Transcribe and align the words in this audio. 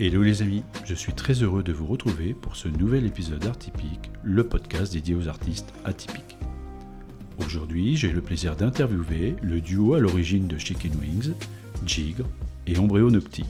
Hello 0.00 0.22
les 0.22 0.42
amis, 0.42 0.62
je 0.84 0.94
suis 0.94 1.12
très 1.12 1.32
heureux 1.42 1.64
de 1.64 1.72
vous 1.72 1.86
retrouver 1.86 2.32
pour 2.32 2.54
ce 2.54 2.68
nouvel 2.68 3.04
épisode 3.04 3.44
Artypique, 3.44 4.12
le 4.22 4.46
podcast 4.46 4.92
dédié 4.92 5.16
aux 5.16 5.26
artistes 5.26 5.74
atypiques. 5.84 6.38
Aujourd'hui, 7.44 7.96
j'ai 7.96 8.12
le 8.12 8.20
plaisir 8.20 8.54
d'interviewer 8.54 9.34
le 9.42 9.60
duo 9.60 9.94
à 9.94 9.98
l'origine 9.98 10.46
de 10.46 10.56
Chicken 10.56 10.92
Wings, 11.00 11.32
Gigre 11.84 12.26
et 12.68 12.78
Ombreo 12.78 13.10
Nocti. 13.10 13.44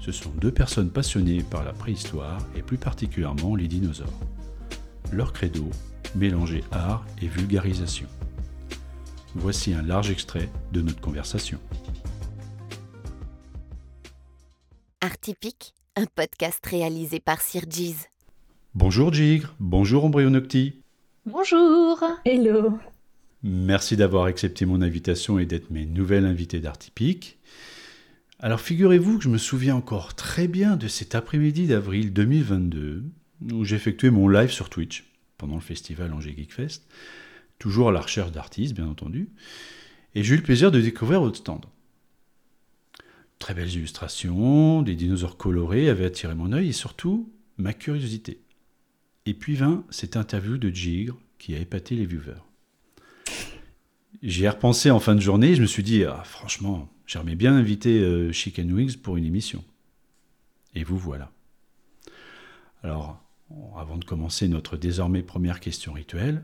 Ce 0.00 0.12
sont 0.12 0.30
deux 0.30 0.50
personnes 0.50 0.88
passionnées 0.88 1.42
par 1.42 1.62
la 1.62 1.74
préhistoire 1.74 2.38
et 2.56 2.62
plus 2.62 2.78
particulièrement 2.78 3.54
les 3.54 3.68
dinosaures. 3.68 4.18
Leur 5.12 5.34
credo, 5.34 5.68
mélanger 6.16 6.64
art 6.72 7.04
et 7.20 7.28
vulgarisation. 7.28 8.06
Voici 9.34 9.74
un 9.74 9.82
large 9.82 10.10
extrait 10.10 10.48
de 10.72 10.80
notre 10.80 11.02
conversation. 11.02 11.58
Artypique, 15.00 15.74
un 15.94 16.06
podcast 16.06 16.58
réalisé 16.66 17.20
par 17.20 17.40
Sir 17.40 17.62
Jeez. 17.70 17.94
Bonjour 18.74 19.12
Gigre, 19.12 19.54
bonjour 19.60 20.02
Ombreo 20.02 20.28
Nocti. 20.28 20.82
Bonjour 21.24 22.02
Hello 22.24 22.76
Merci 23.44 23.96
d'avoir 23.96 24.24
accepté 24.24 24.66
mon 24.66 24.82
invitation 24.82 25.38
et 25.38 25.46
d'être 25.46 25.70
mes 25.70 25.86
nouvelles 25.86 26.26
invitées 26.26 26.58
d'Artypique. 26.58 27.38
Alors 28.40 28.60
figurez-vous 28.60 29.18
que 29.18 29.24
je 29.24 29.28
me 29.28 29.38
souviens 29.38 29.76
encore 29.76 30.16
très 30.16 30.48
bien 30.48 30.76
de 30.76 30.88
cet 30.88 31.14
après-midi 31.14 31.68
d'avril 31.68 32.12
2022 32.12 33.04
où 33.52 33.64
j'effectuais 33.64 34.10
mon 34.10 34.28
live 34.28 34.50
sur 34.50 34.68
Twitch 34.68 35.04
pendant 35.36 35.54
le 35.54 35.60
festival 35.60 36.12
Angers 36.12 36.34
Geek 36.36 36.52
Fest, 36.52 36.88
toujours 37.60 37.90
à 37.90 37.92
la 37.92 38.00
recherche 38.00 38.32
d'artistes 38.32 38.74
bien 38.74 38.88
entendu, 38.88 39.28
et 40.16 40.24
j'ai 40.24 40.34
eu 40.34 40.38
le 40.38 40.42
plaisir 40.42 40.72
de 40.72 40.80
découvrir 40.80 41.20
votre 41.20 41.38
stand. 41.38 41.66
Très 43.38 43.54
belles 43.54 43.72
illustrations, 43.72 44.82
des 44.82 44.94
dinosaures 44.94 45.36
colorés 45.36 45.88
avaient 45.88 46.06
attiré 46.06 46.34
mon 46.34 46.52
œil 46.52 46.68
et 46.68 46.72
surtout 46.72 47.32
ma 47.56 47.72
curiosité. 47.72 48.40
Et 49.26 49.34
puis 49.34 49.54
vint 49.54 49.84
cette 49.90 50.16
interview 50.16 50.58
de 50.58 50.70
Gigre 50.70 51.18
qui 51.38 51.54
a 51.54 51.58
épaté 51.58 51.94
les 51.94 52.06
viewers. 52.06 52.42
J'y 54.22 54.44
ai 54.44 54.48
repensé 54.48 54.90
en 54.90 54.98
fin 54.98 55.14
de 55.14 55.20
journée 55.20 55.50
et 55.50 55.54
je 55.54 55.62
me 55.62 55.66
suis 55.66 55.84
dit, 55.84 56.04
ah, 56.04 56.22
franchement, 56.24 56.88
j'aimerais 57.06 57.36
bien 57.36 57.54
inviter 57.54 58.00
euh, 58.00 58.32
Chicken 58.32 58.72
Wings 58.72 58.96
pour 58.96 59.16
une 59.16 59.24
émission. 59.24 59.64
Et 60.74 60.82
vous 60.82 60.98
voilà. 60.98 61.30
Alors, 62.82 63.22
avant 63.76 63.96
de 63.96 64.04
commencer 64.04 64.48
notre 64.48 64.76
désormais 64.76 65.22
première 65.22 65.60
question 65.60 65.92
rituelle, 65.92 66.42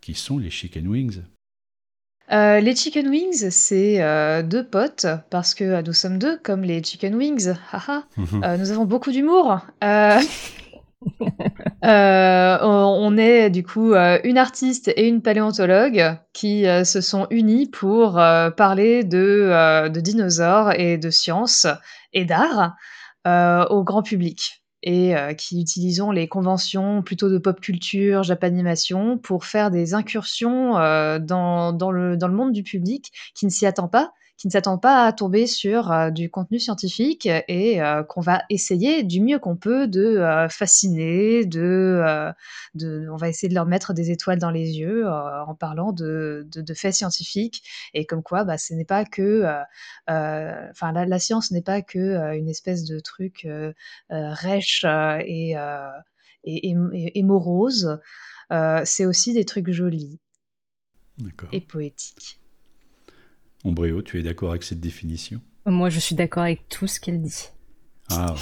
qui 0.00 0.14
sont 0.14 0.38
les 0.38 0.50
Chicken 0.50 0.88
Wings? 0.88 1.22
Euh, 2.32 2.60
Les 2.60 2.74
chicken 2.74 3.08
wings, 3.08 3.50
c'est 3.50 4.02
euh, 4.02 4.42
deux 4.42 4.64
potes, 4.64 5.06
parce 5.30 5.54
que 5.54 5.64
euh, 5.64 5.82
nous 5.82 5.92
sommes 5.92 6.18
deux, 6.18 6.38
comme 6.42 6.62
les 6.62 6.82
chicken 6.82 7.14
wings. 7.14 7.52
Haha. 7.70 8.04
Euh, 8.42 8.56
nous 8.56 8.70
avons 8.70 8.86
beaucoup 8.86 9.10
d'humour. 9.10 9.60
On 11.82 13.16
est 13.18 13.50
du 13.50 13.64
coup 13.64 13.94
une 13.94 14.38
artiste 14.38 14.88
et 14.88 15.08
une 15.08 15.20
paléontologue 15.20 16.16
qui 16.32 16.64
se 16.84 17.00
sont 17.00 17.26
unis 17.30 17.68
pour 17.68 18.12
parler 18.12 19.02
de, 19.04 19.88
de 19.88 20.00
dinosaures 20.00 20.72
et 20.78 20.98
de 20.98 21.10
sciences 21.10 21.66
et 22.12 22.24
d'art 22.24 22.76
au 23.26 23.82
grand 23.82 24.02
public. 24.02 24.61
Et 24.82 25.16
euh, 25.16 25.32
qui 25.34 25.60
utilisons 25.60 26.10
les 26.10 26.26
conventions 26.28 27.02
plutôt 27.02 27.28
de 27.30 27.38
pop 27.38 27.60
culture, 27.60 28.22
japanimation, 28.24 29.18
pour 29.18 29.44
faire 29.44 29.70
des 29.70 29.94
incursions 29.94 30.76
euh, 30.78 31.18
dans, 31.18 31.72
dans, 31.72 31.92
le, 31.92 32.16
dans 32.16 32.28
le 32.28 32.34
monde 32.34 32.52
du 32.52 32.62
public 32.64 33.12
qui 33.34 33.46
ne 33.46 33.50
s'y 33.50 33.64
attend 33.66 33.88
pas, 33.88 34.12
qui 34.42 34.48
ne 34.48 34.52
s'attend 34.52 34.76
pas 34.76 35.06
à 35.06 35.12
tomber 35.12 35.46
sur 35.46 35.92
euh, 35.92 36.10
du 36.10 36.28
contenu 36.28 36.58
scientifique 36.58 37.26
et 37.26 37.80
euh, 37.80 38.02
qu'on 38.02 38.20
va 38.20 38.42
essayer 38.50 39.04
du 39.04 39.20
mieux 39.20 39.38
qu'on 39.38 39.54
peut 39.54 39.86
de 39.86 40.02
euh, 40.04 40.48
fasciner, 40.48 41.46
de, 41.46 42.02
de, 42.74 43.06
on 43.08 43.14
va 43.16 43.28
essayer 43.28 43.48
de 43.48 43.54
leur 43.54 43.66
mettre 43.66 43.92
des 43.94 44.10
étoiles 44.10 44.40
dans 44.40 44.50
les 44.50 44.80
yeux 44.80 45.08
en 45.08 45.54
parlant 45.54 45.92
de, 45.92 46.44
de, 46.50 46.60
de 46.60 46.74
faits 46.74 46.92
scientifiques 46.94 47.62
et 47.94 48.04
comme 48.04 48.24
quoi, 48.24 48.42
bah, 48.42 48.58
ce 48.58 48.74
n'est 48.74 48.84
pas 48.84 49.04
que, 49.04 49.44
enfin, 50.08 50.90
la, 50.92 51.06
la 51.06 51.18
science 51.20 51.52
n'est 51.52 51.62
pas 51.62 51.80
que 51.80 52.36
une 52.36 52.48
espèce 52.48 52.84
de 52.84 52.98
truc 52.98 53.46
rêche 54.10 54.84
et, 55.24 55.50
et, 55.52 55.56
et, 56.44 56.76
et- 56.94 57.18
et 57.18 57.22
morose. 57.22 58.00
Euh, 58.50 58.82
c'est 58.84 59.06
aussi 59.06 59.32
des 59.34 59.44
trucs 59.44 59.70
jolis 59.70 60.18
et 61.52 61.60
poétiques. 61.60 62.40
Ombreo, 63.64 64.02
tu 64.02 64.18
es 64.18 64.22
d'accord 64.22 64.50
avec 64.50 64.62
cette 64.64 64.80
définition? 64.80 65.40
Moi, 65.66 65.88
je 65.90 66.00
suis 66.00 66.14
d'accord 66.14 66.42
avec 66.42 66.68
tout 66.68 66.86
ce 66.86 66.98
qu'elle 67.00 67.20
dit. 67.22 67.48
Ah, 68.10 68.34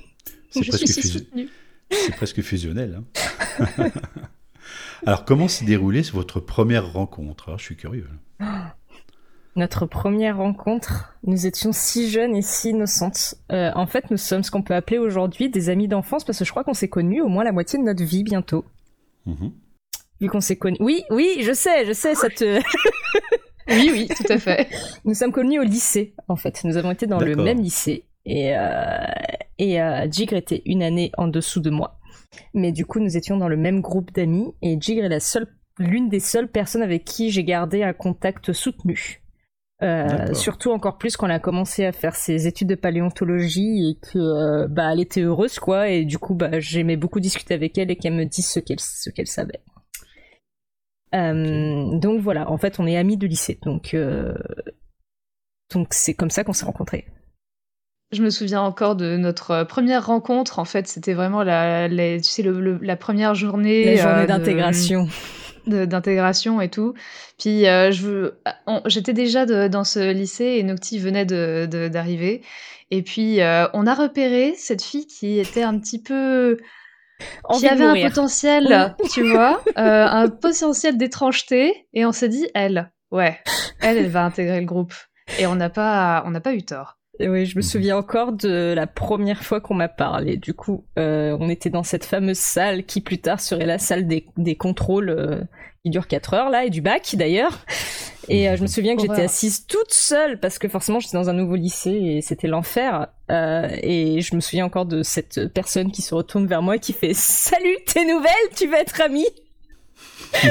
c'est 0.50 0.66
presque, 0.68 0.86
fusi- 0.88 2.42
fusionnel. 2.42 3.02
hein. 3.58 3.90
Alors, 5.06 5.24
comment 5.24 5.48
s'est 5.48 5.64
déroulée 5.64 6.02
votre 6.12 6.40
première 6.40 6.92
rencontre? 6.92 7.48
Alors, 7.48 7.58
Je 7.58 7.64
suis 7.64 7.76
curieux. 7.76 8.08
Notre 9.54 9.84
première 9.84 10.38
rencontre, 10.38 11.14
nous 11.26 11.46
étions 11.46 11.72
si 11.72 12.08
jeunes 12.10 12.34
et 12.34 12.40
si 12.40 12.70
innocentes. 12.70 13.34
Euh, 13.50 13.70
en 13.74 13.86
fait, 13.86 14.10
nous 14.10 14.16
sommes 14.16 14.42
ce 14.42 14.50
qu'on 14.50 14.62
peut 14.62 14.74
appeler 14.74 14.96
aujourd'hui 14.96 15.50
des 15.50 15.68
amis 15.68 15.88
d'enfance 15.88 16.24
parce 16.24 16.38
que 16.38 16.44
je 16.46 16.50
crois 16.50 16.64
qu'on 16.64 16.72
s'est 16.72 16.88
connus 16.88 17.20
au 17.20 17.28
moins 17.28 17.44
la 17.44 17.52
moitié 17.52 17.78
de 17.78 17.84
notre 17.84 18.02
vie 18.02 18.22
bientôt. 18.22 18.64
Vu 20.22 20.30
qu'on 20.30 20.40
s'est 20.40 20.56
connus. 20.56 20.78
Oui, 20.80 21.02
oui, 21.10 21.42
je 21.42 21.52
sais, 21.52 21.84
je 21.84 21.92
sais, 21.92 22.14
ça 22.14 22.30
te. 22.30 22.62
Oui, 23.68 23.90
oui, 23.92 24.08
tout 24.08 24.30
à 24.32 24.38
fait. 24.38 24.68
nous 25.04 25.14
sommes 25.14 25.32
connus 25.32 25.60
au 25.60 25.64
lycée, 25.64 26.14
en 26.28 26.36
fait. 26.36 26.62
Nous 26.64 26.76
avons 26.76 26.90
été 26.90 27.06
dans 27.06 27.20
le 27.20 27.36
même 27.36 27.60
lycée. 27.60 28.06
Et, 28.24 28.56
euh, 28.56 29.04
et 29.58 29.80
euh, 29.80 30.06
Jigre 30.10 30.36
était 30.36 30.62
une 30.66 30.82
année 30.82 31.10
en 31.18 31.28
dessous 31.28 31.60
de 31.60 31.70
moi. 31.70 31.98
Mais 32.54 32.72
du 32.72 32.86
coup, 32.86 33.00
nous 33.00 33.16
étions 33.16 33.36
dans 33.36 33.48
le 33.48 33.56
même 33.56 33.80
groupe 33.80 34.12
d'amis. 34.12 34.54
Et 34.62 34.78
Jigre 34.80 35.04
est 35.04 35.08
la 35.08 35.20
seule, 35.20 35.46
l'une 35.78 36.08
des 36.08 36.20
seules 36.20 36.48
personnes 36.48 36.82
avec 36.82 37.04
qui 37.04 37.30
j'ai 37.30 37.44
gardé 37.44 37.82
un 37.82 37.92
contact 37.92 38.52
soutenu. 38.52 39.22
Euh, 39.82 40.32
surtout 40.32 40.70
encore 40.70 40.96
plus 40.96 41.16
quand 41.16 41.26
elle 41.26 41.32
a 41.32 41.40
commencé 41.40 41.84
à 41.84 41.90
faire 41.90 42.14
ses 42.14 42.46
études 42.46 42.68
de 42.68 42.76
paléontologie 42.76 43.90
et 43.90 43.94
que 44.00 44.18
euh, 44.18 44.68
bah 44.68 44.92
elle 44.92 45.00
était 45.00 45.22
heureuse 45.22 45.58
quoi 45.58 45.88
et 45.88 46.04
du 46.04 46.18
coup 46.18 46.34
bah 46.34 46.60
j'aimais 46.60 46.94
beaucoup 46.96 47.18
discuter 47.18 47.54
avec 47.54 47.76
elle 47.78 47.90
et 47.90 47.96
qu'elle 47.96 48.12
me 48.12 48.24
dise 48.24 48.46
ce 48.46 48.60
qu'elle 48.60 48.78
ce 48.78 49.10
qu'elle 49.10 49.26
savait. 49.26 49.60
Euh, 51.14 51.98
Donc 51.98 52.20
voilà, 52.20 52.50
en 52.50 52.56
fait 52.58 52.78
on 52.80 52.86
est 52.86 52.96
amis 52.96 53.16
de 53.16 53.26
lycée 53.26 53.58
donc 53.64 53.92
euh, 53.94 54.32
donc 55.74 55.88
c'est 55.90 56.14
comme 56.14 56.30
ça 56.30 56.44
qu'on 56.44 56.52
s'est 56.52 56.64
rencontrés. 56.66 57.06
Je 58.12 58.22
me 58.22 58.28
souviens 58.30 58.60
encore 58.60 58.94
de 58.94 59.16
notre 59.16 59.50
euh, 59.52 59.64
première 59.64 60.04
rencontre. 60.06 60.58
En 60.58 60.66
fait, 60.66 60.86
c'était 60.86 61.14
vraiment 61.14 61.42
la, 61.42 61.88
la- 61.88 62.18
tu 62.18 62.24
sais, 62.24 62.42
le- 62.42 62.60
le- 62.60 62.78
la 62.82 62.96
première 62.96 63.34
journée, 63.34 63.84
La 63.86 63.96
journée 64.02 64.22
euh, 64.24 64.26
d'intégration. 64.26 65.08
d'intégration 65.66 66.60
et 66.60 66.68
tout. 66.68 66.92
Puis 67.38 67.66
euh, 67.66 67.90
j'étais 68.86 69.14
déjà 69.14 69.46
de- 69.46 69.68
dans 69.68 69.84
ce 69.84 70.12
lycée 70.12 70.56
et 70.58 70.62
Nocti 70.62 70.98
venait 70.98 71.24
de- 71.24 71.66
de- 71.70 71.88
d'arriver. 71.88 72.42
Et 72.90 73.00
puis 73.02 73.40
euh, 73.40 73.66
on 73.72 73.86
a 73.86 73.94
repéré 73.94 74.52
cette 74.58 74.82
fille 74.82 75.06
qui 75.06 75.38
était 75.38 75.62
un 75.62 75.78
petit 75.78 76.02
peu, 76.02 76.58
qui 77.54 77.66
avait 77.66 77.84
un 77.84 78.08
potentiel, 78.08 78.94
tu 79.12 79.22
vois, 79.30 79.62
euh, 79.78 80.06
un 80.06 80.28
potentiel 80.28 80.96
d'étrangeté. 80.96 81.86
Et 81.92 82.04
on 82.04 82.12
s'est 82.12 82.28
dit, 82.28 82.48
elle, 82.54 82.92
ouais, 83.10 83.38
elle, 83.80 83.98
elle 83.98 84.10
va 84.10 84.24
intégrer 84.24 84.60
le 84.60 84.66
groupe. 84.66 84.94
Et 85.38 85.46
on 85.46 85.54
n'a 85.54 85.70
pas, 85.70 86.22
on 86.26 86.30
n'a 86.30 86.40
pas 86.40 86.54
eu 86.54 86.62
tort. 86.62 86.98
Et 87.22 87.28
Oui, 87.28 87.46
je 87.46 87.56
me 87.56 87.62
Mhm. 87.62 87.68
souviens 87.68 87.96
encore 87.96 88.32
de 88.32 88.72
la 88.74 88.86
première 88.86 89.42
fois 89.44 89.60
qu'on 89.60 89.74
m'a 89.74 89.88
parlé. 89.88 90.36
Du 90.36 90.54
coup, 90.54 90.84
euh, 90.98 91.36
on 91.40 91.48
était 91.48 91.70
dans 91.70 91.84
cette 91.84 92.04
fameuse 92.04 92.38
salle 92.38 92.84
qui 92.84 93.00
plus 93.00 93.18
tard 93.18 93.40
serait 93.40 93.64
la 93.66 93.78
salle 93.78 94.06
des, 94.06 94.26
des 94.36 94.56
contrôles 94.56 95.10
euh, 95.10 95.40
qui 95.84 95.90
dure 95.90 96.06
4 96.08 96.34
heures 96.34 96.50
là 96.50 96.64
et 96.64 96.70
du 96.70 96.80
bac 96.80 97.14
d'ailleurs. 97.16 97.60
Et 98.28 98.48
euh, 98.48 98.56
je 98.56 98.62
me 98.62 98.66
souviens 98.68 98.94
que 98.96 99.02
j'étais 99.02 99.22
assise 99.22 99.66
toute 99.66 99.92
seule 99.92 100.38
parce 100.40 100.58
que 100.58 100.68
forcément 100.68 101.00
j'étais 101.00 101.16
dans 101.16 101.28
un 101.28 101.32
nouveau 101.32 101.56
lycée 101.56 101.90
et 101.90 102.22
c'était 102.22 102.48
l'enfer. 102.48 103.08
Euh, 103.30 103.68
et 103.82 104.20
je 104.20 104.34
me 104.36 104.40
souviens 104.40 104.64
encore 104.64 104.86
de 104.86 105.02
cette 105.02 105.46
personne 105.52 105.90
qui 105.92 106.02
se 106.02 106.14
retourne 106.14 106.46
vers 106.46 106.62
moi 106.62 106.76
et 106.76 106.78
qui 106.80 106.92
fait 106.92 107.14
Salut, 107.14 107.76
t'es 107.86 108.04
nouvelle, 108.04 108.32
tu 108.56 108.66
vas 108.68 108.80
être 108.80 109.00
amie 109.00 109.26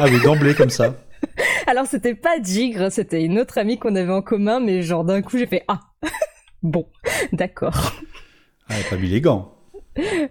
Ah 0.00 0.06
oui, 0.06 0.20
d'emblée 0.22 0.54
comme 0.54 0.70
ça. 0.70 0.94
Alors 1.66 1.86
c'était 1.86 2.14
pas 2.14 2.40
Jigre, 2.42 2.90
c'était 2.90 3.24
une 3.24 3.38
autre 3.38 3.58
amie 3.58 3.78
qu'on 3.78 3.94
avait 3.94 4.12
en 4.12 4.22
commun, 4.22 4.60
mais 4.60 4.82
genre 4.82 5.04
d'un 5.04 5.22
coup 5.22 5.38
j'ai 5.38 5.46
fait 5.46 5.64
Ah 5.68 5.80
Bon, 6.62 6.88
d'accord. 7.32 7.92
Ah, 8.68 8.74
elle 8.78 8.86
a 8.86 8.90
pas 8.90 8.96
mis 8.96 9.08
les 9.08 9.20
gants. 9.20 9.54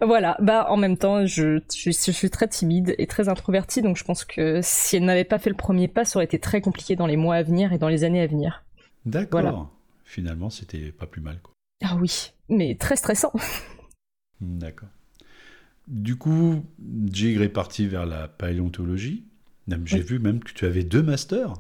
Voilà, 0.01 0.35
bah 0.41 0.65
en 0.69 0.77
même 0.77 0.97
temps, 0.97 1.25
je, 1.25 1.59
je, 1.73 1.91
je 1.91 2.11
suis 2.11 2.29
très 2.29 2.47
timide 2.47 2.95
et 2.97 3.07
très 3.07 3.29
introvertie, 3.29 3.81
donc 3.81 3.97
je 3.97 4.03
pense 4.03 4.25
que 4.25 4.59
si 4.61 4.97
elle 4.97 5.05
n'avait 5.05 5.23
pas 5.23 5.39
fait 5.39 5.49
le 5.49 5.55
premier 5.55 5.87
pas, 5.87 6.03
ça 6.03 6.17
aurait 6.17 6.25
été 6.25 6.39
très 6.39 6.59
compliqué 6.59 6.95
dans 6.95 7.07
les 7.07 7.15
mois 7.15 7.35
à 7.35 7.43
venir 7.43 7.71
et 7.71 7.77
dans 7.77 7.87
les 7.87 8.03
années 8.03 8.21
à 8.21 8.27
venir. 8.27 8.63
D'accord. 9.05 9.41
Voilà. 9.41 9.69
Finalement, 10.03 10.49
c'était 10.49 10.91
pas 10.91 11.07
plus 11.07 11.21
mal. 11.21 11.39
Quoi. 11.41 11.53
Ah 11.83 11.97
oui, 11.99 12.31
mais 12.49 12.75
très 12.75 12.95
stressant. 12.95 13.31
D'accord. 14.41 14.89
Du 15.87 16.15
coup, 16.15 16.65
Jigre 17.11 17.41
est 17.41 17.49
parti 17.49 17.87
vers 17.87 18.05
la 18.05 18.27
paléontologie. 18.27 19.25
J'ai 19.67 19.99
Oui. 19.99 20.01
vu 20.01 20.19
même 20.19 20.43
que 20.43 20.53
tu 20.53 20.65
avais 20.65 20.83
deux 20.83 21.03
masters. 21.03 21.53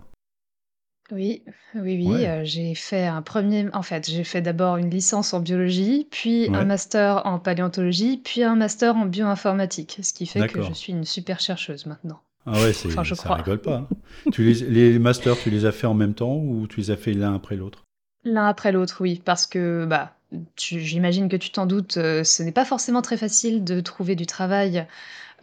Oui, 1.11 1.43
oui, 1.75 1.81
oui, 1.97 2.09
Ouais, 2.11 2.27
heu, 2.27 2.43
j'ai 2.45 2.75
fait 2.75 3.05
un 3.05 3.21
premier. 3.21 3.67
en 3.73 3.83
fait, 3.83 4.09
j'ai 4.09 4.23
fait 4.23 4.41
d'abord 4.41 4.77
une 4.77 4.89
licence 4.89 5.33
en 5.33 5.41
biologie, 5.41 6.07
puis 6.11 6.49
un 6.53 6.63
master 6.65 7.25
en 7.25 7.39
paléontologie, 7.39 8.17
puis 8.17 8.41
un 8.43 8.55
master 8.55 8.95
en 8.95 9.05
bioinformatique, 9.05 9.99
ce 10.01 10.13
qui 10.13 10.25
fait 10.25 10.45
que 10.47 10.61
je 10.61 10.73
suis 10.73 10.93
une 10.93 11.03
super 11.03 11.39
chercheuse 11.39 11.85
maintenant. 11.85 12.21
Ah 12.45 12.61
ouais, 12.61 12.71
Enfin, 12.85 13.03
c'est, 13.03 13.03
je 13.03 13.15
ça 13.15 13.29
crois. 13.29 13.37
rigole 13.37 13.61
pas. 13.61 13.77
hein. 13.77 13.89
Tu 14.31 14.43
les, 14.43 14.53
les 14.91 14.99
masters, 14.99 15.39
tu 15.39 15.49
les 15.49 15.65
as 15.65 15.71
fait 15.73 15.87
en 15.87 15.93
même 15.93 16.13
temps 16.13 16.37
ou 16.37 16.67
tu 16.67 16.79
les 16.79 16.91
as 16.91 16.97
fait 16.97 17.13
l'un 17.13 17.35
après 17.35 17.55
l'autre? 17.57 17.83
L'un 18.25 18.47
après 18.47 18.71
l'autre, 18.71 18.97
oui, 19.01 19.21
parce 19.23 19.45
que, 19.47 19.85
bah, 19.85 20.15
j'imagine 20.57 21.29
que 21.29 21.35
tu 21.37 21.51
t'en 21.51 21.65
doutes, 21.65 21.97
heu, 21.97 22.23
ce 22.23 22.41
n'est 22.43 22.51
pas 22.51 22.65
forcément 22.65 23.01
très 23.01 23.17
facile 23.17 23.63
de 23.63 23.81
trouver 23.81 24.15
du 24.15 24.25
travail, 24.25 24.87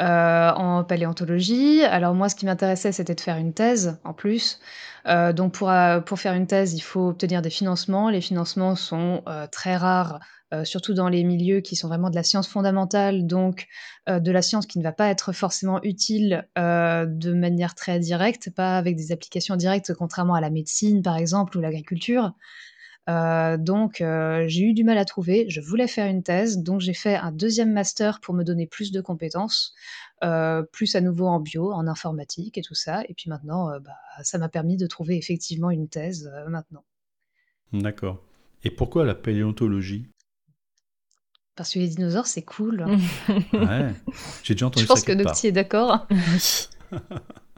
heu, 0.00 0.04
en 0.56 0.84
paléontologie. 0.84 1.82
Alors 1.84 2.14
moi, 2.14 2.28
ce 2.28 2.34
qui 2.34 2.46
m'intéressait, 2.46 2.92
c'était 2.92 3.14
de 3.14 3.20
faire 3.20 3.36
une 3.36 3.52
thèse, 3.54 3.98
en 4.04 4.12
plus. 4.14 4.60
Heu, 5.08 5.32
donc 5.32 5.54
pour, 5.54 5.70
heu, 5.70 6.02
pour 6.04 6.18
faire 6.18 6.34
une 6.34 6.46
thèse, 6.46 6.74
il 6.74 6.80
faut 6.80 7.08
obtenir 7.08 7.42
des 7.42 7.50
financements. 7.50 8.10
Les 8.10 8.20
financements 8.20 8.76
sont, 8.76 9.22
très 9.52 9.76
rares, 9.76 10.20
surtout 10.64 10.94
dans 10.94 11.08
les 11.08 11.22
milieux 11.24 11.60
qui 11.60 11.76
sont 11.76 11.86
vraiment 11.88 12.10
de 12.10 12.16
la 12.16 12.24
science 12.24 12.48
fondamentale, 12.48 13.26
donc 13.26 13.66
de 14.08 14.32
la 14.32 14.42
science 14.42 14.66
qui 14.66 14.78
ne 14.80 14.82
va 14.84 14.92
pas 14.92 15.08
être 15.08 15.32
forcément 15.32 15.80
utile, 15.82 16.48
de 16.56 17.32
manière 17.32 17.74
très 17.76 17.98
directe, 18.00 18.50
pas 18.54 18.76
avec 18.76 18.96
des 18.96 19.12
applications 19.12 19.56
directes, 19.56 19.94
contrairement 19.94 20.34
à 20.34 20.40
la 20.40 20.50
médecine, 20.50 21.02
par 21.02 21.16
exemple, 21.16 21.56
ou 21.56 21.60
l'agriculture. 21.60 22.32
Heu, 23.08 23.56
donc 23.58 24.00
heu, 24.00 24.44
j'ai 24.46 24.62
eu 24.64 24.72
du 24.74 24.84
mal 24.84 24.98
à 24.98 25.04
trouver. 25.04 25.46
Je 25.48 25.60
voulais 25.60 25.86
faire 25.88 26.06
une 26.06 26.22
thèse, 26.22 26.58
donc 26.58 26.80
j'ai 26.80 26.94
fait 26.94 27.16
un 27.16 27.32
deuxième 27.32 27.72
master 27.72 28.20
pour 28.20 28.34
me 28.34 28.44
donner 28.44 28.66
plus 28.66 28.92
de 28.92 29.00
compétences, 29.00 29.74
heu, 30.22 30.68
plus 30.72 30.94
à 30.96 31.00
nouveau 31.00 31.26
en 31.26 31.40
bio, 31.40 31.72
en 31.72 31.86
informatique 31.86 32.58
et 32.58 32.62
tout 32.62 32.74
ça 32.74 33.02
et 33.08 33.14
puis 33.14 33.30
maintenant, 33.30 33.70
bah, 33.80 33.96
ça 34.22 34.38
m'a 34.38 34.48
permis 34.48 34.76
de 34.76 34.86
trouver 34.86 35.16
effectivement 35.16 35.70
une 35.70 35.88
thèse, 35.88 36.30
maintenant. 36.48 36.84
D'accord. 37.72 38.22
Et 38.64 38.70
pourquoi 38.70 39.04
la 39.04 39.14
paléontologie? 39.14 40.06
Parce 41.56 41.72
que 41.74 41.78
les 41.78 41.88
dinosaures, 41.88 42.26
c'est 42.26 42.42
cool. 42.42 42.86
Ouais, 43.52 43.92
j'ai 44.42 44.54
déjà 44.54 44.66
Je 44.66 44.68
entendu 44.68 44.86
ça 44.86 44.94
pense 44.94 45.02
que. 45.04 45.12
Nocti 45.12 45.46
est 45.48 45.52
d'accord. 45.52 46.06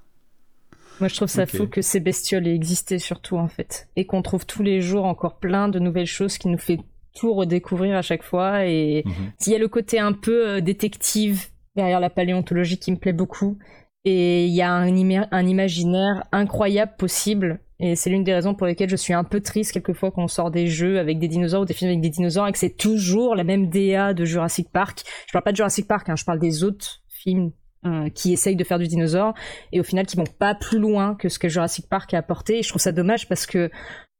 Moi, 1.00 1.08
je 1.08 1.16
trouve 1.16 1.28
ça 1.28 1.42
Ok. 1.44 1.48
fou 1.56 1.66
que 1.66 1.82
ces 1.82 2.00
bestioles 2.00 2.46
aient 2.46 2.54
existé 2.54 2.98
surtout, 2.98 3.36
en 3.36 3.48
fait. 3.48 3.88
Et 3.96 4.04
qu'on 4.06 4.22
trouve 4.22 4.46
tous 4.46 4.62
les 4.62 4.80
jours 4.80 5.04
encore 5.04 5.38
plein 5.38 5.68
de 5.68 5.78
nouvelles 5.78 6.06
choses 6.06 6.38
qui 6.38 6.48
nous 6.48 6.58
fait 6.58 6.78
tout 7.14 7.34
redécouvrir 7.34 7.96
à 7.96 8.02
chaque 8.02 8.22
fois. 8.22 8.64
Et 8.66 9.02
Mhm. 9.04 9.12
il 9.46 9.52
y 9.52 9.54
a 9.54 9.58
le 9.58 9.68
côté 9.68 9.98
un 9.98 10.12
peu 10.12 10.48
euh, 10.48 10.60
détective 10.60 11.46
derrière 11.76 12.00
la 12.00 12.10
paléontologie 12.10 12.78
qui 12.78 12.92
me 12.92 12.96
plaît 12.98 13.12
beaucoup. 13.12 13.58
Et 14.04 14.46
il 14.46 14.52
y 14.54 14.62
a 14.62 14.70
un, 14.72 14.88
ima- 14.94 15.28
un 15.30 15.46
imaginaire 15.46 16.24
incroyable 16.32 16.92
possible. 16.98 17.60
Et 17.80 17.96
c'est 17.96 18.10
l'une 18.10 18.22
des 18.24 18.34
raisons 18.34 18.54
pour 18.54 18.66
lesquelles 18.66 18.88
je 18.90 18.96
suis 18.96 19.12
un 19.12 19.24
peu 19.24 19.40
triste 19.40 19.72
quelquefois 19.72 20.10
quand 20.12 20.22
on 20.22 20.28
sort 20.28 20.50
des 20.52 20.68
jeux 20.68 20.98
avec 21.00 21.18
des 21.18 21.26
dinosaures 21.28 21.62
ou 21.62 21.64
des 21.64 21.74
films 21.74 21.90
avec 21.90 22.00
des 22.00 22.10
dinosaures 22.10 22.46
et 22.46 22.52
que 22.52 22.58
c'est 22.58 22.76
toujours 22.76 23.34
la 23.34 23.42
même 23.44 23.68
DA 23.70 24.14
de 24.14 24.24
Jurassic 24.24 24.70
Park. 24.70 25.02
Je 25.26 25.32
parle 25.32 25.42
pas 25.44 25.50
de 25.50 25.56
Jurassic 25.56 25.88
Park, 25.88 26.08
hein, 26.08 26.14
je 26.16 26.24
parle 26.24 26.38
des 26.38 26.62
autres 26.62 27.02
films 27.08 27.50
euh, 27.86 28.08
qui 28.10 28.32
essayent 28.32 28.56
de 28.56 28.64
faire 28.64 28.78
du 28.78 28.86
dinosaure 28.88 29.34
et 29.72 29.80
au 29.80 29.82
final 29.84 30.06
qui 30.06 30.16
vont 30.16 30.24
pas 30.38 30.54
plus 30.54 30.78
loin 30.78 31.14
que 31.14 31.28
ce 31.28 31.38
que 31.38 31.48
Jurassic 31.48 31.88
Park 31.88 32.14
a 32.14 32.18
apporté. 32.18 32.58
Et 32.58 32.62
je 32.62 32.68
trouve 32.68 32.82
ça 32.82 32.92
dommage 32.92 33.28
parce 33.28 33.46
que 33.46 33.70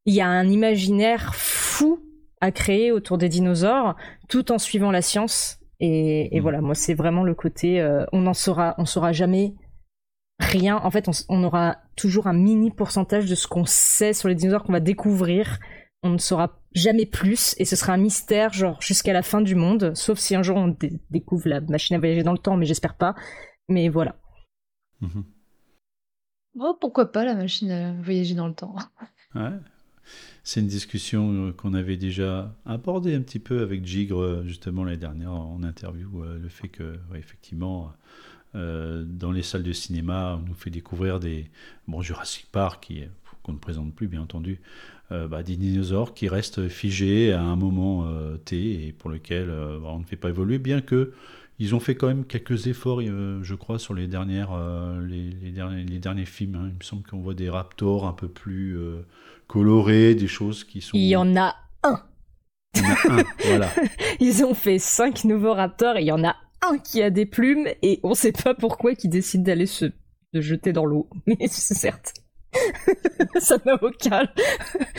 il 0.04 0.14
y 0.14 0.20
a 0.20 0.26
un 0.26 0.48
imaginaire 0.48 1.34
fou 1.34 2.00
à 2.40 2.50
créer 2.50 2.90
autour 2.90 3.18
des 3.18 3.28
dinosaures 3.28 3.94
tout 4.28 4.50
en 4.50 4.58
suivant 4.58 4.90
la 4.90 5.02
science. 5.02 5.58
Et, 5.80 6.34
et 6.36 6.40
Mm. 6.40 6.42
voilà, 6.42 6.60
moi 6.60 6.74
c'est 6.74 6.94
vraiment 6.94 7.22
le 7.24 7.34
côté, 7.34 7.80
euh, 7.80 8.04
on 8.12 8.20
n'en 8.22 8.34
saura, 8.34 8.74
on 8.78 8.84
saura 8.86 9.12
jamais 9.12 9.54
rien. 10.40 10.76
En 10.82 10.90
fait, 10.90 11.08
on, 11.08 11.12
on 11.28 11.44
aura 11.44 11.76
toujours 11.96 12.26
un 12.26 12.32
mini 12.32 12.70
pourcentage 12.70 13.26
de 13.26 13.34
ce 13.34 13.46
qu'on 13.46 13.64
sait 13.64 14.12
sur 14.12 14.28
les 14.28 14.34
dinosaures 14.34 14.64
qu'on 14.64 14.72
va 14.72 14.80
découvrir. 14.80 15.58
On 16.02 16.10
ne 16.10 16.18
saura 16.18 16.58
jamais 16.74 17.06
plus 17.06 17.54
et 17.58 17.64
ce 17.64 17.76
sera 17.76 17.92
un 17.92 17.96
mystère 17.98 18.52
genre 18.52 18.80
jusqu'à 18.82 19.12
la 19.12 19.22
fin 19.22 19.40
du 19.40 19.54
monde, 19.54 19.92
sauf 19.94 20.18
si 20.18 20.34
un 20.34 20.42
jour 20.42 20.56
on 20.56 20.68
dé- 20.68 20.98
découvre 21.10 21.48
la 21.48 21.60
machine 21.60 21.94
à 21.94 21.98
voyager 22.00 22.24
dans 22.24 22.32
le 22.32 22.38
temps, 22.38 22.56
mais 22.56 22.66
j'espère 22.66 22.94
pas. 22.94 23.14
Mais 23.68 23.88
voilà. 23.88 24.16
Mhm. 25.00 25.26
Oh, 26.58 26.74
pourquoi 26.80 27.12
pas 27.12 27.24
la 27.26 27.34
machine 27.34 27.70
à 27.70 27.92
voyager 27.92 28.34
dans 28.34 28.48
le 28.48 28.54
temps? 28.54 28.74
Ouais. 29.34 29.50
C'est 30.44 30.60
une 30.60 30.66
discussion 30.68 31.48
euh, 31.48 31.52
qu'on 31.52 31.74
avait 31.74 31.96
déjà 31.96 32.54
abordée 32.66 33.14
un 33.14 33.22
petit 33.22 33.38
peu 33.38 33.62
avec 33.62 33.86
Gigre, 33.86 34.20
euh, 34.20 34.44
justement, 34.46 34.84
l'année 34.84 34.96
dernière 34.98 35.32
en 35.32 35.62
interview. 35.62 36.24
euh, 36.24 36.38
Le 36.38 36.48
fait 36.48 36.68
que, 36.68 36.98
ouais, 37.10 37.18
effectivement, 37.18 37.92
euh, 38.56 39.04
dans 39.06 39.32
les 39.32 39.42
salles 39.42 39.62
de 39.64 39.72
cinéma, 39.72 40.38
on 40.42 40.48
nous 40.48 40.54
fait 40.54 40.70
découvrir 40.70 41.20
des. 41.20 41.50
Bon, 41.88 42.02
Jurassic 42.02 42.46
Park, 42.52 42.84
qui 42.86 43.04
qu'on 43.44 43.54
ne 43.54 43.58
présente 43.58 43.94
plus, 43.94 44.08
bien 44.08 44.22
entendu, 44.22 44.60
euh, 45.12 45.28
bah, 45.28 45.42
des 45.42 45.56
dinosaures 45.56 46.14
qui 46.14 46.28
restent 46.28 46.68
figés 46.68 47.32
à 47.32 47.42
un 47.42 47.56
moment 47.56 48.06
euh, 48.06 48.36
T 48.38 48.86
et 48.88 48.92
pour 48.92 49.10
lequel 49.10 49.50
euh, 49.50 49.78
bah, 49.80 49.88
on 49.92 50.00
ne 50.00 50.04
fait 50.04 50.16
pas 50.16 50.30
évoluer, 50.30 50.58
bien 50.58 50.80
que. 50.80 51.12
Ils 51.58 51.74
ont 51.74 51.80
fait 51.80 51.94
quand 51.94 52.08
même 52.08 52.24
quelques 52.24 52.66
efforts, 52.66 53.00
euh, 53.02 53.40
je 53.42 53.54
crois, 53.54 53.78
sur 53.78 53.94
les, 53.94 54.08
dernières, 54.08 54.52
euh, 54.52 55.04
les, 55.06 55.30
les 55.30 55.50
derniers, 55.52 55.84
les 55.84 55.98
derniers 55.98 56.24
films. 56.24 56.54
hein. 56.56 56.68
Il 56.70 56.76
me 56.78 56.82
semble 56.82 57.02
qu'on 57.04 57.20
voit 57.20 57.34
des 57.34 57.48
raptors 57.50 58.06
un 58.06 58.12
peu 58.12 58.28
plus 58.28 58.76
euh, 58.76 59.06
colorés, 59.46 60.14
des 60.14 60.26
choses 60.28 60.64
qui 60.64 60.80
sont. 60.80 60.96
Il 60.96 61.06
y 61.06 61.14
en 61.16 61.36
a 61.36 61.54
un. 61.84 62.02
Il 62.74 62.80
y 62.80 62.84
en 62.84 62.88
a 63.16 63.20
un, 63.20 63.24
voilà. 63.44 63.70
Ils 64.20 64.44
ont 64.44 64.54
fait 64.54 64.78
cinq 64.78 65.24
nouveaux 65.24 65.54
raptors 65.54 65.96
et 65.96 66.00
il 66.02 66.06
y 66.06 66.12
en 66.12 66.24
a 66.24 66.34
un 66.62 66.78
qui 66.78 67.02
a 67.02 67.10
des 67.10 67.26
plumes 67.26 67.68
et 67.82 68.00
on 68.02 68.14
sait 68.14 68.32
pas 68.32 68.54
pourquoi 68.54 68.94
qui 68.94 69.08
décide 69.08 69.42
d'aller 69.42 69.66
se 69.66 69.84
de 70.32 70.40
jeter 70.40 70.72
dans 70.72 70.86
l'eau. 70.86 71.08
Mais 71.26 71.36
c'est 71.48 71.74
certes. 71.74 72.14
Ça 73.40 73.56
n'a 73.64 73.74
aucun, 73.82 74.22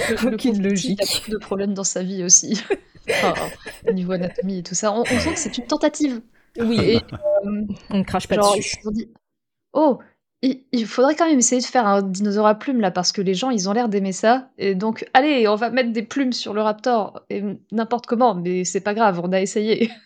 Le- 0.10 0.34
aucune 0.34 0.62
logique. 0.64 1.00
Il 1.02 1.04
a 1.04 1.18
beaucoup 1.18 1.32
de 1.32 1.38
problèmes 1.38 1.74
dans 1.74 1.84
sa 1.84 2.04
vie 2.04 2.24
aussi. 2.24 2.62
Enfin, 3.10 3.34
au 3.88 3.92
niveau 3.94 4.12
anatomie 4.14 4.60
et 4.60 4.64
tout 4.64 4.76
ça. 4.76 4.92
On, 4.94 5.02
on 5.02 5.06
sent 5.20 5.34
que 5.34 5.40
c'est 5.40 5.58
une 5.58 5.66
tentative. 5.68 6.22
Oui, 6.60 6.80
Et 6.82 6.98
euh, 6.98 7.66
on 7.90 7.98
ne 8.00 8.04
crache 8.04 8.28
pas 8.28 8.36
genre, 8.36 8.56
dessus. 8.56 8.78
oh, 9.74 10.00
il, 10.42 10.64
il 10.72 10.86
faudrait 10.86 11.16
quand 11.16 11.28
même 11.28 11.40
essayer 11.40 11.62
de 11.62 11.66
faire 11.66 11.88
un 11.88 12.02
dinosaure 12.02 12.48
à 12.48 12.56
plumes 12.56 12.82
là, 12.82 12.92
parce 12.92 13.12
que 13.12 13.22
les 13.22 13.34
gens, 13.34 13.50
ils 13.50 13.70
ont 13.70 13.74
l'air 13.74 13.90
d'aimer 13.90 14.12
ça. 14.12 14.50
Et 14.58 14.76
donc, 14.76 15.06
allez, 15.14 15.48
on 15.48 15.56
va 15.56 15.70
mettre 15.70 15.92
des 15.92 16.04
plumes 16.04 16.34
sur 16.34 16.54
le 16.54 16.62
raptor. 16.62 17.24
Et 17.30 17.44
n'importe 17.72 18.06
comment, 18.06 18.36
mais 18.36 18.64
c'est 18.66 18.82
pas 18.82 18.94
grave, 18.94 19.20
on 19.24 19.32
a 19.32 19.42
essayé. 19.42 19.90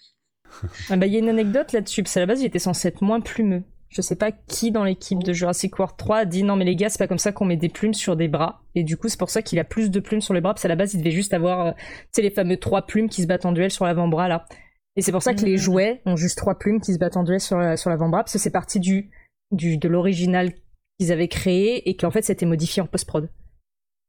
Ah 0.89 0.95
bah, 0.95 1.05
il 1.05 1.13
y 1.13 1.17
a 1.17 1.19
une 1.19 1.29
anecdote 1.29 1.71
là-dessus, 1.73 2.01
parce 2.01 2.13
qu'à 2.15 2.21
la 2.21 2.25
base, 2.25 2.41
il 2.41 2.45
était 2.45 2.57
censé 2.57 2.87
être 2.87 3.01
moins 3.03 3.19
plumeux. 3.19 3.63
Je 3.89 4.01
sais 4.01 4.15
pas 4.15 4.31
qui 4.31 4.71
dans 4.71 4.83
l'équipe 4.83 5.23
de 5.23 5.33
Jurassic 5.33 5.77
World 5.77 5.95
3 5.97 6.17
a 6.17 6.25
dit 6.25 6.43
non 6.43 6.55
mais 6.57 6.65
les 6.65 6.75
gars 6.75 6.89
c'est 6.89 6.97
pas 6.97 7.07
comme 7.07 7.17
ça 7.17 7.31
qu'on 7.31 7.45
met 7.45 7.55
des 7.55 7.69
plumes 7.69 7.93
sur 7.93 8.17
des 8.17 8.27
bras 8.27 8.61
et 8.75 8.83
du 8.83 8.97
coup 8.97 9.07
c'est 9.07 9.17
pour 9.17 9.29
ça 9.29 9.41
qu'il 9.41 9.59
a 9.59 9.63
plus 9.63 9.91
de 9.91 9.99
plumes 10.01 10.19
sur 10.19 10.33
les 10.33 10.41
bras 10.41 10.53
parce 10.53 10.63
qu'à 10.63 10.67
la 10.67 10.75
base 10.75 10.93
il 10.93 10.97
devait 10.99 11.11
juste 11.11 11.33
avoir 11.33 11.67
euh, 11.67 11.71
tu 11.71 11.83
sais 12.11 12.21
les 12.21 12.29
fameux 12.29 12.57
trois 12.57 12.81
plumes 12.85 13.07
qui 13.07 13.21
se 13.21 13.27
battent 13.27 13.45
en 13.45 13.53
duel 13.53 13.71
sur 13.71 13.85
l'avant-bras 13.85 14.27
là 14.27 14.45
et 14.97 15.01
c'est 15.01 15.11
pour 15.13 15.23
ça 15.23 15.33
que 15.33 15.45
les 15.45 15.53
Mhm. 15.53 15.57
jouets 15.57 16.01
ont 16.05 16.15
juste 16.17 16.37
trois 16.37 16.57
plumes 16.59 16.81
qui 16.81 16.93
se 16.93 16.99
battent 16.99 17.15
en 17.17 17.23
duel 17.23 17.39
sur, 17.39 17.57
sur 17.77 17.89
l'avant-bras 17.89 18.23
parce 18.23 18.33
que 18.33 18.39
c'est 18.39 18.51
parti 18.51 18.79
du, 18.81 19.09
du 19.51 19.77
de 19.77 19.87
l'original 19.87 20.51
qu'ils 20.99 21.11
avaient 21.13 21.27
créé 21.29 21.87
et 21.89 21.95
qu'en 21.95 22.11
fait 22.11 22.23
c'était 22.23 22.45
modifié 22.45 22.81
en 22.81 22.87
post-prod 22.87 23.29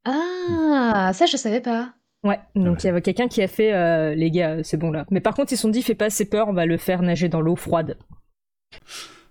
Ah, 0.05 1.13
ça, 1.15 1.27
je 1.27 1.37
savais 1.37 1.61
pas. 1.61 1.95
ouais 2.25 2.41
donc 2.55 2.65
il 2.65 2.69
ouais. 2.69 2.85
y 2.87 2.89
avait 2.89 3.03
quelqu'un 3.03 3.29
qui 3.29 3.43
a 3.43 3.49
fait 3.49 3.73
euh, 3.73 4.15
les 4.15 4.31
gars 4.31 4.57
euh, 4.57 4.63
c'est 4.65 4.77
bon 4.77 4.91
là 4.91 5.07
mais 5.11 5.21
par 5.21 5.35
contre 5.35 5.53
ils 5.53 5.57
se 5.57 5.63
sont 5.63 5.69
dit 5.69 5.83
fait 5.83 5.95
pas 5.95 6.07
assez 6.07 6.25
peur 6.25 6.49
on 6.49 6.53
va 6.53 6.67
le 6.67 6.77
faire 6.77 7.03
nager 7.03 7.29
dans 7.29 7.41
l'eau 7.41 7.55
froide 7.57 7.97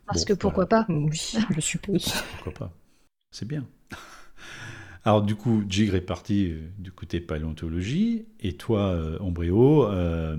Parce 0.05 0.23
Bon, 0.23 0.33
que 0.33 0.33
pourquoi 0.39 0.65
voilà. 0.69 0.85
pas 0.85 0.93
oui 0.93 1.33
je 1.55 1.59
suppose 1.59 2.13
Pourquoi 2.35 2.53
pas 2.53 2.71
C'est 3.31 3.47
bien. 3.47 3.65
Alors 5.03 5.21
du 5.21 5.35
coup, 5.35 5.63
Gigre 5.69 5.95
est 5.95 6.01
parti 6.01 6.51
euh, 6.51 6.59
du 6.79 6.91
côté 6.91 7.19
paléontologie, 7.21 8.25
et 8.41 8.53
toi, 8.57 8.97
Ombréo, 9.21 9.85
euh, 9.85 10.37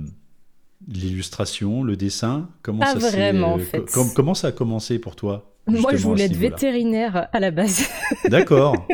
l'illustration, 0.88 1.82
le 1.82 1.96
dessin, 1.96 2.48
comment 2.62 2.80
Pas 2.80 2.98
ça 2.98 3.10
vraiment, 3.10 3.54
en 3.54 3.58
euh, 3.58 3.62
fait. 3.62 3.80
co- 3.80 4.02
com- 4.02 4.10
comment 4.14 4.34
ça 4.34 4.48
a 4.48 4.52
commencé 4.52 4.98
pour 4.98 5.16
toi 5.16 5.54
Moi, 5.66 5.94
je 5.94 6.02
voulais 6.02 6.24
être 6.24 6.36
vétérinaire 6.36 7.28
à 7.32 7.40
la 7.40 7.50
base. 7.50 7.88
D'accord. 8.28 8.86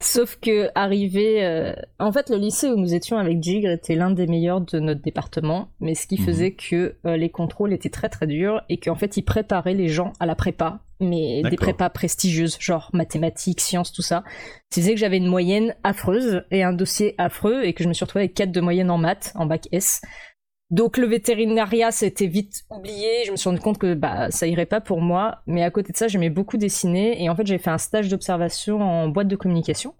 Sauf 0.00 0.38
que 0.40 0.68
arrivé, 0.76 1.44
euh, 1.44 1.72
en 1.98 2.12
fait, 2.12 2.30
le 2.30 2.36
lycée 2.36 2.68
où 2.70 2.76
nous 2.76 2.94
étions 2.94 3.18
avec 3.18 3.42
Gigre 3.42 3.70
était 3.70 3.96
l'un 3.96 4.12
des 4.12 4.28
meilleurs 4.28 4.60
de 4.60 4.78
notre 4.78 5.02
département, 5.02 5.70
mais 5.80 5.96
ce 5.96 6.06
qui 6.06 6.20
Mhm. 6.20 6.24
faisait 6.26 6.52
que 6.52 6.94
euh, 7.04 7.16
les 7.16 7.30
contrôles 7.30 7.72
étaient 7.72 7.90
très 7.90 8.08
très 8.08 8.28
durs 8.28 8.62
et 8.68 8.78
qu'en 8.78 8.94
fait, 8.94 9.16
ils 9.16 9.22
préparaient 9.24 9.74
les 9.74 9.88
gens 9.88 10.12
à 10.20 10.26
la 10.26 10.36
prépa, 10.36 10.84
mais 11.00 11.42
des 11.42 11.56
prépas 11.56 11.90
prestigieuses, 11.90 12.58
genre 12.60 12.90
mathématiques, 12.92 13.60
sciences, 13.60 13.92
tout 13.92 14.02
ça. 14.02 14.22
Ce 14.70 14.76
qui 14.76 14.80
faisait 14.82 14.94
que 14.94 15.00
j'avais 15.00 15.16
une 15.16 15.26
moyenne 15.26 15.74
affreuse 15.82 16.42
et 16.52 16.62
un 16.62 16.72
dossier 16.72 17.16
affreux 17.18 17.64
et 17.64 17.72
que 17.74 17.82
je 17.82 17.88
me 17.88 17.92
suis 17.92 18.04
retrouvée 18.04 18.24
avec 18.26 18.34
4 18.34 18.52
de 18.52 18.60
moyenne 18.60 18.90
en 18.92 18.98
maths, 18.98 19.32
en 19.34 19.46
bac 19.46 19.66
S. 19.72 20.00
Donc 20.70 20.98
le 20.98 21.06
vétérinaria, 21.06 21.90
c'était 21.90 22.26
vite 22.26 22.64
oublié. 22.70 23.24
Je 23.26 23.30
me 23.30 23.36
suis 23.36 23.48
rendu 23.48 23.60
compte 23.60 23.78
que 23.78 23.94
bah 23.94 24.30
ça 24.30 24.46
irait 24.46 24.66
pas 24.66 24.80
pour 24.80 25.00
moi. 25.00 25.40
Mais 25.46 25.62
à 25.62 25.70
côté 25.70 25.92
de 25.92 25.96
ça, 25.96 26.08
j'aimais 26.08 26.30
beaucoup 26.30 26.58
dessiner 26.58 27.22
et 27.22 27.30
en 27.30 27.36
fait 27.36 27.46
j'ai 27.46 27.58
fait 27.58 27.70
un 27.70 27.78
stage 27.78 28.08
d'observation 28.08 28.82
en 28.82 29.08
boîte 29.08 29.28
de 29.28 29.36
communication. 29.36 29.94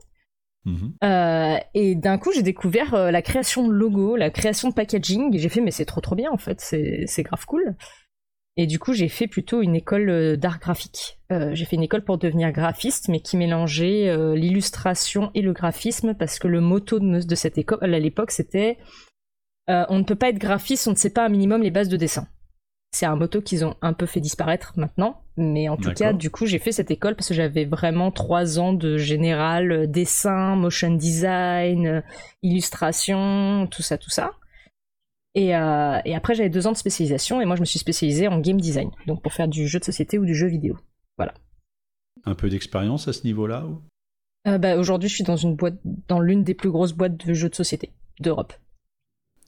Mhm. 0.67 0.95
Euh, 1.03 1.57
et 1.73 1.95
d'un 1.95 2.19
coup 2.19 2.33
j'ai 2.33 2.43
découvert 2.43 2.93
euh, 2.93 3.11
la 3.11 3.23
création 3.23 3.67
de 3.67 3.73
logos, 3.73 4.17
la 4.17 4.29
création 4.31 4.69
de 4.69 4.75
packaging. 4.75 5.35
Et 5.35 5.39
j'ai 5.39 5.49
fait 5.49 5.63
mais 5.63 5.71
c'est 5.71 5.87
trop 5.87 6.03
trop 6.03 6.15
bien 6.15 6.31
en 6.31 6.39
fait, 6.39 6.61
c'est 6.61 7.23
grave 7.23 7.47
cool. 7.47 7.75
Et 8.61 8.67
du 8.67 8.81
coup, 8.81 8.93
j'ai 8.93 9.07
fait 9.07 9.29
plutôt 9.29 9.63
une 9.63 9.77
école 9.77 10.11
euh, 10.11 10.37
d'art 10.37 10.59
graphique. 10.59 11.21
J'ai 11.31 11.65
fait 11.65 11.77
une 11.77 11.83
école 11.85 12.03
pour 12.03 12.19
devenir 12.19 12.51
graphiste, 12.51 13.09
mais 13.09 13.21
qui 13.21 13.37
mélangeait 13.37 14.35
l'illustration 14.35 15.31
et 15.35 15.43
le 15.43 15.53
graphisme, 15.53 16.15
parce 16.15 16.39
que 16.39 16.49
le 16.49 16.63
motto 16.63 16.99
de, 16.99 17.23
de 17.23 17.35
cette 17.35 17.59
école 17.59 17.95
à 17.95 17.99
l'époque, 17.99 18.31
c'était 18.31 18.79
on 19.69 19.99
ne 19.99 20.05
peut 20.05 20.17
pas 20.17 20.31
être 20.31 20.39
graphiste, 20.39 20.89
on 20.89 20.93
ne 20.93 20.97
sait 20.97 21.11
pas 21.11 21.27
un 21.27 21.29
minimum 21.29 21.63
les 21.63 21.71
bases 21.71 21.89
de 21.89 21.97
dessin. 21.97 22.27
C'est 22.91 23.05
un 23.05 23.17
motto 23.17 23.43
qu'ils 23.43 23.67
ont 23.67 23.77
un 23.83 23.93
peu 23.93 24.07
fait 24.07 24.21
disparaître 24.21 24.73
maintenant, 24.77 25.23
mais 25.37 25.69
en 25.69 25.77
tout 25.77 25.93
cas, 25.93 26.15
du 26.15 26.31
coup, 26.31 26.47
j'ai 26.47 26.59
fait 26.59 26.73
cette 26.73 26.91
école 26.91 27.17
parce 27.17 27.29
que 27.29 27.35
j'avais 27.35 27.67
vraiment 27.67 28.11
trois 28.11 28.59
ans 28.59 28.73
de 28.73 28.97
général, 28.97 29.91
dessin, 29.91 30.57
motion 30.57 30.95
design, 30.95 32.03
illustration, 32.43 33.69
tout 33.71 33.83
ça, 33.83 33.99
tout 33.99 34.11
ça. 34.11 34.33
Euh, 35.37 36.01
et, 36.05 36.15
après, 36.15 36.35
j'avais 36.35 36.49
deux 36.49 36.67
ans 36.67 36.73
de 36.73 36.77
spécialisation 36.77 37.41
et 37.41 37.45
moi, 37.45 37.57
je 37.57 37.61
me 37.61 37.67
suis 37.67 37.79
spécialisée 37.79 38.29
en 38.29 38.41
game 38.41 38.61
design, 38.61 38.91
donc 39.07 39.23
pour 39.23 39.33
faire 39.33 39.49
du 39.49 39.69
jeu 39.69 39.79
de 39.79 39.85
société 39.85 40.19
ou 40.19 40.25
du 40.25 40.35
jeu 40.35 40.49
vidéo. 40.49 40.77
Voilà. 41.17 41.35
Un 42.25 42.35
peu 42.35 42.49
d'expérience 42.49 43.07
à 43.07 43.13
ce 43.13 43.25
niveau-là 43.25 43.67
euh, 44.49 44.59
bah, 44.59 44.77
Aujourd'hui, 44.77 45.09
je 45.09 45.15
suis 45.15 45.25
dans 45.25 45.37
une 45.37 45.55
boîte, 45.55 45.79
dans 45.85 46.21
l'une 46.21 46.43
des 46.43 46.55
plus 46.55 46.71
grosses 46.71 46.93
boîtes 46.93 47.25
de 47.25 47.35
jeux 47.35 47.49
de 47.49 47.55
société 47.55 47.93
d'Europe. 48.21 48.55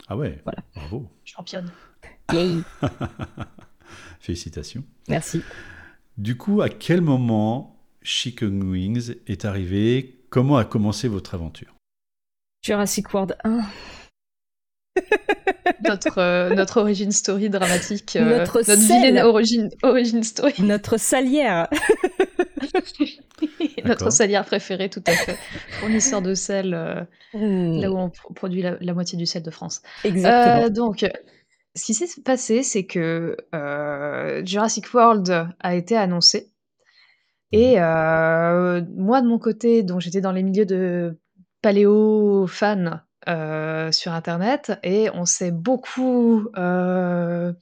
Ah 0.08 0.16
ouais. 0.16 0.40
Voilà. 0.44 0.58
Bravo. 0.74 1.06
Championne. 1.24 1.70
Yay. 2.32 2.62
Félicitations. 4.20 4.84
Merci. 5.08 5.42
Du 6.18 6.36
coup, 6.36 6.60
à 6.62 6.68
quel 6.68 7.00
moment 7.00 7.80
Chicken 8.02 8.62
Wings 8.64 9.14
est 9.26 9.44
arrivé? 9.44 10.24
Comment 10.30 10.56
a 10.56 10.64
commencé 10.64 11.08
votre 11.08 11.34
aventure? 11.34 11.74
Jurassic 12.62 13.12
World 13.12 13.36
1 13.44 13.60
notre, 15.84 16.18
euh, 16.18 16.54
notre 16.54 16.80
origin 16.80 17.10
story 17.10 17.48
dramatique. 17.48 18.16
Euh, 18.16 18.38
notre 18.38 18.58
notre 18.58 18.80
vilaine 18.80 19.18
origin, 19.18 19.68
origin 19.82 20.22
story. 20.22 20.54
Notre 20.62 20.98
salière. 20.98 21.68
notre 23.84 24.10
salière 24.10 24.44
préférée, 24.44 24.88
tout 24.90 25.02
à 25.06 25.12
fait. 25.12 25.36
Fournisseur 25.80 26.22
de 26.22 26.34
sel, 26.34 26.74
euh, 26.74 27.02
hmm. 27.34 27.80
là 27.80 27.90
où 27.90 27.98
on 27.98 28.10
produit 28.34 28.62
la, 28.62 28.94
moitié 28.94 29.16
du 29.18 29.26
sel 29.26 29.42
de 29.42 29.50
France. 29.50 29.82
Exactement. 30.04 30.70
donc, 30.70 31.06
ce 31.74 31.84
qui 31.84 31.94
s'est 31.94 32.22
passé, 32.22 32.62
c'est 32.62 32.84
que 32.84 33.36
Jurassic 34.44 34.92
World 34.92 35.48
a 35.60 35.74
été 35.74 35.96
annoncé. 35.96 36.50
Et 37.52 37.76
moi, 37.76 39.22
de 39.22 39.26
mon 39.26 39.38
côté, 39.38 39.82
donc 39.82 40.00
j'étais 40.00 40.20
dans 40.20 40.32
les 40.32 40.42
milieux 40.42 40.66
de 40.66 41.16
paléo 41.62 42.46
fans 42.46 43.00
euh, 43.28 43.92
sur 43.92 44.12
internet 44.12 44.72
et 44.82 45.10
on 45.12 45.26
s'est 45.26 45.50
beaucoup, 45.50 46.48
euh, 46.56 47.52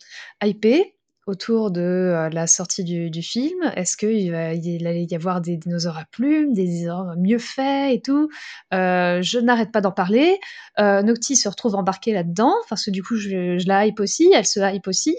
hypé 0.42 0.97
autour 1.28 1.70
de, 1.70 1.80
euh, 1.80 2.28
la 2.30 2.46
sortie 2.46 2.84
du 2.84 3.22
film? 3.22 3.58
Est-ce 3.76 3.96
qu'il 3.96 4.18
il 4.18 4.86
allait 4.86 5.04
y 5.04 5.14
avoir 5.14 5.40
des 5.40 5.56
dinosaures 5.56 5.98
à 5.98 6.04
plumes, 6.10 6.52
des 6.52 6.64
dinosaures 6.64 7.14
mieux 7.16 7.38
faits 7.38 7.94
et 7.94 8.00
tout? 8.00 8.28
je 8.72 9.38
n'arrête 9.38 9.72
pas 9.72 9.80
d'en 9.80 9.92
parler. 9.92 10.38
Noctis 10.78 11.36
se 11.36 11.48
retrouve 11.48 11.74
embarquée 11.74 12.12
là-dedans 12.12 12.54
parce 12.68 12.84
que 12.84 12.90
du 12.90 13.02
coup 13.02 13.16
je 13.16 13.66
la 13.66 13.86
hype 13.86 14.00
aussi, 14.00 14.30
elle 14.34 14.46
se 14.46 14.60
hype 14.60 14.88
aussi, 14.88 15.16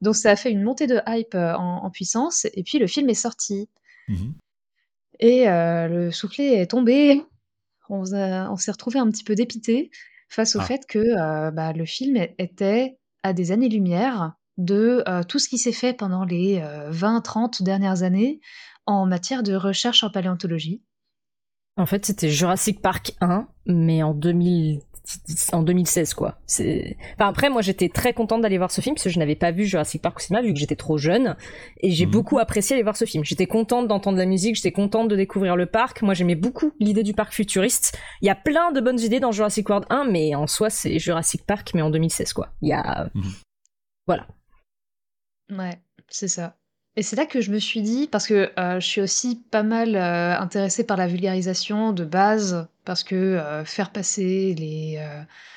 donc 0.00 0.16
ça 0.16 0.30
a 0.30 0.36
fait 0.36 0.50
une 0.50 0.62
montée 0.62 0.86
de 0.86 1.00
hype, 1.06 1.34
en 1.34 1.90
puissance 1.90 2.46
et 2.54 2.62
puis 2.62 2.78
le 2.78 2.86
film 2.86 3.08
est 3.10 3.14
sorti. 3.14 3.68
Mmh 4.08 4.32
et 5.20 5.44
le 5.46 6.10
soufflet 6.10 6.54
est 6.54 6.70
tombé 6.70 7.22
on, 7.92 8.56
s'est 8.56 8.72
retrouvé 8.72 8.98
un 8.98 9.10
petit 9.10 9.24
peu 9.24 9.34
dépité 9.34 9.90
face 10.28 10.56
au 10.56 10.60
ah. 10.60 10.64
fait 10.64 10.86
que 10.86 10.98
euh, 10.98 11.50
bah, 11.50 11.72
le 11.72 11.84
film 11.84 12.16
était 12.38 12.98
à 13.22 13.32
des 13.32 13.52
années-lumière 13.52 14.34
de 14.58 15.02
euh, 15.08 15.22
tout 15.22 15.38
ce 15.38 15.48
qui 15.48 15.58
s'est 15.58 15.72
fait 15.72 15.92
pendant 15.92 16.24
les 16.24 16.60
20-30 16.90 17.62
euh, 17.62 17.64
dernières 17.64 18.02
années 18.02 18.40
en 18.86 19.06
matière 19.06 19.42
de 19.42 19.54
recherche 19.54 20.04
en 20.04 20.10
paléontologie. 20.10 20.82
En 21.76 21.86
fait, 21.86 22.04
c'était 22.04 22.28
Jurassic 22.28 22.82
Park 22.82 23.14
1, 23.20 23.48
mais 23.66 24.02
en 24.02 24.12
2000, 24.12 24.80
en 25.52 25.62
2016 25.62 26.14
quoi. 26.14 26.38
C'est 26.46 26.96
enfin 27.14 27.28
après 27.28 27.50
moi 27.50 27.62
j'étais 27.62 27.88
très 27.88 28.12
contente 28.12 28.42
d'aller 28.42 28.58
voir 28.58 28.70
ce 28.70 28.80
film 28.80 28.94
parce 28.94 29.04
que 29.04 29.10
je 29.10 29.18
n'avais 29.18 29.34
pas 29.34 29.50
vu 29.50 29.64
Jurassic 29.66 30.00
Park 30.00 30.18
au 30.18 30.20
cinéma 30.20 30.42
vu 30.42 30.52
que 30.52 30.58
j'étais 30.58 30.76
trop 30.76 30.96
jeune 30.96 31.36
et 31.80 31.90
j'ai 31.90 32.06
mhm. 32.06 32.12
beaucoup 32.12 32.38
apprécié 32.38 32.74
aller 32.74 32.82
voir 32.82 32.96
ce 32.96 33.04
film. 33.04 33.24
J'étais 33.24 33.46
contente 33.46 33.88
d'entendre 33.88 34.18
la 34.18 34.26
musique, 34.26 34.56
j'étais 34.56 34.72
contente 34.72 35.08
de 35.08 35.16
découvrir 35.16 35.56
le 35.56 35.66
parc. 35.66 36.02
Moi 36.02 36.14
j'aimais 36.14 36.34
beaucoup 36.34 36.72
l'idée 36.78 37.02
du 37.02 37.14
parc 37.14 37.32
futuriste. 37.32 37.98
Il 38.20 38.26
y 38.26 38.30
a 38.30 38.34
plein 38.34 38.70
de 38.70 38.80
bonnes 38.80 39.00
idées 39.00 39.20
dans 39.20 39.32
Jurassic 39.32 39.68
World 39.68 39.86
1 39.90 40.04
mais 40.04 40.34
en 40.34 40.46
soi 40.46 40.70
c'est 40.70 40.98
Jurassic 40.98 41.44
Park 41.46 41.72
mais 41.74 41.82
en 41.82 41.90
2016 41.90 42.32
quoi. 42.32 42.50
Il 42.62 42.68
y 42.68 42.72
a 42.72 43.10
mhm. 43.14 43.32
voilà. 44.06 44.26
Ouais, 45.50 45.80
c'est 46.08 46.28
ça. 46.28 46.56
Et 46.94 47.02
c'est 47.02 47.16
là 47.16 47.24
que 47.24 47.40
je 47.40 47.50
me 47.50 47.58
suis 47.58 47.80
dit 47.80 48.06
parce 48.06 48.26
que, 48.26 48.52
euh, 48.58 48.78
je 48.78 48.86
suis 48.86 49.00
aussi 49.00 49.42
pas 49.50 49.62
mal, 49.62 49.96
euh, 49.96 50.38
intéressée 50.38 50.84
par 50.84 50.96
la 50.98 51.06
vulgarisation 51.06 51.92
de 51.92 52.04
base, 52.04 52.68
parce 52.84 53.02
que, 53.02 53.14
euh, 53.16 53.64
faire 53.64 53.92
passer 53.92 54.54
les, 54.58 55.00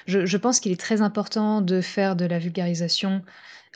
je 0.08 0.38
pense 0.38 0.60
qu'il 0.60 0.72
est 0.72 0.80
très 0.80 1.02
important 1.02 1.62
de 1.62 1.82
faire 1.82 2.16
de 2.16 2.26
la 2.26 2.40
vulgarisation, 2.40 3.22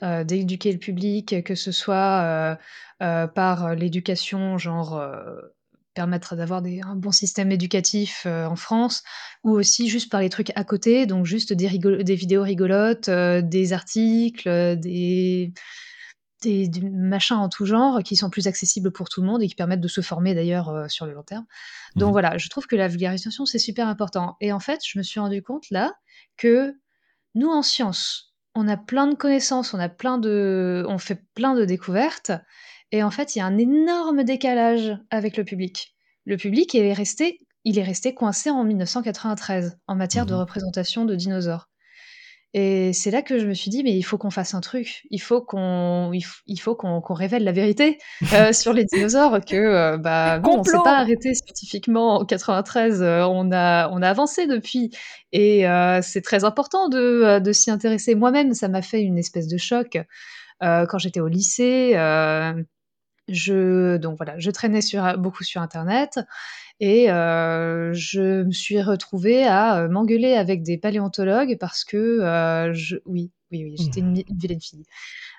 d'éduquer 0.01 0.71
le 0.71 0.77
public, 0.79 1.43
que 1.43 1.55
ce 1.55 1.71
soit, 1.73 2.57
par 2.99 3.75
l'éducation, 3.75 4.57
genre, 4.57 5.01
permettre 5.95 6.35
d'avoir 6.37 6.63
un 6.63 6.95
bon 6.95 7.11
système 7.11 7.51
éducatif, 7.51 8.25
en 8.25 8.55
France, 8.55 9.03
ou 9.43 9.51
aussi 9.51 9.89
juste 9.89 10.09
par 10.11 10.21
les 10.21 10.29
trucs 10.29 10.51
à 10.55 10.63
côté, 10.63 11.05
donc 11.07 11.25
juste 11.25 11.51
des 11.51 11.67
vidéos 12.15 12.43
rigolotes, 12.43 13.09
des 13.09 13.73
articles, 13.73 14.77
des 14.77 15.51
des, 16.41 16.69
machins 16.81 17.37
en 17.37 17.49
tout 17.49 17.65
genre 17.65 18.01
qui 18.03 18.15
sont 18.15 18.29
plus 18.29 18.47
accessibles 18.47 18.91
pour 18.91 19.09
tout 19.09 19.21
le 19.21 19.27
monde 19.27 19.43
et 19.43 19.47
qui 19.47 19.55
permettent 19.55 19.81
de 19.81 19.87
se 19.87 20.01
former 20.01 20.33
d'ailleurs 20.33 20.69
euh, 20.69 20.87
sur 20.87 21.05
le 21.05 21.13
long 21.13 21.23
terme. 21.23 21.45
Donc 21.95 22.09
mmh 22.09 22.11
voilà, 22.11 22.37
je 22.37 22.49
trouve 22.49 22.67
que 22.67 22.75
la 22.75 22.87
vulgarisation 22.87 23.45
c'est 23.45 23.59
super 23.59 23.87
important. 23.87 24.37
Et 24.41 24.51
en 24.51 24.59
fait, 24.59 24.81
je 24.85 24.97
me 24.97 25.03
suis 25.03 25.19
rendu 25.19 25.41
compte 25.41 25.69
là 25.71 25.93
que 26.37 26.75
nous 27.35 27.49
en 27.49 27.61
sciences, 27.61 28.33
on 28.55 28.67
a 28.67 28.77
plein 28.77 29.07
de 29.07 29.15
connaissances, 29.15 29.73
on 29.73 29.79
a 29.79 29.89
plein 29.89 30.17
de, 30.17 30.85
on 30.87 30.97
fait 30.97 31.23
plein 31.35 31.55
de 31.55 31.65
découvertes, 31.65 32.31
et 32.91 33.03
en 33.03 33.11
fait, 33.11 33.35
il 33.35 33.39
y 33.39 33.41
a 33.41 33.45
un 33.45 33.57
énorme 33.57 34.23
décalage 34.23 34.97
avec 35.11 35.37
le 35.37 35.43
public. 35.43 35.95
Le 36.25 36.37
public 36.37 36.73
est 36.75 36.93
resté, 36.93 37.39
il 37.63 37.77
est 37.77 37.83
resté 37.83 38.13
coincé 38.13 38.49
en 38.49 38.63
1993 38.63 39.77
en 39.87 39.95
matière 39.95 40.25
de 40.25 40.33
mmh 40.33 40.39
représentation 40.39 41.05
de 41.05 41.15
dinosaures. 41.15 41.69
Et 42.55 42.93
c'est 42.93 43.11
là 43.11 43.21
que 43.21 43.37
je 43.37 43.45
me 43.45 43.53
suis 43.53 43.69
dit: 43.69 43.83
«Mais 43.83 43.93
il 43.93 44.01
faut 44.01 44.17
qu'on 44.17 44.31
fasse 44.31 44.55
un 44.55 44.61
truc. 44.61 45.03
Il 45.11 45.21
faut 45.21 45.41
qu'on 45.41 46.11
il 46.13 46.59
faut 46.59 46.75
qu'on 46.75 47.01
révèle 47.13 47.43
la 47.43 47.51
vérité, 47.51 47.99
euh, 48.33 48.53
sur 48.53 48.73
les 48.73 48.85
dinosaures, 48.85 49.39
que, 49.45 49.55
euh, 49.55 49.97
bah, 49.97 50.39
bon, 50.39 50.59
on 50.59 50.63
s'est 50.63 50.77
pas 50.83 50.97
arrêté 50.97 51.35
scientifiquement 51.35 52.19
en 52.19 52.25
93, 52.25 53.01
euh, 53.01 53.23
on 53.25 53.51
a 53.51 53.89
on 53.89 54.01
a 54.01 54.09
avancé 54.09 54.47
depuis 54.47 54.89
et 55.31 55.65
c'est 56.01 56.21
très 56.21 56.43
important 56.43 56.89
de, 56.89 57.39
de 57.39 57.51
s'y 57.51 57.69
intéresser. 57.69 58.15
Moi-même, 58.15 58.53
ça 58.53 58.67
m'a 58.67 58.81
fait 58.81 59.01
une 59.01 59.17
espèce 59.19 59.47
de 59.47 59.57
choc, 59.57 59.99
quand 60.61 60.97
j'étais 60.97 61.19
au 61.19 61.27
lycée, 61.27 61.93
je 63.27 63.97
donc 63.97 64.17
voilà, 64.17 64.39
je 64.39 64.49
traînais 64.49 64.81
sur 64.81 65.17
beaucoup 65.19 65.43
sur 65.43 65.61
internet 65.61 66.19
et 66.79 67.11
euh, 67.11 67.93
je 67.93 68.43
me 68.43 68.51
suis 68.51 68.81
retrouvée 68.81 69.45
à 69.45 69.79
euh, 69.81 69.89
m'engueuler 69.89 70.33
avec 70.33 70.63
des 70.63 70.77
paléontologues 70.77 71.57
parce 71.59 71.83
que 71.83 71.97
euh, 71.97 72.73
je 72.73 72.97
oui, 73.05 73.31
oui, 73.51 73.65
oui, 73.65 73.75
j'étais 73.77 73.99
une, 73.99 74.15
une 74.15 74.37
vilaine 74.37 74.61
fille. 74.61 74.85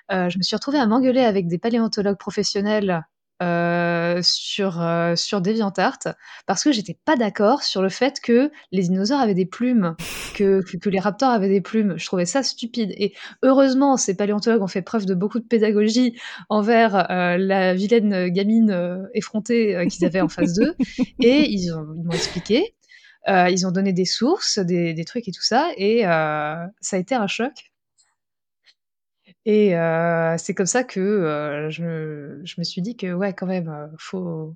je 0.09 0.37
me 0.37 0.43
suis 0.43 0.55
retrouvée 0.55 0.79
à 0.79 0.85
m'engueuler 0.87 1.21
avec 1.21 1.47
des 1.47 1.57
paléontologues 1.57 2.17
professionnels 2.17 3.05
euh, 3.41 4.19
sur, 4.21 4.81
euh, 4.81 5.15
sur 5.15 5.41
DeviantArt 5.41 5.99
parce 6.45 6.63
que 6.63 6.71
j'étais 6.71 6.97
pas 7.05 7.15
d'accord 7.15 7.63
sur 7.63 7.81
le 7.81 7.89
fait 7.89 8.19
que 8.21 8.51
les 8.71 8.83
dinosaures 8.83 9.19
avaient 9.19 9.33
des 9.33 9.47
plumes, 9.47 9.95
que, 10.35 10.61
que, 10.61 10.89
les 10.89 10.99
raptors 10.99 11.31
avaient 11.31 11.49
des 11.49 11.61
plumes. 11.61 11.95
Je 11.97 12.05
trouvais 12.05 12.25
ça 12.25 12.43
stupide. 12.43 12.91
Et 12.97 13.13
heureusement, 13.41 13.97
ces 13.97 14.15
paléontologues 14.15 14.61
ont 14.61 14.67
fait 14.67 14.83
preuve 14.83 15.05
de 15.05 15.15
beaucoup 15.15 15.39
de 15.39 15.45
pédagogie 15.45 16.15
envers 16.49 17.09
euh, 17.09 17.37
la 17.37 17.73
vilaine 17.73 18.27
gamine 18.27 19.09
effrontée 19.15 19.87
qu'ils 19.89 20.05
avaient 20.05 20.21
en 20.21 20.29
face 20.29 20.53
d'eux. 20.53 20.75
Et 21.19 21.49
ils, 21.49 21.73
ont, 21.73 21.87
ils 21.97 22.03
m'ont 22.03 22.11
expliqué. 22.11 22.75
ils 23.27 23.65
ont 23.65 23.71
donné 23.71 23.91
des 23.91 24.05
sources, 24.05 24.59
des, 24.59 24.93
des, 24.93 25.05
trucs 25.05 25.27
et 25.27 25.31
tout 25.31 25.43
ça. 25.43 25.69
Et 25.77 26.01
ça 26.03 26.95
a 26.95 26.97
été 26.97 27.15
un 27.15 27.27
choc 27.27 27.70
et 29.45 29.75
euh, 29.77 30.37
c'est 30.37 30.53
comme 30.53 30.65
ça 30.67 30.83
que, 30.83 30.99
euh, 30.99 31.69
je 31.69 31.83
me 31.83 32.41
je 32.45 32.55
me 32.59 32.63
suis 32.63 32.81
dit 32.81 32.95
que, 32.97 33.11
ouais, 33.13 33.33
quand 33.33 33.47
même, 33.47 33.69
euh, 33.69 33.87
faut 33.99 34.55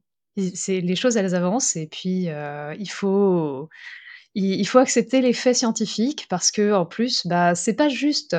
c'est 0.54 0.82
les 0.82 0.96
choses, 0.98 1.16
elles 1.18 1.34
avancent 1.36 1.76
et 1.78 1.88
puis, 1.88 2.28
il 2.80 2.90
faut 2.90 3.70
il 4.36 4.66
faut 4.68 4.80
accepter 4.80 5.22
les 5.22 5.34
faits 5.34 5.56
scientifiques 5.58 6.28
parce 6.30 6.52
que 6.52 6.74
en 6.74 6.86
plus, 6.86 7.26
bah, 7.28 7.56
c'est 7.56 7.76
pas 7.76 7.90
juste, 7.90 8.36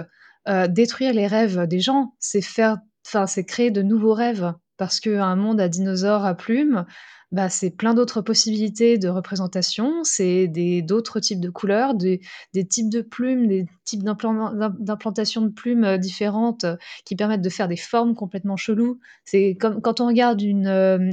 détruire 0.68 1.12
les 1.14 1.26
rêves 1.26 1.66
des 1.66 1.80
gens, 1.80 2.14
c'est 2.20 2.42
faire 2.42 2.78
enfin, 3.06 3.26
c'est 3.26 3.44
créer 3.44 3.70
de 3.70 3.82
nouveaux 3.82 4.14
rêves 4.14 4.52
parce 4.76 5.00
qu'un 5.00 5.36
monde 5.36 5.60
à 5.60 5.68
dinosaures 5.68 6.24
à 6.24 6.34
plumes, 6.34 6.86
bah, 7.32 7.48
c'est 7.48 7.70
plein 7.70 7.92
d'autres 7.92 8.20
possibilités 8.20 8.98
de 8.98 9.08
représentation, 9.08 10.04
c'est 10.04 10.46
d'autres 10.82 11.18
types 11.18 11.40
de 11.40 11.50
couleurs, 11.50 11.94
des 11.94 12.20
types 12.68 12.88
de 12.88 13.02
plumes, 13.02 13.48
des 13.48 13.66
types 13.84 14.04
d'implantation 14.04 15.42
de 15.42 15.48
plumes, 15.48 15.84
euh, 15.84 15.98
différentes, 15.98 16.64
euh, 16.64 16.76
qui 17.04 17.16
permettent 17.16 17.42
de 17.42 17.48
faire 17.48 17.66
des 17.68 17.76
formes 17.76 18.14
complètement 18.14 18.56
cheloues. 18.56 19.00
C'est 19.24 19.56
comme 19.60 19.80
quand 19.82 20.00
on 20.00 20.06
regarde 20.06 20.40
une, 20.40 20.68
euh, 20.68 21.10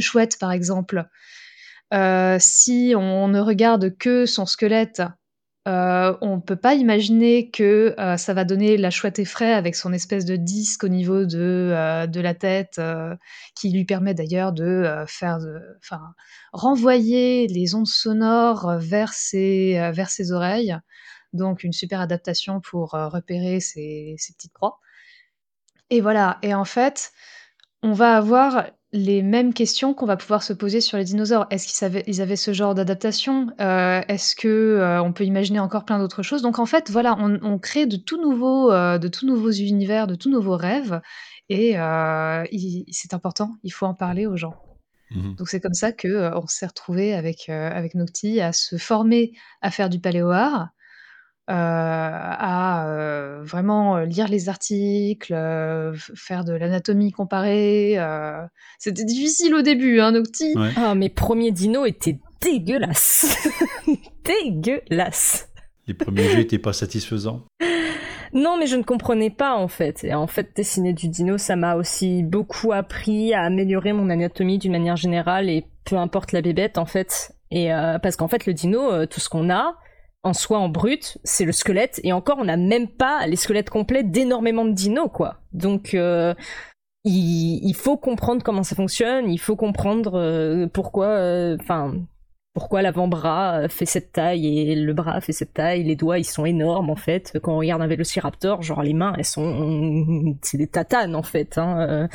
chouette, 0.00 0.38
par 0.38 0.52
exemple, 0.52 1.06
si 2.38 2.94
on 2.96 3.28
ne 3.28 3.40
regarde 3.40 3.96
que 3.96 4.26
son 4.26 4.46
squelette 4.46 5.02
euh, 5.68 6.16
on 6.22 6.40
peut 6.40 6.56
pas 6.56 6.74
imaginer 6.74 7.50
que, 7.50 7.94
euh, 7.98 8.16
ça 8.16 8.32
va 8.32 8.44
donner 8.44 8.78
la 8.78 8.90
chouette 8.90 9.18
effraie 9.18 9.52
avec 9.52 9.76
son 9.76 9.92
espèce 9.92 10.24
de 10.24 10.36
disque 10.36 10.84
au 10.84 10.88
niveau 10.88 11.26
de, 11.26 11.38
euh, 11.38 12.06
de 12.06 12.20
la 12.20 12.34
tête, 12.34 12.80
qui 13.54 13.70
lui 13.70 13.84
permet 13.84 14.14
d'ailleurs 14.14 14.52
de, 14.52 15.04
faire 15.06 15.38
enfin, 15.78 16.00
renvoyer 16.52 17.46
les 17.48 17.74
ondes 17.74 17.86
sonores, 17.86 18.78
vers 18.78 19.12
ses, 19.12 19.90
vers 19.92 20.10
ses 20.10 20.32
oreilles. 20.32 20.76
Donc 21.34 21.62
une 21.64 21.72
super 21.72 22.00
adaptation 22.00 22.60
pour, 22.60 22.92
repérer 22.92 23.60
ses 23.60 24.14
ses 24.18 24.32
petites 24.32 24.54
proies 24.54 24.78
et 25.90 26.00
voilà 26.00 26.38
et 26.42 26.54
en 26.54 26.64
fait, 26.64 27.12
on 27.82 27.92
va 27.92 28.16
avoir 28.16 28.66
les 28.92 29.22
mêmes 29.22 29.52
questions 29.52 29.92
qu'on 29.92 30.06
va 30.06 30.16
pouvoir 30.16 30.42
se 30.42 30.52
poser 30.54 30.80
sur 30.80 30.96
les 30.96 31.04
dinosaures. 31.04 31.46
Est-ce 31.50 31.66
qu'ils 31.68 31.84
avaient 31.84 32.04
ils 32.06 32.22
avaient 32.22 32.36
ce 32.36 32.52
genre 32.52 32.74
d'adaptation? 32.74 33.48
Euh, 33.60 34.00
est-ce 34.08 34.34
que, 34.34 34.48
heu, 34.48 35.00
on 35.02 35.12
peut 35.12 35.24
imaginer 35.24 35.60
encore 35.60 35.84
plein 35.84 35.98
d'autres 35.98 36.22
choses? 36.22 36.40
Donc 36.42 36.58
en 36.58 36.66
fait, 36.66 36.90
voilà, 36.90 37.16
on 37.18 37.58
crée 37.58 37.86
de 37.86 37.96
tout 37.96 38.20
nouveaux, 38.20 38.72
heu, 38.72 38.98
de 38.98 39.08
tout 39.08 39.26
nouveaux 39.26 39.50
univers, 39.50 40.06
de 40.06 40.14
tout 40.14 40.30
nouveaux 40.30 40.56
rêves 40.56 41.00
et 41.50 41.72
c'est 42.90 43.14
important, 43.14 43.56
il 43.62 43.70
faut 43.72 43.86
en 43.86 43.94
parler 43.94 44.26
aux 44.26 44.36
gens. 44.36 44.54
Mmh 45.10 45.34
Donc 45.36 45.48
c'est 45.48 45.60
comme 45.60 45.74
ça 45.74 45.92
qu'on 45.92 46.32
on 46.34 46.46
s'est 46.46 46.66
retrouvé 46.66 47.14
avec, 47.14 47.48
avec 47.48 47.94
Nocti 47.94 48.40
à 48.40 48.52
se 48.52 48.76
former 48.76 49.32
à 49.62 49.70
faire 49.70 49.88
du 49.88 50.00
paléo-art 50.00 50.62
euh, 50.62 50.66
à 51.50 52.86
euh, 52.86 53.42
vraiment 53.42 53.96
euh, 53.96 54.04
lire 54.04 54.28
les 54.28 54.48
articles, 54.48 55.32
faire 56.14 56.44
de 56.44 56.52
l'anatomie 56.52 57.10
comparée. 57.10 57.98
C'était 58.78 59.04
difficile 59.04 59.54
au 59.54 59.62
début, 59.62 60.00
hein, 60.00 60.12
Nocti. 60.12 60.54
Ah, 60.76 60.94
mes 60.94 61.08
premiers 61.08 61.52
dinos 61.52 61.88
étaient 61.88 62.18
dégueulasses. 62.40 63.48
dégueulasses. 64.24 65.48
Les 65.86 65.94
premiers 65.94 66.28
jeux 66.28 66.40
étaient 66.40 66.58
pas 66.58 66.74
satisfaisants. 66.74 67.44
Non, 68.34 68.58
mais 68.58 68.66
je 68.66 68.76
ne 68.76 68.82
comprenais 68.82 69.30
pas 69.30 69.56
en 69.56 69.68
fait. 69.68 70.04
Et 70.04 70.14
en 70.14 70.26
fait, 70.26 70.50
dessiner 70.54 70.92
du 70.92 71.08
dino, 71.08 71.38
ça 71.38 71.56
m'a 71.56 71.76
aussi 71.76 72.22
beaucoup 72.22 72.72
appris 72.72 73.32
à 73.32 73.40
améliorer 73.40 73.94
mon 73.94 74.10
anatomie 74.10 74.58
d'une 74.58 74.72
manière 74.72 74.96
générale 74.96 75.48
et 75.48 75.64
peu 75.86 75.96
importe 75.96 76.32
la 76.32 76.42
bébête 76.42 76.76
en 76.76 76.84
fait. 76.84 77.32
Et 77.50 77.70
parce 78.02 78.16
qu'en 78.16 78.28
fait, 78.28 78.44
le 78.44 78.52
dino, 78.52 79.06
tout 79.06 79.20
ce 79.20 79.30
qu'on 79.30 79.48
a, 79.48 79.78
en 80.22 80.32
soi 80.32 80.58
en 80.58 80.68
brut, 80.68 81.18
c'est 81.24 81.44
le 81.44 81.52
squelette 81.52 82.00
et 82.02 82.12
encore 82.12 82.38
on 82.38 82.44
n'a 82.44 82.56
même 82.56 82.88
pas 82.88 83.26
les 83.26 83.36
squelettes 83.36 83.70
complets 83.70 84.02
d'énormément 84.02 84.64
de 84.64 84.72
dinos 84.72 85.10
quoi. 85.12 85.36
Donc 85.52 85.94
euh, 85.94 86.34
il, 87.04 87.74
faut 87.74 87.96
comprendre 87.96 88.42
comment 88.42 88.64
ça 88.64 88.74
fonctionne, 88.74 89.30
il 89.30 89.38
faut 89.38 89.56
comprendre 89.56 90.18
euh, 90.18 90.66
pourquoi 90.66 91.06
euh, 91.06 91.56
enfin 91.60 91.94
pourquoi 92.52 92.82
l'avant-bras 92.82 93.68
fait 93.68 93.86
cette 93.86 94.10
taille 94.10 94.46
et 94.46 94.74
le 94.74 94.92
bras 94.92 95.20
fait 95.20 95.32
cette 95.32 95.54
taille, 95.54 95.84
les 95.84 95.94
doigts 95.94 96.18
ils 96.18 96.24
sont 96.24 96.44
énormes 96.44 96.90
en 96.90 96.96
fait. 96.96 97.38
Quand 97.40 97.54
on 97.54 97.58
regarde 97.58 97.80
un 97.80 97.86
vélociraptor, 97.86 98.62
genre 98.62 98.82
les 98.82 98.94
mains 98.94 99.14
elles 99.16 99.24
sont 99.24 100.36
c'est 100.42 100.58
des 100.58 100.66
tatanes 100.66 101.14
en 101.14 101.22
fait. 101.22 101.56
Hein. 101.58 102.08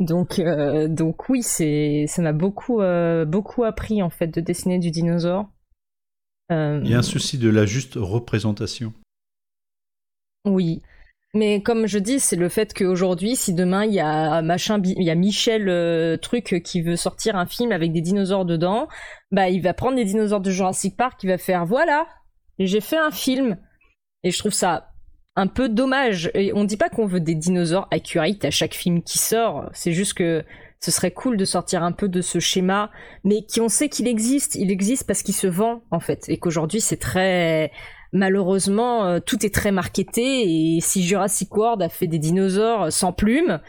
Donc 0.00 0.40
donc 0.88 1.28
oui 1.28 1.44
c'est 1.44 2.06
ça 2.08 2.22
m'a 2.22 2.32
beaucoup 2.32 2.82
beaucoup 3.26 3.62
appris 3.62 4.02
en 4.02 4.10
fait 4.10 4.26
de 4.26 4.40
dessiner 4.40 4.80
du 4.80 4.90
dinosaure. 4.90 5.46
Euh, 6.52 6.80
il 6.84 6.90
y 6.90 6.94
a 6.94 6.98
un 6.98 7.02
souci 7.02 7.38
de 7.38 7.48
la 7.48 7.66
juste 7.66 7.94
représentation. 7.96 8.92
Oui. 10.44 10.82
Mais 11.34 11.62
comme 11.62 11.86
je 11.86 11.98
dis, 11.98 12.20
c'est 12.20 12.36
le 12.36 12.48
fait 12.48 12.72
qu'aujourd'hui, 12.74 13.34
si 13.34 13.54
demain 13.54 13.84
il 13.84 13.92
y 13.92 14.00
a 14.00 14.40
machin, 14.40 14.80
il 14.84 15.02
y 15.02 15.10
a 15.10 15.16
Michel 15.16 15.68
euh, 15.68 16.16
truc 16.16 16.62
qui 16.64 16.80
veut 16.80 16.94
sortir 16.94 17.34
un 17.34 17.46
film 17.46 17.72
avec 17.72 17.92
des 17.92 18.00
dinosaures 18.00 18.44
dedans, 18.44 18.86
bah 19.32 19.48
il 19.48 19.60
va 19.60 19.74
prendre 19.74 19.96
des 19.96 20.04
dinosaures 20.04 20.40
de 20.40 20.50
Jurassic 20.50 20.96
Park, 20.96 21.20
il 21.24 21.30
va 21.30 21.38
faire 21.38 21.66
voilà, 21.66 22.06
j'ai 22.60 22.80
fait 22.80 22.98
un 22.98 23.10
film. 23.10 23.58
Et 24.22 24.30
je 24.30 24.38
trouve 24.38 24.52
ça 24.52 24.92
un 25.36 25.48
peu 25.48 25.68
dommage. 25.68 26.30
Et 26.34 26.52
on 26.54 26.64
dit 26.64 26.76
pas 26.76 26.88
qu'on 26.88 27.06
veut 27.06 27.20
des 27.20 27.34
dinosaures 27.34 27.88
accurate 27.90 28.44
à 28.44 28.50
chaque 28.50 28.74
film 28.74 29.02
qui 29.02 29.18
sort, 29.18 29.68
c'est 29.72 29.92
juste 29.92 30.14
que 30.14 30.44
ce 30.84 30.90
serait 30.90 31.12
cool 31.12 31.38
de 31.38 31.46
sortir 31.46 31.82
un 31.82 31.92
peu 31.92 32.08
de 32.08 32.20
ce 32.20 32.38
schéma, 32.40 32.90
mais 33.24 33.42
qui 33.42 33.62
on 33.62 33.70
sait 33.70 33.88
qu'il 33.88 34.06
existe. 34.06 34.54
Il 34.54 34.70
existe 34.70 35.06
parce 35.06 35.22
qu'il 35.22 35.34
se 35.34 35.46
vend 35.46 35.82
en 35.90 36.00
fait, 36.00 36.24
et 36.28 36.36
qu'aujourd'hui 36.36 36.82
c'est 36.82 36.98
très 36.98 37.72
malheureusement 38.12 39.06
euh, 39.06 39.18
tout 39.18 39.46
est 39.46 39.54
très 39.54 39.72
marketé. 39.72 40.76
Et 40.76 40.80
si 40.82 41.02
Jurassic 41.02 41.56
World 41.56 41.80
a 41.80 41.88
fait 41.88 42.06
des 42.06 42.18
dinosaures 42.18 42.92
sans 42.92 43.12
plumes, 43.12 43.60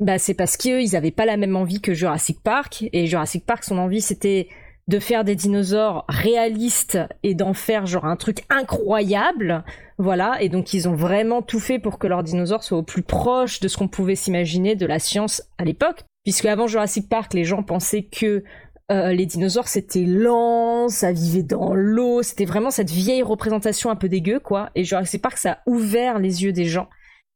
bah 0.00 0.18
c'est 0.18 0.34
parce 0.34 0.56
qu'ils 0.56 0.96
avaient 0.96 1.12
pas 1.12 1.26
la 1.26 1.36
même 1.36 1.54
envie 1.54 1.80
que 1.80 1.94
Jurassic 1.94 2.42
Park. 2.42 2.84
Et 2.92 3.06
Jurassic 3.06 3.46
Park, 3.46 3.62
son 3.62 3.78
envie 3.78 4.00
c'était 4.00 4.48
de 4.88 4.98
faire 4.98 5.22
des 5.22 5.36
dinosaures 5.36 6.06
réalistes 6.08 6.98
et 7.22 7.34
d'en 7.34 7.52
faire 7.52 7.86
genre 7.86 8.06
un 8.06 8.16
truc 8.16 8.38
incroyable. 8.50 9.62
Voilà, 9.98 10.40
et 10.40 10.48
donc 10.48 10.72
ils 10.74 10.88
ont 10.88 10.94
vraiment 10.94 11.42
tout 11.42 11.60
fait 11.60 11.78
pour 11.78 11.98
que 11.98 12.06
leurs 12.06 12.22
dinosaures 12.22 12.64
soient 12.64 12.78
au 12.78 12.82
plus 12.82 13.02
proche 13.02 13.60
de 13.60 13.68
ce 13.68 13.76
qu'on 13.76 13.88
pouvait 13.88 14.16
s'imaginer 14.16 14.74
de 14.74 14.86
la 14.86 14.98
science 14.98 15.42
à 15.58 15.64
l'époque. 15.64 16.04
Puisque 16.28 16.44
avant 16.44 16.66
Jurassic 16.66 17.08
Park, 17.08 17.32
les 17.32 17.44
gens 17.44 17.62
pensaient 17.62 18.02
que 18.02 18.44
euh, 18.92 19.12
les 19.14 19.24
dinosaures 19.24 19.66
c'était 19.66 20.04
lent, 20.04 20.90
ça 20.90 21.10
vivait 21.10 21.42
dans 21.42 21.72
l'eau, 21.72 22.22
c'était 22.22 22.44
vraiment 22.44 22.70
cette 22.70 22.90
vieille 22.90 23.22
représentation 23.22 23.88
un 23.88 23.96
peu 23.96 24.10
dégueu 24.10 24.38
quoi. 24.38 24.68
Et 24.74 24.84
Jurassic 24.84 25.22
Park 25.22 25.38
ça 25.38 25.52
a 25.52 25.58
ouvert 25.64 26.18
les 26.18 26.44
yeux 26.44 26.52
des 26.52 26.66
gens. 26.66 26.90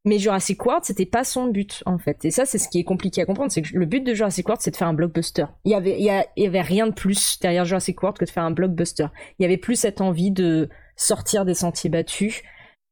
Mais 0.04 0.18
Jurassic 0.18 0.62
World 0.62 0.84
c'était 0.84 1.06
pas 1.06 1.24
son 1.24 1.46
but 1.46 1.82
en 1.86 1.96
fait. 1.96 2.22
Et 2.26 2.30
ça 2.30 2.44
c'est 2.44 2.58
ce 2.58 2.68
qui 2.68 2.80
est 2.80 2.84
compliqué 2.84 3.22
à 3.22 3.24
comprendre, 3.24 3.50
c'est 3.50 3.62
que 3.62 3.74
le 3.74 3.86
but 3.86 4.02
de 4.02 4.12
Jurassic 4.12 4.46
World 4.46 4.60
c'est 4.60 4.72
de 4.72 4.76
faire 4.76 4.88
un 4.88 4.92
blockbuster. 4.92 5.46
Il 5.64 5.72
y 5.72 5.74
avait 5.74 5.98
il 5.98 6.04
y, 6.36 6.46
avait 6.46 6.60
rien 6.60 6.86
de 6.86 6.92
plus 6.92 7.38
derrière 7.40 7.64
Jurassic 7.64 8.02
World 8.02 8.18
que 8.18 8.26
de 8.26 8.30
faire 8.30 8.44
un 8.44 8.50
blockbuster. 8.50 9.06
Il 9.38 9.42
y 9.42 9.46
avait 9.46 9.56
plus 9.56 9.76
cette 9.76 10.02
envie 10.02 10.32
de 10.32 10.68
sortir 10.96 11.46
des 11.46 11.54
sentiers 11.54 11.88
battus. 11.88 12.42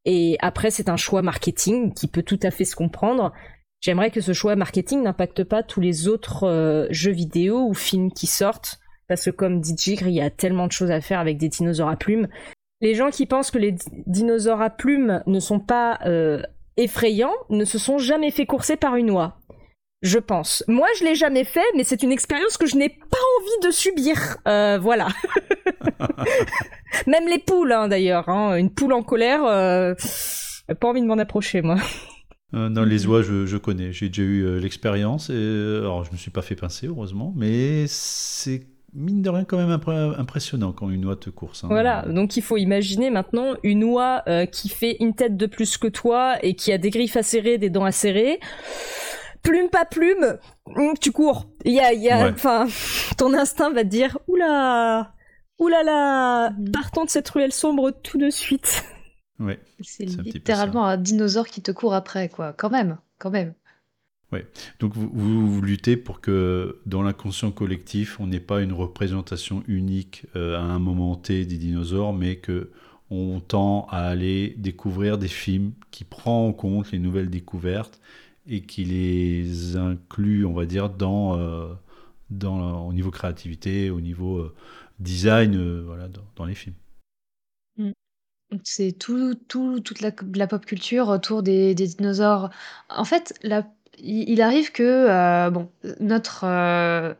Et 0.06 0.38
après 0.40 0.70
c'est 0.70 0.88
un 0.88 0.96
choix 0.96 1.20
marketing 1.20 1.92
qui 1.92 2.08
peut 2.08 2.22
tout 2.22 2.40
à 2.42 2.50
fait 2.50 2.64
se 2.64 2.74
comprendre. 2.74 3.34
J'aimerais 3.80 4.10
que 4.10 4.20
ce 4.20 4.34
choix 4.34 4.56
marketing 4.56 5.02
n'impacte 5.02 5.42
pas 5.42 5.62
tous 5.62 5.80
les 5.80 6.06
autres 6.06 6.44
euh, 6.44 6.86
jeux 6.90 7.12
vidéo 7.12 7.66
ou 7.66 7.74
films 7.74 8.12
qui 8.12 8.26
sortent, 8.26 8.78
parce 9.08 9.24
que 9.24 9.30
comme 9.30 9.60
dit 9.60 9.74
Jigre, 9.76 10.06
il 10.06 10.14
y 10.14 10.20
a 10.20 10.28
tellement 10.28 10.66
de 10.66 10.72
choses 10.72 10.90
à 10.90 11.00
faire 11.00 11.18
avec 11.18 11.38
des 11.38 11.48
dinosaures 11.48 11.88
à 11.88 11.96
plumes. 11.96 12.28
Les 12.82 12.94
gens 12.94 13.10
qui 13.10 13.24
pensent 13.24 13.50
que 13.50 13.58
les 13.58 13.74
dinosaures 14.06 14.60
à 14.60 14.68
plumes 14.68 15.22
ne 15.26 15.40
sont 15.40 15.60
pas 15.60 15.98
euh, 16.04 16.42
effrayants 16.76 17.34
ne 17.48 17.64
se 17.64 17.78
sont 17.78 17.98
jamais 17.98 18.30
fait 18.30 18.46
courser 18.46 18.76
par 18.76 18.96
une 18.96 19.10
oie. 19.10 19.38
Je 20.02 20.18
pense. 20.18 20.62
Moi, 20.66 20.88
je 20.98 21.04
l'ai 21.04 21.14
jamais 21.14 21.44
fait, 21.44 21.64
mais 21.74 21.84
c'est 21.84 22.02
une 22.02 22.12
expérience 22.12 22.56
que 22.56 22.66
je 22.66 22.76
n'ai 22.76 22.88
pas 22.88 23.18
envie 23.38 23.66
de 23.66 23.70
subir. 23.70 24.38
Euh, 24.48 24.78
voilà. 24.78 25.08
Même 27.06 27.28
les 27.28 27.38
poules, 27.38 27.72
hein, 27.72 27.88
d'ailleurs. 27.88 28.28
Hein. 28.28 28.56
Une 28.56 28.70
poule 28.70 28.94
en 28.94 29.02
colère, 29.02 29.42
pas 29.42 30.88
envie 30.88 31.02
de 31.02 31.06
m'en 31.06 31.18
approcher, 31.18 31.60
moi. 31.60 31.76
Euh, 32.54 32.68
dans 32.68 32.84
les 32.84 33.06
oies, 33.06 33.22
je, 33.22 33.56
connais. 33.56 33.92
J'ai 33.92 34.08
déjà 34.08 34.22
eu 34.22 34.42
euh, 34.42 34.58
l'expérience. 34.58 35.30
Et, 35.30 35.34
euh, 35.34 35.80
alors, 35.80 36.04
je 36.04 36.12
me 36.12 36.16
suis 36.16 36.30
pas 36.30 36.42
fait 36.42 36.56
pincer, 36.56 36.88
heureusement. 36.88 37.32
Mais 37.36 37.84
c'est 37.86 38.66
mine 38.92 39.22
de 39.22 39.30
rien 39.30 39.44
quand 39.44 39.56
même 39.56 39.70
impressionnant 40.18 40.72
quand 40.72 40.90
une 40.90 41.04
oie 41.06 41.14
te 41.14 41.30
course. 41.30 41.62
Hein. 41.62 41.68
Voilà, 41.70 42.02
donc 42.08 42.36
il 42.36 42.42
faut 42.42 42.56
imaginer 42.56 43.10
maintenant 43.10 43.54
une 43.62 43.84
oie 43.84 44.24
qui 44.50 44.68
fait 44.68 44.96
une 44.98 45.14
tête 45.14 45.36
de 45.36 45.46
plus 45.46 45.78
que 45.78 45.86
toi 45.86 46.38
et 46.42 46.54
qui 46.54 46.72
a 46.72 46.78
des 46.78 46.90
griffes 46.90 47.16
acérées, 47.16 47.56
des 47.56 47.70
dents 47.70 47.84
acérées. 47.84 48.40
Plume 49.42 49.68
pas 49.70 49.84
plume, 49.84 50.38
hum, 50.74 50.94
tu 51.00 51.12
cours. 51.12 51.46
Il 51.64 51.72
y 51.72 51.78
a, 51.78 51.94
y 51.94 52.10
a, 52.10 52.30
enfin, 52.30 52.66
ton 53.16 53.32
instinct 53.32 53.70
va 53.70 53.84
te 53.84 53.88
dire, 53.88 54.18
oula, 54.26 55.12
oulala, 55.60 56.52
partons 56.72 57.04
de 57.04 57.10
cette 57.10 57.28
ruelle 57.28 57.52
sombre 57.52 57.92
tout 57.92 58.18
de 58.18 58.28
suite. 58.28 58.84
C'est 59.80 60.04
littéralement 60.04 60.86
un, 60.86 60.96
dinosaure 60.96 61.46
qui 61.48 61.62
te 61.62 61.70
court 61.70 61.94
après, 61.94 62.28
quoi. 62.28 62.52
Quand 62.52 62.70
même, 62.70 62.98
quand 63.18 63.30
même. 63.30 63.54
Ouais. 64.32 64.46
Donc 64.78 64.94
vous, 64.94 65.08
vous, 65.12 65.60
luttez 65.60 65.96
pour 65.96 66.20
que 66.20 66.80
dans 66.86 67.02
l'inconscient 67.02 67.50
collectif, 67.50 68.20
on 68.20 68.28
n'ait 68.28 68.38
pas 68.38 68.62
une 68.62 68.72
représentation 68.72 69.64
unique 69.66 70.26
euh, 70.36 70.56
à 70.56 70.62
un 70.62 70.78
moment 70.78 71.16
T 71.16 71.44
des 71.46 71.56
dinosaures, 71.56 72.12
mais 72.12 72.36
que 72.36 72.70
on 73.10 73.40
tend 73.40 73.88
à 73.90 74.02
aller 74.06 74.54
découvrir 74.56 75.18
des 75.18 75.28
films 75.28 75.72
qui 75.90 76.04
prennent 76.04 76.32
en 76.32 76.52
compte 76.52 76.92
les 76.92 77.00
nouvelles 77.00 77.28
découvertes 77.28 78.00
et 78.46 78.62
qui 78.62 78.84
les 78.84 79.76
incluent, 79.76 80.44
on 80.46 80.52
va 80.52 80.64
dire, 80.64 80.90
dans, 80.90 81.36
euh, 81.36 81.72
dans 82.30 82.86
au 82.86 82.92
niveau 82.92 83.10
créativité, 83.10 83.90
au 83.90 84.00
niveau 84.00 84.38
euh, 84.38 84.54
design, 85.00 85.80
voilà, 85.80 86.08
dans, 86.36 86.44
les 86.44 86.54
films. 86.54 86.76
C'est 88.64 88.92
tout 88.98 89.34
tout 89.48 89.80
toute 89.80 90.00
la 90.00 90.10
la 90.34 90.46
pop 90.46 90.64
culture 90.66 91.08
autour 91.08 91.42
des 91.42 91.74
des 91.74 91.86
dinosaures. 91.86 92.50
En 92.88 93.04
fait, 93.04 93.34
il 93.98 94.40
arrive 94.42 94.72
que, 94.72 95.50
bon, 95.50 95.70
notre, 96.00 96.46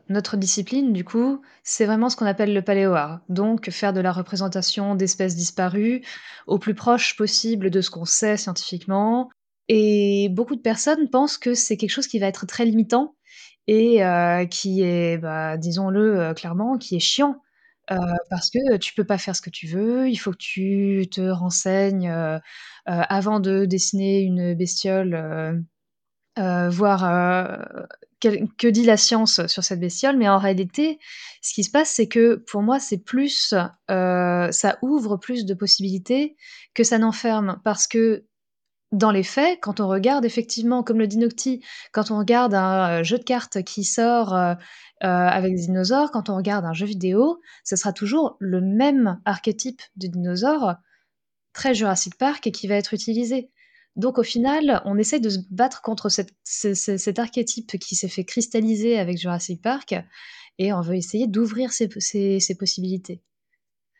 notre 0.09 0.35
discipline, 0.37 0.93
du 0.93 1.03
coup, 1.05 1.41
c'est 1.63 1.85
vraiment 1.85 2.09
ce 2.09 2.15
qu'on 2.15 2.25
appelle 2.25 2.53
le 2.53 2.61
paléoart. 2.61 3.19
Donc 3.29 3.69
faire 3.69 3.93
de 3.93 4.01
la 4.01 4.11
représentation 4.11 4.95
d'espèces 4.95 5.35
disparues 5.35 6.01
au 6.47 6.59
plus 6.59 6.73
proche 6.73 7.15
possible 7.15 7.69
de 7.69 7.81
ce 7.81 7.89
qu'on 7.91 8.05
sait 8.05 8.37
scientifiquement 8.37 9.29
et 9.67 10.27
beaucoup 10.29 10.55
de 10.55 10.61
personnes 10.61 11.09
pensent 11.09 11.37
que 11.37 11.53
c'est 11.53 11.77
quelque 11.77 11.91
chose 11.91 12.07
qui 12.07 12.19
va 12.19 12.27
être 12.27 12.45
très 12.45 12.65
limitant 12.65 13.15
et 13.67 14.01
qui 14.49 14.81
est, 14.81 15.17
bah, 15.17 15.55
disons-le, 15.57 16.33
clairement, 16.33 16.77
qui 16.77 16.95
est 16.95 16.99
chiant. 16.99 17.41
Parce 18.29 18.49
que 18.49 18.77
tu 18.77 18.93
peux 18.93 19.03
pas 19.03 19.17
faire 19.17 19.35
ce 19.35 19.41
que 19.41 19.49
tu 19.49 19.67
veux, 19.67 20.09
il 20.09 20.15
faut 20.15 20.31
que 20.31 20.37
tu 20.37 21.07
te 21.11 21.21
renseignes, 21.21 22.11
avant 22.85 23.39
de 23.39 23.65
dessiner 23.65 24.21
une 24.21 24.53
bestiole, 24.53 25.65
voir, 26.37 27.57
que 28.21 28.67
dit 28.67 28.83
la 28.83 28.97
science 28.97 29.45
sur 29.47 29.63
cette 29.63 29.79
bestiole. 29.79 30.17
Mais 30.17 30.29
en 30.29 30.37
réalité, 30.37 30.99
ce 31.41 31.53
qui 31.53 31.63
se 31.63 31.71
passe, 31.71 31.89
c'est 31.89 32.07
que 32.07 32.35
pour 32.35 32.61
moi, 32.61 32.79
c'est 32.79 32.99
plus, 32.99 33.53
ça 33.87 34.77
ouvre 34.81 35.17
plus 35.17 35.45
de 35.45 35.53
possibilités 35.53 36.35
que 36.73 36.83
ça 36.83 36.97
n'enferme. 36.97 37.59
Parce 37.63 37.87
que 37.87 38.25
dans 38.91 39.11
les 39.11 39.23
faits, 39.23 39.59
quand 39.61 39.79
on 39.79 39.87
regarde 39.87 40.25
effectivement, 40.25 40.83
comme 40.83 40.99
le 40.99 41.07
dit 41.07 41.17
Nocti, 41.17 41.63
quand 41.93 42.11
on 42.11 42.17
regarde 42.17 42.53
un, 42.53 43.03
jeu 43.03 43.17
de 43.17 43.23
cartes 43.23 43.63
qui 43.63 43.83
sort, 43.83 44.35
avec 45.01 45.55
des 45.55 45.61
dinosaures, 45.61 46.11
quand 46.11 46.29
on 46.29 46.35
regarde 46.35 46.65
un 46.65 46.73
jeu 46.73 46.85
vidéo, 46.85 47.41
ce 47.63 47.75
sera 47.75 47.91
toujours 47.91 48.37
le 48.39 48.61
même 48.61 49.19
archétype 49.25 49.81
de 49.95 50.07
dinosaure, 50.07 50.75
très 51.53 51.73
Jurassic 51.73 52.17
Park 52.17 52.47
et 52.47 52.51
qui 52.51 52.67
va 52.67 52.75
être 52.75 52.93
utilisé. 52.93 53.51
Donc 53.97 54.17
au 54.17 54.23
final, 54.23 54.81
on 54.85 54.97
essaie 54.97 55.19
de 55.19 55.29
se 55.29 55.39
battre 55.49 55.81
contre 55.81 56.09
cet 56.09 57.19
archétype 57.19 57.77
qui 57.77 57.95
s'est 57.95 58.07
fait 58.07 58.23
cristalliser 58.23 58.97
avec 58.97 59.17
Jurassic 59.17 59.61
Park 59.61 59.95
et 60.59 60.71
on 60.71 60.81
veut 60.81 60.95
essayer 60.95 61.27
d'ouvrir 61.27 61.71
ces 61.73 62.55
possibilités. 62.57 63.21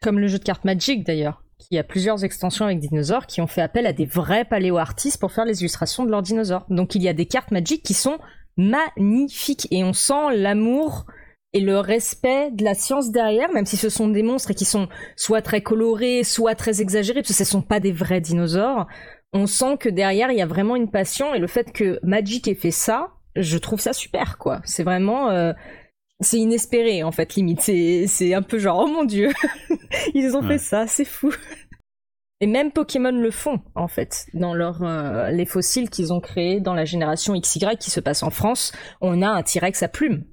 Comme 0.01 0.19
le 0.19 0.27
jeu 0.27 0.39
de 0.39 0.43
cartes 0.43 0.65
Magic 0.65 1.05
d'ailleurs 1.05 1.43
qui 1.59 1.77
a 1.77 1.83
plusieurs 1.83 2.23
extensions 2.23 2.65
avec 2.65 2.79
dinosaures 2.79 3.27
qui 3.27 3.39
ont 3.39 3.45
fait 3.45 3.61
appel 3.61 3.85
à 3.85 3.93
des 3.93 4.05
vrais 4.05 4.45
paléo-artistes 4.45 5.19
pour 5.19 5.31
faire 5.31 5.45
les 5.45 5.59
illustrations 5.59 6.05
de 6.05 6.09
leurs 6.09 6.23
dinosaures. 6.23 6.65
Donc 6.69 6.95
il 6.95 7.03
y 7.03 7.07
a 7.07 7.13
des 7.13 7.27
cartes 7.27 7.51
Magic 7.51 7.83
qui 7.83 7.93
sont 7.93 8.17
magnifiques 8.57 9.67
et 9.71 9.83
on 9.83 9.93
sent 9.93 10.35
l'amour 10.35 11.05
et 11.53 11.59
le 11.59 11.79
respect 11.79 12.49
de 12.51 12.63
la 12.63 12.73
science 12.73 13.11
derrière, 13.11 13.51
même 13.51 13.65
si 13.65 13.75
ce 13.77 13.89
sont 13.89 14.07
des 14.07 14.23
monstres 14.23 14.51
et 14.51 14.55
qui 14.55 14.65
sont 14.65 14.87
soit 15.15 15.41
très 15.41 15.61
colorés, 15.61 16.23
soit 16.23 16.55
très 16.55 16.81
exagérés, 16.81 17.21
parce 17.21 17.29
que 17.29 17.33
ce 17.33 17.43
ne 17.43 17.47
sont 17.47 17.61
pas 17.61 17.79
des 17.79 17.91
vrais 17.91 18.21
dinosaures. 18.21 18.87
On 19.33 19.47
sent 19.47 19.77
que 19.79 19.89
derrière 19.89 20.31
il 20.31 20.37
y 20.37 20.41
a 20.41 20.45
vraiment 20.45 20.75
une 20.75 20.89
passion 20.89 21.33
et 21.33 21.39
le 21.39 21.47
fait 21.47 21.71
que 21.71 21.99
Magic 22.03 22.47
ait 22.47 22.55
fait 22.55 22.71
ça, 22.71 23.09
je 23.35 23.57
trouve 23.57 23.79
ça 23.79 23.93
super 23.93 24.37
quoi. 24.37 24.61
C'est 24.65 24.83
vraiment 24.83 25.29
euh, 25.29 25.53
c'est 26.21 26.37
inespéré 26.37 27.03
en 27.03 27.11
fait 27.11 27.35
limite 27.35 27.61
c'est 27.61 28.33
un 28.33 28.41
peu 28.41 28.59
genre 28.59 28.83
oh 28.85 28.87
mon 28.87 29.03
dieu 29.03 29.29
ils 30.13 30.35
ont 30.35 30.43
fait 30.43 30.59
ça 30.59 30.85
c'est 30.85 31.05
fou 31.05 31.33
et 32.41 32.47
même 32.47 32.71
Pokémon 32.71 33.12
le 33.12 33.32
font 33.32 33.62
en 33.75 33.88
fait 33.88 34.25
dans 34.34 34.54
leur 34.54 34.84
euh, 34.84 35.30
les 35.30 35.45
fossiles 35.45 35.89
qu'ils 35.89 36.12
ont 36.12 36.19
créés 36.19 36.60
dans 36.60 36.73
la 36.73 36.86
génération 36.86 37.39
XY 37.39 37.77
qui 37.80 37.91
se 37.91 37.99
passe 37.99 38.23
en 38.23 38.32
France 38.32 38.73
on 38.99 39.21
a 39.21 39.30
un 39.30 39.43
T-Rex 39.43 39.84
à 39.84 39.88
plumes 39.88 40.25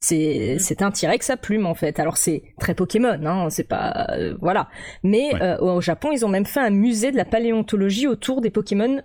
c'est 0.00 0.54
mm. 0.54 0.58
c'est 0.60 0.82
un 0.82 0.90
T-Rex 0.92 1.28
à 1.30 1.36
plumes 1.36 1.66
en 1.66 1.74
fait 1.74 1.98
alors 1.98 2.16
c'est 2.16 2.42
très 2.60 2.74
Pokémon 2.74 3.20
hein 3.26 3.50
c'est 3.50 3.68
pas 3.68 4.06
euh, 4.12 4.36
voilà 4.40 4.68
mais 5.02 5.30
euh, 5.42 5.58
au 5.58 5.80
Japon 5.80 6.10
ils 6.12 6.24
ont 6.24 6.28
même 6.28 6.46
fait 6.46 6.60
un 6.60 6.70
musée 6.70 7.10
de 7.10 7.16
la 7.16 7.24
paléontologie 7.24 8.06
autour 8.06 8.40
des 8.40 8.50
Pokémon 8.50 9.02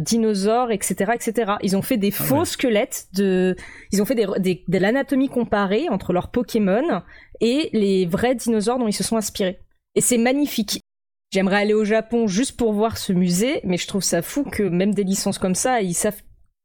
dinosaures, 0.00 0.70
etc., 0.70 1.12
etc. 1.14 1.52
Ils 1.62 1.74
ont 1.74 1.80
fait 1.80 1.96
des 1.96 2.12
ah 2.18 2.22
faux 2.22 2.44
squelettes 2.44 3.06
de, 3.14 3.56
ils 3.92 4.02
ont 4.02 4.04
fait 4.04 4.14
des, 4.14 4.62
de 4.68 4.78
l'anatomie 4.78 5.30
comparée 5.30 5.88
entre 5.88 6.12
leurs 6.12 6.30
Pokémon 6.30 7.00
et 7.40 7.70
les 7.72 8.04
vrais 8.04 8.34
dinosaures 8.34 8.78
dont 8.78 8.88
ils 8.88 8.92
se 8.92 9.02
sont 9.02 9.16
inspirés. 9.16 9.58
Et 9.94 10.02
c'est 10.02 10.18
magnifique. 10.18 10.82
J'aimerais 11.30 11.56
aller 11.56 11.74
au 11.74 11.84
Japon 11.84 12.26
juste 12.26 12.56
pour 12.56 12.72
voir 12.72 12.96
ce 12.96 13.12
musée, 13.12 13.60
mais 13.64 13.76
je 13.76 13.86
trouve 13.86 14.02
ça 14.02 14.22
fou 14.22 14.44
que 14.44 14.62
même 14.62 14.94
des 14.94 15.04
licences 15.04 15.38
comme 15.38 15.54
ça, 15.54 15.82
ils 15.82 15.94
savent 15.94 16.22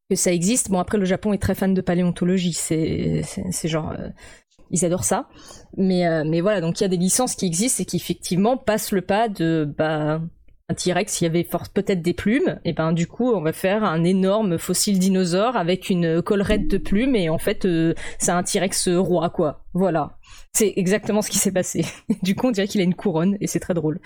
que 0.10 0.16
ça 0.16 0.32
existe. 0.32 0.70
Bon, 0.70 0.80
après, 0.80 0.98
le 0.98 1.06
Japon 1.06 1.34
est 1.34 1.38
très 1.38 1.56
fan 1.56 1.74
de 1.74 1.82
paléontologie. 1.82 2.54
C'est, 2.54 3.24
genre, 3.66 3.92
euh, 3.92 4.10
ils 4.72 4.86
adorent 4.86 5.04
ça. 5.04 5.28
Mais, 5.76 6.08
euh, 6.08 6.24
mais 6.26 6.40
voilà, 6.40 6.62
donc 6.62 6.80
il 6.80 6.84
y 6.84 6.86
a 6.86 6.90
des 6.90 6.98
licences 6.98 7.36
qui 7.36 7.46
existent 7.46 7.84
et 7.84 7.86
qui 7.86 7.98
effectivement 7.98 8.56
passent 8.56 8.92
le 8.92 9.02
pas 9.02 9.28
de, 9.28 9.70
bah, 9.78 10.22
un 10.70 10.74
T-Rex, 10.74 11.20
il 11.20 11.24
y 11.26 11.28
avait 11.28 11.48
peut-être 11.74 12.02
des 12.02 12.14
plumes, 12.14 12.60
et 12.64 12.72
ben 12.72 12.94
du 12.94 13.06
coup 13.06 13.34
on 13.34 13.42
va 13.42 13.52
faire 13.52 13.84
un 13.84 14.04
énorme 14.06 14.58
fossile 14.58 14.98
dinosaure 14.98 15.58
avec 15.58 15.90
une 15.90 16.22
collerette 16.22 16.70
de 16.70 16.78
plumes 16.78 17.16
et 17.16 17.28
en 17.28 17.38
fait 17.38 17.66
euh, 17.66 17.94
c'est 18.18 18.32
un 18.32 18.44
T-Rex 18.44 18.88
roi 18.88 19.30
quoi. 19.30 19.66
Voilà, 19.74 20.18
c'est 20.54 20.72
exactement 20.78 21.22
ce 21.22 21.30
qui 21.30 21.38
s'est 21.38 21.52
passé. 21.52 21.86
du 22.24 22.36
coup 22.36 22.48
on 22.48 22.52
dirait 22.52 22.68
qu'il 22.68 22.80
a 22.80 22.86
une 22.86 22.96
couronne 22.96 23.38
et 23.42 23.48
c'est 23.48 23.60
très 23.60 23.74
drôle. 23.74 24.00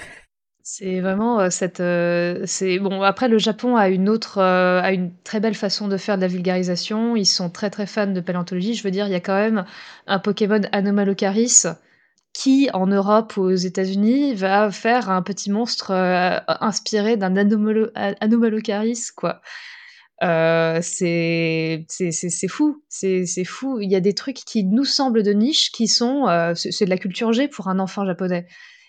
C'est 0.70 1.00
vraiment 1.00 1.40
euh, 1.40 1.50
cette. 1.50 1.80
Euh, 1.80 2.42
c'est 2.46 2.78
bon. 2.78 3.02
Après, 3.02 3.30
le 3.30 3.38
Japon 3.38 3.78
a 3.78 3.88
une 3.88 4.10
autre, 4.10 4.40
a 4.42 4.92
une 4.92 5.14
très 5.24 5.40
belle 5.40 5.56
façon 5.56 5.88
de 5.88 5.96
faire 5.96 6.18
de 6.18 6.22
la 6.22 6.28
vulgarisation. 6.28 7.16
Ils 7.16 7.26
sont 7.26 7.50
très 7.50 7.70
très 7.70 7.88
fans 7.88 8.08
de 8.08 8.20
paléontologie. 8.20 8.74
Je 8.74 8.84
veux 8.84 8.92
dire, 8.92 9.08
il 9.08 9.14
y 9.14 9.16
a 9.16 9.22
quand 9.22 9.38
même 9.38 9.64
un 10.08 10.20
Pokémon 10.20 10.60
Anomalocaris 10.74 11.64
qui, 12.34 12.70
en 12.74 12.86
Europe 12.88 13.38
ou 13.38 13.44
aux 13.44 13.56
États-Unis, 13.56 14.36
va 14.36 14.70
faire 14.70 15.10
un 15.10 15.22
petit 15.22 15.50
monstre 15.50 15.92
euh, 15.92 16.38
inspiré 16.60 17.16
d'un 17.16 17.38
anomalo 17.38 17.88
Anomalocaris, 17.96 19.08
quoi. 19.16 19.42
Euh, 20.22 20.80
c'est 20.82 21.86
fou, 22.50 22.84
c'est 22.90 23.46
fou. 23.46 23.80
Il 23.80 23.90
y 23.90 23.96
a 23.96 24.02
des 24.02 24.14
trucs 24.14 24.36
qui 24.36 24.66
nous 24.66 24.84
semblent 24.84 25.24
de 25.24 25.32
niche, 25.32 25.72
qui 25.72 25.88
sont, 25.88 26.28
euh, 26.28 26.54
c'est 26.56 26.84
de 26.84 26.90
la 26.90 26.98
culture 26.98 27.32
G 27.32 27.48
pour 27.48 27.70
un 27.70 27.80
enfant 27.80 28.06
japonais. 28.06 28.48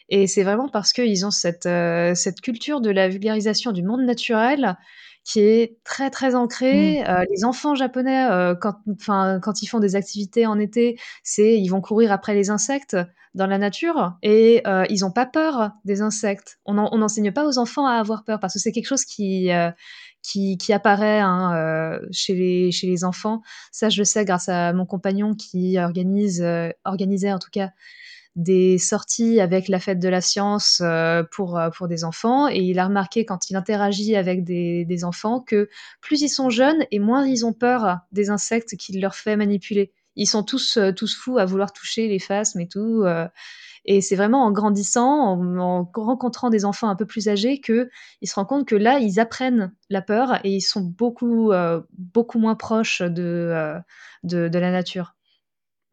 Et 0.08 0.26
c'est 0.26 0.42
vraiment 0.42 0.68
parce 0.68 0.92
qu'ils 0.92 1.26
ont 1.26 1.30
cette, 1.30 1.68
cette 2.14 2.40
culture 2.40 2.80
de 2.80 2.90
la 2.90 3.08
vulgarisation 3.08 3.72
du 3.72 3.82
monde 3.82 4.02
naturel 4.02 4.76
qui 5.24 5.40
est 5.40 5.76
très 5.84 6.08
très 6.08 6.34
ancrée. 6.34 7.02
Mmh. 7.02 7.24
les 7.30 7.44
enfants 7.44 7.74
japonais, 7.74 8.26
quand, 8.60 8.76
quand 9.06 9.62
ils 9.62 9.66
font 9.66 9.80
des 9.80 9.96
activités 9.96 10.46
en 10.46 10.58
été, 10.58 10.98
c'est 11.22 11.60
ils 11.60 11.68
vont 11.68 11.82
courir 11.82 12.12
après 12.12 12.34
les 12.34 12.48
insectes 12.48 12.96
dans 13.34 13.46
la 13.46 13.58
nature 13.58 14.16
et 14.22 14.62
euh, 14.66 14.84
ils 14.90 15.00
n'ont 15.00 15.10
pas 15.10 15.26
peur 15.26 15.72
des 15.84 16.00
insectes. 16.02 16.58
On 16.64 16.74
n'enseigne 16.74 17.32
pas 17.32 17.46
aux 17.46 17.58
enfants 17.58 17.86
à 17.86 17.94
avoir 17.94 18.24
peur 18.24 18.40
parce 18.40 18.54
que 18.54 18.58
c'est 18.58 18.72
quelque 18.72 18.86
chose 18.86 19.04
qui, 19.04 19.50
euh, 19.52 19.70
qui, 20.22 20.72
apparaît 20.72 21.20
hein, 21.20 21.54
euh, 21.54 22.00
chez, 22.10 22.34
les, 22.34 22.72
chez 22.72 22.86
les 22.86 23.04
enfants. 23.04 23.40
Ça, 23.70 23.88
je 23.88 23.98
le 23.98 24.04
sais 24.04 24.24
grâce 24.24 24.48
à 24.48 24.72
mon 24.72 24.86
compagnon 24.86 25.34
qui 25.34 25.78
organise, 25.78 26.44
organisait 26.84 27.32
en 27.32 27.38
tout 27.38 27.50
cas 27.50 27.70
des 28.38 28.78
sorties 28.78 29.40
avec 29.40 29.68
la 29.68 29.80
fête 29.80 29.98
de 29.98 30.08
la 30.08 30.20
science 30.20 30.80
pour, 31.32 31.60
pour 31.76 31.88
des 31.88 32.04
enfants 32.04 32.48
et 32.48 32.60
il 32.60 32.78
a 32.78 32.86
remarqué 32.86 33.24
quand 33.24 33.50
il 33.50 33.56
interagit 33.56 34.16
avec 34.16 34.44
des, 34.44 35.04
enfants 35.04 35.40
que 35.40 35.68
plus 36.00 36.22
ils 36.22 36.28
sont 36.28 36.48
jeunes 36.48 36.86
et 36.90 37.00
moins 37.00 37.26
ils 37.26 37.44
ont 37.44 37.52
peur 37.52 37.98
des 38.12 38.30
insectes 38.30 38.76
qu'il 38.76 39.00
leur 39.00 39.14
fait 39.14 39.36
manipuler 39.36 39.92
ils 40.18 40.26
sont 40.26 40.42
tous, 40.42 40.76
euh, 40.76 40.92
tous 40.92 41.16
fous 41.16 41.38
à 41.38 41.46
vouloir 41.46 41.72
toucher 41.72 42.08
les 42.08 42.18
phasmes 42.18 42.60
et 42.60 42.68
tout. 42.68 43.02
Euh. 43.04 43.26
et 43.84 44.00
c'est 44.00 44.16
vraiment 44.16 44.44
en 44.44 44.50
grandissant, 44.50 45.40
en, 45.58 45.90
rencontrant 45.94 46.50
des 46.50 46.64
enfants 46.64 46.88
un 46.88 46.96
peu 46.96 47.06
plus 47.06 47.28
âgés, 47.28 47.60
que 47.60 47.88
ils 48.20 48.28
se 48.28 48.34
rendent 48.34 48.48
compte 48.48 48.68
que 48.68 48.74
là, 48.74 48.98
ils 48.98 49.20
apprennent 49.20 49.72
la 49.88 50.02
peur 50.02 50.44
et 50.44 50.50
ils 50.56 50.60
sont 50.60 50.82
beaucoup, 50.82 51.52
euh, 51.52 51.80
beaucoup 51.92 52.38
moins 52.38 52.56
proches 52.56 53.00
de, 53.00 53.80
de, 54.24 54.58
la 54.58 54.72
nature. 54.72 55.14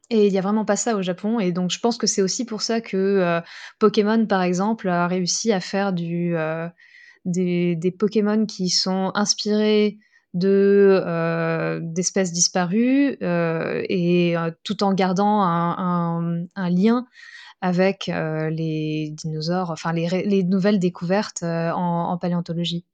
Et 0.10 0.28
il 0.28 0.32
n'y 0.32 0.38
a 0.38 0.42
vraiment 0.42 0.66
pas 0.66 0.76
ça 0.76 0.96
au 0.96 1.02
Japon. 1.02 1.40
Et 1.40 1.52
donc, 1.52 1.72
je 1.72 1.80
pense 1.80 1.98
que 1.98 2.08
c'est 2.08 2.22
aussi 2.22 2.46
pour 2.46 2.62
ça 2.62 2.80
que 2.80 3.42
Pokémon, 3.80 4.26
par 4.26 4.44
exemple, 4.44 4.88
a 4.88 5.08
réussi 5.08 5.52
à 5.52 5.60
faire 5.60 5.94
du, 5.94 6.36
des, 7.26 7.96
Pokémon 7.98 8.46
qui 8.46 8.70
sont 8.70 9.12
inspirés 9.16 9.98
de 10.34 11.02
euh, 11.06 11.80
d'espèces 11.82 12.32
disparues 12.32 13.18
euh, 13.22 13.84
et 13.88 14.38
euh, 14.38 14.52
tout 14.64 14.84
en 14.84 14.94
gardant 14.94 15.42
un, 15.42 16.70
lien 16.70 17.08
avec 17.62 18.08
les 18.08 19.12
dinosaures, 19.12 19.72
enfin 19.72 19.92
les, 19.94 20.44
nouvelles 20.44 20.78
découvertes 20.78 21.44
en, 21.44 22.18
paléontologie. 22.20 22.86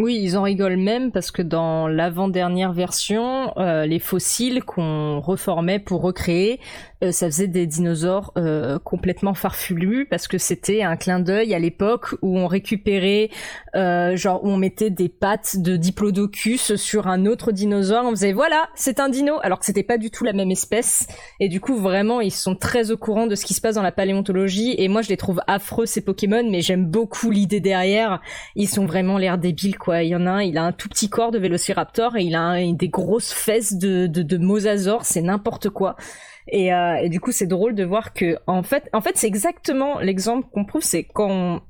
Oui, 0.00 0.18
ils 0.22 0.38
en 0.38 0.42
rigolent 0.44 0.78
même 0.78 1.12
parce 1.12 1.30
que 1.30 1.42
dans 1.42 1.86
l'avant-dernière 1.86 2.72
version, 2.72 3.52
les 3.58 3.98
fossiles 3.98 4.64
qu'on 4.64 5.20
reformait 5.20 5.78
pour 5.78 6.00
recréer 6.00 6.58
euh, 7.02 7.12
ça 7.12 7.26
faisait 7.26 7.46
des 7.46 7.66
dinosaures 7.66 8.32
euh, 8.36 8.78
complètement 8.78 9.32
farfelus 9.32 10.06
parce 10.06 10.28
que 10.28 10.36
c'était 10.36 10.82
un 10.82 10.96
clin 10.96 11.18
d'œil 11.18 11.54
à 11.54 11.58
l'époque 11.58 12.14
où 12.20 12.38
on 12.38 12.46
récupérait, 12.46 13.30
euh, 13.74 14.16
genre 14.16 14.44
où 14.44 14.48
on 14.48 14.58
mettait 14.58 14.90
des 14.90 15.08
pattes 15.08 15.56
de 15.58 15.76
diplodocus 15.76 16.76
sur 16.76 17.06
un 17.06 17.24
autre 17.24 17.52
dinosaure. 17.52 18.04
On 18.04 18.10
faisait 18.10 18.32
voilà, 18.32 18.68
c'est 18.74 19.00
un 19.00 19.08
dino, 19.08 19.38
alors 19.42 19.58
que 19.58 19.64
c'était 19.64 19.82
pas 19.82 19.96
du 19.96 20.10
tout 20.10 20.24
la 20.24 20.34
même 20.34 20.50
espèce. 20.50 21.06
Et 21.40 21.48
du 21.48 21.60
coup, 21.60 21.76
vraiment, 21.76 22.20
ils 22.20 22.32
sont 22.32 22.54
très 22.54 22.90
au 22.90 22.98
courant 22.98 23.26
de 23.26 23.34
ce 23.34 23.46
qui 23.46 23.54
se 23.54 23.60
passe 23.62 23.76
dans 23.76 23.82
la 23.82 23.92
paléontologie. 23.92 24.74
Et 24.76 24.88
moi, 24.88 25.00
je 25.00 25.08
les 25.08 25.16
trouve 25.16 25.40
affreux 25.46 25.86
ces 25.86 26.02
Pokémon, 26.02 26.48
mais 26.50 26.60
j'aime 26.60 26.84
beaucoup 26.84 27.30
l'idée 27.30 27.60
derrière. 27.60 28.20
Ils 28.56 28.68
sont 28.68 28.84
vraiment 28.84 29.16
l'air 29.16 29.38
débiles, 29.38 29.78
quoi. 29.78 30.02
Il 30.02 30.08
y 30.08 30.16
en 30.16 30.26
a 30.26 30.30
un, 30.30 30.42
il 30.42 30.58
a 30.58 30.64
un 30.64 30.72
tout 30.72 30.88
petit 30.88 31.08
corps 31.08 31.30
de 31.30 31.38
Vélociraptor 31.38 32.16
et 32.16 32.24
il 32.24 32.34
a 32.34 32.56
des 32.72 32.88
grosses 32.88 33.32
fesses 33.32 33.74
de, 33.74 34.06
de, 34.06 34.22
de 34.22 34.36
mosasaure. 34.36 35.04
C'est 35.04 35.22
n'importe 35.22 35.70
quoi. 35.70 35.96
Et, 36.48 36.72
euh, 36.72 36.96
et, 36.96 37.08
du 37.08 37.20
coup, 37.20 37.32
c'est 37.32 37.46
drôle 37.46 37.74
de 37.74 37.84
voir 37.84 38.12
que, 38.12 38.36
en 38.46 38.62
fait, 38.62 38.88
en 38.92 39.00
fait, 39.00 39.16
c'est 39.16 39.26
exactement 39.26 40.00
l'exemple 40.00 40.48
qu'on 40.52 40.64
prouve, 40.64 40.82
c'est 40.82 41.04
quand 41.04 41.62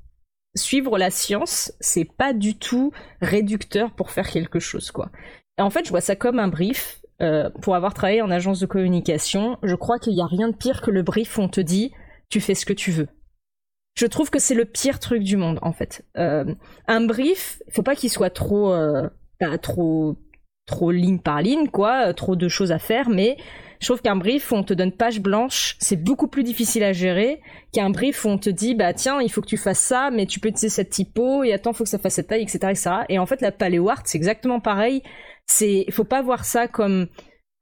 suivre 0.57 0.99
la 0.99 1.11
science, 1.11 1.73
c'est 1.81 2.05
pas 2.05 2.33
du 2.33 2.59
tout 2.59 2.93
réducteur 3.21 3.93
pour 3.93 4.11
faire 4.11 4.29
quelque 4.29 4.59
chose, 4.59 4.91
quoi. 4.91 5.11
Et 5.59 5.63
en 5.63 5.71
fait, 5.71 5.85
je 5.85 5.91
vois 5.91 6.01
ça 6.01 6.17
comme 6.17 6.39
un 6.39 6.49
brief. 6.49 6.97
Euh, 7.23 7.51
pour 7.61 7.75
avoir 7.77 7.93
travaillé 7.93 8.23
en 8.23 8.31
agence 8.31 8.61
de 8.61 8.67
communication, 8.67 9.59
je 9.63 9.75
crois 9.75 9.99
qu'il 9.99 10.15
n'y 10.15 10.23
a 10.23 10.27
rien 10.27 10.49
de 10.49 10.57
pire 10.57 10.81
que 10.81 10.91
le 10.91 11.03
brief 11.03 11.37
où 11.37 11.43
on 11.43 11.49
te 11.49 11.61
dit 11.61 11.93
tu 12.31 12.41
fais 12.41 12.55
ce 12.55 12.65
que 12.65 12.73
tu 12.73 12.91
veux. 12.91 13.09
Je 13.95 14.07
trouve 14.07 14.31
que 14.31 14.39
c'est 14.39 14.55
le 14.55 14.65
pire 14.65 14.99
truc 14.99 15.23
du 15.23 15.37
monde, 15.37 15.59
en 15.61 15.73
fait. 15.73 16.07
Euh, 16.17 16.55
un 16.87 17.05
brief, 17.05 17.61
il 17.67 17.75
faut 17.75 17.83
pas 17.83 17.95
qu'il 17.95 18.09
soit 18.09 18.31
trop, 18.31 18.75
pas 19.39 19.59
trop, 19.59 20.17
trop 20.65 20.91
ligne 20.91 21.19
par 21.19 21.43
ligne, 21.43 21.69
quoi, 21.69 22.15
trop 22.15 22.37
de 22.37 22.49
choses 22.49 22.73
à 22.73 22.79
faire, 22.79 23.11
mais 23.11 23.37
je 23.81 23.87
trouve 23.87 24.03
qu'un 24.03 24.17
brief 24.17 24.53
où 24.53 24.57
on 24.57 24.63
te 24.63 24.75
donne 24.75 24.93
page 24.93 25.21
blanche, 25.21 25.77
c'est 25.81 25.97
beaucoup 25.97 26.29
plus 26.29 26.43
difficile 26.43 26.85
à 26.85 26.93
gérer 26.93 27.41
qu'un 27.73 27.91
brief 27.91 28.25
où 28.25 28.29
on 28.29 28.39
te 28.39 28.51
dit, 28.51 28.75
bah 28.75 28.93
tiens, 28.93 29.21
il 29.23 29.31
faut 29.31 29.41
que 29.41 29.47
tu 29.47 29.57
fasses 29.57 29.81
ça, 29.81 30.11
mais 30.11 30.27
tu 30.27 30.39
peux 30.39 30.49
utiliser 30.49 30.69
cette 30.69 30.91
typo, 30.91 31.43
et 31.45 31.53
attends, 31.53 31.73
faut 31.73 31.85
que 31.85 31.91
ça 31.91 31.99
fasse 31.99 32.15
cette 32.15 32.29
taille, 32.29 32.43
etc.. 32.43 32.75
Et 33.09 33.19
en 33.19 33.27
fait, 33.27 33.41
la 33.41 33.53
paléo 33.53 33.89
art, 33.89 34.03
c'est 34.05 34.19
exactement 34.19 34.61
pareil. 34.61 35.03
C'est, 35.47 35.87
faut 35.91 36.05
pas 36.05 36.21
voir 36.23 36.45
ça 36.45 36.69
comme, 36.69 37.09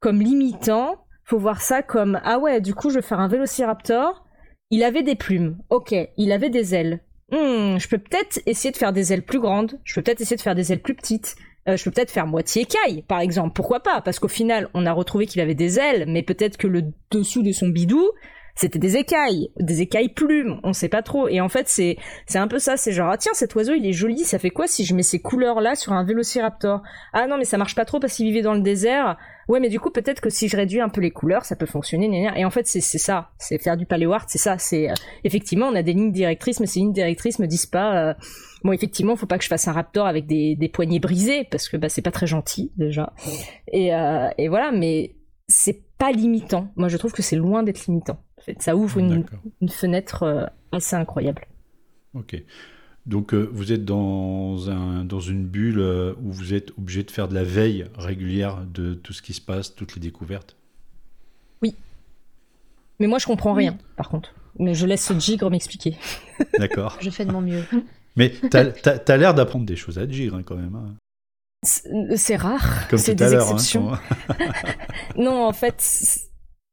comme 0.01 0.21
limitant, 0.21 0.97
faut 1.23 1.39
voir 1.39 1.61
ça 1.61 1.81
comme, 1.81 2.19
ah 2.23 2.37
ouais, 2.37 2.59
du 2.59 2.75
coup, 2.75 2.89
je 2.89 2.95
vais 2.95 3.01
faire 3.01 3.19
un 3.19 3.29
vélociraptor, 3.29 4.25
il 4.71 4.83
avait 4.83 5.03
des 5.03 5.15
plumes, 5.15 5.57
ok, 5.69 5.95
il 6.17 6.31
avait 6.31 6.49
des 6.49 6.75
ailes. 6.75 6.99
Hmm, 7.31 7.77
je 7.77 7.87
peux 7.87 7.97
peut-être 7.97 8.41
essayer 8.45 8.71
de 8.71 8.77
faire 8.77 8.91
des 8.91 9.13
ailes 9.13 9.23
plus 9.23 9.39
grandes, 9.39 9.79
je 9.83 9.95
peux 9.95 10.01
peut-être 10.01 10.21
essayer 10.21 10.35
de 10.35 10.41
faire 10.41 10.55
des 10.55 10.73
ailes 10.73 10.81
plus 10.81 10.95
petites, 10.95 11.35
euh, 11.69 11.77
je 11.77 11.83
peux 11.83 11.91
peut-être 11.91 12.11
faire 12.11 12.27
moitié 12.27 12.63
écaille, 12.63 13.03
par 13.07 13.19
exemple. 13.19 13.53
Pourquoi 13.53 13.81
pas? 13.81 14.01
Parce 14.01 14.19
qu'au 14.19 14.27
final, 14.27 14.69
on 14.73 14.85
a 14.85 14.91
retrouvé 14.91 15.25
qu'il 15.25 15.41
avait 15.41 15.55
des 15.55 15.79
ailes, 15.79 16.05
mais 16.07 16.23
peut-être 16.23 16.57
que 16.57 16.67
le 16.67 16.83
dessous 17.11 17.43
de 17.43 17.51
son 17.51 17.67
bidou, 17.67 18.11
c'était 18.59 18.79
des 18.79 18.97
écailles, 18.97 19.51
des 19.57 19.79
écailles 19.79 20.09
plumes, 20.09 20.59
on 20.63 20.73
sait 20.73 20.89
pas 20.89 21.01
trop. 21.01 21.29
Et 21.29 21.39
en 21.39 21.47
fait, 21.47 21.69
c'est 21.69 21.97
un 22.35 22.47
peu 22.49 22.59
ça, 22.59 22.75
c'est 22.75 22.91
genre 22.91 23.09
ah 23.09 23.17
tiens 23.17 23.31
cet 23.33 23.55
oiseau 23.55 23.73
il 23.73 23.85
est 23.85 23.93
joli, 23.93 24.25
ça 24.25 24.37
fait 24.37 24.49
quoi 24.49 24.67
si 24.67 24.83
je 24.83 24.93
mets 24.93 25.01
ces 25.01 25.19
couleurs 25.19 25.61
là 25.61 25.75
sur 25.75 25.93
un 25.93 26.03
vélociraptor? 26.03 26.81
Ah 27.13 27.25
non 27.27 27.37
mais 27.37 27.45
ça 27.45 27.57
marche 27.57 27.73
pas 27.73 27.85
trop 27.85 28.01
parce 28.01 28.13
qu'il 28.13 28.25
vivait 28.25 28.41
dans 28.41 28.53
le 28.53 28.59
désert. 28.59 29.17
Ouais 29.47 29.61
mais 29.61 29.69
du 29.69 29.79
coup 29.79 29.91
peut-être 29.91 30.19
que 30.19 30.29
si 30.29 30.49
je 30.49 30.57
réduis 30.57 30.81
un 30.81 30.89
peu 30.89 30.99
les 30.99 31.11
couleurs, 31.11 31.45
ça 31.45 31.55
peut 31.55 31.65
fonctionner. 31.65 32.29
Et 32.35 32.43
en 32.43 32.49
fait 32.49 32.67
c'est 32.67 32.81
c'est 32.81 32.97
ça, 32.97 33.29
c'est 33.37 33.61
faire 33.61 33.77
du 33.77 33.85
paléo 33.85 34.11
art, 34.11 34.25
c'est 34.27 34.37
ça. 34.37 34.57
C'est 34.57 34.89
euh, 34.89 34.93
effectivement 35.23 35.67
on 35.67 35.75
a 35.75 35.81
des 35.81 35.93
lignes 35.93 36.11
directrices, 36.11 36.59
mais 36.59 36.67
ces 36.67 36.81
lignes 36.81 36.91
directrices 36.91 37.39
me 37.39 37.47
disent 37.47 37.65
pas. 37.65 38.09
Euh, 38.09 38.13
Bon, 38.63 38.71
effectivement, 38.71 39.15
faut 39.15 39.25
pas 39.25 39.37
que 39.37 39.43
je 39.43 39.49
fasse 39.49 39.67
un 39.67 39.71
raptor 39.71 40.05
avec 40.05 40.27
des, 40.27 40.55
des 40.55 40.69
poignets 40.69 40.99
brisés 40.99 41.45
parce 41.49 41.69
que 41.69 41.77
bah, 41.77 41.89
c'est 41.89 42.01
pas 42.01 42.11
très 42.11 42.27
gentil 42.27 42.71
déjà. 42.77 43.13
Et, 43.71 43.93
euh, 43.93 44.29
et 44.37 44.49
voilà, 44.49 44.71
mais 44.71 45.15
c'est 45.47 45.81
pas 45.97 46.11
limitant. 46.11 46.71
Moi, 46.75 46.87
je 46.87 46.97
trouve 46.97 47.11
que 47.13 47.21
c'est 47.21 47.35
loin 47.35 47.63
d'être 47.63 47.85
limitant. 47.85 48.23
En 48.37 48.41
fait, 48.41 48.61
ça 48.61 48.75
ouvre 48.75 48.99
une, 48.99 49.25
une 49.61 49.69
fenêtre 49.69 50.23
euh, 50.23 50.45
assez 50.71 50.95
incroyable. 50.95 51.45
Ok. 52.13 52.41
Donc, 53.05 53.33
euh, 53.33 53.49
vous 53.51 53.71
êtes 53.71 53.85
dans, 53.85 54.69
un, 54.69 55.03
dans 55.03 55.19
une 55.19 55.45
bulle 55.45 55.79
euh, 55.79 56.13
où 56.21 56.31
vous 56.31 56.53
êtes 56.53 56.71
obligé 56.77 57.03
de 57.03 57.11
faire 57.11 57.27
de 57.27 57.33
la 57.33 57.43
veille 57.43 57.85
régulière 57.97 58.65
de 58.71 58.93
tout 58.93 59.13
ce 59.13 59.21
qui 59.21 59.33
se 59.33 59.41
passe, 59.41 59.75
toutes 59.75 59.95
les 59.95 60.01
découvertes? 60.01 60.55
Oui. 61.61 61.75
Mais 62.99 63.07
moi, 63.07 63.17
je 63.19 63.25
comprends 63.25 63.53
rien, 63.53 63.77
par 63.95 64.09
contre. 64.09 64.33
Mais 64.57 64.73
je 64.73 64.85
laisse 64.85 65.11
Gigre 65.17 65.49
m'expliquer. 65.49 65.97
D'accord. 66.57 66.97
je 67.01 67.09
fais 67.09 67.25
de 67.25 67.31
mon 67.31 67.41
mieux. 67.41 67.63
Mais 68.15 68.33
t'as 68.49 68.71
as, 69.07 69.17
l'air 69.17 69.33
d'apprendre 69.33 69.65
des 69.65 69.75
choses 69.75 69.97
à 69.99 70.07
Gigre 70.07 70.35
hein, 70.35 70.43
quand 70.43 70.55
même. 70.55 70.75
Hein. 70.75 70.95
C'est 71.63 72.35
rare. 72.35 72.87
C'est 72.97 73.15
des 73.15 73.33
hein, 73.35 73.41
exceptions. 73.41 73.91
non, 75.17 75.45
en 75.45 75.53
fait, 75.53 75.81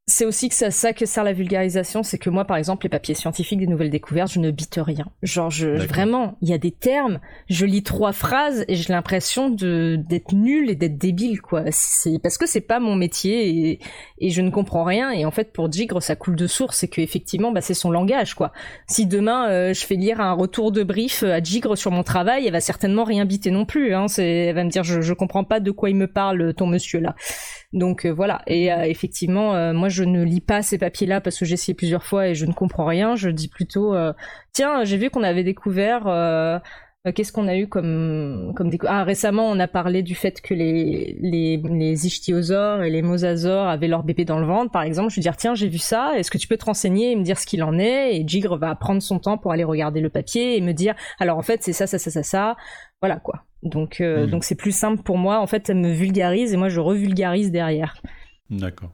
c'est 0.08 0.24
aussi 0.24 0.48
que 0.48 0.54
ça, 0.54 0.70
ça 0.70 0.92
que 0.92 1.04
sert 1.04 1.24
la 1.24 1.32
vulgarisation, 1.32 2.04
c'est 2.04 2.16
que 2.16 2.30
moi, 2.30 2.44
par 2.44 2.56
exemple, 2.56 2.84
les 2.84 2.88
papiers 2.88 3.16
scientifiques 3.16 3.58
des 3.58 3.66
nouvelles 3.66 3.90
découvertes, 3.90 4.30
je 4.30 4.38
ne 4.38 4.52
bite 4.52 4.78
rien. 4.80 5.06
Genre, 5.24 5.50
je, 5.50 5.66
vraiment, 5.66 6.38
il 6.42 6.48
y 6.48 6.52
a 6.52 6.58
des 6.58 6.70
termes, 6.70 7.18
je 7.48 7.66
lis 7.66 7.82
trois 7.82 8.12
phrases 8.12 8.64
et 8.68 8.76
j'ai 8.76 8.92
l'impression 8.92 9.50
de 9.50 9.96
d'être 9.96 10.32
nul 10.32 10.70
et 10.70 10.76
d'être 10.76 10.96
débile, 10.96 11.40
quoi. 11.40 11.64
C'est 11.70 12.20
parce 12.22 12.38
que 12.38 12.46
c'est 12.46 12.60
pas 12.60 12.78
mon 12.78 12.94
métier 12.94 13.48
et, 13.48 13.80
et 14.18 14.30
je 14.30 14.42
ne 14.42 14.50
comprends 14.50 14.84
rien. 14.84 15.10
Et 15.10 15.24
en 15.24 15.32
fait, 15.32 15.52
pour 15.52 15.72
Gigre, 15.72 16.00
ça 16.00 16.14
coule 16.14 16.36
de 16.36 16.46
source, 16.46 16.76
c'est 16.78 16.88
que 16.88 17.00
effectivement, 17.00 17.50
bah, 17.50 17.60
c'est 17.60 17.74
son 17.74 17.90
langage, 17.90 18.34
quoi. 18.34 18.52
Si 18.86 19.06
demain 19.06 19.50
euh, 19.50 19.74
je 19.74 19.84
fais 19.84 19.96
lire 19.96 20.20
un 20.20 20.34
retour 20.34 20.70
de 20.70 20.84
brief 20.84 21.24
à 21.24 21.42
Gigre 21.42 21.76
sur 21.76 21.90
mon 21.90 22.04
travail, 22.04 22.46
elle 22.46 22.52
va 22.52 22.60
certainement 22.60 23.02
rien 23.02 23.24
biter 23.24 23.50
non 23.50 23.64
plus. 23.64 23.92
Hein. 23.92 24.06
Elle 24.18 24.54
va 24.54 24.62
me 24.62 24.70
dire, 24.70 24.84
je, 24.84 25.00
je 25.00 25.14
comprends 25.14 25.42
pas 25.42 25.58
de 25.58 25.72
quoi 25.72 25.90
il 25.90 25.96
me 25.96 26.06
parle, 26.06 26.54
ton 26.54 26.68
monsieur 26.68 27.00
là. 27.00 27.16
Donc 27.72 28.04
euh, 28.04 28.10
voilà. 28.10 28.42
Et 28.46 28.72
euh, 28.72 28.82
effectivement, 28.82 29.54
euh, 29.54 29.72
moi 29.72 29.88
je 29.88 30.04
ne 30.04 30.22
lis 30.22 30.40
pas 30.40 30.62
ces 30.62 30.78
papiers-là 30.78 31.20
parce 31.20 31.38
que 31.38 31.44
j'ai 31.44 31.54
essayé 31.54 31.74
plusieurs 31.74 32.04
fois 32.04 32.28
et 32.28 32.34
je 32.34 32.46
ne 32.46 32.52
comprends 32.52 32.86
rien. 32.86 33.16
Je 33.16 33.28
dis 33.28 33.48
plutôt, 33.48 33.94
tiens, 34.52 34.84
j'ai 34.84 34.96
vu 34.96 35.10
qu'on 35.10 35.22
avait 35.22 35.44
découvert. 35.44 36.62
Qu'est-ce 37.14 37.32
qu'on 37.32 37.46
a 37.46 37.56
eu 37.56 37.68
comme 37.68 38.52
comme 38.56 38.68
ah 38.88 39.04
récemment 39.04 39.48
on 39.48 39.60
a 39.60 39.68
parlé 39.68 40.02
du 40.02 40.16
fait 40.16 40.40
que 40.40 40.54
les 40.54 41.16
les 41.22 42.06
ichthyosaures 42.06 42.82
et 42.82 42.90
les 42.90 43.00
mosasaures 43.00 43.68
avaient 43.68 43.86
leur 43.86 44.02
bébé 44.02 44.24
dans 44.24 44.40
le 44.40 44.46
ventre 44.46 44.72
par 44.72 44.82
exemple 44.82 45.10
je 45.10 45.16
vais 45.16 45.22
dire 45.22 45.36
tiens 45.36 45.54
j'ai 45.54 45.68
vu 45.68 45.78
ça 45.78 46.18
est-ce 46.18 46.32
que 46.32 46.38
tu 46.38 46.48
peux 46.48 46.56
te 46.56 46.64
renseigner 46.64 47.12
et 47.12 47.16
me 47.16 47.22
dire 47.22 47.38
ce 47.38 47.46
qu'il 47.46 47.62
en 47.62 47.78
est? 47.78 48.16
Et 48.16 48.26
Gigre 48.26 48.56
va 48.58 48.74
prendre 48.74 49.00
son 49.00 49.20
temps 49.20 49.38
pour 49.38 49.52
aller 49.52 49.62
regarder 49.62 50.00
le 50.00 50.10
papier 50.10 50.56
et 50.56 50.60
me 50.60 50.72
dire 50.72 50.96
alors 51.20 51.38
en 51.38 51.42
fait 51.42 51.62
c'est 51.62 51.72
ça 51.72 51.86
ça 51.86 51.98
ça 51.98 52.10
ça 52.10 52.24
ça 52.24 52.56
voilà 53.00 53.20
quoi 53.20 53.44
donc, 53.66 54.00
euh, 54.00 54.26
mmh. 54.26 54.30
donc 54.30 54.44
c'est 54.44 54.54
plus 54.54 54.76
simple 54.76 55.02
pour 55.02 55.18
moi. 55.18 55.40
En 55.40 55.46
fait, 55.46 55.68
elle 55.68 55.76
me 55.76 55.92
vulgarise 55.92 56.52
et 56.52 56.56
moi 56.56 56.68
je 56.68 56.80
revulgarise 56.80 57.50
derrière. 57.50 58.00
D'accord, 58.48 58.92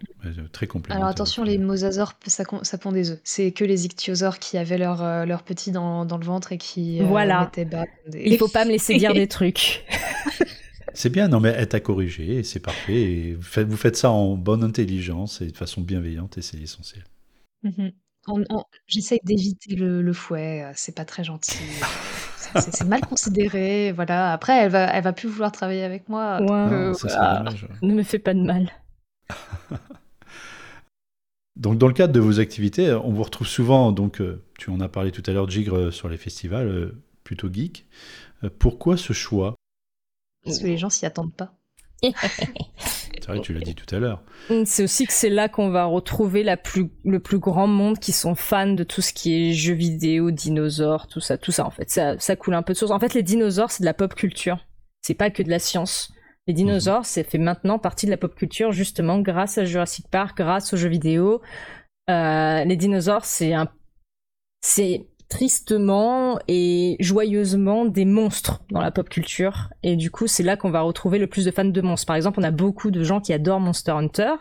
très 0.52 0.66
complémentaire. 0.66 0.96
Alors 0.96 1.08
attention, 1.10 1.44
les 1.44 1.58
mosasaures, 1.58 2.14
ça, 2.26 2.44
ça 2.62 2.78
pond 2.78 2.90
des 2.90 3.10
œufs. 3.10 3.20
C'est 3.22 3.52
que 3.52 3.64
les 3.64 3.84
ichthyosaures 3.84 4.38
qui 4.38 4.56
avaient 4.56 4.78
leur, 4.78 5.02
euh, 5.02 5.26
leur 5.26 5.42
petit 5.42 5.72
dans, 5.72 6.06
dans, 6.06 6.16
le 6.16 6.24
ventre 6.24 6.52
et 6.52 6.58
qui 6.58 7.02
euh, 7.02 7.04
voilà. 7.04 7.50
bas. 7.70 7.84
Des... 8.08 8.22
Il 8.24 8.38
faut 8.38 8.48
pas 8.48 8.64
me 8.64 8.70
laisser 8.70 8.96
dire 8.96 9.12
des 9.14 9.28
trucs. 9.28 9.84
C'est 10.94 11.10
bien, 11.10 11.28
non 11.28 11.40
mais 11.40 11.50
elle 11.50 11.68
t'a 11.68 11.80
corrigé 11.80 12.42
c'est 12.44 12.60
parfait. 12.60 12.94
Et 12.94 13.34
vous, 13.34 13.42
faites, 13.42 13.68
vous, 13.68 13.76
faites, 13.76 13.96
ça 13.96 14.10
en 14.10 14.36
bonne 14.36 14.64
intelligence 14.64 15.42
et 15.42 15.48
de 15.48 15.56
façon 15.56 15.82
bienveillante 15.82 16.38
et 16.38 16.42
c'est 16.42 16.58
essentiel. 16.58 17.04
Mmh 17.62 17.88
j'essaye 18.86 19.18
d'éviter 19.24 19.74
le, 19.74 20.00
le, 20.00 20.12
fouet, 20.12 20.70
c'est 20.76 20.94
pas 20.94 21.04
très 21.04 21.24
gentil. 21.24 21.58
c'est 22.54 22.84
mal 22.84 23.00
considéré, 23.00 23.92
voilà. 23.92 24.32
Après, 24.32 24.64
elle 24.64 24.70
va, 24.70 24.92
elle 24.92 25.04
va 25.04 25.12
plus 25.12 25.28
vouloir 25.28 25.52
travailler 25.52 25.84
avec 25.84 26.08
moi. 26.08 26.38
Euh, 26.40 26.94
ne 27.82 27.94
me 27.94 28.02
fais 28.02 28.18
pas 28.18 28.34
de 28.34 28.42
mal. 28.42 28.70
donc, 31.56 31.78
dans 31.78 31.86
le 31.86 31.92
cadre 31.92 32.12
de 32.12 32.20
vos 32.20 32.40
activités, 32.40 32.92
on 32.92 33.12
vous 33.12 33.22
retrouve 33.22 33.46
souvent, 33.46 33.92
donc, 33.92 34.20
euh, 34.20 34.42
tu 34.58 34.70
en 34.70 34.80
as 34.80 34.88
parlé 34.88 35.12
tout 35.12 35.22
à 35.26 35.32
l'heure, 35.32 35.48
Gigre, 35.48 35.76
euh, 35.76 35.90
sur 35.90 36.08
les 36.08 36.16
festivals, 36.16 36.92
plutôt 37.24 37.52
geek. 37.52 37.86
pourquoi 38.58 38.96
ce 38.96 39.12
choix? 39.12 39.54
Parce 40.44 40.58
que 40.58 40.66
les 40.66 40.78
gens 40.78 40.90
s'y 40.90 41.06
attendent 41.06 41.34
pas. 41.34 41.54
C'est 42.02 43.26
vrai, 43.28 43.40
tu 43.40 43.52
l'as 43.52 43.60
dit 43.60 43.74
tout 43.74 43.94
à 43.94 43.98
l'heure. 43.98 44.22
Mm, 44.50 44.64
c'est 44.64 44.82
aussi 44.82 45.06
que 45.06 45.12
c'est 45.12 45.28
là 45.28 45.48
qu'on 45.48 45.70
va 45.70 45.84
retrouver 45.84 46.42
la 46.42 46.56
plus, 46.56 46.90
le 47.04 47.20
plus 47.20 47.38
grand 47.38 47.68
monde 47.68 47.98
qui 47.98 48.12
sont 48.12 48.34
fans 48.34 48.72
de 48.72 48.82
tout 48.82 49.00
ce 49.00 49.12
qui 49.12 49.34
est 49.34 49.52
jeux 49.52 49.74
vidéo, 49.74 50.30
dinosaures, 50.32 51.06
tout 51.06 51.20
ça, 51.20 51.38
tout 51.38 51.52
ça 51.52 51.64
en 51.64 51.70
fait. 51.70 51.88
Ça, 51.90 52.18
ça 52.18 52.34
coule 52.34 52.54
un 52.54 52.62
peu 52.62 52.72
de 52.72 52.78
source. 52.78 52.90
En 52.90 52.98
fait, 52.98 53.14
les 53.14 53.22
dinosaures, 53.22 53.70
c'est 53.70 53.82
de 53.82 53.86
la 53.86 53.94
pop 53.94 54.14
culture. 54.14 54.66
C'est 55.02 55.14
pas 55.14 55.30
que 55.30 55.42
de 55.42 55.50
la 55.50 55.58
science. 55.58 56.12
Les 56.48 56.54
dinosaures, 56.54 57.06
c'est 57.06 57.22
fait 57.22 57.38
maintenant 57.38 57.78
partie 57.78 58.06
de 58.06 58.10
la 58.10 58.16
pop 58.16 58.34
culture 58.34 58.72
justement 58.72 59.20
grâce 59.20 59.58
à 59.58 59.64
Jurassic 59.64 60.08
Park, 60.10 60.36
grâce 60.36 60.72
aux 60.72 60.76
jeux 60.76 60.88
vidéo. 60.88 61.40
Euh, 62.10 62.64
les 62.64 62.76
dinosaures, 62.76 63.24
c'est 63.24 63.54
un, 63.54 63.68
c'est 64.60 65.06
tristement 65.32 66.38
et 66.46 66.96
joyeusement 67.00 67.86
des 67.86 68.04
monstres 68.04 68.60
dans 68.70 68.82
la 68.82 68.90
pop 68.90 69.08
culture. 69.08 69.70
Et 69.82 69.96
du 69.96 70.10
coup, 70.10 70.26
c'est 70.26 70.42
là 70.42 70.58
qu'on 70.58 70.70
va 70.70 70.82
retrouver 70.82 71.18
le 71.18 71.26
plus 71.26 71.46
de 71.46 71.50
fans 71.50 71.64
de 71.64 71.80
monstres. 71.80 72.06
Par 72.06 72.16
exemple, 72.16 72.38
on 72.38 72.42
a 72.42 72.50
beaucoup 72.50 72.90
de 72.90 73.02
gens 73.02 73.18
qui 73.18 73.32
adorent 73.32 73.58
Monster 73.58 73.92
Hunter. 73.92 74.34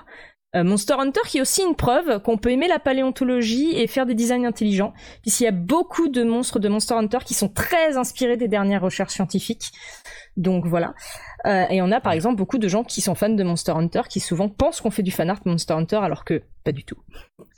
Euh, 0.54 0.66
Monster 0.66 0.96
Hunter 1.00 1.22
qui 1.26 1.38
est 1.38 1.42
aussi 1.42 1.62
une 1.64 1.76
preuve 1.76 2.22
qu'on 2.24 2.38
peut 2.38 2.52
aimer 2.52 2.68
la 2.68 2.78
paléontologie 2.78 3.72
et 3.74 3.88
faire 3.88 4.06
des 4.06 4.16
designs 4.16 4.44
intelligents, 4.44 4.92
puisqu'il 5.22 5.46
y 5.46 5.48
a 5.48 5.52
beaucoup 5.52 6.10
de 6.10 6.24
monstres 6.24 6.60
de 6.60 6.68
Monster 6.68 6.96
Hunter 6.96 7.20
qui 7.24 7.36
sont 7.36 7.48
très 7.48 7.96
inspirés 7.96 8.36
des 8.36 8.50
dernières 8.50 8.82
recherches 8.82 9.14
scientifiques. 9.14 9.72
Donc 10.36 10.66
voilà. 10.66 10.94
Euh, 11.46 11.66
et 11.70 11.82
on 11.82 11.92
a 11.92 12.00
par 12.00 12.14
exemple 12.14 12.36
beaucoup 12.36 12.58
de 12.58 12.68
gens 12.68 12.84
qui 12.84 13.02
sont 13.02 13.16
fans 13.16 13.30
de 13.30 13.44
Monster 13.44 13.72
Hunter 13.72 14.02
qui 14.08 14.20
souvent 14.20 14.50
pensent 14.50 14.82
qu'on 14.82 14.92
fait 14.92 15.04
du 15.04 15.12
fan 15.12 15.30
art 15.30 15.42
Monster 15.46 15.74
Hunter 15.74 15.98
alors 15.98 16.24
que 16.24 16.44
pas 16.64 16.72
du 16.72 16.84
tout. 16.84 16.98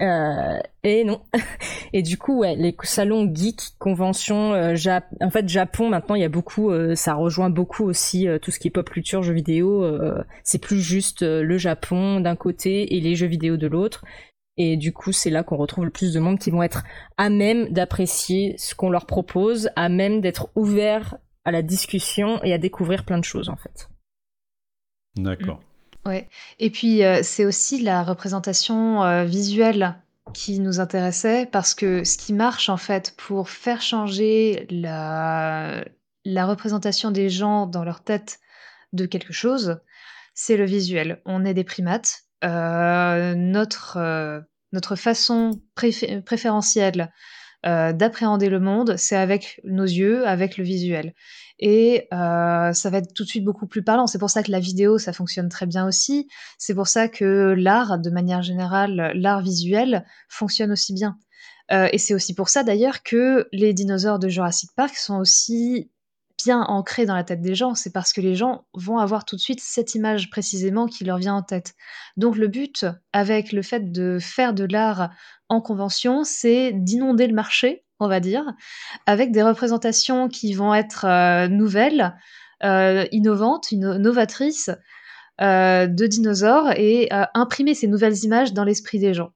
Euh, 0.01 0.59
et 0.83 1.03
non. 1.03 1.21
et 1.93 2.01
du 2.01 2.17
coup, 2.17 2.39
ouais, 2.39 2.55
les 2.55 2.75
salons 2.83 3.29
geek, 3.33 3.61
conventions, 3.79 4.53
euh, 4.53 4.75
en 5.21 5.29
fait 5.29 5.49
Japon 5.49 5.89
maintenant 5.89 6.15
il 6.15 6.21
y 6.21 6.25
a 6.25 6.29
beaucoup, 6.29 6.71
euh, 6.71 6.95
ça 6.95 7.13
rejoint 7.15 7.49
beaucoup 7.49 7.83
aussi 7.83 8.27
tout 8.41 8.51
ce 8.51 8.59
qui 8.59 8.69
est 8.69 8.71
pop 8.71 8.89
culture, 8.89 9.23
jeux 9.23 9.33
vidéo. 9.33 9.85
c'est 10.43 10.59
plus 10.59 10.81
juste 10.81 11.21
le 11.23 11.57
Japon 11.57 12.19
d'un 12.19 12.35
côté 12.35 12.95
et 12.95 13.01
les 13.01 13.15
jeux 13.15 13.27
vidéo 13.27 13.57
de 13.57 13.67
l'autre. 13.67 14.03
Et 14.55 14.77
du 14.77 14.93
coup, 14.93 15.11
c'est 15.11 15.31
là 15.31 15.43
qu'on 15.43 15.57
retrouve 15.57 15.85
le 15.85 15.89
plus 15.89 16.13
de 16.13 16.19
monde 16.19 16.37
qui 16.37 16.51
vont 16.51 16.61
être 16.61 16.83
à 17.17 17.29
même 17.29 17.69
d'apprécier 17.69 18.53
ce 18.57 18.75
qu'on 18.75 18.91
leur 18.91 19.07
propose, 19.07 19.69
à 19.75 19.89
même 19.89 20.21
d'être 20.21 20.49
ouverts 20.55 21.17
à 21.45 21.51
la 21.51 21.61
discussion 21.61 22.43
et 22.43 22.53
à 22.53 22.57
découvrir 22.57 23.05
plein 23.05 23.17
de 23.17 23.23
choses 23.23 23.49
en 23.49 23.55
fait. 23.55 23.89
D'accord. 25.15 25.59
Mm. 26.05 26.09
Ouais. 26.09 26.29
Et 26.59 26.69
puis 26.69 27.03
euh, 27.03 27.21
c'est 27.23 27.45
aussi 27.45 27.81
la 27.81 28.03
représentation 28.03 29.03
euh, 29.03 29.23
visuelle 29.23 29.95
qui 30.33 30.59
nous 30.59 30.79
intéressait 30.79 31.47
parce 31.51 31.73
que 31.73 32.03
ce 32.03 32.17
qui 32.17 32.33
marche 32.33 32.69
en 32.69 32.77
fait 32.77 33.13
pour 33.17 33.49
faire 33.49 33.81
changer 33.81 34.67
la, 34.69 35.85
la 36.25 36.45
représentation 36.45 37.11
des 37.11 37.29
gens 37.29 37.67
dans 37.67 37.83
leur 37.83 38.03
tête 38.03 38.39
de 38.93 39.05
quelque 39.05 39.33
chose, 39.33 39.79
c'est 40.33 40.57
le 40.57 40.65
visuel. 40.65 41.21
On 41.25 41.45
est 41.45 41.53
des 41.53 41.63
primates. 41.63 42.21
Euh, 42.43 43.35
notre, 43.35 44.43
notre 44.73 44.95
façon 44.97 45.61
préférentielle 46.25 47.13
euh, 47.65 47.93
d'appréhender 47.93 48.49
le 48.49 48.59
monde, 48.59 48.95
c'est 48.97 49.15
avec 49.15 49.61
nos 49.63 49.83
yeux, 49.83 50.27
avec 50.27 50.57
le 50.57 50.63
visuel. 50.63 51.13
Et 51.59 52.07
euh, 52.13 52.73
ça 52.73 52.89
va 52.89 52.97
être 52.97 53.13
tout 53.13 53.23
de 53.23 53.29
suite 53.29 53.45
beaucoup 53.45 53.67
plus 53.67 53.83
parlant. 53.83 54.07
C'est 54.07 54.17
pour 54.17 54.29
ça 54.29 54.43
que 54.43 54.51
la 54.51 54.59
vidéo, 54.59 54.97
ça 54.97 55.13
fonctionne 55.13 55.49
très 55.49 55.65
bien 55.65 55.87
aussi. 55.87 56.27
C'est 56.57 56.75
pour 56.75 56.87
ça 56.87 57.07
que 57.07 57.53
l'art, 57.57 57.99
de 57.99 58.09
manière 58.09 58.41
générale, 58.41 59.13
l'art 59.15 59.41
visuel 59.41 60.05
fonctionne 60.27 60.71
aussi 60.71 60.93
bien. 60.93 61.17
Euh, 61.71 61.87
et 61.93 61.97
c'est 61.97 62.13
aussi 62.13 62.33
pour 62.35 62.49
ça 62.49 62.63
d'ailleurs 62.63 63.03
que 63.03 63.47
les 63.53 63.73
dinosaures 63.73 64.19
de 64.19 64.27
Jurassic 64.27 64.71
Park 64.75 64.95
sont 64.95 65.17
aussi 65.17 65.89
bien 66.37 66.61
ancrés 66.61 67.05
dans 67.05 67.15
la 67.15 67.23
tête 67.23 67.41
des 67.41 67.55
gens. 67.55 67.75
C'est 67.75 67.91
parce 67.91 68.13
que 68.13 68.21
les 68.21 68.35
gens 68.35 68.65
vont 68.73 68.97
avoir 68.97 69.25
tout 69.25 69.35
de 69.35 69.41
suite 69.41 69.61
cette 69.61 69.95
image 69.95 70.29
précisément 70.29 70.87
qui 70.87 71.03
leur 71.03 71.17
vient 71.17 71.35
en 71.35 71.43
tête. 71.43 71.73
Donc 72.17 72.37
le 72.37 72.47
but, 72.47 72.85
avec 73.11 73.51
le 73.51 73.61
fait 73.61 73.91
de 73.91 74.17
faire 74.19 74.53
de 74.53 74.65
l'art 74.65 75.09
en 75.49 75.61
convention, 75.61 76.23
c'est 76.23 76.71
d'inonder 76.73 77.27
le 77.27 77.33
marché, 77.33 77.85
on 77.99 78.07
va 78.07 78.19
dire, 78.19 78.43
avec 79.05 79.31
des 79.31 79.43
représentations 79.43 80.27
qui 80.27 80.53
vont 80.53 80.73
être 80.73 81.05
euh, 81.05 81.47
nouvelles, 81.47 82.15
euh, 82.63 83.05
innovantes, 83.11 83.71
novatrices 83.71 84.71
euh, 85.41 85.87
de 85.87 86.07
dinosaures 86.07 86.71
et 86.71 87.09
imprimer 87.33 87.73
ces 87.75 87.87
nouvelles 87.87 88.23
images 88.23 88.53
dans 88.53 88.63
l'esprit 88.63 88.99
des 88.99 89.13
gens. 89.13 89.31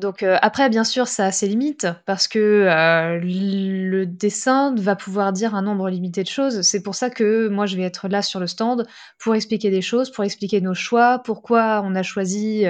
Donc 0.00 0.22
après, 0.22 0.68
bien 0.70 0.84
sûr, 0.84 1.06
ça 1.06 1.26
a 1.26 1.32
ses 1.32 1.46
limites 1.46 1.86
parce 2.06 2.26
que 2.26 3.18
le 3.22 4.04
dessin 4.06 4.74
va 4.76 4.96
pouvoir 4.96 5.32
dire 5.32 5.54
un 5.54 5.62
nombre 5.62 5.90
limité 5.90 6.22
de 6.22 6.28
choses. 6.28 6.62
C'est 6.62 6.82
pour 6.82 6.94
ça 6.94 7.10
que 7.10 7.48
moi, 7.48 7.66
je 7.66 7.76
vais 7.76 7.82
être 7.82 8.08
là 8.08 8.22
sur 8.22 8.40
le 8.40 8.46
stand 8.46 8.86
pour 9.18 9.34
expliquer 9.34 9.70
des 9.70 9.82
choses, 9.82 10.10
pour 10.10 10.24
expliquer 10.24 10.60
nos 10.60 10.74
choix, 10.74 11.20
pourquoi 11.24 11.82
on 11.84 11.94
a 11.94 12.02
choisi 12.02 12.64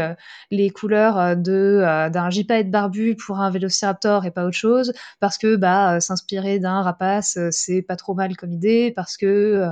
les 0.50 0.70
couleurs 0.70 1.36
de 1.36 2.08
d'un 2.10 2.30
gypaète 2.30 2.70
barbu 2.70 3.14
pour 3.16 3.38
un 3.38 3.50
vélociraptor 3.50 4.24
et 4.26 4.30
pas 4.30 4.44
autre 4.44 4.56
chose, 4.56 4.92
parce 5.20 5.38
que 5.38 5.56
bah 5.56 6.00
s'inspirer 6.00 6.58
d'un 6.58 6.82
rapace, 6.82 7.38
c'est 7.50 7.82
pas 7.82 7.96
trop 7.96 8.14
mal 8.14 8.36
comme 8.36 8.52
idée, 8.52 8.92
parce 8.94 9.16
que 9.16 9.64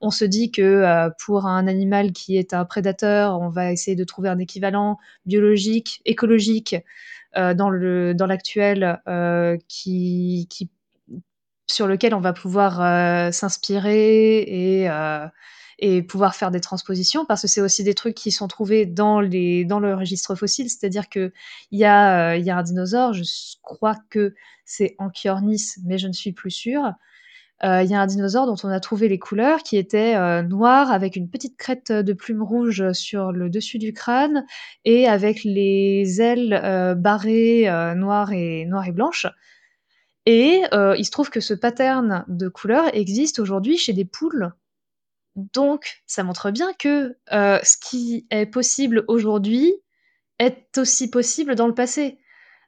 on 0.00 0.10
se 0.10 0.24
dit 0.24 0.50
que 0.50 0.62
euh, 0.62 1.10
pour 1.24 1.46
un 1.46 1.66
animal 1.66 2.12
qui 2.12 2.36
est 2.36 2.54
un 2.54 2.64
prédateur, 2.64 3.40
on 3.40 3.48
va 3.48 3.72
essayer 3.72 3.96
de 3.96 4.04
trouver 4.04 4.28
un 4.28 4.38
équivalent 4.38 4.98
biologique, 5.24 6.00
écologique 6.04 6.76
euh, 7.36 7.54
dans 7.54 7.70
l'actuel 8.26 9.00
euh, 9.08 9.56
sur 11.68 11.86
lequel 11.86 12.14
on 12.14 12.20
va 12.20 12.32
pouvoir 12.32 13.32
s'inspirer 13.32 14.86
et 15.78 16.02
pouvoir 16.02 16.34
faire 16.34 16.50
des 16.50 16.60
transpositions 16.60 17.24
parce 17.26 17.42
que 17.42 17.48
c'est 17.48 17.60
aussi 17.60 17.84
des 17.84 17.94
trucs 17.94 18.14
qui 18.14 18.30
sont 18.30 18.48
trouvés 18.48 18.86
dans 18.86 19.20
les 19.20 19.64
dans 19.64 19.80
le 19.80 19.94
registre 19.94 20.34
fossile. 20.34 20.70
C'est-à-dire 20.70 21.08
que 21.08 21.32
il 21.72 21.78
y 21.78 21.84
a 21.84 22.36
y 22.36 22.50
a 22.50 22.56
un 22.56 22.62
dinosaure 22.62 23.12
je 23.12 23.24
crois 23.62 23.96
que 24.10 24.34
c'est 24.64 24.94
Anchiornis 24.98 25.74
mais 25.84 25.98
je 25.98 26.06
ne 26.06 26.12
suis 26.12 26.32
plus 26.32 26.52
sûre 26.52 26.92
il 27.62 27.90
y 27.90 27.94
a 27.94 28.00
un 28.00 28.06
dinosaure 28.06 28.46
dont 28.46 28.56
on 28.64 28.70
a 28.70 28.80
trouvé 28.80 29.08
les 29.08 29.18
couleurs 29.18 29.62
qui 29.62 29.76
était 29.76 30.14
euh, 30.14 30.42
noir 30.42 30.92
avec 30.92 31.16
une 31.16 31.30
petite 31.30 31.56
crête 31.56 31.90
de 31.90 32.12
plumes 32.12 32.42
rouges 32.42 32.92
sur 32.92 33.32
le 33.32 33.48
dessus 33.48 33.78
du 33.78 33.92
crâne 33.92 34.44
et 34.84 35.08
avec 35.08 35.42
les 35.44 36.20
ailes 36.20 36.52
euh, 36.52 36.94
barrées 36.94 37.64
noires 37.96 38.32
et 38.32 38.66
noires 38.66 38.86
et 38.86 38.92
blanches. 38.92 39.26
Et 40.26 40.62
il 40.72 41.04
se 41.04 41.10
trouve 41.10 41.30
que 41.30 41.40
ce 41.40 41.54
pattern 41.54 42.24
de 42.26 42.48
couleurs 42.48 42.92
existe 42.94 43.38
aujourd'hui 43.38 43.78
chez 43.78 43.92
des 43.92 44.04
poules. 44.04 44.52
Donc, 45.36 46.02
ça 46.06 46.24
montre 46.24 46.50
bien 46.50 46.72
que 46.80 47.16
ce 47.30 47.76
qui 47.78 48.26
est 48.30 48.46
possible 48.46 49.04
aujourd'hui 49.06 49.72
est 50.40 50.76
aussi 50.78 51.10
possible 51.10 51.54
dans 51.54 51.68
le 51.68 51.74
passé. 51.74 52.18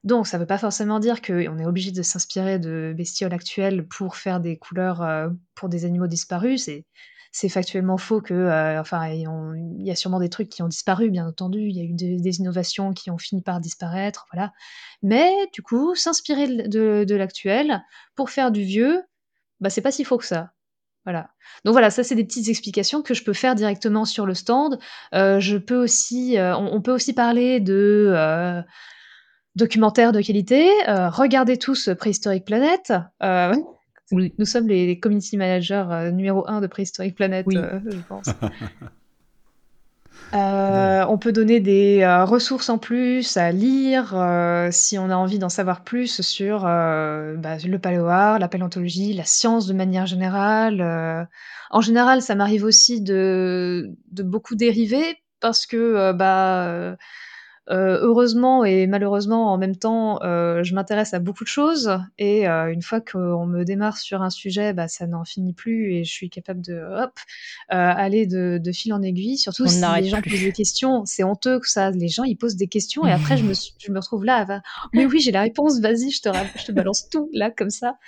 Donc 0.04 0.26
ça 0.26 0.36
ne 0.36 0.42
veut 0.42 0.46
pas 0.46 0.58
forcément 0.58 1.00
dire 1.00 1.20
qu'on 1.20 1.58
est 1.58 1.66
obligé 1.66 1.90
de 1.90 2.02
s'inspirer 2.02 2.58
de 2.58 2.94
bestioles 2.96 3.32
actuelles 3.32 3.86
pour 3.86 4.16
faire 4.16 4.40
des 4.40 4.56
couleurs, 4.56 5.02
euh, 5.02 5.28
pour 5.54 5.68
des 5.68 5.84
animaux 5.84 6.06
disparus. 6.06 6.70
C'est 7.30 7.48
factuellement 7.48 7.98
faux 7.98 8.22
que, 8.22 8.32
euh, 8.32 8.80
enfin, 8.80 9.08
il 9.08 9.84
y 9.84 9.90
a 9.90 9.94
sûrement 9.94 10.18
des 10.18 10.30
trucs 10.30 10.48
qui 10.48 10.62
ont 10.62 10.68
disparu, 10.68 11.10
bien 11.10 11.26
entendu. 11.26 11.60
Il 11.60 11.76
y 11.76 11.80
a 11.80 11.84
eu 11.84 11.92
des 11.94 12.38
innovations 12.38 12.92
qui 12.92 13.10
ont 13.10 13.18
fini 13.18 13.42
par 13.42 13.60
disparaître, 13.60 14.26
voilà. 14.32 14.52
Mais 15.02 15.32
du 15.52 15.62
coup, 15.62 15.94
s'inspirer 15.94 16.68
de 16.68 17.14
l'actuel 17.14 17.82
pour 18.14 18.30
faire 18.30 18.50
du 18.50 18.62
vieux, 18.62 19.02
bah, 19.60 19.70
c'est 19.70 19.82
pas 19.82 19.92
si 19.92 20.04
faux 20.04 20.18
que 20.18 20.24
ça. 20.24 20.52
Voilà. 21.04 21.30
Donc 21.64 21.72
voilà, 21.72 21.90
ça 21.90 22.04
c'est 22.04 22.14
des 22.14 22.24
petites 22.24 22.48
explications 22.48 23.02
que 23.02 23.14
je 23.14 23.24
peux 23.24 23.32
faire 23.32 23.54
directement 23.54 24.04
sur 24.04 24.26
le 24.26 24.34
stand. 24.34 24.78
Euh, 25.14 25.40
on 25.40 26.82
peut 26.82 26.92
aussi 26.94 27.12
parler 27.14 27.60
de, 27.60 28.62
documentaire 29.56 30.12
de 30.12 30.20
qualité. 30.20 30.70
Euh, 30.88 31.08
regardez 31.10 31.56
tous 31.56 31.90
Préhistorique 31.98 32.44
Planet. 32.44 32.92
Euh, 33.22 33.54
nous 34.10 34.46
sommes 34.46 34.68
les, 34.68 34.98
community 34.98 35.36
managers 35.36 35.84
euh, 35.90 36.10
numéro 36.10 36.48
un 36.48 36.60
de 36.60 36.66
Préhistorique 36.66 37.14
Planet, 37.14 37.44
je 37.50 37.98
pense. 38.08 38.26
on 40.32 41.18
peut 41.18 41.32
donner 41.32 41.60
des 41.60 42.06
ressources 42.26 42.68
en 42.70 42.78
plus 42.78 43.36
à 43.36 43.52
lire 43.52 44.14
si 44.70 44.98
on 44.98 45.10
a 45.10 45.16
envie 45.16 45.38
d'en 45.38 45.48
savoir 45.48 45.84
plus 45.84 46.20
sur 46.22 46.62
bah, 46.62 47.56
le 47.64 47.78
paléoart, 47.78 48.38
la 48.38 48.48
paléontologie, 48.48 49.14
la 49.14 49.24
science 49.24 49.66
de 49.66 49.74
manière 49.74 50.06
générale. 50.06 51.28
en 51.70 51.80
général, 51.80 52.22
ça 52.22 52.34
m'arrive 52.34 52.64
aussi 52.64 53.00
de, 53.00 53.90
de, 54.10 54.22
beaucoup 54.22 54.54
dériver 54.54 55.16
parce 55.40 55.66
que 55.66 56.12
bah, 56.12 56.96
euh, 57.70 57.98
heureusement 58.00 58.64
et 58.64 58.86
malheureusement 58.86 59.52
en 59.52 59.58
même 59.58 59.76
temps, 59.76 60.22
euh, 60.22 60.62
je 60.62 60.74
m'intéresse 60.74 61.12
à 61.12 61.18
beaucoup 61.18 61.44
de 61.44 61.48
choses 61.48 61.98
et 62.16 62.48
euh, 62.48 62.72
une 62.72 62.80
fois 62.80 63.02
qu'on 63.02 63.44
me 63.44 63.64
démarre 63.64 63.98
sur 63.98 64.22
un 64.22 64.30
sujet, 64.30 64.72
bah, 64.72 64.88
ça 64.88 65.06
n'en 65.06 65.24
finit 65.24 65.52
plus 65.52 65.92
et 65.92 66.04
je 66.04 66.10
suis 66.10 66.30
capable 66.30 66.62
de 66.62 66.80
hop, 66.80 67.12
aller 67.68 68.26
de, 68.26 68.72
fil 68.72 68.94
en 68.94 69.02
aiguille. 69.02 69.36
Surtout 69.36 69.66
si 69.66 69.82
les 70.00 70.08
gens 70.08 70.22
posent 70.22 70.40
des 70.40 70.52
questions, 70.52 71.04
c'est 71.04 71.24
honteux 71.24 71.60
que 71.60 71.68
ça. 71.68 71.90
Les 71.90 72.08
gens 72.08 72.24
ils 72.24 72.36
posent 72.36 72.56
des 72.56 72.68
questions 72.68 73.06
et 73.06 73.12
après 73.12 73.36
je 73.36 73.44
me, 73.44 73.52
je 73.78 73.92
me 73.92 73.98
retrouve 73.98 74.24
là, 74.24 74.62
mais 74.94 75.04
oui 75.04 75.20
j'ai 75.20 75.32
la 75.32 75.42
réponse, 75.42 75.80
vas-y 75.80 76.10
je 76.10 76.22
te, 76.22 76.30
je 76.58 76.64
te 76.64 76.72
balance 76.72 77.10
tout 77.10 77.28
là 77.34 77.50
comme 77.50 77.70
ça. 77.70 77.98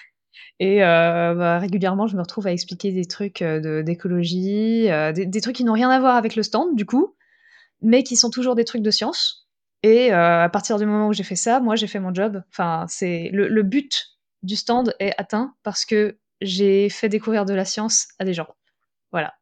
Et 0.58 0.78
bah, 0.80 1.58
régulièrement, 1.58 2.06
je 2.06 2.16
me 2.16 2.22
retrouve 2.22 2.46
à 2.46 2.52
expliquer 2.52 2.92
des 2.92 3.04
trucs 3.04 3.42
d'écologie, 3.42 4.88
des, 5.14 5.26
des, 5.26 5.40
trucs 5.42 5.56
qui 5.56 5.64
n'ont 5.64 5.74
rien 5.74 5.90
à 5.90 6.00
voir 6.00 6.16
avec 6.16 6.34
le 6.36 6.42
stand, 6.42 6.76
du 6.76 6.86
coup, 6.86 7.14
mais 7.82 8.02
qui 8.02 8.16
sont 8.16 8.30
toujours 8.30 8.54
des 8.54 8.64
trucs 8.64 8.82
de 8.82 8.90
science. 8.90 9.49
Et 9.82 10.12
euh, 10.12 10.44
à 10.44 10.48
partir 10.48 10.78
du 10.78 10.86
moment 10.86 11.08
où 11.08 11.12
j'ai 11.12 11.22
fait 11.22 11.36
ça, 11.36 11.60
moi 11.60 11.76
j'ai 11.76 11.86
fait 11.86 12.00
mon 12.00 12.12
job. 12.12 12.42
Enfin, 12.50 12.86
c'est 12.88 13.30
le, 13.32 13.62
but 13.62 14.18
du 14.42 14.56
stand 14.56 14.94
est 14.98 15.12
atteint 15.18 15.54
parce 15.62 15.84
que 15.84 16.18
j'ai 16.40 16.88
fait 16.88 17.08
découvrir 17.08 17.44
de 17.44 17.54
la 17.54 17.64
science 17.64 18.08
à 18.18 18.24
des 18.24 18.34
gens. 18.34 18.48
Voilà. 19.10 19.34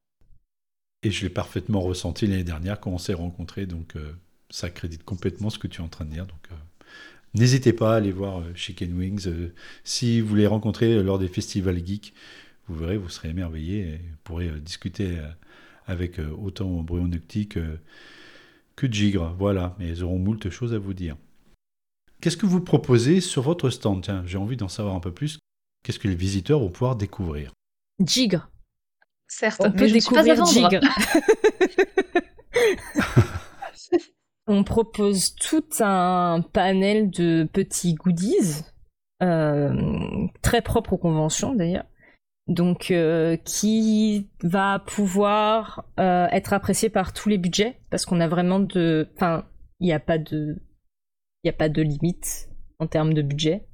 Et 1.03 1.11
je 1.11 1.22
l'ai 1.22 1.31
parfaitement 1.31 1.81
ressenti 1.81 2.27
l'année 2.27 2.44
dernière 2.44 2.81
quand 2.81 2.90
on 2.90 2.98
s'est 2.98 3.14
rencontrés, 3.14 3.66
donc 3.66 3.96
euh, 3.96 4.12
ça 4.51 4.68
accrédite 4.68 5.05
complètement 5.05 5.51
ce 5.51 5.59
que 5.59 5.68
tu 5.68 5.81
es 5.81 5.85
en 5.85 5.88
train 5.88 6.05
de 6.05 6.11
dire. 6.11 6.27
Donc, 6.27 6.48
euh, 6.51 6.55
n'hésitez 7.35 7.72
pas 7.72 7.94
à 7.94 7.96
aller 7.96 8.12
voir 8.12 8.42
Chicken 8.55 8.96
Wings. 8.96 9.29
si 9.85 10.20
vous 10.20 10.35
les 10.35 10.46
rencontrez 10.46 11.03
lors 11.03 11.18
des 11.18 11.29
festivals 11.29 11.85
geeks, 11.85 12.14
vous 12.66 12.77
verrez, 12.77 12.96
vous 12.96 13.09
serez 13.09 13.31
émerveillés 13.31 13.81
et 13.81 13.96
vous 13.96 14.16
pourrez 14.24 14.48
discuter 14.61 15.18
avec 15.87 16.18
autant 16.18 16.83
Bruno 16.83 17.16
que 17.48 17.79
que 18.79 18.87
de 18.87 18.94
gigre, 18.94 19.35
voilà, 19.38 19.74
mais 19.79 19.88
ils 19.88 20.04
auront 20.04 20.18
moult 20.18 20.48
choses 20.50 20.72
à 20.72 20.79
vous 20.79 20.94
dire. 20.94 21.16
Qu'est-ce 22.20 22.37
que 22.37 22.46
vous 22.46 22.60
proposez 22.60 23.20
sur 23.20 23.42
votre 23.42 23.70
stand? 23.70 24.02
Tiens, 24.02 24.22
j'ai 24.24 24.38
envie 24.38 24.56
d'en 24.56 24.68
savoir 24.68 24.94
un 24.94 25.00
peu 25.00 25.12
plus. 25.12 25.38
Qu'est-ce 25.85 25.98
que 25.98 26.08
les 26.08 26.14
visiteurs 26.14 26.60
vont 26.60 26.70
pouvoir 26.70 26.96
découvrir? 26.96 27.52
Gigre. 28.04 28.48
Certes, 29.26 29.60
On 29.64 29.70
mais 29.70 29.76
peut 29.76 29.88
je 29.88 29.94
ne 29.94 30.00
suis 30.00 30.14
pas 30.14 30.20
à 30.20 30.24
découvrir. 30.24 30.70
Gigre. 30.70 30.81
On 34.46 34.64
propose 34.64 35.35
tout 35.35 35.64
un 35.81 36.42
panel 36.52 37.10
de 37.10 37.46
petits 37.52 37.94
goodies, 37.94 38.62
euh, 39.22 39.74
très 40.40 40.62
propres 40.62 40.94
aux 40.94 40.98
conventions 40.98 41.54
d'ailleurs, 41.54 41.85
donc 42.49 42.90
euh, 42.90 43.37
qui 43.37 44.29
va 44.42 44.79
pouvoir 44.79 45.85
euh, 46.01 46.27
être 46.31 46.53
apprécié 46.53 46.88
par 46.88 47.13
tous 47.13 47.29
les 47.29 47.38
budgets, 47.38 47.79
parce 47.90 48.07
qu'on 48.07 48.21
a 48.21 48.29
vraiment 48.29 48.59
de... 48.59 49.09
Enfin, 49.15 49.46
il 49.81 49.87
n'y 49.87 49.92
a 49.92 50.01
pas 50.01 50.19
de... 50.19 50.57
Il 51.44 51.46
n'y 51.46 51.51
a 51.51 51.57
pas 51.57 51.69
de 51.69 51.83
limite 51.83 52.49
en 52.81 52.87
termes 52.88 53.15
de 53.15 53.23
budget. 53.23 53.69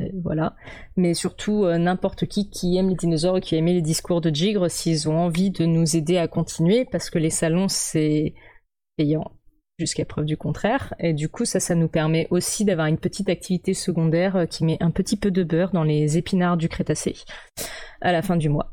Euh, 0.00 0.08
voilà. 0.22 0.56
Mais 0.96 1.14
surtout, 1.14 1.64
n'importe 1.66 2.26
qui 2.26 2.50
qui 2.50 2.76
aime 2.76 2.88
les 2.88 2.96
dinosaures 2.96 3.38
et 3.38 3.40
qui 3.40 3.54
a 3.54 3.58
aimé 3.58 3.72
les 3.72 3.82
discours 3.82 4.20
de 4.20 4.30
Gigre, 4.30 4.68
s'ils 4.68 5.08
ont 5.08 5.16
envie 5.16 5.50
de 5.50 5.64
nous 5.64 5.96
aider 5.96 6.18
à 6.18 6.26
continuer, 6.26 6.84
parce 6.84 7.10
que 7.10 7.18
les 7.18 7.30
salons, 7.30 7.68
c'est 7.68 8.34
payant 8.96 9.37
jusqu'à 9.78 10.04
preuve 10.04 10.24
du 10.24 10.36
contraire. 10.36 10.92
Et 10.98 11.12
du 11.12 11.28
coup, 11.28 11.44
ça, 11.44 11.60
ça 11.60 11.74
nous 11.74 11.88
permet 11.88 12.26
aussi 12.30 12.64
d'avoir 12.64 12.88
une 12.88 12.98
petite 12.98 13.28
activité 13.28 13.74
secondaire 13.74 14.36
euh, 14.36 14.46
qui 14.46 14.64
met 14.64 14.76
un 14.80 14.90
petit 14.90 15.16
peu 15.16 15.30
de 15.30 15.44
beurre 15.44 15.70
dans 15.72 15.84
les 15.84 16.18
épinards 16.18 16.56
du 16.56 16.68
Crétacé 16.68 17.14
à 18.00 18.12
la 18.12 18.22
fin 18.22 18.36
du 18.36 18.48
mois. 18.48 18.72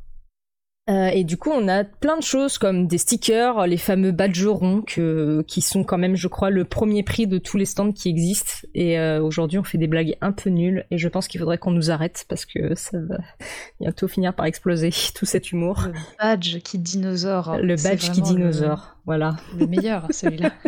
Euh, 0.88 1.08
et 1.08 1.24
du 1.24 1.36
coup, 1.36 1.50
on 1.52 1.68
a 1.68 1.84
plein 1.84 2.16
de 2.16 2.22
choses 2.22 2.60
comme 2.60 2.86
des 2.86 3.00
stickers, 3.00 3.66
les 3.66 3.78
fameux 3.78 4.12
badgerons 4.12 4.84
que, 4.86 5.44
qui 5.48 5.62
sont 5.62 5.84
quand 5.84 5.98
même, 5.98 6.16
je 6.16 6.28
crois, 6.28 6.52
le 6.52 6.64
premier 6.64 7.02
prix 7.02 7.26
de 7.26 7.40
tous 7.40 7.58
les 7.58 7.66
stands 7.66 7.92
qui 7.92 8.08
existent. 8.08 8.68
Et 8.76 9.00
euh, 9.00 9.20
aujourd'hui, 9.20 9.58
on 9.58 9.64
fait 9.64 9.80
des 9.80 9.88
blagues 9.88 10.16
un 10.22 10.32
peu 10.32 10.52
nulles. 10.52 10.86
Et 10.92 11.00
je 11.00 11.08
pense 11.08 11.28
qu'il 11.28 11.40
faudrait 11.40 11.58
qu'on 11.58 11.72
nous 11.72 11.90
arrête 11.90 12.26
parce 12.30 12.46
que 12.46 12.76
ça 12.76 13.00
va 13.00 13.18
bientôt 13.80 14.08
finir 14.08 14.36
par 14.36 14.46
exploser 14.46 14.92
tout 15.16 15.26
cet 15.26 15.52
humour. 15.52 15.88
Le 15.88 15.94
badge 16.20 16.60
qui 16.60 16.78
dinosaure. 16.78 17.58
Le 17.58 17.76
badge 17.82 18.12
qui 18.12 18.22
vraiment 18.22 18.30
le- 18.30 18.36
dinosaure, 18.52 18.98
voilà. 19.08 19.38
Le 19.58 19.66
meilleur, 19.66 20.08
celui-là. 20.12 20.52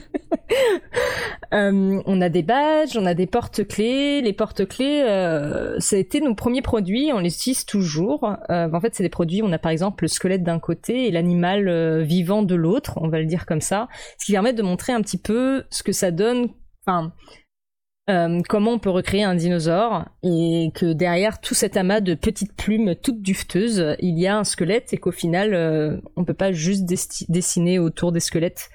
Euh, 1.53 2.01
on 2.05 2.19
a 2.19 2.27
des 2.27 2.43
badges, 2.43 2.97
on 2.97 3.05
a 3.05 3.13
des 3.13 3.25
porte-clés. 3.25 4.21
Les 4.21 4.33
porte-clés, 4.33 5.01
euh, 5.03 5.79
ça 5.79 5.95
a 5.95 5.99
été 5.99 6.19
nos 6.19 6.35
premiers 6.35 6.61
produits, 6.61 7.11
on 7.13 7.19
les 7.19 7.33
utilise 7.33 7.65
toujours. 7.65 8.35
Euh, 8.49 8.69
en 8.69 8.81
fait, 8.81 8.93
c'est 8.93 9.03
des 9.03 9.09
produits, 9.09 9.41
on 9.41 9.53
a 9.53 9.57
par 9.57 9.71
exemple 9.71 10.03
le 10.03 10.09
squelette 10.09 10.43
d'un 10.43 10.59
côté 10.59 11.07
et 11.07 11.11
l'animal 11.11 12.01
vivant 12.03 12.43
de 12.43 12.53
l'autre, 12.53 12.97
on 12.97 13.07
va 13.07 13.19
le 13.19 13.25
dire 13.25 13.45
comme 13.45 13.61
ça. 13.61 13.87
Ce 14.19 14.25
qui 14.25 14.33
permet 14.33 14.51
de 14.51 14.61
montrer 14.61 14.91
un 14.91 15.01
petit 15.01 15.17
peu 15.17 15.63
ce 15.69 15.83
que 15.83 15.93
ça 15.93 16.11
donne, 16.11 16.49
comment 18.47 18.71
on 18.71 18.79
peut 18.79 18.89
recréer 18.89 19.23
un 19.23 19.35
dinosaure 19.35 20.05
et 20.23 20.71
que 20.73 20.93
derrière 20.93 21.41
tout 21.41 21.53
cet 21.53 21.77
amas 21.77 21.99
de 22.01 22.13
petites 22.13 22.55
plumes 22.55 22.95
toutes 22.95 23.21
dufteuses, 23.21 23.95
il 23.99 24.17
y 24.17 24.27
a 24.27 24.37
un 24.37 24.43
squelette 24.43 24.93
et 24.93 24.97
qu'au 24.97 25.11
final, 25.11 25.53
euh, 25.53 25.97
on 26.15 26.23
peut 26.23 26.33
pas 26.33 26.51
juste 26.51 26.85
dessiner 27.29 27.79
autour 27.79 28.11
des 28.11 28.19
squelettes 28.19 28.69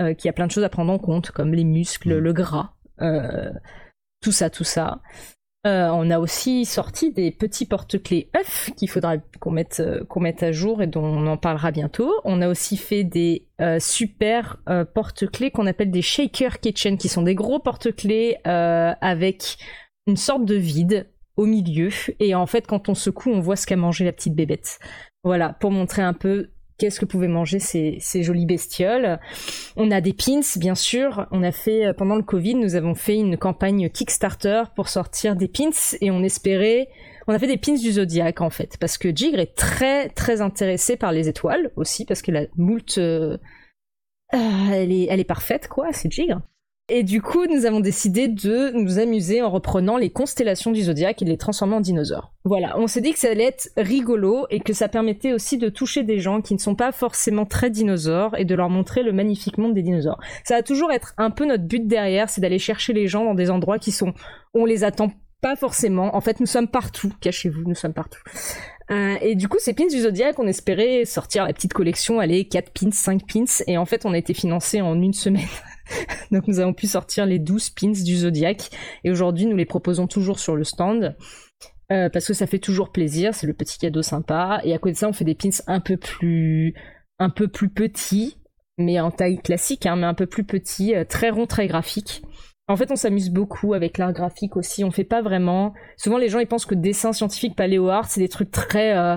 euh, 0.00 0.14
qu'il 0.14 0.26
y 0.26 0.30
a 0.30 0.32
plein 0.32 0.46
de 0.46 0.52
choses 0.52 0.64
à 0.64 0.68
prendre 0.68 0.92
en 0.92 0.98
compte, 0.98 1.30
comme 1.30 1.54
les 1.54 1.64
muscles, 1.64 2.16
Mm. 2.16 2.18
le 2.18 2.32
gras, 2.32 2.72
euh, 3.00 3.50
tout 4.20 4.32
ça, 4.32 4.50
tout 4.50 4.64
ça. 4.64 5.00
Euh, 5.66 5.88
on 5.92 6.08
a 6.10 6.18
aussi 6.20 6.64
sorti 6.64 7.12
des 7.12 7.32
petits 7.32 7.66
porte-clés 7.66 8.30
œufs 8.36 8.70
qu'il 8.76 8.88
faudra 8.88 9.18
qu'on 9.40 9.50
mette, 9.50 9.82
qu'on 10.08 10.20
mette 10.20 10.42
à 10.42 10.52
jour 10.52 10.82
et 10.82 10.86
dont 10.86 11.04
on 11.04 11.26
en 11.26 11.36
parlera 11.36 11.72
bientôt. 11.72 12.12
On 12.24 12.40
a 12.40 12.48
aussi 12.48 12.76
fait 12.76 13.02
des 13.02 13.48
super 13.80 14.62
porte-clés 14.94 15.50
qu'on 15.50 15.66
appelle 15.66 15.90
des 15.90 16.00
shaker 16.00 16.60
kitchen, 16.60 16.96
qui 16.96 17.08
sont 17.08 17.22
des 17.22 17.34
gros 17.34 17.58
porte-clés 17.58 18.36
avec 18.44 19.58
une 20.06 20.16
sorte 20.16 20.44
de 20.44 20.54
vide 20.54 21.10
au 21.36 21.44
milieu. 21.44 21.90
Et 22.20 22.36
en 22.36 22.46
fait, 22.46 22.66
quand 22.66 22.88
on 22.88 22.94
secoue, 22.94 23.30
on 23.30 23.40
voit 23.40 23.56
ce 23.56 23.66
qu'a 23.66 23.76
mangé 23.76 24.04
la 24.04 24.12
petite 24.12 24.34
bébête. 24.34 24.78
Voilà, 25.24 25.54
pour 25.54 25.72
montrer 25.72 26.02
un 26.02 26.14
peu 26.14 26.50
qu'est-ce 26.78 27.00
que 27.00 27.04
pouvaient 27.04 27.28
manger 27.28 27.58
ces, 27.58 28.22
jolies 28.22 28.46
bestioles. 28.46 29.18
On 29.76 29.90
a 29.90 30.00
des 30.00 30.12
pins, 30.12 30.40
bien 30.56 30.74
sûr. 30.74 31.26
On 31.30 31.42
a 31.42 31.52
fait, 31.52 31.86
euh, 31.86 31.92
pendant 31.92 32.16
le 32.16 32.22
Covid, 32.22 32.54
nous 32.54 32.76
avons 32.76 32.94
fait 32.94 33.16
une 33.16 33.36
campagne 33.36 33.90
Kickstarter 33.90 34.62
pour 34.74 34.88
sortir 34.88 35.36
des 35.36 35.48
pins 35.48 35.70
et 36.00 36.10
on 36.10 36.22
espérait, 36.22 36.88
on 37.26 37.34
a 37.34 37.38
fait 37.38 37.46
des 37.46 37.58
pins 37.58 37.74
du 37.74 37.92
zodiaque, 37.92 38.40
en 38.40 38.50
fait. 38.50 38.76
Parce 38.78 38.96
que 38.96 39.14
Jigre 39.14 39.40
est 39.40 39.56
très, 39.56 40.08
très 40.08 40.40
intéressé 40.40 40.96
par 40.96 41.12
les 41.12 41.28
étoiles 41.28 41.72
aussi, 41.76 42.04
parce 42.04 42.22
que 42.22 42.30
la 42.30 42.46
moult, 42.56 42.96
euh, 42.98 43.36
euh, 44.34 44.38
elle 44.72 44.92
est, 44.92 45.08
elle 45.10 45.20
est 45.20 45.24
parfaite, 45.24 45.68
quoi. 45.68 45.92
C'est 45.92 46.10
Jigre. 46.10 46.40
Et 46.90 47.02
du 47.02 47.20
coup, 47.20 47.44
nous 47.46 47.66
avons 47.66 47.80
décidé 47.80 48.28
de 48.28 48.70
nous 48.70 48.98
amuser 48.98 49.42
en 49.42 49.50
reprenant 49.50 49.98
les 49.98 50.08
constellations 50.08 50.70
du 50.70 50.82
zodiaque 50.82 51.20
et 51.20 51.26
de 51.26 51.30
les 51.30 51.36
transformer 51.36 51.74
en 51.74 51.80
dinosaures. 51.80 52.32
Voilà, 52.44 52.78
on 52.78 52.86
s'est 52.86 53.02
dit 53.02 53.12
que 53.12 53.18
ça 53.18 53.30
allait 53.30 53.44
être 53.44 53.70
rigolo 53.76 54.46
et 54.48 54.60
que 54.60 54.72
ça 54.72 54.88
permettait 54.88 55.34
aussi 55.34 55.58
de 55.58 55.68
toucher 55.68 56.02
des 56.02 56.18
gens 56.18 56.40
qui 56.40 56.54
ne 56.54 56.58
sont 56.58 56.74
pas 56.74 56.90
forcément 56.90 57.44
très 57.44 57.68
dinosaures 57.68 58.34
et 58.38 58.46
de 58.46 58.54
leur 58.54 58.70
montrer 58.70 59.02
le 59.02 59.12
magnifique 59.12 59.58
monde 59.58 59.74
des 59.74 59.82
dinosaures. 59.82 60.18
Ça 60.44 60.56
va 60.56 60.62
toujours 60.62 60.90
être 60.90 61.12
un 61.18 61.30
peu 61.30 61.44
notre 61.44 61.64
but 61.64 61.86
derrière, 61.86 62.30
c'est 62.30 62.40
d'aller 62.40 62.58
chercher 62.58 62.94
les 62.94 63.06
gens 63.06 63.24
dans 63.24 63.34
des 63.34 63.50
endroits 63.50 63.78
qui 63.78 63.92
sont 63.92 64.14
on 64.54 64.64
les 64.64 64.82
attend 64.82 65.10
pas 65.40 65.56
forcément. 65.56 66.16
En 66.16 66.20
fait, 66.20 66.40
nous 66.40 66.46
sommes 66.46 66.68
partout. 66.68 67.12
Cachez-vous, 67.20 67.62
nous 67.64 67.74
sommes 67.74 67.92
partout. 67.92 68.20
Euh, 68.90 69.16
et 69.20 69.34
du 69.34 69.48
coup, 69.48 69.58
ces 69.60 69.74
pins 69.74 69.86
du 69.86 70.00
Zodiac, 70.00 70.38
on 70.38 70.46
espérait 70.46 71.04
sortir 71.04 71.44
la 71.44 71.52
petite 71.52 71.74
collection, 71.74 72.20
allez, 72.20 72.46
4 72.46 72.72
pins, 72.72 72.90
5 72.90 73.22
pins, 73.30 73.44
et 73.66 73.76
en 73.76 73.84
fait, 73.84 74.06
on 74.06 74.14
a 74.14 74.18
été 74.18 74.32
financé 74.32 74.80
en 74.80 75.00
une 75.00 75.12
semaine. 75.12 75.46
Donc 76.30 76.46
nous 76.48 76.60
avons 76.60 76.74
pu 76.74 76.86
sortir 76.86 77.26
les 77.26 77.38
12 77.38 77.70
pins 77.70 77.90
du 77.90 78.16
Zodiac, 78.16 78.70
et 79.04 79.10
aujourd'hui, 79.10 79.46
nous 79.46 79.56
les 79.56 79.66
proposons 79.66 80.06
toujours 80.06 80.38
sur 80.38 80.56
le 80.56 80.64
stand. 80.64 81.16
euh, 81.90 82.08
parce 82.10 82.26
que 82.26 82.34
ça 82.34 82.46
fait 82.46 82.58
toujours 82.58 82.90
plaisir, 82.92 83.34
c'est 83.34 83.46
le 83.46 83.54
petit 83.54 83.78
cadeau 83.78 84.02
sympa. 84.02 84.60
Et 84.64 84.74
à 84.74 84.78
côté 84.78 84.92
de 84.92 84.98
ça, 84.98 85.08
on 85.08 85.12
fait 85.12 85.24
des 85.24 85.34
pins 85.34 85.48
un 85.66 85.80
peu 85.80 85.96
plus, 85.96 86.74
un 87.18 87.30
peu 87.30 87.48
plus 87.48 87.70
petits, 87.70 88.36
mais 88.76 89.00
en 89.00 89.10
taille 89.10 89.38
classique, 89.38 89.86
hein, 89.86 89.96
mais 89.96 90.06
un 90.06 90.14
peu 90.14 90.26
plus 90.26 90.44
petits, 90.44 90.94
euh, 90.94 91.04
très 91.04 91.30
ronds, 91.30 91.46
très 91.46 91.66
graphiques. 91.66 92.22
En 92.68 92.76
fait, 92.76 92.90
on 92.90 92.96
s'amuse 92.96 93.30
beaucoup 93.30 93.72
avec 93.72 93.96
l'art 93.96 94.12
graphique 94.12 94.56
aussi. 94.56 94.84
On 94.84 94.90
fait 94.90 95.04
pas 95.04 95.22
vraiment. 95.22 95.72
Souvent, 95.96 96.18
les 96.18 96.28
gens 96.28 96.38
ils 96.38 96.46
pensent 96.46 96.66
que 96.66 96.74
dessin 96.74 97.14
scientifique, 97.14 97.56
paléo 97.56 97.88
art, 97.88 98.10
c'est 98.10 98.20
des 98.20 98.28
trucs 98.28 98.50
très 98.50 98.94
euh, 98.94 99.16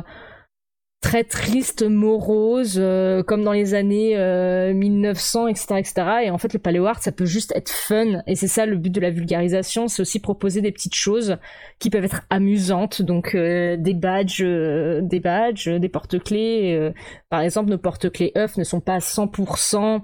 très 1.02 1.24
tristes, 1.24 1.82
moroses, 1.82 2.78
euh, 2.78 3.24
comme 3.24 3.44
dans 3.44 3.52
les 3.52 3.74
années 3.74 4.16
euh, 4.18 4.72
1900, 4.74 5.48
etc., 5.48 5.66
etc. 5.80 5.94
Et 6.26 6.30
en 6.30 6.38
fait, 6.38 6.54
le 6.54 6.60
paléo 6.60 6.86
art, 6.86 7.02
ça 7.02 7.12
peut 7.12 7.26
juste 7.26 7.52
être 7.56 7.72
fun. 7.72 8.22
Et 8.28 8.36
c'est 8.36 8.48
ça 8.48 8.68
le 8.68 8.78
but 8.78 8.92
de 8.92 9.02
la 9.02 9.10
vulgarisation, 9.10 9.88
c'est 9.88 10.04
aussi 10.04 10.20
proposer 10.20 10.62
des 10.62 10.72
petites 10.72 10.96
choses 10.96 11.38
qui 11.80 11.90
peuvent 11.90 12.06
être 12.06 12.22
amusantes. 12.30 13.02
Donc 13.02 13.34
euh, 13.34 13.78
des 13.78 13.96
badges, 13.96 14.44
euh, 14.44 15.02
des 15.02 15.20
badges, 15.20 15.68
des 15.68 15.90
porte-clés. 15.90 16.92
par 17.30 17.42
exemple, 17.42 17.72
nos 17.72 17.80
porte-clés 17.80 18.32
œufs 18.38 18.58
ne 18.58 18.64
sont 18.64 18.80
pas 18.80 18.94
à 18.94 19.00
100% 19.00 20.02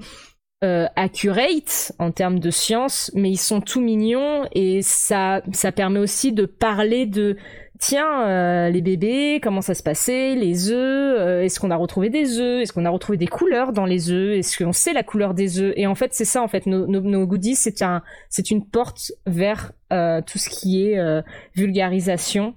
euh, 0.63 0.87
accurate 0.95 1.91
en 1.99 2.11
termes 2.11 2.39
de 2.39 2.49
science, 2.49 3.11
mais 3.13 3.29
ils 3.29 3.37
sont 3.37 3.61
tout 3.61 3.81
mignons 3.81 4.47
et 4.53 4.81
ça, 4.81 5.41
ça 5.53 5.71
permet 5.71 5.99
aussi 5.99 6.31
de 6.31 6.45
parler 6.45 7.05
de 7.05 7.37
tiens 7.79 8.27
euh, 8.27 8.69
les 8.69 8.81
bébés, 8.81 9.39
comment 9.41 9.61
ça 9.61 9.75
se 9.75 9.83
passait, 9.83 10.35
les 10.35 10.71
œufs, 10.71 11.19
euh, 11.19 11.43
est-ce 11.43 11.59
qu'on 11.59 11.71
a 11.71 11.75
retrouvé 11.75 12.09
des 12.09 12.39
œufs, 12.39 12.61
est-ce 12.61 12.73
qu'on 12.73 12.85
a 12.85 12.89
retrouvé 12.89 13.17
des 13.17 13.27
couleurs 13.27 13.71
dans 13.71 13.85
les 13.85 14.09
œufs, 14.09 14.37
est-ce 14.37 14.61
qu'on 14.61 14.73
sait 14.73 14.93
la 14.93 15.03
couleur 15.03 15.33
des 15.33 15.59
œufs 15.59 15.73
et 15.75 15.87
en 15.87 15.95
fait 15.95 16.13
c'est 16.13 16.25
ça 16.25 16.41
en 16.41 16.47
fait 16.47 16.65
nos, 16.65 16.87
nos, 16.87 17.01
nos 17.01 17.27
goodies 17.27 17.55
c'est 17.55 17.81
un 17.81 18.01
c'est 18.29 18.51
une 18.51 18.65
porte 18.65 19.11
vers 19.25 19.71
euh, 19.93 20.21
tout 20.21 20.37
ce 20.37 20.49
qui 20.49 20.83
est 20.83 20.97
euh, 20.97 21.21
vulgarisation 21.55 22.55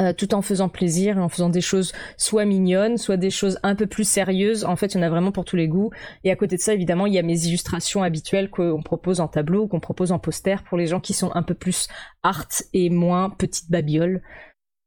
euh, 0.00 0.12
tout 0.12 0.34
en 0.34 0.42
faisant 0.42 0.68
plaisir 0.68 1.16
et 1.16 1.20
en 1.20 1.28
faisant 1.28 1.48
des 1.48 1.60
choses 1.60 1.92
soit 2.18 2.44
mignonnes, 2.44 2.98
soit 2.98 3.16
des 3.16 3.30
choses 3.30 3.58
un 3.62 3.74
peu 3.74 3.86
plus 3.86 4.06
sérieuses. 4.06 4.64
En 4.64 4.76
fait, 4.76 4.94
il 4.94 4.98
y 4.98 5.00
en 5.00 5.02
a 5.02 5.08
vraiment 5.08 5.32
pour 5.32 5.44
tous 5.44 5.56
les 5.56 5.68
goûts. 5.68 5.90
Et 6.22 6.30
à 6.30 6.36
côté 6.36 6.56
de 6.56 6.60
ça, 6.60 6.74
évidemment, 6.74 7.06
il 7.06 7.14
y 7.14 7.18
a 7.18 7.22
mes 7.22 7.46
illustrations 7.46 8.02
habituelles 8.02 8.50
qu'on 8.50 8.82
propose 8.82 9.20
en 9.20 9.28
tableau, 9.28 9.68
qu'on 9.68 9.80
propose 9.80 10.12
en 10.12 10.18
poster 10.18 10.62
pour 10.64 10.76
les 10.76 10.86
gens 10.86 11.00
qui 11.00 11.14
sont 11.14 11.30
un 11.34 11.42
peu 11.42 11.54
plus 11.54 11.88
art 12.22 12.48
et 12.74 12.90
moins 12.90 13.30
petite 13.30 13.70
babiole. 13.70 14.22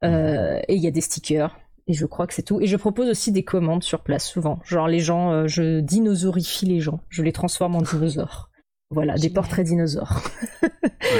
Euh, 0.03 0.59
et 0.67 0.75
il 0.75 0.81
y 0.83 0.87
a 0.87 0.91
des 0.91 1.01
stickers. 1.01 1.57
Et 1.87 1.93
je 1.93 2.05
crois 2.05 2.27
que 2.27 2.35
c'est 2.35 2.43
tout. 2.43 2.61
Et 2.61 2.67
je 2.67 2.77
propose 2.77 3.09
aussi 3.09 3.31
des 3.31 3.43
commandes 3.43 3.83
sur 3.83 4.03
place 4.03 4.29
souvent. 4.29 4.59
Genre 4.63 4.87
les 4.87 4.99
gens, 4.99 5.31
euh, 5.31 5.47
je 5.47 5.79
dinosaurifie 5.79 6.67
les 6.67 6.81
gens. 6.81 7.01
Je 7.09 7.23
les 7.23 7.31
transforme 7.31 7.75
en 7.75 7.81
dinosaures. 7.81 8.51
Voilà, 8.91 9.15
des 9.15 9.29
portraits 9.29 9.65
dinosaures. 9.65 10.21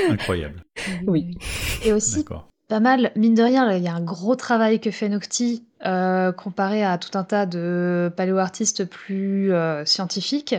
Incroyable. 0.10 0.64
Oui. 1.08 1.38
Et 1.86 1.94
aussi, 1.94 2.18
D'accord. 2.18 2.49
Pas 2.70 2.80
mal, 2.80 3.12
mine 3.16 3.34
de 3.34 3.42
rien, 3.42 3.70
il 3.74 3.84
y 3.84 3.88
a 3.88 3.96
un 3.96 4.02
gros 4.02 4.36
travail 4.36 4.80
que 4.80 4.92
fait 4.92 5.10
Nocti 5.10 5.66
euh, 5.86 6.32
comparé 6.32 6.84
à 6.84 7.00
tout 7.00 7.18
un 7.18 7.24
tas 7.24 7.48
de 7.48 8.14
paléo-artistes 8.16 8.86
plus 8.86 9.52
euh, 9.52 9.84
scientifiques. 9.86 10.56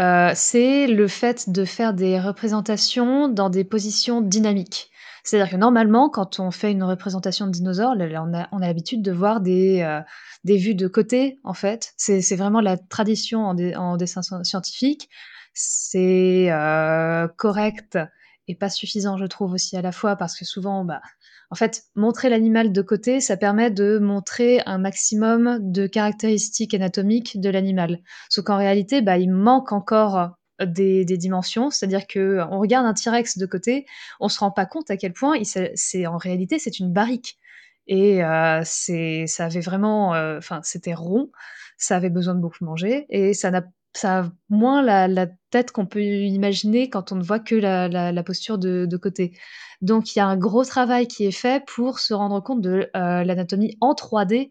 Euh, 0.00 0.32
c'est 0.34 0.88
le 0.88 1.06
fait 1.06 1.48
de 1.48 1.64
faire 1.64 1.94
des 1.94 2.18
représentations 2.18 3.28
dans 3.28 3.50
des 3.50 3.62
positions 3.62 4.20
dynamiques. 4.20 4.90
C'est-à-dire 5.22 5.50
que 5.52 5.56
normalement, 5.56 6.08
quand 6.08 6.40
on 6.40 6.50
fait 6.50 6.72
une 6.72 6.82
représentation 6.82 7.46
de 7.46 7.52
dinosaure, 7.52 7.94
là, 7.94 8.08
là, 8.08 8.48
on 8.52 8.60
a, 8.60 8.66
l'habitude 8.66 9.02
de 9.02 9.12
voir 9.12 9.40
des, 9.40 10.00
des 10.44 10.56
vues 10.56 10.74
de 10.74 10.88
côté, 10.88 11.38
en 11.44 11.54
fait. 11.54 11.92
C'est 11.96 12.36
vraiment 12.36 12.60
la 12.60 12.76
tradition 12.76 13.42
en, 13.42 13.96
dessin 13.96 14.22
sci- 14.22 14.44
scientifique. 14.44 15.08
C'est 15.52 16.50
correct 17.36 17.98
est 18.48 18.54
pas 18.54 18.70
suffisant, 18.70 19.16
je 19.16 19.26
trouve 19.26 19.52
aussi 19.52 19.76
à 19.76 19.82
la 19.82 19.92
fois 19.92 20.16
parce 20.16 20.36
que 20.36 20.44
souvent, 20.44 20.84
bah, 20.84 21.00
en 21.50 21.54
fait, 21.54 21.84
montrer 21.94 22.28
l'animal 22.28 22.72
de 22.72 22.82
côté, 22.82 23.20
ça 23.20 23.36
permet 23.36 23.70
de 23.70 23.98
montrer 23.98 24.60
un 24.66 24.78
maximum 24.78 25.58
de 25.60 25.86
caractéristiques 25.86 26.74
anatomiques 26.74 27.40
de 27.40 27.50
l'animal. 27.50 28.00
Sauf 28.28 28.44
qu'en 28.44 28.58
réalité, 28.58 29.02
bah, 29.02 29.18
il 29.18 29.30
manque 29.30 29.72
encore 29.72 30.38
des, 30.66 31.04
dimensions, 31.04 31.70
c'est-à-dire 31.70 32.06
que 32.06 32.40
on 32.50 32.58
regarde 32.58 32.86
un 32.86 32.94
T-Rex 32.94 33.38
de 33.38 33.46
côté, 33.46 33.86
on 34.20 34.28
se 34.28 34.40
rend 34.40 34.50
pas 34.50 34.66
compte 34.66 34.90
à 34.90 34.96
quel 34.96 35.12
point 35.12 35.36
c'est 35.44 36.06
en 36.06 36.16
réalité 36.16 36.58
c'est 36.58 36.78
une 36.78 36.92
barrique 36.92 37.38
et 37.86 38.24
euh, 38.24 38.60
c'est 38.64 39.26
ça 39.26 39.46
avait 39.46 39.60
vraiment, 39.60 40.14
euh, 40.14 40.38
enfin 40.38 40.60
c'était 40.62 40.94
rond, 40.94 41.30
ça 41.78 41.96
avait 41.96 42.10
besoin 42.10 42.34
de 42.34 42.40
beaucoup 42.40 42.64
manger 42.64 43.06
et 43.08 43.34
ça 43.34 43.50
n'a 43.50 43.62
ça 43.98 44.20
a 44.20 44.30
moins 44.48 44.82
la, 44.82 45.26
tête 45.50 45.72
qu'on 45.72 45.86
peut 45.86 46.02
imaginer 46.02 46.90
quand 46.90 47.10
on 47.10 47.16
ne 47.16 47.22
voit 47.22 47.38
que 47.40 47.54
la, 47.54 48.22
posture 48.22 48.58
de, 48.58 48.96
côté. 48.96 49.32
Donc 49.80 50.14
il 50.14 50.18
y 50.18 50.22
a 50.22 50.26
un 50.26 50.36
gros 50.36 50.64
travail 50.64 51.06
qui 51.08 51.24
est 51.24 51.30
fait 51.32 51.64
pour 51.66 51.98
se 51.98 52.12
rendre 52.12 52.42
compte 52.42 52.60
de 52.60 52.90
euh, 52.96 53.24
l'anatomie 53.24 53.76
en 53.80 53.94
3D 53.94 54.50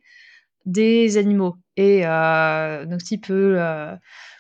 des 0.68 1.18
animaux. 1.18 1.56
Et 1.78 2.06
euh, 2.06 2.86
Nocti 2.86 3.18
peut, 3.18 3.56
euh, 3.58 3.96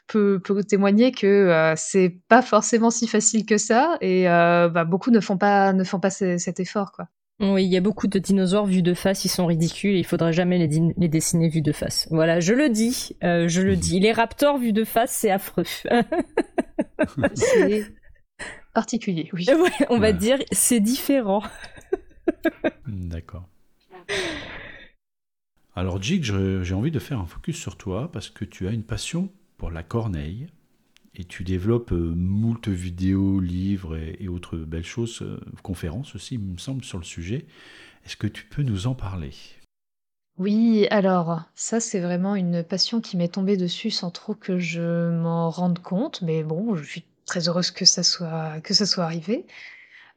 peut, 0.07 0.39
peut, 0.43 0.63
témoigner 0.63 1.11
que 1.11 1.25
euh, 1.27 1.73
c'est 1.75 2.19
pas 2.27 2.41
forcément 2.41 2.91
si 2.91 3.07
facile 3.07 3.45
que 3.45 3.57
ça, 3.57 3.97
et 4.01 4.25
bah, 4.25 4.85
beaucoup 4.85 5.11
ne 5.11 5.19
font 5.19 5.37
pas, 5.37 5.73
ne 5.73 5.83
font 5.83 5.99
pas 5.99 6.11
cet 6.11 6.59
effort. 6.59 6.91
quoi. 6.91 7.07
Oui, 7.39 7.65
il 7.65 7.71
y 7.71 7.77
a 7.77 7.81
beaucoup 7.81 8.07
de 8.07 8.17
dinosaures 8.17 8.65
vus 8.65 8.81
de 8.81 8.95
face, 8.95 9.23
ils 9.23 9.29
sont 9.29 9.45
ridicules, 9.45 9.95
il 9.95 10.05
faudra 10.05 10.31
jamais 10.31 10.57
les, 10.57 11.07
dessiner 11.07 11.49
vus 11.49 11.61
de 11.61 11.71
face. 11.71 12.07
Voilà, 12.09 12.39
je 12.39 12.53
le 12.53 12.69
dis, 12.69 13.15
euh, 13.23 13.47
je 13.47 13.61
le 13.61 13.75
dis. 13.75 13.99
Les 13.99 14.11
raptors 14.11 14.57
vus 14.57 14.73
de 14.73 14.83
face, 14.83 15.11
c'est 15.11 15.29
affreux. 15.29 15.63
c'est 17.35 17.85
particulier, 18.73 19.29
oui. 19.33 19.45
on 19.89 19.99
va 19.99 20.13
dire, 20.13 20.39
c'est 20.51 20.79
différent. 20.79 21.43
D'accord. 22.87 23.47
Alors 25.75 26.01
Jig, 26.01 26.23
j'ai 26.23 26.73
envie 26.73 26.89
de 26.89 26.99
faire 26.99 27.19
un 27.19 27.27
focus 27.27 27.57
sur 27.57 27.77
toi 27.77 28.11
parce 28.11 28.31
que 28.31 28.45
tu 28.45 28.67
as 28.67 28.71
une 28.71 28.83
passion 28.83 29.29
pour 29.57 29.69
la 29.69 29.83
corneille 29.83 30.47
et 31.17 31.23
tu 31.23 31.43
développes 31.43 31.91
euh, 31.91 32.13
moult 32.15 32.67
vidéos, 32.67 33.39
livres 33.39 33.97
et, 33.97 34.27
autres 34.27 34.57
belles 34.57 34.85
choses, 34.85 35.21
euh, 35.23 35.39
conférences 35.63 36.15
aussi, 36.15 36.35
il 36.35 36.41
me 36.41 36.57
semble, 36.57 36.83
sur 36.83 36.99
le 36.99 37.03
sujet. 37.03 37.45
Est-ce 38.05 38.15
que 38.15 38.27
tu 38.27 38.45
peux 38.45 38.61
nous 38.61 38.87
en 38.87 38.93
parler? 38.93 39.31
Oui, 40.37 40.85
alors 40.91 41.41
ça 41.55 41.79
c'est 41.79 41.99
vraiment 41.99 42.35
une 42.35 42.63
passion 42.63 43.01
qui 43.01 43.17
m'est 43.17 43.33
tombée 43.33 43.57
dessus 43.57 43.89
sans 43.89 44.11
trop 44.11 44.35
que 44.35 44.59
je 44.59 45.09
m'en 45.09 45.49
rende 45.49 45.79
compte, 45.79 46.21
mais 46.21 46.43
bon, 46.43 46.75
je 46.75 46.83
suis 46.83 47.03
très 47.25 47.49
heureuse 47.49 47.71
que 47.71 47.85
ça 47.85 48.03
soit, 48.03 48.61
que 48.61 48.75
ça 48.75 48.85
soit 48.85 49.03
arrivé. 49.03 49.47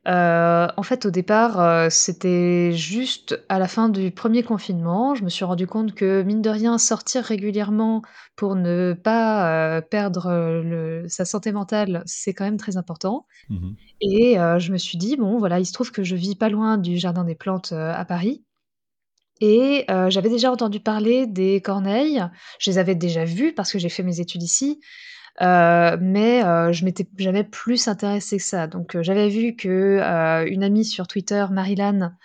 Euh, 0.08 0.66
en 0.76 0.82
fait, 0.82 1.04
au 1.04 1.10
départ, 1.10 1.60
euh, 1.60 1.88
c'était 1.90 2.72
juste 2.72 3.38
à 3.50 3.58
la 3.58 3.68
fin 3.68 3.90
du 3.90 4.10
premier 4.10 4.42
confinement. 4.42 5.14
Je 5.14 5.24
me 5.24 5.28
suis 5.28 5.44
rendu 5.44 5.66
compte 5.66 5.94
que, 5.94 6.22
mine 6.22 6.40
de 6.40 6.48
rien, 6.48 6.78
sortir 6.78 7.22
régulièrement 7.22 8.00
pour 8.34 8.56
ne 8.56 8.94
pas, 8.94 9.76
euh, 9.76 9.80
perdre, 9.82 10.30
le 10.64 11.04
sa 11.08 11.26
santé 11.26 11.52
mentale, 11.52 12.02
c'est 12.06 12.32
quand 12.32 12.44
même 12.44 12.56
très 12.56 12.76
important 12.76 13.26
mmh 13.48 13.70
et 14.02 14.36
je 14.36 14.72
me 14.72 14.78
suis 14.78 14.96
dit: 14.96 15.16
«Bon, 15.18 15.36
voilà, 15.36 15.58
il 15.60 15.66
se 15.66 15.74
trouve 15.74 15.92
que 15.92 16.02
je 16.02 16.16
vis 16.16 16.34
pas 16.34 16.48
loin 16.48 16.78
du 16.78 16.96
jardin 16.96 17.22
des 17.22 17.34
plantes, 17.34 17.72
à 17.72 18.02
Paris» 18.06 18.42
et 19.42 19.84
j'avais 20.08 20.30
déjà 20.30 20.50
entendu 20.50 20.80
parler 20.80 21.26
des 21.26 21.60
corneilles. 21.60 22.24
Je 22.58 22.70
les 22.70 22.78
avais 22.78 22.94
déjà 22.94 23.24
vues 23.24 23.52
parce 23.54 23.72
que 23.72 23.78
j'ai 23.78 23.88
fait 23.90 24.02
mes 24.02 24.20
études 24.20 24.42
ici 24.42 24.80
euh, 25.40 25.96
mais 26.00 26.44
euh, 26.44 26.72
je 26.72 26.84
m'étais 26.84 27.06
jamais 27.18 27.44
plus 27.44 27.88
intéressée 27.88 28.36
que 28.36 28.42
ça. 28.42 28.66
Donc 28.66 28.94
euh, 28.94 29.02
j'avais 29.02 29.28
vu 29.28 29.56
que 29.56 30.44
une 30.48 30.62
amie 30.62 30.84
sur 30.84 31.06
Twitter, 31.06 31.46
Marilyn, 31.50 32.16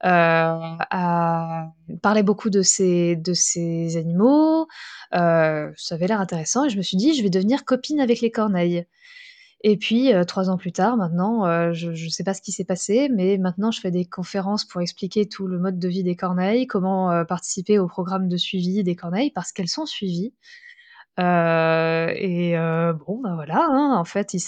a 0.00 1.68
parlait 2.02 2.22
beaucoup 2.22 2.50
de 2.50 2.62
ces 2.62 3.16
de 3.16 3.34
ces 3.34 3.96
animaux. 3.96 4.68
ça 5.12 5.94
avait 5.94 6.06
l'air 6.06 6.20
intéressant 6.20 6.64
et 6.64 6.70
je 6.70 6.76
me 6.76 6.82
suis 6.82 6.96
dit: 6.96 7.14
«Je 7.14 7.22
vais 7.22 7.30
devenir 7.30 7.64
copine 7.64 8.00
avec 8.00 8.20
les 8.20 8.30
corneilles» 8.30 8.86
et 9.64 9.76
puis, 9.76 10.10
trois 10.26 10.50
ans 10.50 10.56
plus 10.56 10.72
tard, 10.72 10.96
maintenant, 10.96 11.72
je 11.72 11.90
ne 11.90 12.10
sais 12.10 12.24
pas 12.24 12.34
ce 12.34 12.42
qui 12.42 12.50
s'est 12.50 12.64
passé, 12.64 13.08
mais 13.14 13.38
maintenant 13.38 13.70
je 13.70 13.80
fais 13.80 13.92
des 13.92 14.04
conférences 14.04 14.64
pour 14.64 14.80
expliquer 14.80 15.28
tout 15.28 15.46
le 15.46 15.60
mode 15.60 15.78
de 15.78 15.88
vie 15.88 16.02
des 16.02 16.16
corneilles, 16.16 16.66
comment, 16.66 17.24
participer 17.24 17.78
au 17.78 17.86
programme 17.86 18.28
de 18.28 18.36
suivi 18.36 18.82
des 18.82 18.96
corneilles 18.96 19.30
parce 19.30 19.52
qu'elles 19.52 19.68
sont 19.68 19.86
suivies. 19.86 20.34
Euh, 21.20 22.12
et 22.16 22.56
euh, 22.56 22.92
bon, 22.94 23.20
bah, 23.22 23.32
voilà, 23.34 23.66
hein, 23.68 23.96
en 23.98 24.04
fait, 24.04 24.34
il 24.34 24.40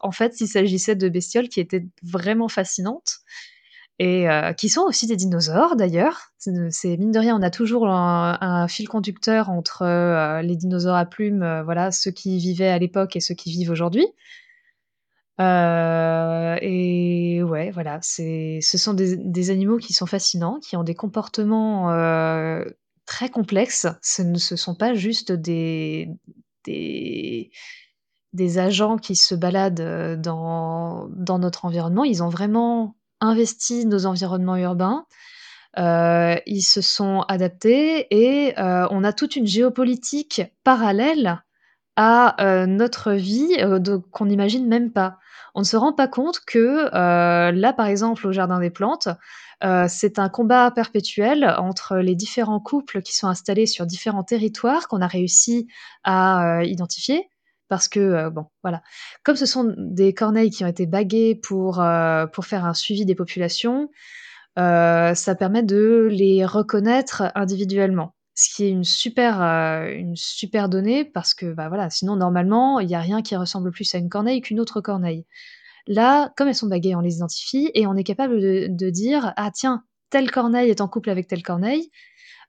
en 0.00 0.12
fait, 0.12 0.40
il 0.40 0.48
s'agissait 0.48 0.96
de 0.96 1.08
bestioles 1.08 1.48
qui 1.48 1.60
étaient 1.60 1.86
vraiment 2.02 2.48
fascinantes 2.48 3.20
et 3.98 4.28
euh, 4.28 4.52
qui 4.52 4.68
sont 4.68 4.82
aussi 4.82 5.06
des 5.06 5.16
dinosaures 5.16 5.76
d'ailleurs. 5.76 6.32
C'est 6.38 6.96
mine 6.98 7.12
de 7.12 7.18
rien, 7.18 7.36
on 7.36 7.42
a 7.42 7.50
toujours 7.50 7.88
un 7.88 8.68
fil 8.68 8.88
conducteur 8.88 9.48
entre, 9.50 10.40
les 10.42 10.56
dinosaures 10.56 10.96
à 10.96 11.06
plumes, 11.06 11.62
voilà, 11.64 11.90
ceux 11.92 12.10
qui 12.10 12.38
vivaient 12.38 12.68
à 12.68 12.78
l'époque 12.78 13.16
et 13.16 13.20
ceux 13.20 13.34
qui 13.34 13.50
vivent 13.50 13.70
aujourd'hui. 13.70 14.06
et 15.38 17.42
ouais, 17.42 17.70
voilà, 17.70 17.98
ce 18.02 18.60
sont 18.60 18.94
des 18.94 19.16
des 19.16 19.50
animaux 19.50 19.78
qui 19.78 19.92
sont 19.92 20.06
fascinants, 20.06 20.58
qui 20.60 20.76
ont 20.76 20.84
des 20.84 20.94
comportements, 20.94 21.90
très 23.12 23.28
complexes. 23.28 23.86
Ce 24.00 24.22
ne 24.22 24.38
sont 24.38 24.74
pas 24.74 24.94
juste 24.94 25.32
des 25.32 26.08
agents 28.56 28.96
qui 28.96 29.16
se 29.16 29.34
baladent, 29.34 30.18
dans 30.18 31.08
dans 31.10 31.38
notre 31.38 31.66
environnement. 31.66 32.04
Ils 32.04 32.22
ont 32.22 32.30
vraiment 32.30 32.96
investi 33.20 33.84
nos 33.84 34.06
environnements 34.06 34.56
urbains. 34.56 35.04
Euh, 35.78 36.36
ils 36.46 36.62
se 36.62 36.80
sont 36.80 37.24
adaptés 37.28 38.06
et 38.10 38.54
heu, 38.58 38.86
on 38.90 39.04
a 39.04 39.12
toute 39.12 39.36
une 39.36 39.46
géopolitique 39.46 40.42
parallèle 40.64 41.42
à, 41.96 42.36
heu, 42.40 42.66
notre 42.66 43.12
vie, 43.12 43.56
qu'on 44.10 44.26
n'imagine 44.26 44.66
même 44.68 44.92
pas. 44.92 45.18
On 45.54 45.60
ne 45.60 45.64
se 45.66 45.76
rend 45.76 45.92
pas 45.92 46.08
compte 46.08 46.40
que, 46.46 46.88
là, 46.92 47.72
par 47.72 47.86
exemple, 47.86 48.26
au 48.26 48.32
jardin 48.32 48.58
des 48.60 48.70
plantes, 48.70 49.08
euh, 49.64 49.86
c'est 49.88 50.18
un 50.18 50.28
combat 50.28 50.70
perpétuel 50.70 51.44
entre 51.58 51.96
les 51.96 52.14
différents 52.16 52.58
couples 52.60 53.00
qui 53.02 53.14
sont 53.14 53.28
installés 53.28 53.66
sur 53.66 53.86
différents 53.86 54.24
territoires 54.24 54.88
qu'on 54.88 55.00
a 55.00 55.06
réussi 55.06 55.68
à 56.04 56.58
euh, 56.58 56.64
identifier. 56.64 57.28
Parce 57.68 57.88
que, 57.88 58.00
euh, 58.00 58.30
bon, 58.30 58.46
voilà. 58.62 58.82
Comme 59.24 59.36
ce 59.36 59.46
sont 59.46 59.72
des 59.78 60.14
corneilles 60.14 60.50
qui 60.50 60.64
ont 60.64 60.68
été 60.68 60.86
baguées 60.86 61.36
pour, 61.36 61.82
pour 62.32 62.44
faire 62.46 62.64
un 62.66 62.74
suivi 62.74 63.06
des 63.06 63.14
populations, 63.14 63.88
ça 64.56 65.34
permet 65.38 65.62
de 65.62 66.08
les 66.10 66.44
reconnaître 66.44 67.24
individuellement. 67.34 68.14
Ce 68.34 68.54
qui 68.54 68.64
est 68.64 68.70
une 68.70 68.84
super, 68.84 69.42
une 69.42 70.16
super 70.16 70.68
donnée 70.68 71.04
parce 71.04 71.34
que, 71.34 71.52
bah 71.52 71.68
voilà, 71.68 71.90
sinon, 71.90 72.16
normalement, 72.16 72.80
il 72.80 72.86
n'y 72.86 72.94
a 72.94 73.00
rien 73.00 73.20
qui 73.20 73.36
ressemble 73.36 73.70
plus 73.70 73.94
à 73.94 73.98
une 73.98 74.08
corneille 74.08 74.40
qu'une 74.40 74.58
autre 74.58 74.80
corneille. 74.80 75.26
Là, 75.86 76.32
comme 76.36 76.48
elles 76.48 76.54
sont 76.54 76.68
baguées, 76.68 76.94
on 76.94 77.00
les 77.00 77.16
identifie 77.16 77.70
et 77.74 77.86
on 77.86 77.96
est 77.96 78.04
capable 78.04 78.40
de, 78.40 78.90
dire 78.90 79.32
ah 79.36 79.50
tiens, 79.52 79.84
telle 80.10 80.30
corneille 80.30 80.70
est 80.70 80.80
en 80.80 80.88
couple 80.88 81.10
avec 81.10 81.26
telle 81.26 81.42
corneille. 81.42 81.90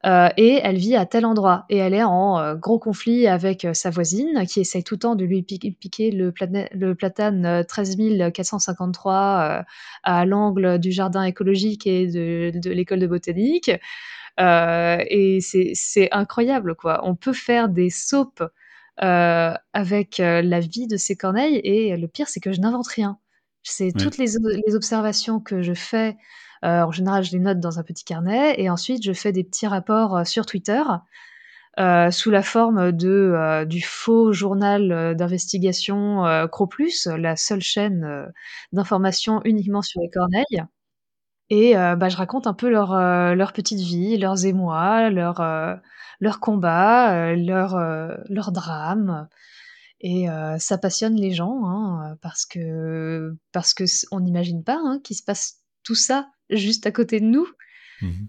Euh, 0.05 0.27
et 0.35 0.59
elle 0.61 0.75
vit 0.75 0.97
à 0.97 1.05
tel 1.05 1.25
endroit. 1.25 1.65
Et 1.69 1.77
elle 1.77 1.93
est 1.93 2.03
en 2.03 2.37
euh, 2.37 2.55
gros 2.55 2.77
conflit 2.77 3.25
avec 3.25 3.63
euh, 3.63 3.73
sa 3.73 3.89
voisine 3.89 4.45
qui 4.45 4.59
essaye 4.59 4.83
tout 4.83 4.95
le 4.95 4.99
temps 4.99 5.15
de 5.15 5.23
lui 5.23 5.43
piquer 5.43 6.11
le, 6.11 6.31
platane 6.93 7.63
13 7.65 7.97
453 8.33 9.63
à 10.03 10.25
l'angle 10.25 10.77
du 10.79 10.91
jardin 10.91 11.23
écologique 11.23 11.87
et 11.87 12.07
de, 12.07 12.69
l'école 12.69 12.99
de 12.99 13.07
botanique. 13.07 13.71
Et 14.37 15.39
c'est 15.41 16.09
incroyable, 16.11 16.75
quoi. 16.75 17.01
On 17.03 17.15
peut 17.15 17.33
faire 17.33 17.69
des 17.69 17.89
soaps 17.89 18.43
avec 18.97 20.17
la 20.17 20.59
vie 20.59 20.87
de 20.87 20.97
ces 20.97 21.15
corneilles 21.15 21.61
et 21.63 21.95
le 21.97 22.07
pire, 22.07 22.27
c'est 22.27 22.39
que 22.39 22.51
je 22.51 22.61
n'invente 22.61 22.87
rien. 22.87 23.19
C'est 23.63 23.93
toutes 23.93 24.17
les, 24.17 24.35
observations 24.75 25.39
que 25.39 25.61
je 25.61 25.73
fais. 25.73 26.17
Euh, 26.65 26.83
en 26.83 26.91
général, 26.91 27.23
je 27.23 27.31
les 27.31 27.39
note 27.39 27.59
dans 27.59 27.79
un 27.79 27.83
petit 27.83 28.03
carnet 28.03 28.55
et 28.57 28.69
ensuite 28.69 29.03
je 29.03 29.13
fais 29.13 29.31
des 29.31 29.43
petits 29.43 29.67
rapports 29.67 30.17
euh, 30.17 30.23
sur 30.23 30.45
Twitter 30.45 30.81
euh, 31.79 32.11
sous 32.11 32.29
la 32.29 32.43
forme 32.43 32.91
de 32.91 33.65
du 33.65 33.81
faux 33.81 34.31
journal 34.31 35.15
d'investigation 35.15 36.23
Croplus, 36.51 37.07
la 37.17 37.35
seule 37.35 37.61
chaîne 37.61 38.31
d'information 38.73 39.41
uniquement 39.43 39.81
sur 39.81 40.01
les 40.01 40.09
corneilles. 40.09 40.63
Et 41.49 41.73
bah, 41.75 42.09
je 42.09 42.17
raconte 42.17 42.47
un 42.47 42.53
peu 42.53 42.69
leur, 42.69 42.95
leur 43.35 43.53
petite 43.53 43.79
vie, 43.79 44.17
leurs 44.17 44.45
émois, 44.45 45.09
leurs 45.09 45.41
leur 46.19 46.39
combats, 46.39 47.35
leurs 47.35 47.77
leur 48.29 48.51
drames. 48.51 49.27
Et 50.01 50.27
ça 50.57 50.77
passionne 50.77 51.15
les 51.15 51.31
gens, 51.31 51.65
hein, 51.65 52.17
parce 52.21 52.45
que 52.45 53.35
parce 53.51 53.73
que 53.73 53.83
on 54.11 54.19
n'imagine 54.19 54.63
pas, 54.63 54.79
hein, 54.83 54.99
qu'il 55.03 55.15
se 55.15 55.23
passe 55.23 55.59
tout 55.83 55.95
ça 55.95 56.27
juste 56.49 56.87
à 56.87 56.91
côté 56.91 57.19
de 57.19 57.25
nous. 57.25 57.47
Mmh 58.01 58.25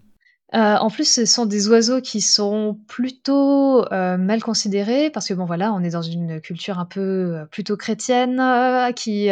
Heu, 0.53 0.57
en 0.79 0.89
plus, 0.89 1.11
ce 1.11 1.25
sont 1.25 1.45
des 1.45 1.67
oiseaux 1.69 2.01
qui 2.01 2.21
sont 2.21 2.79
plutôt, 2.87 3.83
heu, 3.91 4.17
mal 4.17 4.41
considérés 4.43 5.09
parce 5.09 5.27
que 5.27 5.33
bon, 5.33 5.45
voilà, 5.45 5.73
on 5.73 5.81
est 5.83 5.89
dans 5.89 6.01
une 6.03 6.39
culture 6.39 6.77
un 6.79 6.85
peu, 6.85 7.01
heu, 7.41 7.47
plutôt 7.51 7.75
chrétienne, 7.77 8.39
qui, 8.95 9.29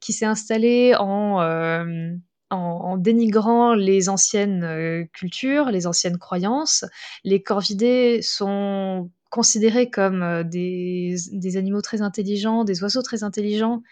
qui 0.00 0.12
s'est 0.12 0.26
installée 0.26 0.94
en, 0.98 2.96
dénigrant 2.98 3.74
les 3.74 4.08
anciennes, 4.08 5.06
cultures, 5.12 5.70
les 5.70 5.86
anciennes 5.86 6.18
croyances. 6.18 6.84
Les 7.24 7.42
corvidés 7.42 8.20
sont 8.22 9.10
considérés 9.30 9.88
comme, 9.90 10.42
des 10.44 11.16
animaux 11.56 11.80
très 11.82 12.02
intelligents, 12.02 12.64
des 12.64 12.82
oiseaux 12.82 13.02
très 13.02 13.22
intelligents 13.22 13.82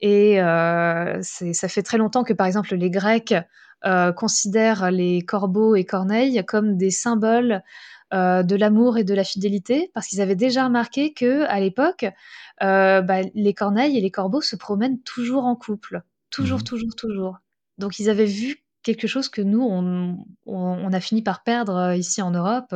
et 0.00 0.36
ça 1.22 1.68
fait 1.68 1.82
très 1.82 1.98
longtemps 1.98 2.24
que, 2.24 2.32
par 2.32 2.46
exemple, 2.46 2.74
les 2.76 2.90
Grecs, 2.90 3.34
heu, 3.86 4.12
considèrent 4.12 4.90
les 4.90 5.22
corbeaux 5.22 5.74
et 5.76 5.84
corneilles 5.84 6.44
comme 6.46 6.76
des 6.76 6.90
symboles, 6.90 7.62
heu, 8.14 8.44
de 8.44 8.56
l'amour 8.56 8.98
et 8.98 9.04
de 9.04 9.14
la 9.14 9.24
fidélité. 9.24 9.90
Parce 9.94 10.08
qu'ils 10.08 10.20
avaient 10.20 10.36
déjà 10.36 10.64
remarqué 10.66 11.12
qu'à 11.14 11.60
l'époque, 11.60 12.04
heu, 12.62 13.02
bah, 13.02 13.22
les 13.34 13.54
corneilles 13.54 13.96
et 13.98 14.00
les 14.00 14.10
corbeaux 14.10 14.40
se 14.42 14.56
promènent 14.56 15.00
toujours 15.02 15.44
en 15.44 15.56
couple. 15.56 16.02
Toujours, 16.30 16.60
Mmh 16.60 16.64
toujours, 16.64 16.94
toujours. 16.96 17.38
Donc 17.78 17.98
ils 18.00 18.10
avaient 18.10 18.24
vu 18.26 18.64
quelque 18.82 19.06
chose 19.06 19.28
que 19.28 19.42
nous, 19.42 19.62
on 19.62 20.18
on 20.46 20.56
on 20.56 20.92
a 20.92 21.00
fini 21.00 21.22
par 21.22 21.42
perdre, 21.42 21.92
heu, 21.94 21.96
ici 21.96 22.22
en 22.22 22.30
Europe, 22.32 22.74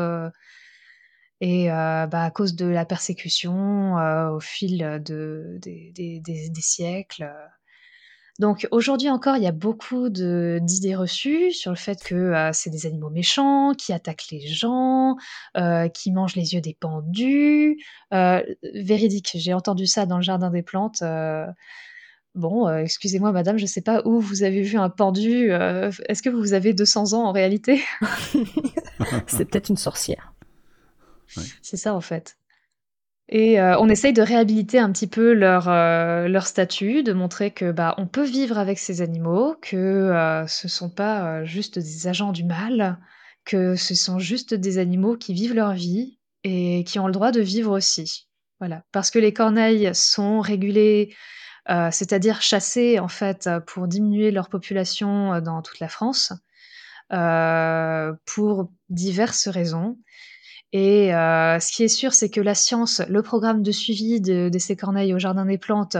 et 1.41 1.69
bah, 1.69 2.23
à 2.25 2.31
cause 2.31 2.55
de 2.55 2.67
la 2.67 2.85
persécution, 2.87 3.95
au 4.35 4.41
fil, 4.41 4.79
de 5.05 5.59
des 5.61 5.93
des 5.95 6.21
des 6.21 6.49
des 6.51 6.61
siècles. 6.61 7.31
Donc 8.39 8.67
aujourd'hui 8.71 9.11
encore, 9.11 9.37
il 9.37 9.43
y 9.43 9.47
a 9.47 9.53
beaucoup 9.53 10.09
de 10.09 10.59
d'idées 10.63 10.95
reçues 10.97 11.53
sur 11.53 11.71
le 11.71 11.77
fait 11.77 12.03
que, 12.03 12.15
heu, 12.15 12.51
c'est 12.53 12.71
des 12.71 12.87
animaux 12.87 13.11
méchants, 13.11 13.75
qui 13.75 13.93
attaquent 13.93 14.31
les 14.31 14.47
gens, 14.47 15.17
heu, 15.57 15.89
qui 15.93 16.13
mangent 16.13 16.35
les 16.37 16.55
yeux 16.55 16.61
des 16.61 16.75
pendus. 16.79 17.79
Heu, 18.13 18.43
véridique, 18.75 19.33
j'ai 19.35 19.53
entendu 19.53 19.87
ça 19.87 20.07
dans 20.07 20.17
le 20.17 20.23
jardin 20.23 20.51
des 20.51 20.63
plantes. 20.63 21.03
Bon, 22.35 22.67
excusez-moi 22.75 23.31
madame, 23.33 23.59
je 23.59 23.67
sais 23.67 23.83
pas 23.83 24.01
où 24.07 24.19
vous 24.19 24.43
avez 24.43 24.63
vu 24.63 24.79
un 24.79 24.89
pendu, 24.89 25.51
est-ce 25.51 26.23
que 26.23 26.31
vous 26.31 26.55
avez 26.55 26.73
200 26.73 27.13
ans 27.13 27.25
en 27.25 27.33
réalité? 27.33 27.83
C'est 29.27 29.45
peut-être 29.45 29.69
une 29.69 29.77
sorcière. 29.77 30.33
C'est 31.61 31.77
ça 31.77 31.95
en 31.95 32.01
fait. 32.01 32.37
Et 33.29 33.59
heu, 33.61 33.77
on 33.79 33.89
essaye 33.89 34.13
de 34.13 34.23
réhabiliter 34.23 34.79
un 34.79 34.91
petit 34.93 35.07
peu 35.07 35.33
leur, 35.33 35.69
heu, 35.69 36.27
leur 36.29 36.47
statut, 36.47 37.03
de 37.03 37.13
montrer 37.13 37.51
que, 37.53 37.71
bah, 37.73 37.95
on 37.99 38.07
peut 38.07 38.25
vivre 38.25 38.59
avec 38.59 38.79
ces 38.79 39.01
animaux, 39.01 39.55
que, 39.63 39.77
heu, 40.45 40.47
ce 40.49 40.69
sont 40.69 40.91
pas, 40.91 41.45
juste 41.45 41.79
des 41.79 42.09
agents 42.09 42.33
du 42.33 42.45
mal, 42.45 42.99
que 43.45 43.77
ce 43.77 43.95
sont 43.95 44.19
juste 44.19 44.55
des 44.55 44.79
animaux 44.79 45.17
qui 45.17 45.35
vivent 45.35 45.55
leur 45.55 45.73
vie 45.73 46.19
et 46.45 46.85
qui 46.85 46.99
ont 46.99 47.07
le 47.07 47.13
droit 47.13 47.31
de 47.33 47.41
vivre 47.41 47.71
aussi. 47.77 48.29
Voilà. 48.61 48.83
Parce 48.93 49.11
que 49.11 49.19
les 49.19 49.33
corneilles 49.33 49.91
sont 49.95 50.41
régulées, 50.41 51.15
c'est-à-dire 51.69 52.43
chassées 52.43 52.99
en 53.01 53.09
fait, 53.09 53.49
pour 53.67 53.89
diminuer 53.89 54.31
leur 54.33 54.49
population, 54.49 55.41
dans 55.41 55.63
toute 55.63 55.81
la 55.81 55.89
France, 55.89 56.33
pour 58.27 58.71
diverses 58.91 59.49
raisons. 59.49 59.99
Et 60.73 61.13
heu, 61.13 61.59
ce 61.61 61.73
qui 61.73 61.85
est 61.85 61.89
sûr, 61.89 62.15
c'est 62.15 62.31
que 62.31 62.41
la 62.41 62.55
science, 62.55 63.03
le 63.09 63.23
programme 63.23 63.63
de 63.63 63.73
suivi 63.73 64.21
de 64.21 64.59
ces 64.59 64.77
corneilles 64.77 65.15
au 65.15 65.19
jardin 65.19 65.45
des 65.45 65.59
plantes 65.59 65.97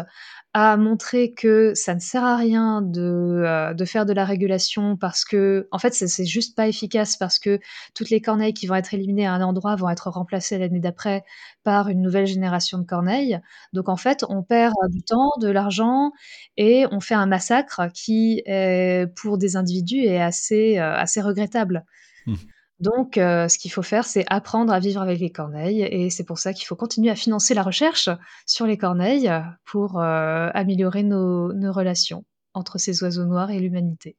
a 0.55 0.77
montré 0.77 1.33
que 1.33 1.73
ça 1.75 1.95
ne 1.95 2.01
sert 2.01 2.25
à 2.25 2.37
rien 2.37 2.83
de, 2.83 3.73
de 3.73 3.85
faire 3.87 4.05
de 4.05 4.13
la 4.13 4.27
régulation 4.27 4.99
parce 4.99 5.25
qu'en 5.25 5.79
fait, 5.79 5.95
c'est 5.95 6.27
juste 6.27 6.55
pas 6.55 6.69
efficace 6.69 7.17
parce 7.17 7.39
que 7.39 7.59
toutes 7.95 8.11
les 8.11 8.21
corneilles 8.21 8.53
qui 8.53 8.67
vont 8.67 8.75
être 8.75 8.93
éliminées 8.93 9.27
à 9.27 9.33
un 9.33 9.41
endroit 9.41 9.77
vont 9.77 9.89
être 9.89 10.11
remplacées 10.11 10.59
l'année 10.59 10.81
d'après 10.81 11.25
par 11.65 11.89
une 11.89 12.03
nouvelle 12.03 12.27
génération 12.27 12.77
de 12.79 12.85
corneilles. 12.85 13.41
Donc 13.73 13.89
en 13.89 13.97
fait, 13.97 14.25
on 14.29 14.43
perd, 14.43 14.75
du 14.91 15.03
temps, 15.03 15.31
de 15.41 15.49
l'argent 15.49 16.13
et 16.59 16.85
on 16.91 17.01
fait 17.01 17.15
un 17.15 17.27
massacre 17.27 17.89
qui 17.95 18.43
est, 18.45 19.07
pour 19.17 19.39
des 19.39 19.57
individus, 19.57 20.05
est 20.05 20.21
assez, 20.21 20.77
assez 20.77 21.23
regrettable. 21.23 21.87
Mmh. 22.27 22.35
Donc 22.83 23.17
heu, 23.17 23.49
ce 23.49 23.59
qu'il 23.59 23.71
faut 23.71 23.83
faire, 23.83 24.05
c'est 24.05 24.25
apprendre 24.29 24.73
à 24.73 24.81
vivre 24.81 25.01
avec 25.01 25.21
les 25.21 25.31
corneilles 25.31 25.83
et 25.83 26.11
c'est 26.11 26.25
pour 26.25 26.39
ça 26.39 26.53
qu'il 26.53 26.67
faut 26.67 26.75
continuer 26.75 27.11
à 27.11 27.15
financer 27.15 27.55
la 27.55 27.63
recherche 27.63 28.11
sur 28.45 28.67
les 28.67 28.77
corneilles 28.77 29.31
pour, 29.65 30.01
heu, 30.01 30.51
améliorer 30.53 31.05
nos 31.05 31.53
nos 31.53 31.73
relations 31.73 32.25
entre 32.55 32.79
ces 32.79 33.03
oiseaux 33.05 33.25
noirs 33.25 33.51
et 33.51 33.61
l'humanité. 33.61 34.17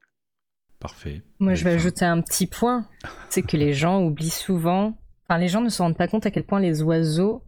Parfait. 0.79 1.21
Moi, 1.39 1.55
je 1.55 1.63
vais 1.65 1.71
fin. 1.71 1.75
ajouter 1.75 2.05
un 2.05 2.21
petit 2.21 2.47
point. 2.47 2.87
C'est 3.29 3.41
que 3.41 3.57
les 3.57 3.73
gens 3.73 4.01
oublient 4.01 4.29
souvent. 4.29 4.97
Enfin, 5.27 5.37
les 5.37 5.49
gens 5.49 5.61
ne 5.61 5.69
se 5.69 5.81
rendent 5.81 5.97
pas 5.97 6.07
compte 6.07 6.25
à 6.25 6.31
quel 6.31 6.45
point 6.45 6.59
les 6.59 6.81
oiseaux 6.81 7.43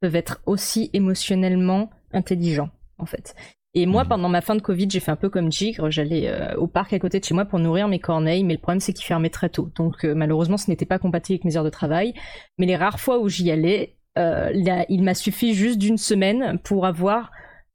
peuvent 0.00 0.16
être 0.16 0.40
aussi 0.46 0.88
émotionnellement 0.92 1.90
intelligents, 2.12 2.70
en 2.98 3.06
fait. 3.06 3.34
Et 3.74 3.86
moi, 3.86 4.02
Mhm. 4.02 4.08
pendant 4.08 4.28
ma 4.28 4.40
fin 4.40 4.56
de 4.56 4.60
Covid, 4.62 4.88
j'ai 4.90 4.98
fait 5.00 5.12
un 5.12 5.16
peu 5.16 5.28
comme 5.30 5.52
Gigre. 5.52 5.90
J'allais 5.90 6.28
euh, 6.28 6.56
au 6.56 6.66
parc 6.66 6.92
à 6.92 6.98
côté 6.98 7.20
de 7.20 7.24
chez 7.24 7.34
moi 7.34 7.44
pour 7.44 7.58
nourrir 7.60 7.86
mes 7.86 8.00
corneilles, 8.00 8.42
mais 8.44 8.54
le 8.54 8.60
problème, 8.60 8.80
c'est 8.80 8.92
qu'ils 8.92 9.06
fermaient 9.06 9.30
très 9.30 9.48
tôt. 9.48 9.70
Donc, 9.76 10.04
euh, 10.04 10.14
malheureusement, 10.14 10.56
ce 10.56 10.68
n'était 10.70 10.86
pas 10.86 10.98
compatible 10.98 11.36
avec 11.36 11.44
mes 11.44 11.56
heures 11.56 11.64
de 11.64 11.70
travail. 11.70 12.14
Mais 12.58 12.66
les 12.66 12.76
rares 12.76 12.98
fois 12.98 13.20
où 13.20 13.28
j'y 13.28 13.50
allais, 13.50 13.96
euh, 14.18 14.50
là, 14.52 14.84
il 14.88 15.02
m'a 15.04 15.14
suffi 15.14 15.54
juste 15.54 15.78
d'une 15.78 15.98
semaine 15.98 16.58
pour 16.64 16.84
avoir 16.84 17.30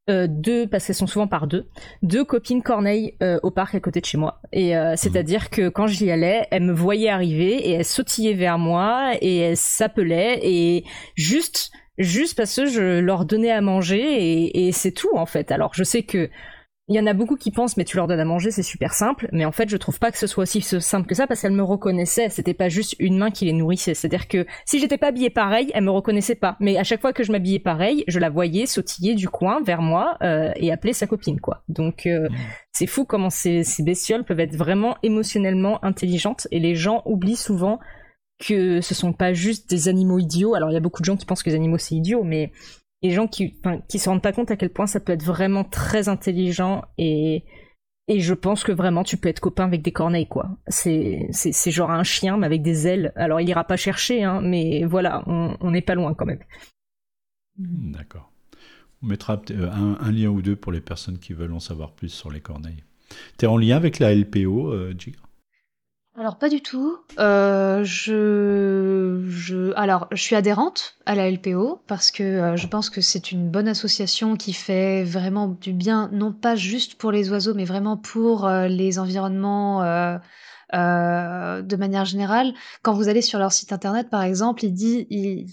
euh, 0.07 0.27
deux, 0.29 0.67
parce 0.67 0.85
qu'elles 0.85 0.95
sont 0.95 1.07
souvent 1.07 1.25
par 1.27 1.47
deux, 1.47 1.67
deux 2.03 2.23
copines 2.23 2.61
corneilles 2.61 3.15
euh, 3.23 3.39
au 3.41 3.49
parc 3.49 3.73
à 3.73 3.79
côté 3.79 4.01
de 4.01 4.05
chez 4.05 4.19
moi. 4.19 4.39
Et 4.51 4.77
euh, 4.77 4.93
c'est-à-dire 4.95 5.49
que 5.49 5.67
quand 5.69 5.87
j'y 5.87 6.11
allais, 6.11 6.45
elles 6.51 6.61
me 6.61 6.73
voyaient 6.73 7.09
arriver 7.09 7.55
et 7.69 7.71
elles 7.71 7.85
sautillaient 7.85 8.33
vers 8.35 8.59
moi 8.59 9.13
et 9.21 9.37
elles 9.37 9.57
s'appelaient 9.57 10.39
et 10.43 10.83
juste, 11.15 11.71
juste 11.97 12.35
parce 12.35 12.55
que 12.55 12.65
je 12.65 12.99
leur 12.99 13.25
donnais 13.25 13.51
à 13.51 13.61
manger 13.61 14.01
et, 14.01 14.67
et 14.67 14.71
c'est 14.71 14.91
tout 14.91 15.15
en 15.15 15.25
fait. 15.25 15.51
Alors 15.51 15.73
je 15.73 15.83
sais 15.83 16.03
que 16.03 16.29
il 16.87 16.95
y 16.95 16.99
en 16.99 17.07
a 17.07 17.13
beaucoup 17.13 17.35
qui 17.35 17.49
pensent, 17.49 17.77
mais 17.77 17.83
tu 17.83 17.97
leur 17.97 18.05
donnes 18.05 18.19
à 18.19 18.25
manger, 18.25 18.51
c'est 18.51 18.61
super 18.61 18.93
simple. 18.93 19.27
Mais 19.31 19.43
en 19.43 19.51
fait, 19.51 19.67
je 19.67 19.75
trouve 19.75 19.97
pas 19.97 20.11
que 20.11 20.19
ce 20.19 20.27
soit 20.27 20.43
aussi 20.43 20.61
simple 20.61 21.07
que 21.07 21.15
ça 21.15 21.25
parce 21.25 21.41
qu'elles 21.41 21.51
me 21.51 21.63
reconnaissaient. 21.63 22.29
C'était 22.29 22.53
pas 22.53 22.69
juste 22.69 22.95
une 22.99 23.17
main 23.17 23.31
qui 23.31 23.45
les 23.45 23.53
nourrissait. 23.53 23.95
C'est-à-dire 23.95 24.27
que 24.27 24.45
si 24.65 24.79
j'étais 24.79 24.99
pas 24.99 25.07
habillée 25.07 25.31
pareil, 25.31 25.71
elles 25.73 25.83
me 25.83 25.89
reconnaissaient 25.89 26.35
pas. 26.35 26.57
Mais 26.59 26.77
à 26.77 26.83
chaque 26.83 27.01
fois 27.01 27.11
que 27.11 27.23
je 27.23 27.31
m'habillais 27.31 27.57
pareil, 27.57 28.03
je 28.07 28.19
la 28.19 28.29
voyais 28.29 28.67
sautiller 28.67 29.15
du 29.15 29.27
coin 29.27 29.63
vers 29.63 29.81
moi 29.81 30.15
euh, 30.21 30.51
et 30.57 30.71
appeler 30.71 30.93
sa 30.93 31.07
copine, 31.07 31.39
quoi. 31.41 31.63
Donc 31.69 32.05
euh, 32.05 32.29
Mmh. 32.29 32.35
c'est 32.71 32.87
fou 32.87 33.05
comment 33.05 33.29
ces, 33.29 33.63
ces 33.63 33.83
bestioles 33.83 34.23
peuvent 34.23 34.39
être 34.39 34.55
vraiment 34.55 34.97
émotionnellement 35.03 35.83
intelligentes 35.83 36.47
et 36.51 36.59
les 36.59 36.75
gens 36.75 37.01
oublient 37.05 37.35
souvent 37.35 37.79
que 38.39 38.81
ce 38.81 38.93
sont 38.93 39.13
pas 39.13 39.33
juste 39.33 39.69
des 39.69 39.87
animaux 39.87 40.19
idiots. 40.19 40.55
Alors 40.55 40.69
il 40.69 40.73
y 40.73 40.77
a 40.77 40.81
beaucoup 40.81 41.01
de 41.01 41.05
gens 41.05 41.17
qui 41.17 41.25
pensent 41.25 41.43
que 41.43 41.49
les 41.49 41.55
animaux 41.55 41.77
c'est 41.77 41.95
idiot, 41.95 42.23
mais 42.23 42.51
les 43.01 43.11
gens 43.11 43.27
qui, 43.27 43.59
qui 43.87 43.99
se 43.99 44.09
rendent 44.09 44.21
pas 44.21 44.33
compte 44.33 44.51
à 44.51 44.57
quel 44.57 44.69
point 44.69 44.87
ça 44.87 44.99
peut 44.99 45.13
être 45.13 45.23
vraiment 45.23 45.63
très 45.63 46.09
intelligent 46.09 46.83
et 46.97 47.43
et 48.07 48.19
je 48.19 48.35
pense 48.35 48.63
que 48.63 48.71
vraiment 48.71 49.03
tu 49.03 49.17
peux 49.17 49.29
être 49.29 49.39
copain 49.39 49.65
avec 49.65 49.81
des 49.81 49.91
corneilles 49.91 50.27
quoi. 50.27 50.49
C'est 50.67 51.27
c'est 51.31 51.71
genre 51.71 51.91
un 51.91 52.03
chien 52.03 52.37
mais 52.37 52.45
avec 52.45 52.61
des 52.61 52.87
ailes. 52.87 53.11
Alors 53.15 53.41
il 53.41 53.49
ira 53.49 53.63
pas 53.63 53.77
chercher 53.77 54.23
hein, 54.23 54.41
mais 54.43 54.83
voilà, 54.85 55.23
on 55.27 55.71
n'est 55.71 55.81
pas 55.81 55.95
loin 55.95 56.13
quand 56.13 56.25
même. 56.25 56.43
Hmm, 57.57 57.91
D'accord. 57.91 58.31
On 59.01 59.07
mettra 59.07 59.41
euh, 59.51 59.69
un, 59.71 60.11
lien 60.11 60.29
ou 60.29 60.41
deux 60.41 60.55
pour 60.55 60.71
les 60.71 60.81
personnes 60.81 61.19
qui 61.19 61.33
veulent 61.33 61.53
en 61.53 61.59
savoir 61.59 61.91
plus 61.91 62.09
sur 62.09 62.31
les 62.31 62.39
corneilles. 62.39 62.83
T'es 63.37 63.47
en 63.47 63.57
lien 63.57 63.75
avec 63.75 63.99
la 63.99 64.13
LPO, 64.13 64.73
euh, 64.73 64.93
Alors 66.17 66.37
pas 66.37 66.47
du 66.47 66.61
tout. 66.61 66.97
Heu, 67.19 67.83
je 67.83 69.21
je 69.27 69.73
alors 69.75 70.07
je 70.11 70.21
suis 70.21 70.35
adhérente 70.35 70.95
à 71.05 71.13
la 71.13 71.29
LPO 71.29 71.81
parce 71.87 72.09
que, 72.09 72.53
heu, 72.53 72.55
je 72.55 72.67
pense 72.67 72.89
que 72.89 73.01
c'est 73.01 73.31
une 73.31 73.49
bonne 73.49 73.67
association 73.67 74.37
qui 74.37 74.53
fait 74.53 75.03
vraiment 75.03 75.49
du 75.49 75.73
bien, 75.73 76.09
non 76.13 76.31
pas 76.31 76.55
juste 76.55 76.95
pour 76.95 77.11
les 77.11 77.29
oiseaux, 77.31 77.53
mais 77.53 77.65
vraiment 77.65 77.97
pour, 77.97 78.47
heu, 78.47 78.67
les 78.67 78.97
environnements, 78.97 79.83
heu, 79.83 80.19
de 80.73 81.75
manière 81.75 82.05
générale. 82.05 82.53
Quand 82.81 82.93
vous 82.93 83.09
allez 83.09 83.21
sur 83.21 83.37
leur 83.39 83.51
site 83.51 83.73
internet, 83.73 84.09
par 84.09 84.23
exemple, 84.23 84.63
ils 84.63 84.73
dit 84.73 85.47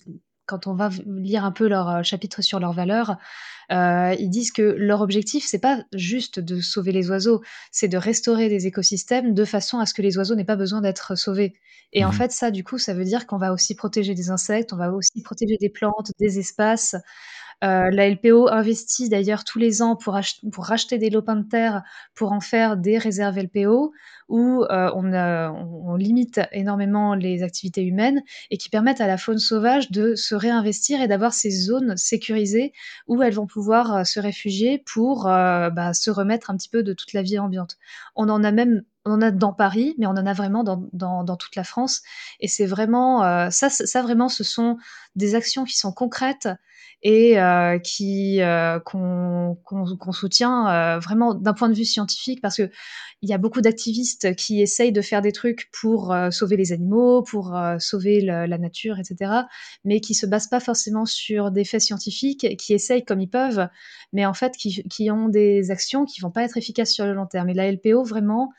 quand 0.47 0.67
on 0.67 0.75
va 0.75 0.91
lire 1.07 1.45
un 1.45 1.53
peu 1.53 1.67
leur, 1.67 2.05
chapitre 2.05 2.43
sur 2.43 2.61
leurs 2.61 2.73
valeurs, 2.73 3.17
heu, 3.73 4.14
ils 4.18 4.31
disent 4.31 4.53
que 4.53 4.62
leur 4.62 5.01
objectif, 5.01 5.45
c'est 5.47 5.59
pas 5.61 5.85
juste 5.95 6.41
de 6.41 6.61
sauver 6.61 6.93
les 6.93 7.11
oiseaux, 7.11 7.43
c'est 7.73 7.89
de 7.89 7.97
restaurer 7.99 8.49
des 8.49 8.66
écosystèmes 8.66 9.35
de 9.35 9.45
façon 9.45 9.79
à 9.79 9.87
ce 9.87 9.95
que 9.95 10.03
les 10.03 10.18
oiseaux 10.18 10.35
n'aient 10.37 10.45
pas 10.45 10.57
besoin 10.57 10.81
d'être 10.83 11.16
sauvés. 11.16 11.55
Et 11.93 12.05
en 12.05 12.09
Mhm. 12.09 12.12
fait, 12.12 12.33
ça, 12.33 12.51
du 12.51 12.64
coup, 12.64 12.79
ça 12.79 12.95
veut 12.95 13.05
dire 13.05 13.27
qu'on 13.27 13.39
va 13.39 13.53
aussi 13.53 13.75
protéger 13.75 14.14
des 14.14 14.31
insectes, 14.31 14.73
on 14.73 14.77
va 14.77 14.93
aussi 14.93 15.23
protéger 15.23 15.57
des 15.61 15.68
plantes, 15.70 16.12
des 16.20 16.39
espaces. 16.39 16.97
Heu, 17.63 17.91
la 17.91 18.09
LPO 18.09 18.49
investit 18.49 19.09
d'ailleurs 19.09 19.45
tous 19.45 19.59
les 19.59 19.83
ans 19.83 19.97
pour 19.97 20.17
ach 20.17 20.41
pour 20.53 20.65
racheter 20.67 20.99
des 20.99 21.11
lopins 21.11 21.37
de 21.37 21.49
terre 21.49 21.83
pour 22.15 22.33
en 22.33 22.41
faire 22.41 22.77
des 22.77 22.99
réserves 22.99 23.39
LPO 23.39 23.93
où, 24.29 24.65
heu, 24.65 24.91
on, 24.95 25.13
heu, 25.13 25.49
on 25.51 25.95
limite 25.97 26.41
énormément 26.53 27.15
les 27.15 27.43
activités 27.43 27.83
humaines 27.85 28.23
et 28.51 28.57
qui 28.59 28.69
permettent 28.71 29.01
à 29.01 29.07
la 29.07 29.19
faune 29.19 29.39
sauvage 29.39 29.91
de 29.91 30.15
se 30.15 30.35
réinvestir 30.35 31.01
et 31.03 31.09
d'avoir 31.09 31.35
ces 31.35 31.51
zones 31.51 31.97
sécurisées 31.97 32.73
où 33.07 33.23
elles 33.23 33.35
vont 33.35 33.47
pouvoir, 33.47 33.97
heu, 34.01 34.05
se 34.05 34.21
réfugier 34.21 34.83
pour, 34.93 35.27
heu, 35.29 35.71
bah, 35.71 35.95
se 35.95 36.11
remettre 36.11 36.51
un 36.51 36.57
petit 36.57 36.69
peu 36.71 36.83
de 36.83 36.93
toute 36.95 37.13
la 37.13 37.23
vie 37.23 37.39
ambiante. 37.39 37.77
On 38.17 38.29
en 38.29 38.43
a 38.45 38.53
même 38.53 38.83
on 39.05 39.13
en 39.13 39.23
a 39.23 39.31
dans 39.31 39.53
Paris, 39.53 39.95
mais 39.99 40.07
on 40.07 40.11
en 40.11 40.27
a 40.27 40.33
vraiment 40.33 40.63
dans, 40.65 41.37
toute 41.37 41.57
la 41.57 41.65
France. 41.65 42.03
Et 42.41 42.49
c'est 42.49 42.67
vraiment 42.67 43.25
euh, 43.25 43.49
ça, 43.51 44.03
vraiment, 44.03 44.29
ce 44.29 44.45
sont 44.45 44.77
des 45.17 45.35
actions 45.35 45.65
qui 45.65 45.77
sont 45.77 45.93
concrètes 45.93 46.49
et 47.05 47.41
euh, 47.41 47.81
qui 47.81 48.41
euh, 48.41 48.79
qu'on 48.79 50.13
soutient 50.13 50.99
vraiment 51.01 51.35
d'un 51.35 51.53
point 51.53 51.69
de 51.69 51.75
vue 51.75 51.85
scientifique 51.85 52.41
parce 52.41 52.57
que 52.57 52.71
il 53.23 53.29
y 53.29 53.33
a 53.33 53.39
beaucoup 53.39 53.61
d'activistes 53.61 54.35
qui 54.37 54.63
essayent 54.63 54.93
de 54.93 55.01
faire 55.01 55.21
des 55.21 55.33
trucs 55.33 55.69
pour 55.73 56.15
sauver 56.31 56.57
les 56.57 56.73
animaux, 56.73 57.23
pour 57.23 57.57
sauver 57.79 58.21
la 58.21 58.59
nature, 58.59 58.99
etc., 58.99 59.43
mais 59.85 60.01
qui 60.01 60.15
se 60.15 60.27
basent 60.27 60.49
pas 60.49 60.59
forcément 60.59 61.07
sur 61.07 61.53
des 61.53 61.65
faits 61.65 61.83
scientifiques, 61.83 62.57
qui 62.57 62.73
essayent 62.73 63.05
comme 63.05 63.21
ils 63.21 63.31
peuvent, 63.31 63.69
mais 64.13 64.27
en 64.27 64.35
fait 64.35 64.57
qui, 64.57 64.83
qui 64.89 65.11
ont 65.13 65.29
des 65.29 65.71
actions 65.71 66.05
qui 66.05 66.21
vont 66.21 66.33
pas 66.33 66.43
être 66.43 66.57
efficaces 66.57 66.93
sur 66.93 67.07
le 67.07 67.15
long 67.15 67.27
terme. 67.27 67.49
Et 67.49 67.55
la 67.55 67.71
LPO 67.71 68.03
vraiment 68.03 68.51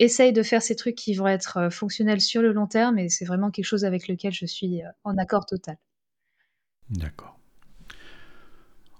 essaye 0.00 0.32
de 0.32 0.42
faire 0.42 0.62
ces 0.62 0.74
trucs 0.74 0.96
qui 0.96 1.14
vont 1.14 1.28
être 1.28 1.58
euh, 1.58 1.70
fonctionnels 1.70 2.20
sur 2.20 2.42
le 2.42 2.52
long 2.52 2.66
terme 2.66 2.98
et 2.98 3.08
c'est 3.08 3.26
vraiment 3.26 3.50
quelque 3.50 3.66
chose 3.66 3.84
avec 3.84 4.08
lequel 4.08 4.32
je 4.32 4.46
suis 4.46 4.82
euh, 4.82 4.88
en 5.04 5.16
accord 5.18 5.46
total. 5.46 5.76
D'accord. 6.88 7.36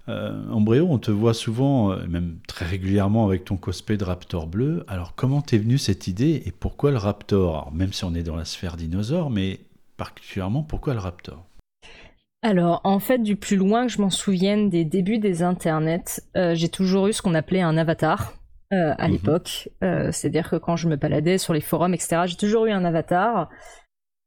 Euh, 0.07 0.49
Ambréo, 0.49 0.87
on 0.89 0.99
te 0.99 1.11
voit 1.11 1.33
souvent, 1.33 1.91
euh, 1.91 2.05
même 2.07 2.39
très 2.47 2.65
régulièrement 2.65 3.25
avec 3.25 3.45
ton 3.45 3.57
cosplay 3.57 3.97
de 3.97 4.03
Raptor 4.03 4.47
bleu. 4.47 4.83
Alors 4.87 5.15
comment 5.15 5.41
t'es 5.41 5.57
venue 5.57 5.77
cette 5.77 6.07
idée 6.07 6.43
et 6.45 6.51
pourquoi 6.51 6.91
le 6.91 6.97
Raptor? 6.97 7.71
Même 7.73 7.93
si 7.93 8.05
on 8.05 8.13
est 8.13 8.23
dans 8.23 8.35
la 8.35 8.45
sphère 8.45 8.77
dinosaure, 8.77 9.29
mais 9.29 9.59
particulièrement 9.97 10.63
pourquoi 10.63 10.93
le 10.93 10.99
Raptor? 10.99 11.45
Alors, 12.43 12.81
en 12.83 12.99
fait, 12.99 13.19
du 13.19 13.35
plus 13.35 13.55
loin 13.55 13.85
que 13.85 13.91
je 13.91 14.01
m'en 14.01 14.09
souvienne 14.09 14.71
des 14.71 14.83
débuts 14.83 15.19
des 15.19 15.43
internets, 15.43 16.23
j'ai 16.33 16.69
toujours 16.69 17.05
eu 17.05 17.13
ce 17.13 17.21
qu'on 17.21 17.35
appelait 17.35 17.61
un 17.61 17.77
avatar. 17.77 18.33
Euh, 18.73 18.93
à 18.97 19.07
mhm. 19.07 19.13
l'époque. 19.13 19.69
Euh, 19.83 20.11
c'est-à-dire 20.13 20.49
que 20.49 20.55
quand 20.55 20.77
je 20.77 20.87
me 20.87 20.95
baladais 20.95 21.37
sur 21.37 21.53
les 21.53 21.59
forums, 21.59 21.93
etc., 21.93 22.21
j'ai 22.25 22.37
toujours 22.37 22.67
eu 22.67 22.71
un 22.71 22.85
avatar. 22.85 23.49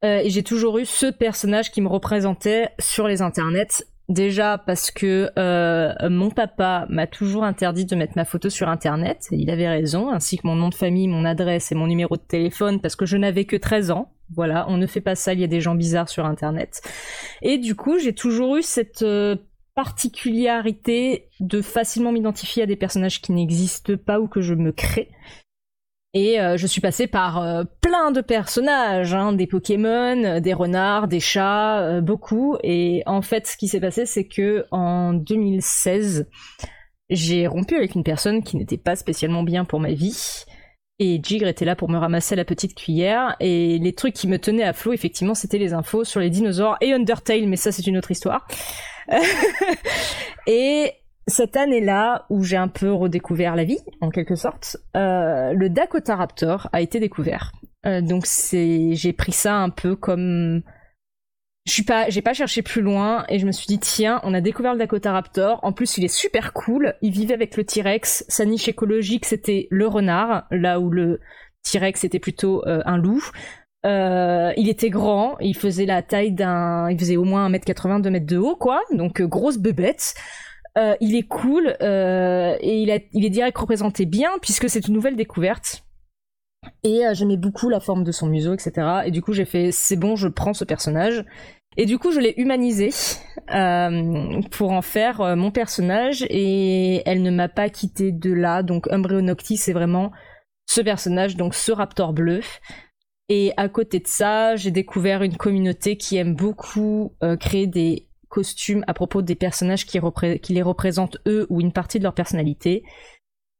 Euh, 0.05 0.19
et 0.19 0.29
j'ai 0.29 0.43
toujours 0.43 0.77
eu 0.77 0.85
ce 0.85 1.07
personnage 1.07 1.71
qui 1.71 1.81
me 1.81 1.89
représentait 1.89 2.69
sur 2.79 3.09
les 3.09 3.23
internets. 3.23 3.87
Déjà 4.11 4.59
parce 4.59 4.91
que 4.91 5.31
mon 6.11 6.29
papa 6.29 6.85
m'a 6.91 7.07
toujours 7.07 7.43
interdit 7.43 7.87
de 7.87 7.97
mettre 7.97 8.13
ma 8.17 8.27
photo 8.27 8.51
sur 8.51 8.69
internet, 8.69 9.29
et 9.31 9.37
il 9.37 9.49
avait 9.49 9.67
raison, 9.67 10.11
ainsi 10.11 10.37
que 10.37 10.47
mon 10.47 10.57
nom 10.57 10.69
de 10.69 10.75
famille, 10.75 11.09
mon 11.09 11.25
adresse 11.25 11.73
et 11.73 11.75
mon 11.75 11.87
numéro 11.87 12.19
de 12.19 12.23
téléphone, 12.23 12.83
parce 12.83 12.97
que 12.97 13.07
je 13.07 13.17
n'avais 13.17 13.47
que 13.47 13.57
13 13.57 13.93
ans. 13.93 14.13
Voilà, 14.35 14.67
on 14.69 14.77
ne 14.77 14.87
fait 14.87 15.01
pas 15.01 15.15
ça, 15.15 15.33
il 15.33 15.41
y 15.41 15.45
a 15.45 15.47
des 15.47 15.63
gens 15.63 15.75
bizarres 15.75 16.11
sur 16.11 16.27
internet. 16.27 16.83
Et 17.41 17.57
du 17.57 17.75
coup, 17.75 17.99
j'ai 17.99 18.13
toujours 18.13 18.57
eu 18.57 18.63
cette 18.63 19.03
particularité 19.75 21.29
de 21.41 21.61
facilement 21.61 22.13
m'identifier 22.13 22.63
à 22.63 22.67
des 22.67 22.77
personnages 22.77 23.21
qui 23.21 23.33
n'existent 23.33 23.97
pas 23.97 24.21
ou 24.21 24.29
que 24.29 24.41
je 24.41 24.55
me 24.55 24.73
crée. 24.73 25.11
Et 26.15 26.41
euh, 26.41 26.57
je 26.57 26.69
suis 26.69 26.81
passée 26.81 27.09
par 27.09 27.43
euh, 27.43 27.65
plein 27.81 28.13
de 28.13 28.21
personnages, 28.21 29.15
hein, 29.15 29.33
des 29.33 29.49
Pokémon, 29.49 30.39
des 30.41 30.55
renards, 30.55 31.09
des 31.09 31.19
chats, 31.19 31.81
euh, 31.81 32.01
beaucoup. 32.01 32.57
Et 32.63 33.03
en 33.07 33.21
fait, 33.21 33.49
ce 33.49 33.57
qui 33.57 33.67
s'est 33.67 33.81
passé, 33.81 34.07
c'est 34.07 34.29
que 34.29 34.65
en 34.71 35.13
2016, 35.13 36.29
j'ai 37.11 37.49
rompu 37.49 37.75
avec 37.75 37.97
une 37.97 38.05
personne 38.05 38.45
qui 38.45 38.57
n'était 38.57 38.79
pas 38.79 38.95
spécialement 38.95 39.43
bien 39.43 39.65
pour 39.65 39.81
ma 39.81 39.93
vie. 39.93 40.45
Et 41.01 41.21
Jigre 41.21 41.49
était 41.49 41.65
là 41.65 41.75
pour 41.75 41.91
me 41.91 41.99
ramasser 41.99 42.37
la 42.37 42.45
petite 42.45 42.77
cuillère. 42.77 43.35
Et 43.41 43.79
les 43.81 43.93
trucs 43.93 44.15
qui 44.15 44.29
me 44.29 44.39
tenaient 44.39 44.63
à 44.63 44.73
flot, 44.73 44.93
effectivement, 44.93 45.35
c'était 45.35 45.59
les 45.59 45.73
infos 45.73 46.05
sur 46.05 46.21
les 46.21 46.31
dinosaures 46.31 46.77
et 46.81 46.93
Undertale, 46.93 47.49
mais 47.49 47.57
ça, 47.57 47.73
c'est 47.73 47.89
une 47.89 47.99
autre 47.99 48.13
histoire. 48.13 48.47
et 50.47 50.93
cette 51.27 51.57
année-là, 51.57 52.27
où 52.31 52.43
j'ai 52.43 52.57
un 52.57 52.69
peu 52.69 52.93
redécouvert 52.93 53.57
la 53.57 53.65
vie, 53.65 53.81
en 54.01 54.11
quelque 54.11 54.35
sorte, 54.35 54.77
euh, 54.97 55.53
le 55.53 55.71
Dakota 55.71 56.17
Raptor 56.17 56.69
a 56.73 56.81
été 56.81 57.01
découvert. 57.01 57.53
Euh, 57.87 58.01
donc 58.01 58.27
c'est, 58.27 58.95
j'ai 58.95 59.13
pris 59.13 59.33
ça 59.33 59.57
un 59.57 59.71
peu 59.71 59.97
comme, 59.97 60.63
je 61.67 61.73
suis 61.73 61.83
pas, 61.83 62.11
j'ai 62.11 62.21
pas 62.21 62.35
cherché 62.35 62.63
plus 62.63 62.83
loin 62.83 63.25
et 63.29 63.39
je 63.39 63.47
me 63.47 63.53
suis 63.53 63.67
dit 63.67 63.79
tiens, 63.79 64.21
on 64.23 64.35
a 64.35 64.41
découvert 64.43 64.75
le 64.75 64.79
Dakota 64.79 65.13
Raptor. 65.13 65.61
En 65.63 65.73
plus, 65.73 65.97
il 65.97 66.05
est 66.05 66.15
super 66.15 66.53
cool. 66.53 66.95
Il 67.01 67.11
vivait 67.11 67.35
avec 67.35 67.57
le 67.57 67.65
T-Rex. 67.65 68.25
Sa 68.29 68.45
niche 68.45 68.69
écologique, 68.69 69.25
c'était 69.25 69.67
le 69.71 69.87
renard, 69.87 70.47
là 70.51 70.79
où 70.79 70.91
le 70.91 71.21
T-Rex 71.63 72.05
était 72.05 72.19
plutôt 72.19 72.67
euh, 72.67 72.83
un 72.85 72.99
loup. 72.99 73.25
Euh, 73.85 74.53
il 74.57 74.69
était 74.69 74.89
grand, 74.89 75.37
il 75.41 75.55
faisait 75.55 75.85
la 75.85 76.03
taille 76.03 76.33
d'un, 76.33 76.91
il 76.91 76.99
faisait 76.99 77.17
au 77.17 77.25
moins 77.25 77.51
1m80, 77.51 78.03
2m 78.03 78.25
de 78.25 78.39
haut, 78.39 78.57
quoi. 78.57 78.81
Donc 78.93 79.21
euh, 79.21 79.27
grosse 79.27 79.59
bebête. 79.59 80.15
Euh, 80.77 80.97
il 81.01 81.15
est 81.15 81.29
cool 81.29 81.77
et 81.81 82.83
il, 82.83 82.91
est 82.91 83.31
direct 83.31 83.57
représenté 83.57 84.07
bien 84.07 84.31
puisque 84.43 84.69
c'est 84.69 84.89
une 84.89 84.95
nouvelle 84.95 85.15
découverte. 85.15 85.85
Et 86.83 87.03
j'aimais 87.13 87.37
beaucoup 87.37 87.69
la 87.69 87.79
forme 87.79 88.03
de 88.03 88.11
son 88.11 88.27
museau, 88.27 88.55
etc. 88.55 89.03
Et 89.05 89.13
du 89.13 89.23
coup 89.23 89.33
j'ai 89.33 89.45
fait 89.45 89.71
c'est 89.71 89.97
bon, 89.97 90.17
je 90.17 90.27
prends 90.27 90.53
ce 90.53 90.65
personnage. 90.65 91.25
Et 91.77 91.87
du 91.87 91.99
coup 91.99 92.11
je 92.11 92.19
l'ai 92.19 92.35
humanisé 92.39 92.91
pour 94.51 94.73
en 94.73 94.83
faire 94.83 95.37
mon 95.37 95.53
personnage 95.53 96.27
et 96.29 97.09
elle 97.09 97.23
ne 97.23 97.31
m'a 97.31 97.49
pas 97.49 97.69
quitté 97.69 98.11
de 98.11 98.33
là. 98.33 98.65
Donc 98.65 98.91
Umbreonocti 98.91 99.57
c'est 99.57 99.75
vraiment 99.75 100.11
ce 100.67 100.81
personnage, 100.81 101.37
donc 101.37 101.55
ce 101.55 101.71
raptor 101.71 102.13
bleu. 102.13 102.41
Et 103.29 103.53
à 103.57 103.69
côté 103.69 104.01
de 104.01 104.07
ça, 104.07 104.57
j'ai 104.57 104.71
découvert 104.71 105.23
une 105.23 105.37
communauté 105.37 105.97
qui 105.97 106.17
aime 106.17 106.35
beaucoup 106.35 107.15
euh, 107.23 107.37
créer 107.37 107.67
des 107.67 108.09
costumes 108.29 108.85
à 108.87 108.95
propos 108.95 109.23
des 109.23 109.35
personnages 109.35 109.87
qui, 109.87 109.99
les 109.99 110.63
représentent 110.63 111.19
eux 111.27 111.47
ou 111.49 111.61
une 111.61 111.73
partie 111.73 111.99
de 111.99 112.03
leur 112.03 112.15
personnalité. 112.15 112.83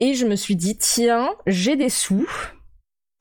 Et 0.01 0.15
je 0.15 0.27
me 0.27 0.37
suis 0.37 0.57
dit, 0.57 0.77
tiens, 0.77 1.31
j'ai 1.47 1.77
des 1.77 1.89
sous, 1.89 2.29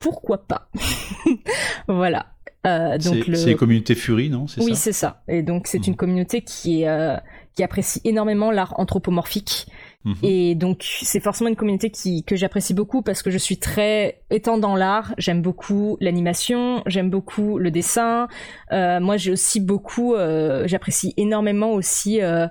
pourquoi 0.00 0.46
pas? 0.46 0.68
Voilà. 1.88 2.34
Euh, 2.66 2.96
c'est 2.98 3.46
les 3.46 3.56
communautés 3.56 3.94
Fury, 3.94 4.30
non? 4.30 4.46
Oui, 4.58 4.74
c'est 4.74 4.92
ça. 4.92 5.22
Et 5.28 5.42
donc 5.42 5.66
c'est 5.66 5.86
une 5.86 5.92
mhm. 5.92 5.96
communauté 5.98 6.42
qui, 6.42 6.82
est, 6.82 6.88
euh, 6.88 7.16
qui 7.54 7.62
apprécie 7.62 8.00
énormément 8.04 8.50
l'art 8.50 8.74
anthropomorphique 8.78 9.66
Mhm. 10.04 10.16
Et 10.22 10.54
donc 10.54 10.84
c'est 11.02 11.20
forcément 11.20 11.48
une 11.48 11.56
communauté 11.56 11.90
qui 11.90 12.24
que 12.24 12.36
j'apprécie 12.36 12.74
beaucoup 12.74 13.00
parce 13.00 13.22
que 13.22 13.30
je 13.30 13.38
suis 13.38 13.56
très 13.56 14.20
étant 14.30 14.58
dans 14.58 14.76
l'art, 14.76 15.14
j'aime 15.16 15.40
beaucoup 15.40 15.96
l'animation, 16.00 16.82
j'aime 16.86 17.08
beaucoup 17.08 17.58
le 17.58 17.70
dessin. 17.70 18.28
Euh, 18.72 19.00
moi 19.00 19.16
j'ai 19.16 19.32
aussi 19.32 19.60
beaucoup, 19.60 20.14
euh, 20.14 20.64
j'apprécie 20.66 21.14
énormément 21.16 21.72
aussi 21.72 22.20
euh, 22.20 22.46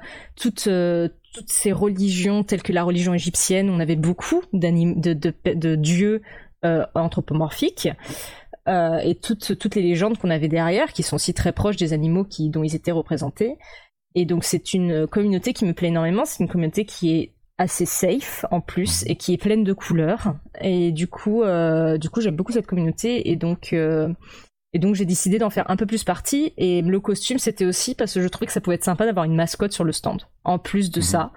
euh, 0.67 1.09
toutes 1.33 1.49
ces 1.49 1.71
religions 1.71 2.43
telles 2.43 2.63
que 2.63 2.73
la 2.73 2.83
religion 2.83 3.13
égyptienne. 3.13 3.69
On 3.69 3.79
avait 3.79 3.95
beaucoup 3.95 4.41
de, 4.51 5.13
de, 5.13 5.33
de, 5.53 5.75
dieux 5.75 6.21
anthropomorphiques. 6.95 7.89
Et 8.67 9.15
toutes, 9.21 9.57
toutes 9.59 9.75
les 9.75 9.81
légendes 9.81 10.17
qu'on 10.17 10.29
avait 10.29 10.47
derrière, 10.47 10.93
qui 10.93 11.03
sont 11.03 11.15
aussi 11.15 11.33
très 11.33 11.51
proches 11.51 11.75
des 11.75 11.91
animaux 11.91 12.23
qui, 12.23 12.49
dont 12.49 12.63
ils 12.63 12.75
étaient 12.75 12.91
représentés. 12.91 13.57
Et 14.15 14.25
donc 14.25 14.43
c'est 14.43 14.73
une 14.73 15.07
communauté 15.07 15.53
qui 15.53 15.65
me 15.65 15.73
plaît 15.73 15.87
énormément, 15.87 16.23
c'est 16.23 16.43
une 16.43 16.49
communauté 16.49 16.85
qui 16.85 17.15
est 17.15 17.33
assez 17.63 17.85
safe 17.85 18.45
en 18.51 18.61
plus 18.61 19.03
mhm. 19.03 19.11
et 19.11 19.15
qui 19.15 19.33
est 19.33 19.37
pleine 19.37 19.63
de 19.63 19.73
couleurs 19.73 20.35
et 20.61 20.91
du 20.91 21.07
coup 21.07 21.43
euh, 21.43 21.97
du 21.97 22.09
coup 22.09 22.21
j'aime 22.21 22.35
beaucoup 22.35 22.51
cette 22.51 22.67
communauté 22.67 23.29
et 23.31 23.35
donc 23.35 23.73
euh, 23.73 24.09
et 24.73 24.79
donc 24.79 24.95
j'ai 24.95 25.05
décidé 25.05 25.39
d'en 25.39 25.49
faire 25.49 25.69
un 25.69 25.75
peu 25.75 25.85
plus 25.85 26.03
partie 26.03 26.53
et 26.57 26.81
le 26.81 26.99
costume 26.99 27.39
c'était 27.39 27.65
aussi 27.65 27.95
parce 27.95 28.13
que 28.13 28.21
je 28.21 28.27
trouvais 28.27 28.47
que 28.47 28.53
ça 28.53 28.61
pouvait 28.61 28.75
être 28.75 28.83
sympa 28.83 29.05
d'avoir 29.05 29.25
une 29.25 29.35
mascotte 29.35 29.71
sur 29.71 29.83
le 29.83 29.91
stand 29.91 30.21
en 30.43 30.59
plus 30.59 30.91
de 30.91 30.99
mhm. 30.99 31.05
ça 31.05 31.31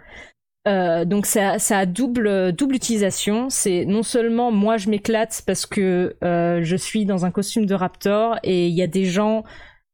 euh, 0.68 1.04
donc 1.04 1.26
ça, 1.26 1.60
ça 1.60 1.78
a 1.78 1.86
double 1.86 2.50
double 2.50 2.74
utilisation. 2.74 3.50
C'est 3.50 3.84
non 3.84 4.02
seulement 4.02 4.50
moi 4.50 4.78
je 4.78 4.90
m'éclate 4.90 5.44
parce 5.46 5.64
que 5.64 6.16
euh, 6.24 6.58
je 6.64 6.74
suis 6.74 7.04
dans 7.04 7.24
un 7.24 7.30
costume 7.30 7.66
de 7.66 7.74
raptor 7.74 8.40
et 8.42 8.66
il 8.66 8.74
y 8.74 8.82
a 8.82 8.88
des 8.88 9.04
gens, 9.04 9.44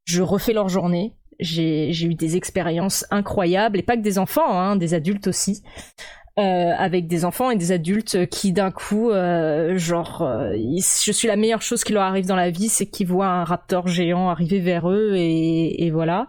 je 0.06 0.22
refais 0.22 0.54
leur 0.54 0.70
journée 0.70 1.12
j'ai 1.42 2.04
eu 2.04 2.14
des 2.14 2.36
expériences 2.36 3.04
incroyables, 3.10 3.78
et 3.78 3.82
pas 3.82 3.96
que 3.96 4.02
des 4.02 4.18
enfants, 4.18 4.58
hein, 4.58 4.76
des 4.76 4.94
adultes 4.94 5.26
aussi. 5.26 5.62
Euh, 6.38 6.72
avec 6.78 7.08
des 7.08 7.26
enfants 7.26 7.50
et 7.50 7.56
des 7.56 7.72
adultes 7.72 8.26
qui 8.30 8.52
d'un 8.52 8.70
coup, 8.70 9.10
euh, 9.10 9.76
genre, 9.76 10.22
euh, 10.22 10.54
je 10.54 11.12
suis 11.12 11.28
la 11.28 11.36
meilleure 11.36 11.60
chose 11.60 11.84
qui 11.84 11.92
leur 11.92 12.04
arrive 12.04 12.26
dans 12.26 12.36
la 12.36 12.48
vie, 12.48 12.70
c'est 12.70 12.86
qu'ils 12.86 13.06
voient 13.06 13.28
un 13.28 13.44
raptor 13.44 13.86
géant 13.86 14.30
arriver 14.30 14.58
vers 14.58 14.88
eux 14.88 15.12
et, 15.14 15.84
et 15.84 15.90
voilà. 15.90 16.28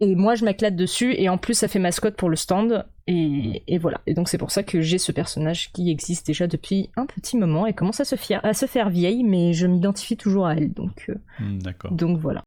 Et 0.00 0.14
moi, 0.14 0.34
je 0.34 0.44
m'éclate 0.44 0.76
dessus 0.76 1.14
et 1.16 1.30
en 1.30 1.38
plus, 1.38 1.54
ça 1.54 1.68
fait 1.68 1.78
mascotte 1.78 2.16
pour 2.16 2.28
le 2.28 2.36
stand 2.36 2.84
et, 3.06 3.62
et 3.66 3.78
voilà. 3.78 4.02
Et 4.06 4.12
donc 4.12 4.28
c'est 4.28 4.36
pour 4.36 4.50
ça 4.50 4.62
que 4.62 4.82
j'ai 4.82 4.98
ce 4.98 5.10
personnage 5.10 5.72
qui 5.72 5.90
existe 5.90 6.26
déjà 6.26 6.46
depuis 6.46 6.90
un 6.94 7.06
petit 7.06 7.38
moment 7.38 7.66
et 7.66 7.72
commence 7.72 8.00
à 8.00 8.04
se, 8.04 8.16
à 8.42 8.52
se 8.52 8.66
faire 8.66 8.90
vieille, 8.90 9.24
mais 9.24 9.54
je 9.54 9.66
m'identifie 9.66 10.18
toujours 10.18 10.46
à 10.46 10.54
elle. 10.54 10.74
Donc, 10.74 11.10
hmm, 11.40 11.60
d'accord. 11.60 11.92
Donc 11.92 12.18
voilà. 12.18 12.42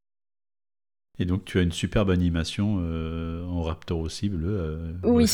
Et 1.19 1.25
donc 1.25 1.45
tu 1.45 1.57
as 1.57 1.61
une 1.61 1.71
superbe 1.71 2.11
animation 2.11 2.77
euh, 2.79 3.43
en 3.45 3.63
Raptor 3.63 3.99
aussi 3.99 4.29
bleu. 4.29 4.49
Euh, 4.49 4.93
oui. 5.03 5.25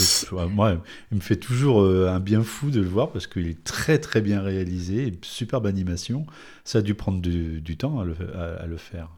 Moi, 0.50 0.82
il 1.12 1.18
me 1.18 1.22
fait 1.22 1.36
toujours 1.36 1.82
euh, 1.82 2.10
un 2.10 2.20
bien 2.20 2.44
fou 2.44 2.72
de 2.72 2.80
le 2.80 2.88
voir 2.88 3.12
parce 3.12 3.28
qu'il 3.28 3.48
est 3.48 3.64
très 3.64 4.00
très 4.00 4.22
bien 4.22 4.42
réalisé, 4.42 5.18
superbe 5.22 5.66
animation. 5.66 6.26
Ça 6.64 6.80
a 6.80 6.82
dû 6.82 6.96
prendre 6.96 7.22
du, 7.22 7.78
temps 7.78 8.00
à 8.00 8.06
le, 8.06 8.78
faire. 8.78 9.10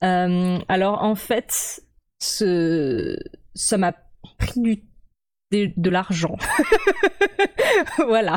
alors 0.00 1.02
en 1.02 1.14
fait, 1.14 1.82
ce... 2.18 3.16
ça 3.54 3.78
m'a 3.78 3.94
pris 4.38 4.60
du 4.60 4.82
de, 5.52 5.90
l'argent. 5.90 6.36
voilà. 8.06 8.36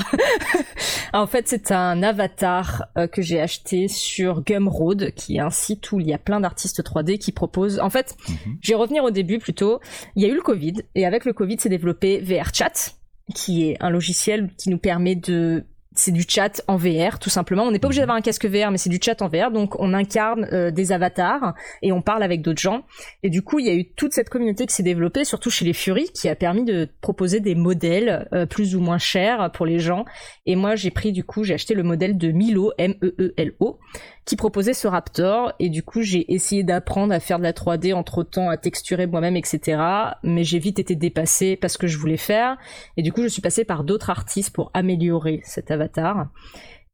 en 1.13 1.27
fait, 1.27 1.47
c'est 1.47 1.71
un 1.71 2.03
avatar 2.03 2.85
euh, 2.97 3.07
que 3.07 3.21
j'ai 3.21 3.39
acheté 3.39 3.87
sur 3.87 4.43
Gumroad, 4.43 5.11
qui 5.15 5.37
est 5.37 5.39
un 5.39 5.49
site 5.49 5.91
où 5.91 5.99
il 5.99 6.07
y 6.07 6.13
a 6.13 6.17
plein 6.17 6.39
d'artistes 6.39 6.83
3D 6.83 7.17
qui 7.17 7.31
proposent. 7.31 7.79
En 7.79 7.89
fait, 7.89 8.15
mhm. 8.27 8.57
je 8.61 8.71
vais 8.71 8.75
revenir 8.75 9.03
au 9.03 9.11
début 9.11 9.39
plutôt. 9.39 9.79
Il 10.15 10.23
y 10.23 10.25
a 10.25 10.29
eu 10.29 10.35
le 10.35 10.41
Covid, 10.41 10.75
et 10.95 11.05
avec 11.05 11.25
le 11.25 11.33
Covid, 11.33 11.57
c'est 11.59 11.69
développé 11.69 12.19
VRChat, 12.19 12.93
qui 13.33 13.69
est 13.69 13.77
un 13.81 13.89
logiciel 13.89 14.51
qui 14.57 14.69
nous 14.69 14.77
permet 14.77 15.15
de 15.15 15.65
c'est 15.95 16.11
du 16.11 16.23
chat 16.27 16.61
en 16.67 16.77
VR 16.77 17.19
tout 17.19 17.29
simplement. 17.29 17.63
On 17.63 17.71
n'est 17.71 17.79
pas 17.79 17.87
obligé 17.87 18.01
d'avoir 18.01 18.17
un 18.17 18.21
casque 18.21 18.45
VR, 18.45 18.71
mais 18.71 18.77
c'est 18.77 18.89
du 18.89 18.99
chat 19.01 19.21
en 19.21 19.27
VR. 19.27 19.51
Donc 19.51 19.79
on 19.79 19.93
incarne 19.93 20.47
euh, 20.51 20.71
des 20.71 20.91
avatars 20.91 21.53
et 21.81 21.91
on 21.91 22.01
parle 22.01 22.23
avec 22.23 22.41
d'autres 22.41 22.61
gens. 22.61 22.83
Et 23.23 23.29
du 23.29 23.41
coup, 23.41 23.59
il 23.59 23.65
y 23.65 23.69
a 23.69 23.73
eu 23.73 23.89
toute 23.93 24.13
cette 24.13 24.29
communauté 24.29 24.65
qui 24.65 24.75
s'est 24.75 24.83
développée, 24.83 25.23
surtout 25.23 25.49
chez 25.49 25.65
les 25.65 25.73
Furies, 25.73 26.11
qui 26.13 26.29
a 26.29 26.35
permis 26.35 26.63
de 26.63 26.89
proposer 27.01 27.39
des 27.39 27.55
modèles 27.55 28.27
euh, 28.33 28.45
plus 28.45 28.75
ou 28.75 28.81
moins 28.81 28.97
chers 28.97 29.51
pour 29.51 29.65
les 29.65 29.79
gens. 29.79 30.05
Et 30.45 30.55
moi, 30.55 30.75
j'ai 30.75 30.91
pris 30.91 31.11
du 31.11 31.23
coup, 31.23 31.43
j'ai 31.43 31.53
acheté 31.53 31.73
le 31.73 31.83
modèle 31.83 32.17
de 32.17 32.31
Milo, 32.31 32.71
M-E-E-L-O, 32.77 33.79
qui 34.25 34.35
proposait 34.35 34.73
ce 34.73 34.87
Raptor 34.87 35.53
et 35.59 35.69
du 35.69 35.83
coup 35.83 36.01
j'ai 36.01 36.33
essayé 36.33 36.63
d'apprendre 36.63 37.13
à 37.13 37.19
faire 37.19 37.37
de 37.37 37.43
la 37.43 37.53
3D 37.53 37.93
entre 37.93 38.23
temps, 38.23 38.49
à 38.49 38.57
texturer 38.57 39.05
moi-même, 39.05 39.35
etc. 39.35 39.81
Mais 40.23 40.43
j'ai 40.43 40.59
vite 40.59 40.79
été 40.79 40.95
dépassée 40.95 41.55
parce 41.55 41.77
que 41.77 41.87
je 41.87 41.97
voulais 41.97 42.17
faire 42.17 42.57
et 42.97 43.03
du 43.03 43.13
coup 43.13 43.21
je 43.21 43.27
suis 43.27 43.41
passée 43.41 43.65
par 43.65 43.83
d'autres 43.83 44.09
artistes 44.09 44.53
pour 44.53 44.71
améliorer 44.73 45.41
cet 45.43 45.71
avatar. 45.71 46.27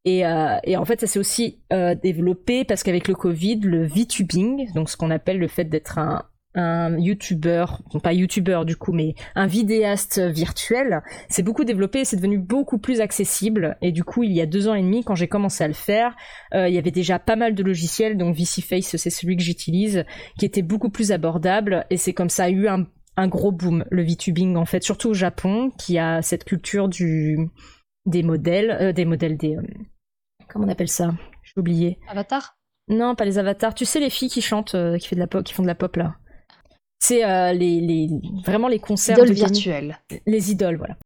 Et, 0.03 0.25
euh, 0.25 0.57
et 0.63 0.77
en 0.77 0.85
fait 0.85 0.99
ça 0.99 1.07
s'est 1.07 1.19
aussi 1.19 1.59
euh, 1.71 1.95
développé 1.95 2.65
parce 2.65 2.83
qu'avec 2.83 3.07
le 3.07 3.15
Covid, 3.15 3.59
le 3.59 3.85
VTubing, 3.85 4.73
donc 4.73 4.89
ce 4.89 4.97
qu'on 4.97 5.11
appelle 5.11 5.39
le 5.39 5.47
fait 5.47 5.65
d'être 5.65 5.99
un, 5.99 6.23
un 6.53 6.97
youtubeur, 6.99 7.81
pas 8.03 8.13
youtubeur 8.13 8.65
du 8.65 8.75
coup, 8.75 8.91
mais 8.91 9.15
un 9.35 9.47
vidéaste 9.47 10.19
virtuel, 10.19 11.01
c'est 11.29 11.43
beaucoup 11.43 11.63
développé, 11.63 12.03
c'est 12.03 12.17
devenu 12.17 12.37
beaucoup 12.37 12.77
plus 12.77 12.99
accessible. 12.99 13.77
Et 13.81 13.91
du 13.91 14.03
coup, 14.03 14.23
il 14.23 14.33
y 14.33 14.41
a 14.41 14.45
deux 14.45 14.67
ans 14.67 14.73
et 14.73 14.81
demi, 14.81 15.03
quand 15.03 15.15
j'ai 15.15 15.27
commencé 15.27 15.63
à 15.63 15.67
le 15.67 15.73
faire, 15.73 16.15
euh, 16.53 16.67
il 16.67 16.75
y 16.75 16.77
avait 16.77 16.91
déjà 16.91 17.19
pas 17.19 17.35
mal 17.35 17.55
de 17.55 17.63
logiciels, 17.63 18.17
donc 18.17 18.35
VCFace, 18.35 18.97
c'est 18.97 19.09
celui 19.09 19.37
que 19.37 19.43
j'utilise, 19.43 20.05
qui 20.37 20.45
était 20.45 20.61
beaucoup 20.61 20.89
plus 20.89 21.11
abordable. 21.11 21.85
Et 21.89 21.97
c'est 21.97 22.13
comme 22.13 22.29
ça 22.29 22.45
a 22.45 22.49
eu 22.49 22.67
un, 22.67 22.87
gros 23.27 23.51
boom, 23.51 23.85
le 23.89 24.03
VTubing 24.03 24.55
en 24.55 24.65
fait, 24.65 24.83
surtout 24.83 25.09
au 25.09 25.13
Japon, 25.13 25.71
qui 25.77 25.99
a 25.99 26.21
cette 26.21 26.43
culture 26.43 26.89
du 26.89 27.37
des 28.07 28.23
modèles, 28.23 28.71
euh, 28.71 28.93
des 28.93 29.05
modèles 29.05 29.37
des 29.37 29.55
euh, 29.55 29.61
comment 30.49 30.65
on 30.65 30.69
appelle 30.69 30.89
ça? 30.89 31.13
J'ai 31.43 31.53
oublié. 31.59 31.99
Avatar 32.09 32.57
Non, 32.87 33.15
pas 33.15 33.25
les 33.25 33.37
avatars. 33.37 33.75
Tu 33.75 33.85
sais 33.85 33.99
les 33.99 34.09
filles 34.09 34.29
qui 34.29 34.41
chantent, 34.41 34.75
qui 34.99 35.07
fait 35.07 35.15
de 35.15 35.21
la 35.21 35.27
pop, 35.27 35.43
qui 35.43 35.53
font 35.53 35.61
de 35.61 35.67
la 35.67 35.75
pop 35.75 35.95
là? 35.95 36.15
C'est 37.01 37.25
euh, 37.25 37.51
les, 37.51 37.81
les, 37.81 38.09
vraiment 38.45 38.67
les 38.67 38.79
concerts 38.79 39.17
idoles 39.17 39.33
virtuels. 39.33 39.99
Les 40.27 40.51
idoles, 40.51 40.77
voilà. 40.77 40.97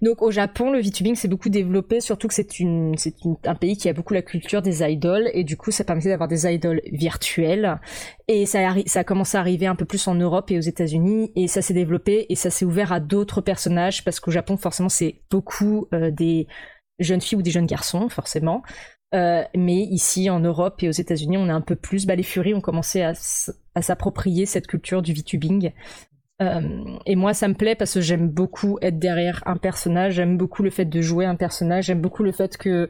Donc 0.00 0.20
au 0.20 0.32
Japon, 0.32 0.72
le 0.72 0.80
VTubing 0.80 1.14
s'est 1.14 1.28
beaucoup 1.28 1.48
développé, 1.48 2.00
surtout 2.00 2.26
que 2.26 2.34
c'est 2.34 2.58
une, 2.58 2.98
c'est 2.98 3.14
un 3.44 3.54
pays 3.54 3.76
qui 3.76 3.88
a 3.88 3.92
beaucoup 3.92 4.14
la 4.14 4.22
culture 4.22 4.60
des 4.60 4.82
idoles, 4.82 5.30
et 5.32 5.44
du 5.44 5.56
coup 5.56 5.70
ça 5.70 5.84
permettait 5.84 6.08
d'avoir 6.08 6.28
des 6.28 6.52
idoles 6.52 6.80
virtuelles. 6.90 7.78
Et 8.26 8.46
ça 8.46 8.70
a, 8.70 8.74
ça 8.86 9.00
a 9.00 9.04
commencé 9.04 9.36
à 9.36 9.40
arriver 9.40 9.66
un 9.66 9.76
peu 9.76 9.84
plus 9.84 10.08
en 10.08 10.16
Europe 10.16 10.50
et 10.50 10.58
aux 10.58 10.62
États-Unis, 10.62 11.30
et 11.36 11.46
ça 11.46 11.62
s'est 11.62 11.74
développé, 11.74 12.26
et 12.30 12.34
ça 12.34 12.50
s'est 12.50 12.64
ouvert 12.64 12.90
à 12.90 12.98
d'autres 12.98 13.42
personnages, 13.42 14.02
parce 14.04 14.18
qu'au 14.18 14.32
Japon, 14.32 14.56
forcément, 14.56 14.88
c'est 14.88 15.20
beaucoup 15.30 15.86
euh, 15.94 16.10
des 16.10 16.48
jeunes 16.98 17.20
filles 17.20 17.38
ou 17.38 17.42
des 17.42 17.52
jeunes 17.52 17.66
garçons, 17.66 18.08
forcément. 18.08 18.62
Euh, 19.14 19.44
mais 19.54 19.80
ici, 19.82 20.30
en 20.30 20.40
Europe 20.40 20.82
et 20.82 20.88
aux 20.88 20.92
États-Unis, 20.92 21.36
on 21.36 21.48
a 21.48 21.54
un 21.54 21.60
peu 21.60 21.76
plus. 21.76 22.06
Bah, 22.06 22.14
les 22.14 22.22
Furies 22.22 22.54
ont 22.54 22.60
commencé 22.60 23.02
à, 23.02 23.12
s'approprier 23.14 24.46
cette 24.46 24.66
culture 24.66 25.02
du 25.02 25.12
VTubing. 25.12 25.72
Euh, 26.40 26.98
et 27.06 27.14
moi, 27.14 27.34
ça 27.34 27.48
me 27.48 27.54
plaît 27.54 27.74
parce 27.74 27.94
que 27.94 28.00
j'aime 28.00 28.28
beaucoup 28.28 28.78
être 28.80 28.98
derrière 28.98 29.42
un 29.46 29.56
personnage. 29.56 30.14
J'aime 30.14 30.36
beaucoup 30.36 30.62
le 30.62 30.70
fait 30.70 30.86
de 30.86 31.00
jouer 31.00 31.26
un 31.26 31.36
personnage. 31.36 31.86
J'aime 31.86 32.00
beaucoup 32.00 32.22
le 32.22 32.32
fait 32.32 32.56
que 32.56 32.88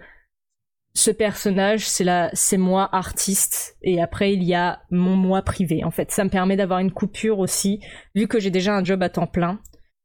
ce 0.94 1.10
personnage, 1.10 1.88
c'est 1.88 2.04
là, 2.04 2.30
c'est 2.34 2.58
moi 2.58 2.88
artiste, 2.92 3.78
et 3.82 4.02
après 4.02 4.34
il 4.34 4.42
y 4.42 4.54
a 4.54 4.82
mon 4.90 5.16
moi 5.16 5.42
privé. 5.42 5.84
En 5.84 5.90
fait, 5.90 6.10
ça 6.10 6.24
me 6.24 6.28
permet 6.28 6.56
d'avoir 6.56 6.80
une 6.80 6.92
coupure 6.92 7.38
aussi, 7.38 7.80
vu 8.14 8.28
que 8.28 8.38
j'ai 8.38 8.50
déjà 8.50 8.76
un 8.76 8.84
job 8.84 9.02
à 9.02 9.08
temps 9.08 9.26
plein. 9.26 9.58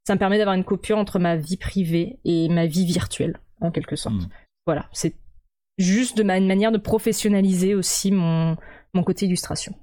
Ça 0.06 0.14
me 0.14 0.20
permet 0.20 0.38
d'avoir 0.38 0.56
une 0.56 0.64
coupure 0.64 0.98
entre 0.98 1.20
ma 1.20 1.36
vie 1.36 1.58
privée 1.58 2.20
et 2.24 2.48
ma 2.48 2.66
vie 2.68 2.86
virtuelle, 2.86 3.38
en 3.60 3.72
quelque 3.72 3.98
sorte. 3.98 4.16
Hmm. 4.16 4.30
Voilà, 4.66 4.86
c'est 4.94 5.14
juste 5.78 6.18
de 6.18 6.24
ma 6.24 6.40
manière 6.40 6.72
de 6.72 6.78
professionnaliser 6.78 7.76
aussi 7.76 8.12
mon, 8.12 8.58
mon 8.94 9.04
côté 9.04 9.26
illustration. 9.26 9.76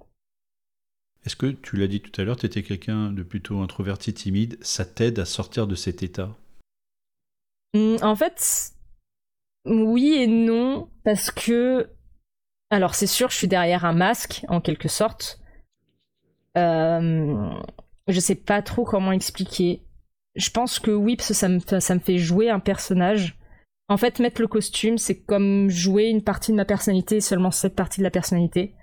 Est-ce 1.24 1.36
que 1.36 1.46
tu 1.46 1.76
l'as 1.76 1.86
dit 1.86 2.00
tout 2.00 2.20
à 2.20 2.24
l'heure, 2.24 2.36
tu 2.36 2.46
étais 2.46 2.62
quelqu'un 2.62 3.10
de 3.10 3.22
plutôt 3.22 3.60
introverti, 3.60 4.12
timide, 4.12 4.58
ça 4.60 4.84
t'aide 4.84 5.18
à 5.18 5.24
sortir 5.24 5.66
de 5.66 5.74
cet 5.74 6.02
état? 6.02 6.36
Mmh, 7.74 7.96
En 8.02 8.14
fait, 8.14 8.72
oui 9.64 10.14
et 10.14 10.26
non, 10.26 10.90
parce 11.02 11.30
que, 11.30 11.88
alors 12.70 12.94
c'est 12.94 13.06
sûr, 13.06 13.30
je 13.30 13.36
suis 13.36 13.48
derrière 13.48 13.84
un 13.86 13.94
masque, 13.94 14.44
en 14.48 14.60
quelque 14.60 14.88
sorte. 14.88 15.40
Euh, 16.58 17.50
je 18.06 18.20
sais 18.20 18.34
pas 18.34 18.60
trop 18.62 18.84
comment 18.84 19.12
expliquer. 19.12 19.82
Je 20.36 20.50
pense 20.50 20.78
que 20.78 20.90
oui, 20.90 21.16
parce 21.16 21.28
que 21.28 21.34
ça 21.34 21.48
me, 21.48 21.58
ça 21.58 21.94
me 21.94 22.00
fait 22.00 22.18
jouer 22.18 22.50
un 22.50 22.60
personnage. 22.60 23.38
En 23.88 23.96
fait, 23.96 24.18
mettre 24.18 24.40
le 24.40 24.48
costume, 24.48 24.96
c'est 24.96 25.20
comme 25.20 25.68
jouer 25.68 26.04
une 26.04 26.22
partie 26.22 26.52
de 26.52 26.56
ma 26.56 26.64
personnalité, 26.64 27.20
seulement 27.20 27.50
cette 27.50 27.76
partie 27.76 28.00
de 28.00 28.04
la 28.04 28.10
personnalité. 28.10 28.74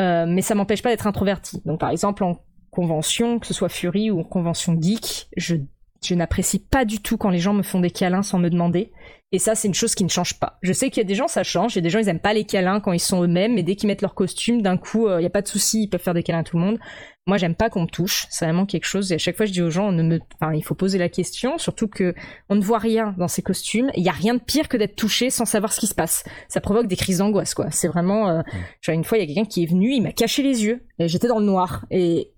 Euh, 0.00 0.26
mais 0.26 0.42
ça 0.42 0.54
m'empêche 0.54 0.82
pas 0.82 0.90
d'être 0.90 1.06
introverti. 1.06 1.60
Donc 1.64 1.80
par 1.80 1.90
exemple, 1.90 2.24
en 2.24 2.38
convention, 2.70 3.38
que 3.38 3.46
ce 3.46 3.54
soit 3.54 3.68
Fury 3.68 4.10
ou 4.10 4.20
en 4.20 4.24
convention 4.24 4.80
geek, 4.80 5.28
je, 5.36 5.56
je 6.04 6.14
n'apprécie 6.14 6.58
pas 6.58 6.84
du 6.84 7.00
tout 7.00 7.16
quand 7.16 7.30
les 7.30 7.38
gens 7.38 7.54
me 7.54 7.62
font 7.62 7.80
des 7.80 7.90
câlins 7.90 8.22
sans 8.22 8.38
me 8.38 8.50
demander. 8.50 8.92
Et 9.34 9.38
ça, 9.38 9.54
c'est 9.54 9.66
une 9.66 9.74
chose 9.74 9.94
qui 9.94 10.04
ne 10.04 10.10
change 10.10 10.38
pas. 10.38 10.58
Je 10.60 10.74
sais 10.74 10.90
qu'il 10.90 11.02
y 11.02 11.06
a 11.06 11.08
des 11.08 11.14
gens, 11.14 11.26
ça 11.26 11.42
change. 11.42 11.72
Il 11.72 11.76
y 11.76 11.78
a 11.78 11.82
des 11.82 11.88
gens, 11.88 11.98
ils 11.98 12.08
aiment 12.08 12.20
pas 12.20 12.34
les 12.34 12.44
câlins 12.44 12.80
quand 12.80 12.92
ils 12.92 13.00
sont 13.00 13.22
eux-mêmes, 13.22 13.54
mais 13.54 13.62
dès 13.62 13.76
qu'ils 13.76 13.86
mettent 13.86 14.02
leur 14.02 14.14
costume, 14.14 14.60
d'un 14.60 14.76
coup, 14.76 15.08
il 15.08 15.12
euh, 15.12 15.20
n'y 15.20 15.26
a 15.26 15.30
pas 15.30 15.40
de 15.40 15.48
souci, 15.48 15.84
ils 15.84 15.88
peuvent 15.88 16.02
faire 16.02 16.12
des 16.12 16.22
câlins 16.22 16.40
à 16.40 16.44
tout 16.44 16.58
le 16.58 16.62
monde. 16.62 16.78
Moi, 17.26 17.38
j'aime 17.38 17.54
pas 17.54 17.70
qu'on 17.70 17.82
me 17.82 17.86
touche. 17.86 18.26
C'est 18.28 18.44
vraiment 18.44 18.66
quelque 18.66 18.84
chose. 18.84 19.10
Et 19.10 19.14
à 19.14 19.18
chaque 19.18 19.38
fois, 19.38 19.46
je 19.46 19.52
dis 19.52 19.62
aux 19.62 19.70
gens, 19.70 19.88
on 19.88 19.92
ne 19.92 20.02
me, 20.02 20.20
enfin, 20.34 20.52
il 20.52 20.62
faut 20.62 20.74
poser 20.74 20.98
la 20.98 21.08
question. 21.08 21.56
Surtout 21.56 21.88
que 21.88 22.14
on 22.50 22.56
ne 22.56 22.60
voit 22.60 22.78
rien 22.78 23.14
dans 23.16 23.28
ces 23.28 23.40
costumes. 23.40 23.90
Il 23.96 24.02
y 24.02 24.10
a 24.10 24.12
rien 24.12 24.34
de 24.34 24.40
pire 24.40 24.68
que 24.68 24.76
d'être 24.76 24.96
touché 24.96 25.30
sans 25.30 25.46
savoir 25.46 25.72
ce 25.72 25.80
qui 25.80 25.86
se 25.86 25.94
passe. 25.94 26.24
Ça 26.48 26.60
provoque 26.60 26.88
des 26.88 26.96
crises 26.96 27.18
d'angoisse, 27.18 27.54
quoi. 27.54 27.70
C'est 27.70 27.88
vraiment. 27.88 28.28
Euh... 28.28 28.42
Une 28.88 29.04
fois, 29.04 29.16
il 29.16 29.20
y 29.22 29.24
a 29.24 29.26
quelqu'un 29.26 29.48
qui 29.48 29.62
est 29.62 29.66
venu, 29.66 29.94
il 29.94 30.02
m'a 30.02 30.12
caché 30.12 30.42
les 30.42 30.64
yeux. 30.64 30.84
J'étais 30.98 31.28
dans 31.28 31.38
le 31.38 31.46
noir. 31.46 31.86
Et 31.90 32.31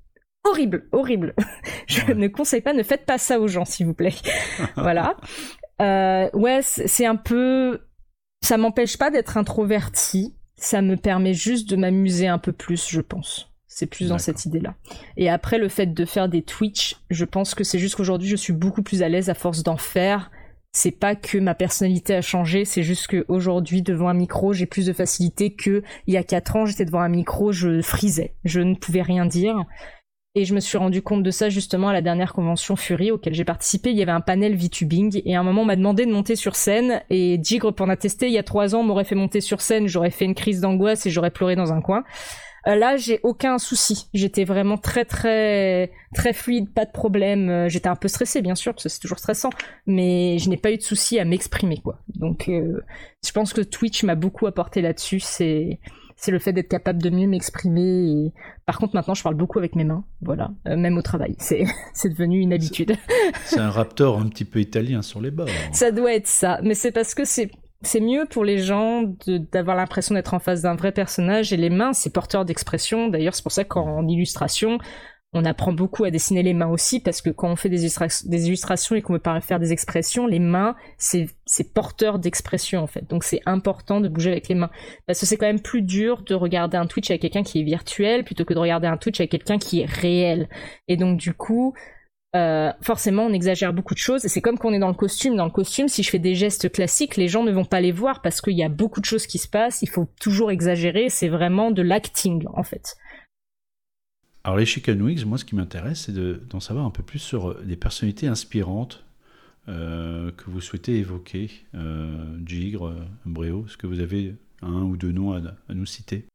horrible, 0.44 0.88
horrible. 0.92 1.34
je 1.86 2.12
ne 2.12 2.28
conseille 2.28 2.60
pas, 2.60 2.72
ne 2.72 2.82
faites 2.82 3.06
pas 3.06 3.18
ça 3.18 3.40
aux 3.40 3.48
gens, 3.48 3.64
s'il 3.64 3.86
vous 3.86 3.94
plaît. 3.94 4.14
voilà. 4.76 5.16
Euh, 5.80 6.28
ouais, 6.32 6.60
c'est 6.62 7.06
un 7.06 7.16
peu. 7.16 7.80
Ça 8.42 8.56
m'empêche 8.56 8.96
pas 8.96 9.10
d'être 9.10 9.36
introverti. 9.36 10.34
Ça 10.56 10.82
me 10.82 10.96
permet 10.96 11.34
juste 11.34 11.68
de 11.68 11.76
m'amuser 11.76 12.28
un 12.28 12.38
peu 12.38 12.52
plus, 12.52 12.88
je 12.88 13.00
pense. 13.00 13.50
C'est 13.66 13.86
plus 13.86 14.08
dans 14.08 14.18
cette 14.18 14.44
idée-là. 14.44 14.76
Et 15.16 15.28
après, 15.28 15.58
le 15.58 15.68
fait 15.68 15.86
de 15.86 16.04
faire 16.04 16.28
des 16.28 16.42
Twitch, 16.42 16.96
je 17.10 17.24
pense 17.24 17.56
que 17.56 17.64
c'est 17.64 17.80
juste 17.80 17.96
qu'aujourd'hui, 17.96 18.28
je 18.28 18.36
suis 18.36 18.52
beaucoup 18.52 18.82
plus 18.82 19.02
à 19.02 19.08
l'aise 19.08 19.30
à 19.30 19.34
force 19.34 19.64
d'en 19.64 19.76
faire. 19.76 20.30
C'est 20.70 20.92
pas 20.92 21.16
que 21.16 21.38
ma 21.38 21.56
personnalité 21.56 22.14
a 22.14 22.20
changé, 22.20 22.64
c'est 22.64 22.84
juste 22.84 23.08
qu'aujourd'hui, 23.08 23.82
devant 23.82 24.08
un 24.08 24.14
micro, 24.14 24.52
j'ai 24.52 24.66
plus 24.66 24.86
de 24.86 24.92
facilité 24.92 25.54
que 25.54 25.82
il 26.06 26.14
y 26.14 26.16
a 26.16 26.22
quatre 26.22 26.54
ans, 26.54 26.66
j'étais 26.66 26.84
devant 26.84 27.00
un 27.00 27.08
micro, 27.08 27.50
je 27.50 27.80
frisais. 27.80 28.36
Je 28.44 28.60
ne 28.60 28.76
pouvais 28.76 29.02
rien 29.02 29.26
dire. 29.26 29.56
Et 30.36 30.44
je 30.44 30.52
me 30.52 30.58
suis 30.58 30.76
rendu 30.76 31.00
compte 31.00 31.22
de 31.22 31.30
ça 31.30 31.48
justement 31.48 31.90
à 31.90 31.92
la 31.92 32.02
dernière 32.02 32.32
convention 32.32 32.74
Fury 32.74 33.12
auquel 33.12 33.34
j'ai 33.34 33.44
participé. 33.44 33.90
Il 33.90 33.96
y 33.96 34.02
avait 34.02 34.10
un 34.10 34.20
panel 34.20 34.56
VTubing 34.56 35.22
et 35.24 35.36
à 35.36 35.40
un 35.40 35.44
moment 35.44 35.62
on 35.62 35.64
m'a 35.64 35.76
demandé 35.76 36.06
de 36.06 36.12
monter 36.12 36.34
sur 36.34 36.56
scène 36.56 37.02
et 37.08 37.38
Digre 37.38 37.72
pour 37.72 37.86
en 37.86 37.88
attester 37.88 38.26
il 38.26 38.32
y 38.32 38.38
a 38.38 38.42
trois 38.42 38.74
ans 38.74 38.82
m'aurait 38.82 39.04
fait 39.04 39.14
monter 39.14 39.40
sur 39.40 39.60
scène, 39.60 39.86
j'aurais 39.86 40.10
fait 40.10 40.24
une 40.24 40.34
crise 40.34 40.60
d'angoisse 40.60 41.06
et 41.06 41.10
j'aurais 41.10 41.30
pleuré 41.30 41.54
dans 41.54 41.72
un 41.72 41.80
coin. 41.80 42.02
Euh, 42.66 42.74
là 42.74 42.96
j'ai 42.96 43.20
aucun 43.22 43.58
souci, 43.58 44.08
j'étais 44.12 44.42
vraiment 44.42 44.76
très 44.76 45.04
très 45.04 45.92
très 46.14 46.32
fluide, 46.32 46.68
pas 46.74 46.84
de 46.84 46.90
problème. 46.90 47.48
Euh, 47.48 47.68
j'étais 47.68 47.88
un 47.88 47.94
peu 47.94 48.08
stressée 48.08 48.42
bien 48.42 48.56
sûr 48.56 48.72
parce 48.72 48.82
que 48.82 48.88
c'est 48.88 48.98
toujours 48.98 49.20
stressant, 49.20 49.50
mais 49.86 50.38
je 50.40 50.50
n'ai 50.50 50.56
pas 50.56 50.72
eu 50.72 50.78
de 50.78 50.82
souci 50.82 51.20
à 51.20 51.24
m'exprimer 51.24 51.78
quoi. 51.78 52.00
Donc 52.08 52.48
euh, 52.48 52.82
je 53.24 53.30
pense 53.30 53.52
que 53.52 53.60
Twitch 53.60 54.02
m'a 54.02 54.16
beaucoup 54.16 54.48
apporté 54.48 54.82
là-dessus. 54.82 55.20
C'est 55.20 55.78
c'est 56.16 56.30
le 56.30 56.38
fait 56.38 56.52
d'être 56.52 56.68
capable 56.68 57.02
de 57.02 57.10
mieux 57.10 57.26
m'exprimer. 57.26 58.32
Par 58.66 58.78
contre, 58.78 58.94
maintenant, 58.94 59.14
je 59.14 59.22
parle 59.22 59.34
beaucoup 59.34 59.58
avec 59.58 59.74
mes 59.74 59.84
mains, 59.84 60.04
voilà, 60.22 60.50
euh, 60.68 60.76
même 60.76 60.96
au 60.96 61.02
travail. 61.02 61.34
C'est, 61.38 61.64
c'est 61.94 62.10
devenu 62.10 62.40
une 62.40 62.52
habitude. 62.52 62.96
c'est 63.44 63.60
un 63.60 63.70
raptor 63.70 64.18
un 64.18 64.28
petit 64.28 64.44
peu 64.44 64.60
italien 64.60 65.02
sur 65.02 65.20
les 65.20 65.30
bords. 65.30 65.48
Ça 65.72 65.90
doit 65.90 66.14
être 66.14 66.26
ça, 66.26 66.60
mais 66.62 66.74
c'est 66.74 66.92
parce 66.92 67.14
que 67.14 67.24
c'est 67.24 67.50
c'est 67.82 68.00
mieux 68.00 68.24
pour 68.24 68.44
les 68.44 68.58
gens 68.58 69.02
d'avoir 69.26 69.76
l'impression 69.76 70.14
d'être 70.14 70.32
en 70.32 70.38
face 70.38 70.62
d'un 70.62 70.74
vrai 70.74 70.90
personnage 70.90 71.52
et 71.52 71.58
les 71.58 71.68
mains 71.68 71.92
c'est 71.92 72.08
porteur 72.08 72.46
d'expression 72.46 73.08
d'ailleurs 73.08 73.34
c'est 73.34 73.42
pour 73.42 73.52
ça 73.52 73.64
qu'en 73.64 74.08
illustration 74.08 74.78
on 75.34 75.44
apprend 75.44 75.72
beaucoup 75.72 76.04
à 76.04 76.10
dessiner 76.10 76.42
les 76.42 76.54
mains 76.54 76.68
aussi 76.68 77.00
parce 77.00 77.20
que 77.20 77.30
quand 77.30 77.50
on 77.50 77.56
fait 77.56 77.68
des, 77.68 77.84
illustrations 77.84 78.94
et 78.94 79.02
qu'on 79.02 79.14
veut 79.14 79.40
faire 79.40 79.58
des 79.58 79.72
expressions, 79.72 80.26
les 80.26 80.38
mains, 80.38 80.76
c'est 80.96 81.28
porteur 81.74 82.20
d'expression 82.20 82.80
en 82.80 82.86
fait. 82.86 83.08
Donc 83.10 83.24
c'est 83.24 83.40
important 83.44 84.00
de 84.00 84.08
bouger 84.08 84.30
avec 84.30 84.48
les 84.48 84.54
mains. 84.54 84.70
Parce 85.06 85.18
que 85.18 85.26
c'est 85.26 85.36
quand 85.36 85.46
même 85.46 85.60
plus 85.60 85.82
dur 85.82 86.22
de 86.22 86.34
regarder 86.34 86.76
un 86.76 86.86
Twitch 86.86 87.10
avec 87.10 87.20
quelqu'un 87.22 87.42
qui 87.42 87.60
est 87.60 87.64
virtuel 87.64 88.24
plutôt 88.24 88.44
que 88.44 88.54
de 88.54 88.58
regarder 88.60 88.86
un 88.86 88.96
Twitch 88.96 89.20
avec 89.20 89.32
quelqu'un 89.32 89.58
qui 89.58 89.80
est 89.80 89.86
réel. 89.86 90.48
Et 90.86 90.96
donc 90.96 91.18
du 91.18 91.34
coup, 91.34 91.74
euh, 92.36 92.72
forcément 92.80 93.26
on 93.26 93.32
exagère 93.32 93.72
beaucoup 93.72 93.94
de 93.94 93.98
choses. 93.98 94.24
Et 94.24 94.28
c'est 94.28 94.40
comme 94.40 94.56
qu'on 94.58 94.72
est 94.72 94.78
dans 94.78 94.88
le 94.88 94.94
costume. 94.94 95.34
Dans 95.34 95.46
le 95.46 95.50
costume, 95.50 95.88
si 95.88 96.04
je 96.04 96.10
fais 96.10 96.20
des 96.20 96.36
gestes 96.36 96.70
classiques, 96.70 97.16
les 97.16 97.26
gens 97.26 97.42
ne 97.42 97.50
vont 97.50 97.64
pas 97.64 97.80
les 97.80 97.92
voir 97.92 98.22
parce 98.22 98.40
qu'il 98.40 98.56
y 98.56 98.62
a 98.62 98.68
beaucoup 98.68 99.00
de 99.00 99.06
choses 99.06 99.26
qui 99.26 99.38
se 99.38 99.48
passent. 99.48 99.82
Il 99.82 99.88
faut 99.88 100.06
toujours 100.20 100.52
exagérer. 100.52 101.08
C'est 101.08 101.28
vraiment 101.28 101.72
de 101.72 101.82
l'acting 101.82 102.44
en 102.54 102.62
fait. 102.62 102.96
Alors 104.44 104.58
les 104.58 104.66
Chicken 104.66 105.00
Wings, 105.00 105.24
moi 105.24 105.38
ce 105.38 105.46
qui 105.46 105.56
m'intéresse, 105.56 106.02
c'est 106.06 106.12
d'en 106.12 106.60
savoir 106.60 106.84
un 106.84 106.90
peu 106.90 107.02
plus 107.02 107.18
sur 107.18 107.54
des 107.62 107.76
personnalités 107.76 108.28
inspirantes 108.28 109.02
euh, 109.68 110.30
que 110.32 110.50
vous 110.50 110.60
souhaitez 110.60 110.98
évoquer. 110.98 111.50
Euh, 111.74 112.36
Gigre, 112.44 112.94
Bréo, 113.24 113.64
est-ce 113.66 113.78
que 113.78 113.86
vous 113.86 114.00
avez 114.00 114.36
un 114.60 114.82
ou 114.82 114.98
deux 114.98 115.12
noms 115.12 115.32
à, 115.32 115.40
nous 115.72 115.86
citer? 115.86 116.26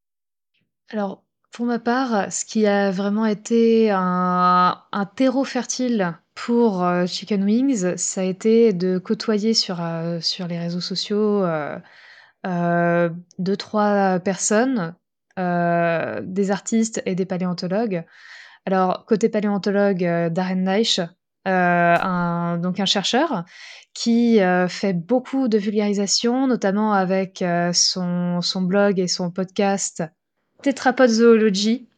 Alors, 0.89 1.23
pour 1.51 1.67
ma 1.67 1.77
part, 1.77 2.31
ce 2.31 2.45
qui 2.45 2.65
a 2.65 2.89
vraiment 2.89 3.27
été 3.27 3.91
un 3.91 5.09
terreau 5.15 5.43
fertile 5.43 6.17
pour, 6.33 6.83
Chicken 7.05 7.43
Wings, 7.43 7.95
ça 7.97 8.21
a 8.21 8.23
été 8.23 8.73
de 8.73 8.97
côtoyer 8.97 9.53
sur, 9.53 9.79
sur 10.21 10.47
les 10.47 10.57
réseaux 10.57 10.81
sociaux, 10.81 11.43
heu 11.43 11.75
heu, 12.45 13.11
2-3 13.39 14.19
personnes, 14.19 14.95
heu, 15.39 16.21
des 16.23 16.51
artistes 16.51 17.01
et 17.05 17.15
des 17.15 17.25
paléontologues. 17.25 18.03
Alors 18.65 19.05
côté 19.05 19.29
paléontologue, 19.29 20.03
heu, 20.03 20.29
Darren 20.29 20.63
Naish, 20.63 20.99
heu, 20.99 21.07
un 21.45 22.57
donc 22.57 22.79
un 22.79 22.85
chercheur 22.85 23.45
qui, 23.93 24.39
fait 24.69 24.93
beaucoup 24.93 25.47
de 25.47 25.57
vulgarisation, 25.57 26.47
notamment 26.47 26.93
avec, 26.93 27.43
son 27.73 28.41
son 28.41 28.61
blog 28.61 28.99
et 28.99 29.07
son 29.07 29.31
podcast 29.31 30.03
Tetrapod 30.61 31.09
Zoology. 31.09 31.89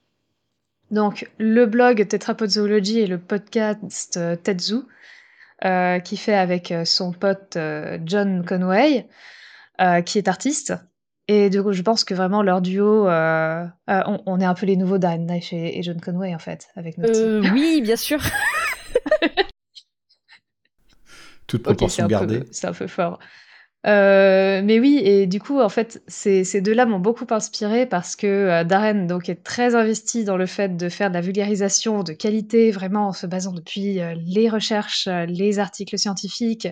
Donc 0.91 1.29
le 1.39 1.65
blog 1.65 2.05
Tetrapod 2.07 2.49
Zoology 2.49 2.99
et 2.99 3.07
le 3.07 3.17
podcast 3.17 4.17
euh, 4.17 4.35
Tetsu, 4.35 4.81
euh, 5.63 5.99
qui 5.99 6.17
fait 6.17 6.35
avec 6.35 6.71
euh, 6.71 6.83
son 6.85 7.13
pote 7.13 7.57
John 8.05 8.45
Conway, 8.45 9.07
qui 10.05 10.17
est 10.19 10.27
artiste. 10.27 10.73
Et 11.33 11.49
du 11.49 11.63
coup, 11.63 11.71
je 11.71 11.81
pense 11.81 12.03
que 12.03 12.13
vraiment 12.13 12.43
leur 12.43 12.61
duo, 12.61 13.07
on, 13.07 14.39
est 14.41 14.45
un 14.45 14.53
peu 14.53 14.65
les 14.65 14.75
nouveaux 14.75 14.97
Dan 14.97 15.25
Knife 15.25 15.53
et, 15.53 15.81
John 15.81 16.01
Conway 16.01 16.35
en 16.35 16.39
fait, 16.39 16.67
avec 16.75 16.97
notre. 16.97 17.53
oui, 17.53 17.79
bien 17.81 17.95
sûr. 17.95 18.19
Toute 21.47 21.63
proportion 21.63 22.07
gardée. 22.07 22.43
C'est 22.51 22.67
un 22.67 22.73
peu 22.73 22.87
fort. 22.87 23.17
Euh, 23.87 24.61
mais 24.63 24.79
oui, 24.79 25.01
et 25.03 25.25
du 25.25 25.39
coup, 25.39 25.59
en 25.59 25.69
fait, 25.69 26.03
ces, 26.07 26.61
deux-là 26.61 26.85
m'ont 26.85 26.99
beaucoup 26.99 27.25
inspiré 27.31 27.87
parce 27.87 28.15
que 28.15 28.27
euh, 28.27 28.63
Darren 28.63 29.07
donc, 29.07 29.27
est 29.27 29.43
très 29.43 29.73
investi 29.73 30.23
dans 30.23 30.37
le 30.37 30.45
fait 30.45 30.77
de 30.77 30.87
faire 30.87 31.09
de 31.09 31.15
la 31.15 31.21
vulgarisation 31.21 32.03
de 32.03 32.13
qualité, 32.13 32.69
vraiment 32.69 33.07
en 33.07 33.11
se 33.11 33.25
basant 33.25 33.53
depuis 33.53 33.99
euh, 33.99 34.13
les 34.23 34.49
recherches, 34.49 35.07
les 35.07 35.57
articles 35.57 35.97
scientifiques. 35.97 36.67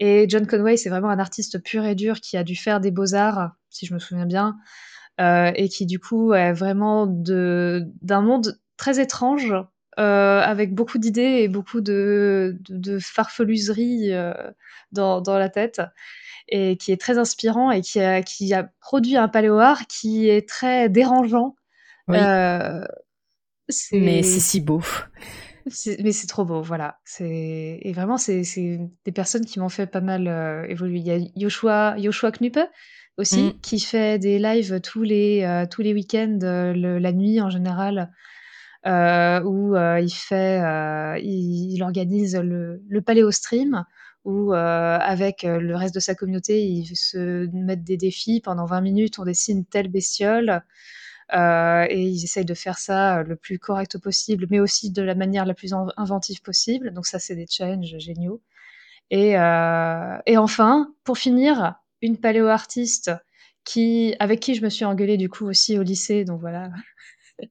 Et 0.00 0.26
John 0.28 0.46
Conway, 0.46 0.78
c'est 0.78 0.88
vraiment 0.88 1.10
un 1.10 1.18
artiste 1.18 1.62
pur 1.62 1.84
et 1.84 1.94
dur 1.94 2.20
qui 2.20 2.36
a 2.38 2.44
dû 2.44 2.56
faire 2.56 2.80
des 2.80 2.90
beaux-arts, 2.90 3.50
si 3.68 3.84
je 3.84 3.92
me 3.92 3.98
souviens 3.98 4.26
bien, 4.26 4.56
et 5.18 5.68
qui 5.68 5.86
du 5.86 6.00
coup 6.00 6.32
est 6.34 6.52
vraiment 6.52 7.06
d'un 7.06 8.20
monde 8.20 8.58
très 8.76 9.00
étrange, 9.00 9.54
avec 9.96 10.74
beaucoup 10.74 10.98
d'idées 10.98 11.42
et 11.42 11.48
beaucoup 11.48 11.80
de, 11.80 12.56
de, 12.68 12.98
farfeluseries 12.98 14.12
dans 14.92 15.38
la 15.38 15.48
tête 15.48 15.80
et 16.48 16.76
qui 16.76 16.92
est 16.92 17.00
très 17.00 17.18
inspirant 17.18 17.70
et 17.70 17.80
qui 17.80 18.00
a, 18.00 18.22
qui 18.22 18.52
a 18.54 18.70
produit 18.80 19.16
un 19.16 19.28
paléoart 19.28 19.86
qui 19.86 20.28
est 20.28 20.48
très 20.48 20.88
dérangeant. 20.88 21.56
Euh, 22.10 22.84
mais 23.92 24.22
c'est 24.22 24.40
si 24.40 24.60
beau. 24.60 24.82
Mais 26.00 26.12
c'est 26.12 26.26
trop 26.26 26.44
beau, 26.44 26.60
voilà. 26.60 27.00
Et 27.20 27.92
vraiment, 27.94 28.18
c'est 28.18 28.42
des 29.04 29.12
personnes 29.12 29.46
qui 29.46 29.58
m'ont 29.58 29.70
fait 29.70 29.86
pas 29.86 30.02
mal 30.02 30.28
euh, 30.28 30.66
évoluer. 30.68 30.98
Il 30.98 31.06
y 31.06 31.10
a 31.10 31.18
Joshua, 31.36 31.96
Joshua 31.98 32.32
Knuppe 32.32 32.60
aussi, 33.16 33.44
mm. 33.44 33.60
qui 33.62 33.80
fait 33.80 34.18
des 34.18 34.38
lives 34.38 34.80
tous 34.80 35.02
les, 35.02 35.44
euh, 35.44 35.64
tous 35.70 35.80
les 35.80 35.94
week-ends, 35.94 36.38
la 36.42 37.12
nuit 37.12 37.40
en 37.40 37.48
général, 37.48 38.10
où 38.84 39.74
il 39.76 40.12
fait, 40.12 40.58
il, 41.22 41.82
organise 41.82 42.36
le, 42.36 42.82
le 42.86 43.00
Paléo 43.00 43.30
Stream 43.30 43.86
où 44.24 44.54
euh, 44.54 44.98
avec 44.98 45.44
euh, 45.44 45.60
le 45.60 45.76
reste 45.76 45.94
de 45.94 46.00
sa 46.00 46.14
communauté, 46.14 46.64
ils 46.64 46.96
se 46.96 47.46
mettent 47.52 47.84
des 47.84 47.96
défis. 47.96 48.40
Pendant 48.40 48.64
20 48.64 48.80
minutes, 48.80 49.18
on 49.18 49.24
dessine 49.24 49.64
telle 49.64 49.88
bestiole. 49.88 50.62
Euh, 51.34 51.86
et 51.88 52.02
ils 52.02 52.24
essayent 52.24 52.44
de 52.44 52.54
faire 52.54 52.78
ça 52.78 53.22
le 53.22 53.36
plus 53.36 53.58
correct 53.58 53.98
possible, 53.98 54.46
mais 54.50 54.60
aussi 54.60 54.90
de 54.90 55.02
la 55.02 55.14
manière 55.14 55.46
la 55.46 55.54
plus 55.54 55.74
inventive 55.96 56.42
possible. 56.42 56.92
Donc 56.92 57.06
ça, 57.06 57.18
c'est 57.18 57.34
des 57.34 57.46
challenges 57.48 57.96
géniaux. 57.98 58.42
Et, 59.10 59.32
et 59.32 60.38
enfin, 60.38 60.94
pour 61.04 61.18
finir, 61.18 61.74
une 62.02 62.18
paléo-artiste 62.18 63.12
qui, 63.64 64.14
avec 64.18 64.40
qui 64.40 64.54
je 64.54 64.62
me 64.62 64.68
suis 64.68 64.84
engueulée 64.84 65.16
du 65.16 65.28
coup 65.28 65.46
aussi 65.46 65.78
au 65.78 65.82
lycée, 65.82 66.24
donc 66.24 66.40
voilà. 66.40 66.70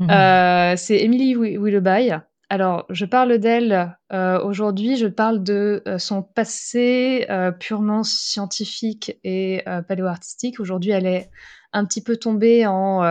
Mmh. 0.00 0.76
c'est 0.76 1.04
Emily 1.04 1.36
Willoughby, 1.36 2.10
alors, 2.50 2.84
je 2.90 3.04
parle 3.04 3.38
d'elle 3.38 3.96
euh, 4.12 4.42
aujourd'hui, 4.42 4.96
je 4.96 5.06
parle 5.06 5.42
de 5.42 5.82
euh, 5.86 5.98
son 5.98 6.22
passé 6.22 7.26
euh, 7.30 7.50
purement 7.50 8.02
scientifique 8.02 9.18
et 9.24 9.62
paléo-artistique. 9.88 10.60
Aujourd'hui, 10.60 10.90
elle 10.90 11.06
est 11.06 11.30
un 11.72 11.84
petit 11.84 12.02
peu 12.02 12.16
tombée 12.16 12.66
en... 12.66 13.02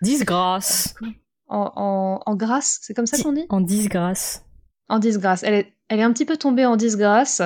disgrâce. 0.00 0.94
En, 1.48 2.20
en, 2.24 2.34
grâce, 2.34 2.78
c'est 2.82 2.94
comme 2.94 3.06
ça 3.06 3.22
qu'on 3.22 3.32
dit? 3.32 3.46
En 3.48 3.60
disgrâce. 3.60 4.44
En 4.88 4.98
disgrâce. 4.98 5.42
Elle 5.42 5.54
est, 5.54 5.72
elle 5.88 6.00
est 6.00 6.04
un 6.04 6.12
petit 6.12 6.24
peu 6.24 6.36
tombée 6.36 6.66
en 6.66 6.76
disgrâce. 6.76 7.42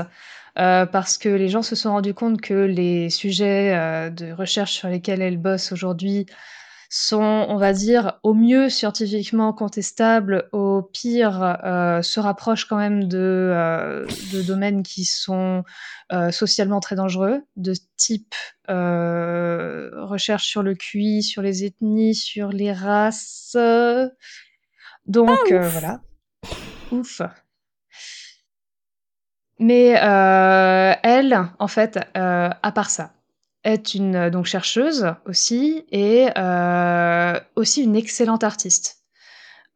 parce 0.55 1.18
que 1.18 1.28
les 1.28 1.48
gens 1.48 1.62
se 1.62 1.74
sont 1.74 1.90
rendus 1.90 2.14
compte 2.14 2.40
que 2.40 2.55
les 2.55 3.11
sujets 3.11 4.11
de 4.11 4.32
recherche 4.32 4.72
sur 4.72 4.88
lesquels 4.88 5.22
elle 5.22 5.38
bosse 5.38 5.72
aujourd'hui 5.72 6.26
sont, 6.93 7.47
on 7.49 7.57
va 7.57 7.72
dire, 7.72 8.18
au 8.24 8.34
mieux 8.34 8.68
scientifiquement 8.68 9.53
contestables, 9.53 10.49
au 10.51 10.82
pire 10.82 11.57
euh, 11.64 12.03
se 12.03 12.18
rapprochent 12.18 12.64
quand 12.64 12.78
même 12.78 13.07
de, 13.07 13.16
euh, 13.16 14.05
de 14.32 14.43
domaines 14.43 14.82
qui 14.82 15.05
sont 15.05 15.62
euh, 16.12 16.32
socialement 16.32 16.80
très 16.80 16.97
dangereux, 16.97 17.43
de 17.55 17.74
type 17.97 18.34
recherche 18.68 20.47
sur 20.47 20.64
le 20.64 20.74
QI, 20.74 21.22
sur 21.22 21.43
les 21.43 21.64
ethnies, 21.64 22.14
sur 22.16 22.49
les 22.49 22.72
races. 22.72 23.57
Donc 25.07 25.38
ah, 25.53 25.68
voilà. 25.68 26.01
Ouf. 26.91 27.22
Mais 29.61 29.91
elle, 29.91 31.41
en 31.59 31.68
fait, 31.68 32.01
à 32.14 32.72
part 32.72 32.91
ça, 32.91 33.12
est 33.64 33.94
une 33.94 34.16
euh, 34.16 34.30
donc 34.30 34.46
chercheuse 34.46 35.14
aussi 35.26 35.84
et 35.90 36.28
euh, 36.36 37.38
aussi 37.56 37.82
une 37.82 37.96
excellente 37.96 38.44
artiste. 38.44 38.98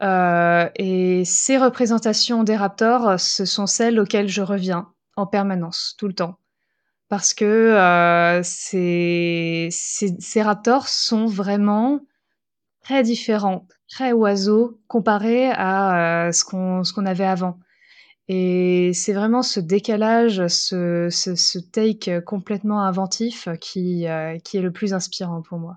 Euh, 0.02 0.68
et 0.76 1.24
ces 1.24 1.56
représentations 1.56 2.44
des 2.44 2.56
raptors, 2.56 3.18
ce 3.18 3.44
sont 3.44 3.66
celles 3.66 4.00
auxquelles 4.00 4.28
je 4.28 4.42
reviens 4.42 4.92
en 5.16 5.26
permanence, 5.26 5.94
tout 5.98 6.08
le 6.08 6.14
temps. 6.14 6.38
Parce 7.08 7.32
que 7.32 8.40
ces, 8.42 9.68
ces, 9.70 10.42
raptors 10.42 10.88
sont 10.88 11.26
vraiment 11.26 12.00
très 12.82 13.02
différents, 13.04 13.68
très 13.88 14.12
oiseaux 14.12 14.80
comparés 14.88 15.50
à 15.52 16.30
ce 16.32 16.44
qu'on 16.44 17.06
avait 17.06 17.26
avant. 17.26 17.60
Et 18.28 18.92
c'est 18.94 19.12
vraiment 19.12 19.42
ce 19.42 19.60
décalage, 19.60 20.46
ce, 20.46 21.08
ce, 21.10 21.58
take 21.58 22.22
complètement 22.22 22.80
inventif 22.82 23.48
qui, 23.60 24.08
euh, 24.08 24.38
qui 24.38 24.56
est 24.56 24.62
le 24.62 24.72
plus 24.72 24.94
inspirant 24.94 25.42
pour 25.42 25.58
moi. 25.58 25.76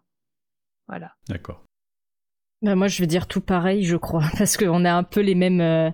Voilà. 0.87 1.13
D'accord. 1.27 1.63
Bah 2.61 2.75
moi, 2.75 2.87
je 2.87 3.01
vais 3.01 3.07
dire 3.07 3.27
tout 3.27 3.41
pareil, 3.41 3.83
je 3.83 3.97
crois, 3.97 4.23
parce 4.37 4.55
qu'on 4.55 4.85
a 4.85 4.93
un 4.93 5.03
peu 5.03 5.19
les 5.19 5.35
mêmes, 5.35 5.59
euh, 5.59 5.91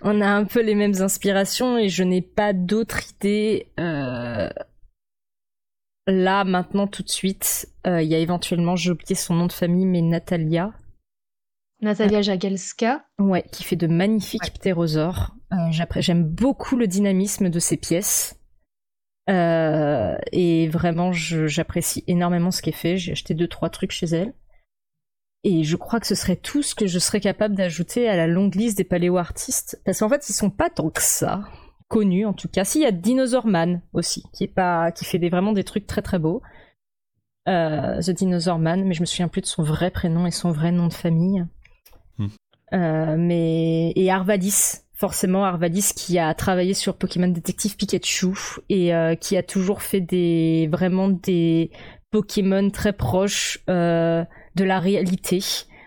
on 0.00 0.20
a 0.20 0.26
un 0.26 0.44
peu 0.44 0.62
les 0.62 0.74
mêmes 0.74 1.00
inspirations 1.00 1.78
et 1.78 1.88
je 1.88 2.02
n'ai 2.02 2.22
pas 2.22 2.52
d'autre 2.52 2.98
idée 3.12 3.72
euh, 3.78 4.50
là 6.08 6.42
maintenant 6.42 6.88
tout 6.88 7.04
de 7.04 7.08
suite. 7.08 7.68
Il 7.86 8.02
y 8.02 8.14
a 8.14 8.18
éventuellement, 8.18 8.74
j'ai 8.74 8.90
oublié 8.90 9.14
son 9.14 9.34
nom 9.34 9.46
de 9.46 9.52
famille, 9.52 9.86
mais 9.86 10.00
Natalia. 10.00 10.72
Natalia 11.82 12.22
Jagelska. 12.22 13.04
Ouais, 13.18 13.44
qui 13.52 13.62
fait 13.62 13.76
de 13.76 13.86
magnifiques 13.86 14.54
ptérosaures. 14.54 15.34
Euh, 15.54 15.70
j'aime 16.00 16.24
beaucoup 16.24 16.76
le 16.76 16.86
dynamisme 16.86 17.48
de 17.48 17.58
ses 17.58 17.76
pièces. 17.76 18.40
Euh, 19.30 20.16
et 20.32 20.68
vraiment, 20.68 21.12
j'apprécie 21.12 22.04
énormément 22.06 22.50
ce 22.50 22.62
qu'elle 22.62 22.74
fait. 22.74 22.96
J'ai 22.96 23.12
acheté 23.12 23.34
deux, 23.34 23.48
trois 23.48 23.70
trucs 23.70 23.92
chez 23.92 24.06
elle. 24.06 24.34
Et 25.44 25.62
je 25.62 25.76
crois 25.76 26.00
que 26.00 26.06
ce 26.06 26.14
serait 26.14 26.36
tout 26.36 26.62
ce 26.62 26.74
que 26.74 26.86
je 26.86 26.98
serais 26.98 27.20
capable 27.20 27.54
d'ajouter 27.54 28.08
à 28.08 28.16
la 28.16 28.26
longue 28.26 28.54
liste 28.54 28.78
des 28.78 28.84
paléo-artistes. 28.84 29.80
Parce 29.84 30.00
qu'en 30.00 30.08
fait, 30.08 30.28
ils 30.28 30.32
sont 30.32 30.50
pas 30.50 30.70
tant 30.70 30.90
que 30.90 31.02
ça. 31.02 31.44
Connus, 31.88 32.24
en 32.24 32.32
tout 32.32 32.48
cas. 32.48 32.64
Si, 32.64 32.78
il 32.78 32.82
y 32.82 32.86
a 32.86 32.92
Dinosaur 32.92 33.46
Man 33.46 33.82
aussi, 33.92 34.24
qui 34.32 34.44
est 34.44 34.48
pas, 34.48 34.90
qui 34.90 35.04
fait 35.04 35.18
des, 35.18 35.28
vraiment 35.28 35.52
des 35.52 35.64
trucs 35.64 35.86
très 35.86 36.02
très 36.02 36.18
beaux. 36.18 36.42
Euh, 37.46 38.00
The 38.00 38.10
Dinosaur 38.10 38.58
Man, 38.58 38.84
mais 38.84 38.94
je 38.94 39.02
me 39.02 39.06
souviens 39.06 39.28
plus 39.28 39.42
de 39.42 39.46
son 39.46 39.62
vrai 39.62 39.90
prénom 39.90 40.26
et 40.26 40.30
son 40.30 40.50
vrai 40.50 40.72
nom 40.72 40.88
de 40.88 40.94
famille. 40.94 41.44
Hmm. 42.16 42.28
mais 43.18 43.92
et 43.96 44.10
Arvadis 44.10 44.83
forcément 44.94 45.44
Arvalis 45.44 45.92
qui 45.94 46.18
a 46.18 46.32
travaillé 46.34 46.74
sur 46.74 46.96
Pokémon 46.96 47.28
Détective 47.28 47.76
Pikachu 47.76 48.34
et 48.68 48.92
qui 49.20 49.36
a 49.36 49.42
toujours 49.42 49.82
fait 49.82 50.00
des 50.00 50.68
vraiment 50.70 51.08
des 51.08 51.70
Pokémon 52.10 52.70
très 52.70 52.92
proches 52.92 53.58
de 53.66 54.24
la 54.64 54.78
réalité 54.78 55.40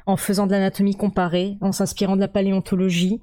en 0.07 0.15
faisant 0.15 0.47
de 0.47 0.51
l'anatomie 0.51 0.95
comparée, 0.95 1.57
en 1.61 1.71
s'inspirant 1.71 2.15
de 2.15 2.21
la 2.21 2.29
paléontologie. 2.29 3.21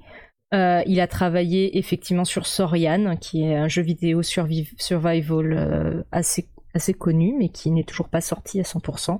Euh, 0.53 0.83
il 0.85 1.01
a 1.01 1.07
travaillé 1.07 1.77
effectivement 1.79 2.23
sur 2.23 2.45
Sorian, 2.45 3.17
qui 3.17 3.43
est 3.43 3.55
un 3.55 3.67
jeu 3.67 3.81
vidéo 3.81 4.21
survival 4.21 5.53
euh, 5.53 6.03
assez 6.11 6.93
connu, 6.93 7.35
mais 7.37 7.49
qui 7.49 7.71
n'est 7.71 7.83
toujours 7.83 8.09
pas 8.09 8.21
sorti 8.21 8.59
à 8.59 8.63
100%. 8.63 9.19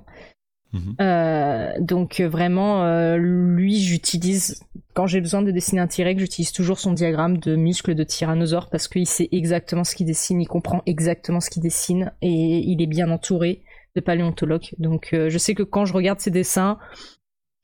Mhm. 0.72 0.96
Euh, 1.00 1.72
donc 1.80 2.20
vraiment, 2.20 3.16
lui, 3.16 3.80
j'utilise, 3.80 4.60
quand 4.94 5.06
j'ai 5.06 5.20
besoin 5.20 5.42
de 5.42 5.50
dessiner 5.50 5.80
un 5.80 5.86
T-Rex, 5.86 6.20
j'utilise 6.20 6.52
toujours 6.52 6.78
son 6.78 6.92
diagramme 6.92 7.38
de 7.38 7.56
muscles 7.56 7.94
de 7.94 8.04
tyrannosaure 8.04 8.68
parce 8.70 8.88
qu'il 8.88 9.06
sait 9.06 9.28
exactement 9.32 9.84
ce 9.84 9.94
qu'il 9.94 10.06
dessine, 10.06 10.40
il 10.40 10.48
comprend 10.48 10.82
exactement 10.86 11.40
ce 11.40 11.50
qu'il 11.50 11.62
dessine 11.62 12.12
et 12.22 12.58
il 12.58 12.82
est 12.82 12.86
bien 12.86 13.10
entouré 13.10 13.62
de 13.94 14.00
paléontologues. 14.00 14.74
Donc 14.78 15.08
je 15.12 15.38
sais 15.38 15.54
que 15.54 15.62
quand 15.62 15.84
je 15.84 15.94
regarde 15.94 16.20
ses 16.20 16.30
dessins, 16.30 16.78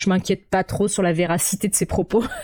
je 0.02 0.08
m'inquiète 0.08 0.48
pas 0.48 0.64
trop 0.64 0.88
sur 0.88 1.02
la 1.02 1.12
véracité 1.12 1.68
de 1.68 1.74
ses 1.74 1.86
propos. 1.86 2.24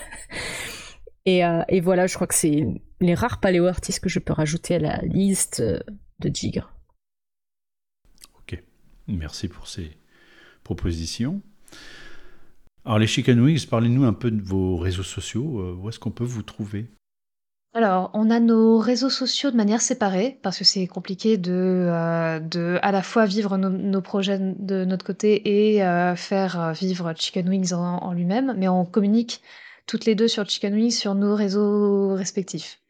Euh, 1.27 1.63
et, 1.69 1.83
voilà, 1.83 2.07
je 2.07 2.15
crois 2.15 2.27
que 2.27 2.35
c'est 2.35 2.65
les 3.03 3.15
rares 3.15 3.39
paléo-artistes 3.39 4.01
que 4.01 4.09
je 4.09 4.19
peux 4.19 4.33
rajouter 4.33 4.77
à 4.77 4.79
la 4.79 4.97
liste 5.03 5.61
euh, 5.61 5.79
de 6.21 6.35
Jigre. 6.35 6.73
Ok, 8.39 8.63
merci 9.09 9.47
pour 9.49 9.69
ces 9.69 9.98
Alors 12.85 12.99
les 12.99 13.07
Chicken 13.07 13.41
Wings, 13.41 13.67
parlez-nous 13.67 14.05
un 14.05 14.13
peu 14.13 14.31
de 14.31 14.43
vos 14.43 14.77
réseaux 14.77 15.03
sociaux. 15.03 15.61
Euh, 15.61 15.75
où 15.75 15.89
est-ce 15.89 15.99
qu'on 15.99 16.11
peut 16.11 16.25
vous 16.25 16.43
trouver? 16.43 16.91
Alors, 17.75 18.11
on 18.15 18.31
a 18.31 18.41
nos 18.41 18.79
réseaux 18.79 19.11
sociaux 19.11 19.51
de 19.51 19.57
manière 19.57 19.83
séparée, 19.83 20.39
parce 20.43 20.59
que 20.59 20.65
c'est 20.65 20.87
compliqué 20.87 21.37
de, 21.37 22.41
de 22.49 22.79
à 22.81 22.93
la 22.93 23.03
fois 23.03 23.27
vivre 23.27 23.59
nos, 23.59 24.01
projets 24.01 24.39
de 24.39 24.87
notre 24.87 25.05
côté 25.05 25.77
et 25.77 25.81
faire 26.17 26.73
vivre 26.73 27.13
Chicken 27.15 27.47
Wings 27.47 27.75
en, 27.75 27.99
en 27.99 28.13
lui-même, 28.15 28.55
mais 28.57 28.69
on 28.69 28.87
communique 28.87 29.43
toutes 29.87 30.07
les 30.07 30.15
deux 30.15 30.29
sur 30.29 30.49
Chicken 30.49 30.75
Wings 30.75 30.93
sur 30.93 31.15
nos 31.15 31.35
réseaux 31.35 32.15
respectifs. 32.15 32.81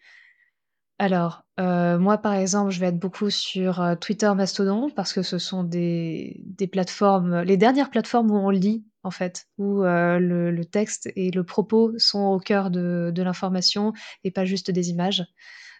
Alors, 1.01 1.44
euh, 1.61 1.96
moi, 1.96 2.18
par 2.18 2.34
exemple, 2.34 2.72
je 2.72 2.80
vais 2.80 2.86
être 2.86 2.99
beaucoup 2.99 3.30
sur 3.30 3.80
euh, 3.80 3.94
Twitter, 3.94 4.32
Mastodon, 4.34 4.90
parce 4.90 5.12
que 5.12 5.22
ce 5.22 5.38
sont 5.38 5.62
des, 5.62 6.42
plateformes, 6.72 7.42
les 7.42 7.57
dernières 7.57 7.90
plateformes 7.90 8.32
où 8.32 8.36
on 8.36 8.51
lit, 8.51 8.84
en 9.05 9.12
fait, 9.12 9.46
où 9.59 9.84
euh, 9.84 10.18
le, 10.18 10.64
texte 10.64 11.09
et 11.14 11.30
le 11.30 11.44
propos 11.44 11.96
sont 11.99 12.26
au 12.26 12.40
cœur 12.40 12.70
de, 12.70 13.12
l'information 13.16 13.92
et 14.24 14.32
pas 14.32 14.44
juste 14.44 14.72
des 14.72 14.90
images. 14.90 15.24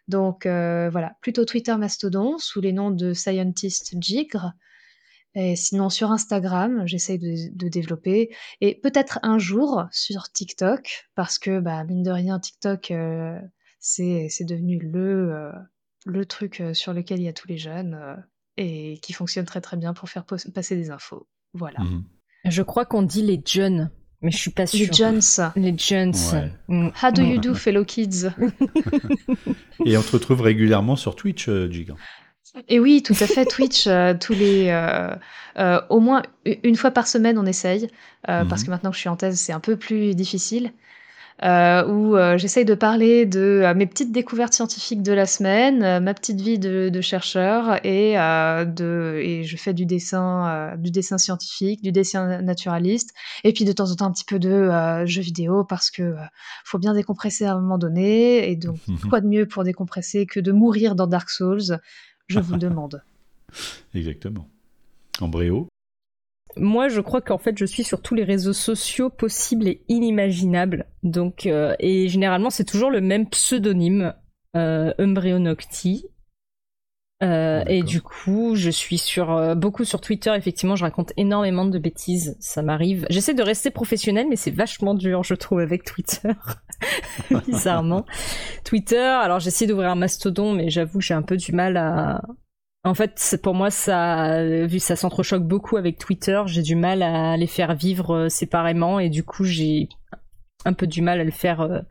Donc 0.07 0.45
voilà, 0.47 1.17
plutôt 1.21 1.45
Twitter, 1.45 1.77
Mastodon, 1.77 2.39
sous 2.39 2.61
les 2.61 2.73
noms 2.73 2.91
de 2.93 3.13
Scientist 3.13 3.95
Jigre. 4.01 4.53
Et 5.35 5.57
sinon, 5.57 5.91
sur 5.91 6.13
Instagram, 6.13 6.87
j'essaye 6.87 7.19
de, 7.19 7.69
développer. 7.69 8.35
Et 8.61 8.81
peut-être 8.81 9.19
un 9.23 9.39
jour 9.39 9.85
sur 9.91 10.31
TikTok, 10.33 11.09
parce 11.15 11.39
que, 11.39 11.61
bah, 11.61 11.85
mine 11.85 12.03
de 12.03 12.11
rien, 12.11 12.39
TikTok, 12.39 12.93
c'est 13.79 14.45
devenu 14.45 14.79
le, 14.79 15.33
euh, 15.33 15.53
le 16.07 16.27
truc 16.27 16.61
euh, 16.61 16.75
sur 16.75 16.93
lequel 16.93 17.21
il 17.21 17.25
y 17.25 17.29
a 17.29 17.33
tous 17.33 17.49
les 17.49 17.59
jeunes 17.59 18.17
et 18.57 18.99
qui 19.03 19.13
fonctionne 19.13 19.45
très 19.45 19.61
très 19.61 19.77
bien 19.77 19.95
pour 19.95 20.09
faire 20.09 20.25
passer 20.25 20.77
des 20.77 20.91
infos. 20.91 21.27
Voilà. 21.55 21.81
Mhm. 21.81 22.05
Je 22.45 22.63
crois 22.63 22.85
qu'on 22.85 23.03
dit 23.03 23.23
les 23.23 23.41
jeunes, 23.45 23.91
mais 24.23 24.31
je 24.31 24.37
suis 24.37 24.51
pas 24.51 24.67
sûre. 24.67 24.89
Les 24.89 24.93
jeunes. 24.93 25.21
Les 25.57 25.79
jeunes. 25.79 26.15
Mm. 26.69 26.89
How 27.03 27.13
do 27.13 27.23
you 27.23 27.39
do, 27.39 27.55
fellow 27.55 27.85
kids? 27.85 28.29
Et 29.85 29.97
on 29.97 30.03
te 30.03 30.13
retrouve 30.13 30.41
régulièrement 30.41 30.97
sur 30.97 31.15
Twitch, 31.17 31.49
Gigant. 31.49 31.97
Et 32.69 32.81
oui, 32.81 33.03
tout 33.03 33.15
à 33.21 33.27
fait, 33.27 33.45
Twitch, 33.45 33.87
euh, 33.87 34.15
tous 34.19 34.33
les, 34.33 34.69
euh, 34.69 35.15
euh, 35.59 35.81
au 35.91 36.01
moins 36.01 36.23
une 36.45 36.77
fois 36.77 36.91
par 36.91 37.07
semaine, 37.07 37.39
on 37.39 37.47
essaye, 37.47 37.89
parce 38.25 38.61
mhm. 38.61 38.67
que 38.67 38.71
maintenant 38.71 38.91
que 38.91 38.97
je 38.97 39.01
suis 39.01 39.09
en 39.09 39.17
thèse, 39.17 39.39
c'est 39.39 39.53
un 39.53 39.61
peu 39.61 39.77
plus 39.77 40.15
difficile. 40.15 40.73
Où 41.43 42.17
j'essaye 42.37 42.65
de 42.65 42.75
parler 42.75 43.27
de 43.27 43.65
mes 43.75 43.87
petites 43.87 44.13
découvertes 44.13 44.53
scientifiques 44.53 45.03
de 45.03 45.13
la 45.13 45.27
semaine, 45.27 46.03
ma 46.03 46.15
petite 46.15 46.41
vie 46.41 46.59
de, 46.59 47.01
chercheur, 47.01 47.85
et, 47.85 48.15
de, 48.15 49.21
et 49.23 49.45
je 49.45 49.57
fais 49.57 49.73
du 49.73 49.87
dessin, 49.87 50.77
du 50.79 50.91
dessin 50.91 51.19
scientifique, 51.19 51.83
du 51.83 51.93
dessin 51.93 52.43
naturaliste, 52.43 53.15
et 53.45 53.53
puis 53.53 53.65
de 53.65 53.73
temps 53.73 53.91
en 53.91 53.95
temps 53.95 54.07
un 54.07 54.13
petit 54.13 54.25
peu 54.25 54.39
de 54.39 54.71
jeux 55.07 55.23
vidéo, 55.23 55.65
parce 55.65 55.91
que 55.91 56.15
faut 56.65 56.79
bien 56.79 56.95
décompresser 56.95 57.45
à 57.45 57.53
un 57.53 57.61
moment 57.61 57.79
donné, 57.79 58.51
et 58.51 58.57
donc 58.57 58.79
quoi 59.09 59.21
de 59.21 59.29
mieux 59.29 59.47
pour 59.47 59.65
décompresser 59.65 60.27
que 60.27 60.41
de 60.41 60.53
mourir 60.53 60.95
dans 60.95 61.07
Dark 61.07 61.31
Souls? 61.31 61.79
Je 62.29 62.41
vous 62.41 62.57
demande. 62.59 63.03
Exactement. 63.95 64.49
Embréo 65.21 65.69
moi, 66.59 66.89
je 66.89 67.01
crois 67.01 67.21
qu'en 67.21 67.39
fait, 67.39 67.57
je 67.57 67.65
suis 67.65 67.85
sur 67.85 68.03
tous 68.03 68.15
les 68.15 68.25
réseaux 68.25 68.53
sociaux 68.53 69.11
possibles 69.11 69.69
et 69.69 69.85
inimaginables. 69.89 70.87
Donc, 71.03 71.47
euh, 71.47 71.75
et 71.79 72.09
généralement, 72.09 72.51
c'est 72.51 72.65
toujours 72.65 72.91
le 72.91 73.01
même 73.01 73.29
pseudonyme, 73.29 74.15
euh, 74.57 74.93
Nocti. 74.99 76.07
Euh, 77.21 77.65
et 77.67 77.83
du 77.83 78.01
coup, 78.01 78.55
je 78.55 78.71
suis 78.71 78.99
sur 78.99 79.33
euh, 79.33 79.55
beaucoup 79.55 79.85
sur 79.85 80.01
Twitter. 80.01 80.33
Effectivement, 80.37 80.77
je 80.77 80.85
raconte 80.85 81.13
énormément 81.17 81.65
de 81.65 81.79
bêtises. 81.79 82.37
Ça 82.39 82.63
m'arrive. 82.63 83.07
J'essaie 83.11 83.35
de 83.35 83.43
rester 83.43 83.71
professionnel, 83.71 84.27
mais 84.29 84.37
c'est 84.37 84.53
vachement 84.53 84.95
dur, 84.95 85.25
je 85.25 85.35
trouve, 85.35 85.59
avec 85.59 85.85
Twitter. 85.85 86.31
Bizarrement. 87.47 88.07
Twitter. 88.65 88.97
Alors, 88.97 89.41
j'essaie 89.41 89.67
d'ouvrir 89.67 89.91
un 89.91 89.97
mastodon, 89.97 90.53
mais 90.53 90.71
j'avoue 90.71 90.99
que 90.99 91.05
j'ai 91.05 91.15
un 91.15 91.23
peu 91.23 91.37
du 91.37 91.53
mal 91.53 91.77
à. 91.77 92.23
En 92.85 92.95
fait, 92.95 93.39
pour 93.43 93.55
moi, 93.55 93.71
ça, 93.71 94.45
vu 94.67 94.79
ça 94.79 94.97
s'entrechoque 94.97 95.43
beaucoup 95.43 95.77
avec 95.77 95.99
Twitter, 95.99 96.43
j'ai 96.47 96.63
du 96.63 96.77
mal 96.77 97.03
à 97.03 97.37
les 97.37 97.47
faire 97.47 97.75
vivre 97.75 98.15
euh, 98.15 98.29
séparément, 98.29 99.01
et 99.01 99.09
du 99.11 99.25
coup, 99.25 99.45
j'ai 99.45 99.89
un 100.65 100.73
peu 100.73 100.87
du 100.87 101.03
mal 101.03 101.21
à 101.21 101.25
le 101.25 101.31
faire 101.31 101.85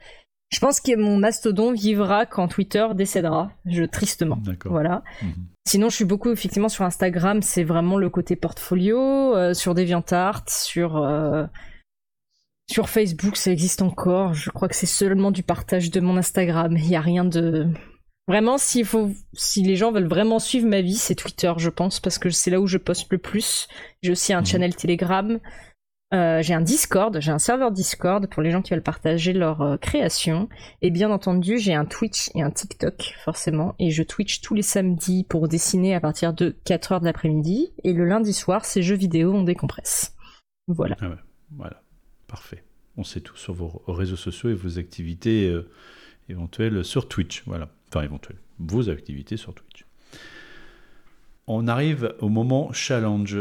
je 0.49 0.59
pense 0.59 0.79
que 0.79 0.95
mon 0.95 1.17
mastodon 1.17 1.73
vivra 1.73 2.25
quand 2.25 2.47
Twitter 2.47 2.87
décédera, 2.95 3.51
je 3.65 3.83
tristement. 3.83 4.39
Voilà. 4.65 5.03
Mhm. 5.21 5.47
Sinon, 5.67 5.89
je 5.89 5.95
suis 5.95 6.05
beaucoup 6.05 6.31
effectivement 6.31 6.69
sur 6.69 6.85
Instagram, 6.85 7.41
c'est 7.41 7.65
vraiment 7.65 7.97
le 7.97 8.09
côté 8.09 8.37
portfolio, 8.37 9.35
euh, 9.35 9.53
sur 9.53 9.75
DeviantArt, 9.75 10.49
sur 10.49 10.97
euh, 10.97 11.45
sur 12.69 12.87
Facebook, 12.87 13.35
ça 13.35 13.51
existe 13.51 13.81
encore. 13.81 14.33
Je 14.33 14.49
crois 14.49 14.69
que 14.69 14.75
c'est 14.75 14.85
seulement 14.85 15.31
du 15.31 15.43
partage 15.43 15.91
de 15.91 15.99
mon 15.99 16.15
Instagram. 16.15 16.77
Il 16.77 16.87
y 16.87 16.95
a 16.95 17.01
rien 17.01 17.25
de 17.25 17.67
vraiment 18.27 18.57
s'il 18.57 18.85
faut 18.85 19.11
si 19.33 19.63
les 19.63 19.75
gens 19.75 19.91
veulent 19.91 20.07
vraiment 20.07 20.39
suivre 20.39 20.67
ma 20.67 20.81
vie, 20.81 20.95
c'est 20.95 21.15
Twitter, 21.15 21.53
je 21.57 21.69
pense, 21.69 21.99
parce 21.99 22.19
que 22.19 22.29
c'est 22.29 22.51
là 22.51 22.59
où 22.59 22.67
je 22.67 22.77
poste 22.77 23.11
le 23.11 23.17
plus. 23.17 23.67
J'ai 24.01 24.11
aussi 24.11 24.33
un 24.33 24.41
mhm. 24.41 24.45
channel 24.45 24.75
Telegram. 24.75 25.39
Euh, 26.13 26.41
j'ai 26.41 26.53
un 26.53 26.61
Discord, 26.61 27.19
j'ai 27.19 27.31
un 27.31 27.39
serveur 27.39 27.69
Discord 27.69 28.27
pour 28.29 28.41
les 28.41 28.49
gens 28.51 28.61
qui 28.61 28.71
veulent 28.71 28.81
partager 28.81 29.33
leur 29.33 29.61
euh, 29.61 29.77
création. 29.77 30.47
Et 30.81 30.89
bien 30.89 31.11
entendu, 31.11 31.57
j'ai 31.57 31.73
un 31.73 31.83
Twitch 31.83 32.29
et 32.33 32.41
un 32.41 32.51
TikTok, 32.51 33.15
forcément. 33.25 33.75
Et 33.77 33.91
je 33.91 34.03
Twitch 34.03 34.39
tous 34.39 34.53
les 34.53 34.61
samedis 34.61 35.25
pour 35.25 35.49
dessiner 35.49 35.95
à 35.95 35.99
partir 35.99 36.33
de 36.33 36.55
4h 36.65 37.01
de 37.01 37.05
l'après-midi. 37.05 37.73
Et 37.83 37.91
le 37.91 38.05
lundi 38.05 38.33
soir, 38.33 38.63
c'est 38.63 38.81
jeux 38.81 38.95
vidéo, 38.95 39.33
on 39.33 39.43
décompresse. 39.43 40.15
Voilà. 40.67 40.95
Ah 41.01 41.09
voilà, 41.51 41.81
parfait. 42.27 42.63
On 42.95 43.03
sait 43.03 43.21
tout 43.21 43.37
sur 43.37 43.53
vos 43.53 43.83
réseaux 43.87 44.15
sociaux 44.15 44.49
et 44.49 44.53
vos 44.53 44.79
activités 44.79 45.49
euh, 45.49 45.69
éventuelles 46.29 46.85
sur 46.85 47.09
Twitch. 47.09 47.43
Voilà, 47.45 47.69
enfin 47.89 48.03
éventuelles, 48.03 48.39
vos 48.59 48.89
activités 48.89 49.37
sur 49.37 49.53
Twitch. 49.53 49.85
On 51.47 51.67
arrive 51.67 52.13
au 52.19 52.29
moment 52.29 52.71
challenge. 52.73 53.37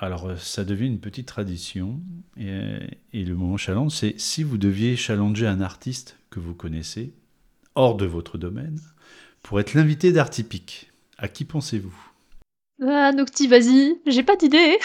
Alors, 0.00 0.30
euh, 0.30 0.36
ça 0.36 0.64
devient 0.64 0.86
une 0.86 0.98
petite 0.98 1.28
tradition. 1.28 2.00
Et, 2.38 2.88
le 3.12 3.34
moment 3.34 3.58
challenge, 3.58 3.92
c'est 3.92 4.18
si 4.18 4.42
vous 4.42 4.56
deviez 4.56 4.96
challenger 4.96 5.46
un 5.46 5.60
artiste 5.60 6.16
que 6.30 6.40
vous 6.40 6.54
connaissez, 6.54 7.12
hors 7.74 7.96
de 7.96 8.06
votre 8.06 8.38
domaine, 8.38 8.80
pour 9.42 9.60
être 9.60 9.74
l'invité 9.74 10.10
d'Artipic, 10.10 10.90
à 11.18 11.28
qui 11.28 11.44
pensez-vous? 11.44 11.94
Ah, 12.82 13.12
Nocti, 13.12 13.46
vas-y, 13.46 14.00
j'ai 14.06 14.22
pas 14.22 14.36
d'idée. 14.36 14.78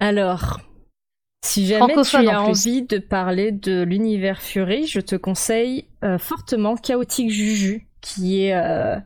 Alors, 0.00 0.60
si 1.46 1.66
jamais 1.66 1.94
tu 2.02 2.16
as 2.16 2.42
envie 2.42 2.82
de 2.82 2.98
parler 2.98 3.52
de 3.52 3.82
l'univers 3.82 4.42
Fury, 4.42 4.86
je 4.86 5.00
te 5.00 5.14
conseille 5.14 5.86
euh, 6.02 6.18
fortement 6.18 6.76
Chaotique 6.76 7.30
Juju, 7.30 7.86
qui 8.00 8.42
est 8.42 8.54
euh, 8.54 8.96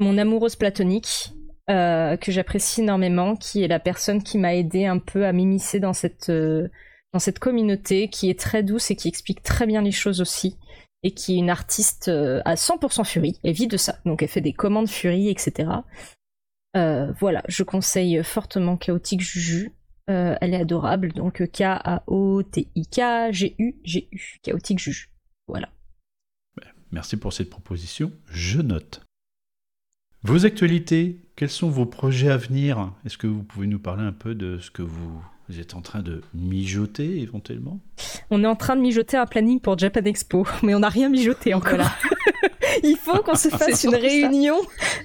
mon 0.00 0.16
amoureuse 0.16 0.56
platonique 0.56 1.32
euh, 1.70 2.16
que 2.16 2.32
j'apprécie 2.32 2.80
énormément, 2.80 3.36
qui 3.36 3.62
est 3.62 3.68
la 3.68 3.78
personne 3.78 4.22
qui 4.22 4.38
m'a 4.38 4.54
aidé 4.54 4.86
un 4.86 4.98
peu 4.98 5.26
à 5.26 5.32
m'immiscer 5.32 5.80
dans 5.80 5.92
cette 5.92 6.30
dans 6.30 7.18
cette 7.18 7.38
communauté, 7.38 8.08
qui 8.08 8.30
est 8.30 8.38
très 8.38 8.62
douce 8.62 8.90
et 8.90 8.96
qui 8.96 9.08
explique 9.08 9.42
très 9.42 9.66
bien 9.66 9.82
les 9.82 9.92
choses 9.92 10.22
aussi, 10.22 10.56
et 11.02 11.12
qui 11.12 11.34
est 11.34 11.38
une 11.38 11.50
artiste 11.50 12.08
à 12.08 12.54
100% 12.54 13.04
Fury, 13.04 13.38
elle 13.44 13.52
vit 13.52 13.66
de 13.66 13.76
ça, 13.76 13.98
donc 14.06 14.22
elle 14.22 14.30
fait 14.30 14.40
des 14.40 14.54
commandes 14.54 14.88
Fury, 14.88 15.28
etc. 15.28 15.68
voilà, 16.74 17.42
je 17.48 17.62
conseille 17.64 18.24
fortement 18.24 18.78
Chaotique 18.78 19.20
Juju. 19.20 19.72
Elle 20.40 20.54
est 20.54 20.60
adorable, 20.60 21.12
donc 21.12 21.44
K-A-O-T-I-K-G-U-G-U, 21.50 24.38
Chaotique 24.42 24.78
Juju. 24.78 25.08
Voilà. 25.48 25.68
Merci 26.92 27.16
pour 27.16 27.32
cette 27.32 27.48
proposition, 27.48 28.12
je 28.30 28.60
note. 28.60 29.00
Vos 30.24 30.46
actualités, 30.46 31.18
quels 31.34 31.50
sont 31.50 31.68
vos 31.68 31.86
projets 31.86 32.30
à 32.30 32.36
venir? 32.36 32.92
Est-ce 33.04 33.18
que 33.18 33.26
vous 33.26 33.42
pouvez 33.42 33.66
nous 33.66 33.80
parler 33.80 34.04
un 34.04 34.12
peu 34.12 34.34
de 34.34 34.58
ce 34.58 34.70
que 34.70 34.82
vous 34.82 35.20
êtes 35.58 35.74
en 35.74 35.80
train 35.80 36.00
de 36.00 36.22
mijoter 36.34 37.20
éventuellement? 37.20 37.80
On 38.30 38.44
est 38.44 38.46
en 38.46 38.54
train 38.54 38.76
de 38.76 38.82
mijoter 38.82 39.16
un 39.16 39.26
planning 39.26 39.58
pour 39.58 39.78
Japan 39.78 40.04
Expo, 40.04 40.46
mais 40.62 40.74
on 40.74 40.80
n'a 40.80 40.90
rien 40.90 41.08
mijoté 41.08 41.54
encore. 41.54 41.80
Il 42.82 42.96
faut 42.96 43.22
qu'on 43.22 43.34
se 43.34 43.48
fasse 43.48 43.84
une 43.84 43.94
réunion 43.94 44.56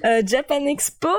euh, 0.05 0.21
Japan 0.25 0.65
Expo 0.65 1.09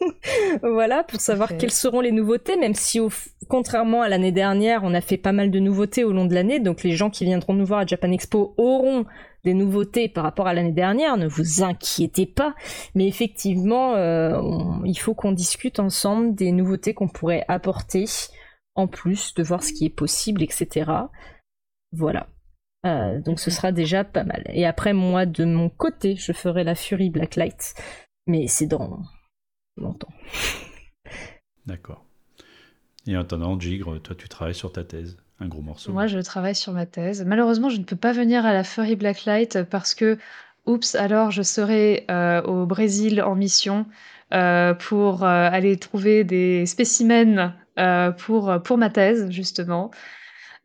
voilà, 0.62 1.02
pour 1.02 1.20
savoir 1.20 1.56
quelles 1.56 1.72
seront 1.72 2.00
les 2.00 2.12
nouveautés, 2.12 2.56
même 2.56 2.74
si 2.74 3.00
contrairement 3.48 4.02
à 4.02 4.08
l'année 4.08 4.32
dernière, 4.32 4.82
on 4.84 4.94
a 4.94 5.00
fait 5.00 5.16
pas 5.16 5.32
mal 5.32 5.50
de 5.50 5.58
nouveautés 5.58 6.04
au 6.04 6.12
long 6.12 6.24
de 6.24 6.34
l'année, 6.34 6.60
donc 6.60 6.82
les 6.84 6.92
gens 6.92 7.10
qui 7.10 7.24
viendront 7.24 7.54
nous 7.54 7.66
voir 7.66 7.80
à 7.80 7.86
Japan 7.86 8.12
Expo 8.12 8.54
auront 8.56 9.06
des 9.44 9.54
nouveautés 9.54 10.08
par 10.08 10.24
rapport 10.24 10.46
à 10.46 10.54
l'année 10.54 10.72
dernière, 10.72 11.16
ne 11.16 11.26
vous 11.26 11.62
inquiétez 11.62 12.26
pas, 12.26 12.54
mais 12.94 13.06
effectivement, 13.06 13.94
euh, 13.94 14.40
il 14.84 14.98
faut 14.98 15.14
qu'on 15.14 15.32
discute 15.32 15.78
ensemble 15.78 16.34
des 16.34 16.52
nouveautés 16.52 16.94
qu'on 16.94 17.08
pourrait 17.08 17.44
apporter, 17.48 18.04
en 18.74 18.86
plus 18.86 19.34
de 19.34 19.42
voir 19.42 19.62
ce 19.62 19.72
qui 19.72 19.86
est 19.86 19.90
possible, 19.90 20.42
etc. 20.42 20.90
Voilà. 21.92 22.28
Euh, 22.86 23.20
donc 23.20 23.40
ce 23.40 23.50
sera 23.50 23.72
déjà 23.72 24.04
pas 24.04 24.24
mal. 24.24 24.44
Et 24.52 24.66
après, 24.66 24.92
moi, 24.92 25.26
de 25.26 25.44
mon 25.44 25.68
côté, 25.68 26.16
je 26.16 26.32
ferai 26.32 26.64
la 26.64 26.74
Fury 26.74 27.10
Blacklight, 27.10 27.74
mais 28.26 28.46
c'est 28.46 28.66
dans 28.66 29.02
longtemps. 29.76 30.12
D'accord. 31.66 32.04
Et 33.06 33.16
en 33.16 33.20
attendant, 33.20 33.58
Gigre, 33.58 34.00
toi, 34.00 34.14
tu 34.16 34.28
travailles 34.28 34.54
sur 34.54 34.70
ta 34.70 34.84
thèse, 34.84 35.16
un 35.40 35.48
gros 35.48 35.62
morceau. 35.62 35.92
Moi, 35.92 36.06
je 36.06 36.18
travaille 36.18 36.54
sur 36.54 36.72
ma 36.72 36.86
thèse. 36.86 37.24
Malheureusement, 37.24 37.68
je 37.68 37.78
ne 37.78 37.84
peux 37.84 37.96
pas 37.96 38.12
venir 38.12 38.46
à 38.46 38.52
la 38.52 38.64
Furry 38.64 38.96
Blacklight 38.96 39.64
parce 39.64 39.94
que, 39.94 40.18
oups, 40.66 40.94
alors 40.94 41.30
je 41.30 41.42
serai 41.42 42.04
euh, 42.10 42.42
au 42.42 42.66
Brésil 42.66 43.22
en 43.22 43.34
mission 43.34 43.86
euh, 44.34 44.74
pour 44.74 45.24
euh, 45.24 45.26
aller 45.50 45.78
trouver 45.78 46.24
des 46.24 46.66
spécimens 46.66 47.54
pour, 48.18 48.52
pour 48.64 48.76
ma 48.76 48.90
thèse, 48.90 49.30
justement. 49.30 49.90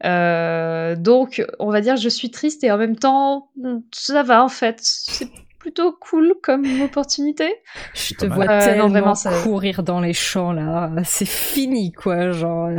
Donc, 0.04 1.46
on 1.60 1.72
va 1.72 1.82
dire, 1.82 1.96
je 1.96 2.10
suis 2.10 2.32
triste 2.32 2.64
et 2.64 2.72
en 2.72 2.78
même 2.78 2.98
temps, 2.98 3.50
ça 3.92 4.24
va 4.24 4.44
en 4.44 4.50
fait. 4.50 4.78
C'est 4.82 5.30
plutôt 5.64 5.94
cool 5.94 6.34
comme 6.44 6.66
opportunité. 6.82 7.56
Je 7.94 8.16
te 8.16 8.26
vois 8.26 8.60
tellement 8.60 8.90
vraiment, 8.90 9.14
courir 9.44 9.82
dans 9.82 10.02
les 10.02 10.12
champs 10.12 10.52
là, 10.52 10.92
c'est 11.06 11.26
fini 11.26 11.94
quoi, 11.94 12.32
genre. 12.32 12.70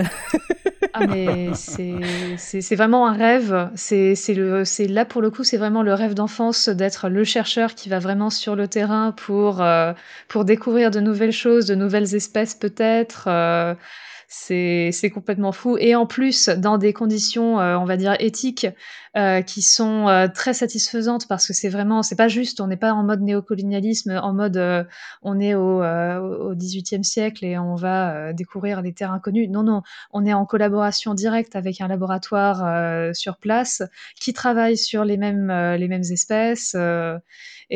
ah 0.93 1.07
mais 1.07 1.49
c'est 1.55 2.77
vraiment 2.77 3.07
un 3.07 3.15
rêve. 3.15 3.71
C'est 3.75 4.15
le 4.29 4.67
c'est 4.67 4.87
là 4.87 5.07
pour 5.07 5.23
le 5.23 5.31
coup 5.31 5.45
c'est 5.45 5.57
vraiment 5.57 5.83
le 5.83 5.95
rêve 5.95 6.13
d'enfance 6.13 6.69
d'être 6.69 7.09
le 7.09 7.25
chercheur 7.25 7.75
qui 7.75 7.89
va 7.89 8.01
vraiment 8.01 8.29
sur 8.29 8.55
le 8.55 8.69
terrain 8.69 9.13
pour 9.13 9.63
euh, 9.63 9.95
pour 10.29 10.45
découvrir 10.45 10.91
de 10.91 11.01
nouvelles 11.01 11.33
choses, 11.33 11.65
de 11.65 11.75
nouvelles 11.75 12.15
espèces 12.15 12.55
peut-être. 12.55 13.29
Euh, 13.29 13.75
c'est 14.37 15.11
complètement 15.11 15.53
fou. 15.53 15.77
Et 15.79 15.95
en 15.95 16.07
plus, 16.07 16.49
dans 16.49 16.79
des 16.79 16.93
conditions, 16.93 17.61
euh, 17.61 17.77
on 17.77 17.85
va 17.85 17.97
dire, 17.97 18.17
éthiques, 18.19 18.67
euh, 19.17 19.43
qui 19.43 19.63
sont 19.63 20.09
euh, 20.09 20.27
très 20.27 20.55
satisfaisantes 20.55 21.29
parce 21.29 21.47
que 21.47 21.53
c'est 21.53 21.69
vraiment, 21.69 22.03
c'est 22.03 22.17
pas 22.17 22.27
juste, 22.27 22.61
on 22.61 22.67
n'est 22.67 22.77
pas 22.77 22.93
en 22.93 23.05
mode 23.05 23.21
néocolonialisme, 23.21 24.19
en 24.21 24.33
mode 24.33 24.87
on 25.23 25.39
est 25.39 25.55
au, 25.55 25.83
au 25.83 26.55
18e 26.55 27.05
siècle 27.05 27.45
et 27.45 27.57
on 27.57 27.77
va 27.77 28.33
découvrir 28.33 28.83
les 28.83 28.93
terres 28.93 29.13
inconnues. 29.13 29.49
Non, 29.49 29.63
non, 29.63 29.83
on 30.13 30.27
est 30.27 30.35
en 30.35 30.47
collaboration 30.47 31.15
directe 31.15 31.55
avec 31.55 31.81
un 31.81 31.87
laboratoire 31.87 33.15
sur 33.15 33.37
place 33.37 33.83
qui 34.21 34.33
travaille 34.33 34.77
sur 34.77 35.05
les 35.05 35.17
mêmes, 35.17 35.53
les 35.77 35.89
mêmes 35.89 36.03
espèces. 36.03 36.77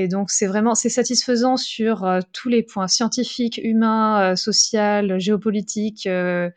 Et 0.00 0.06
donc 0.06 0.30
c'est 0.30 0.46
vraiment 0.46 0.76
c'est 0.76 0.90
satisfaisant 0.90 1.56
sur 1.56 2.04
euh, 2.04 2.20
tous 2.32 2.48
les 2.48 2.62
points 2.62 2.86
scientifiques, 2.86 3.58
humains, 3.60 4.30
euh, 4.30 4.36
social, 4.36 5.18
géopolitiques, 5.18 6.06
euh, 6.06 6.48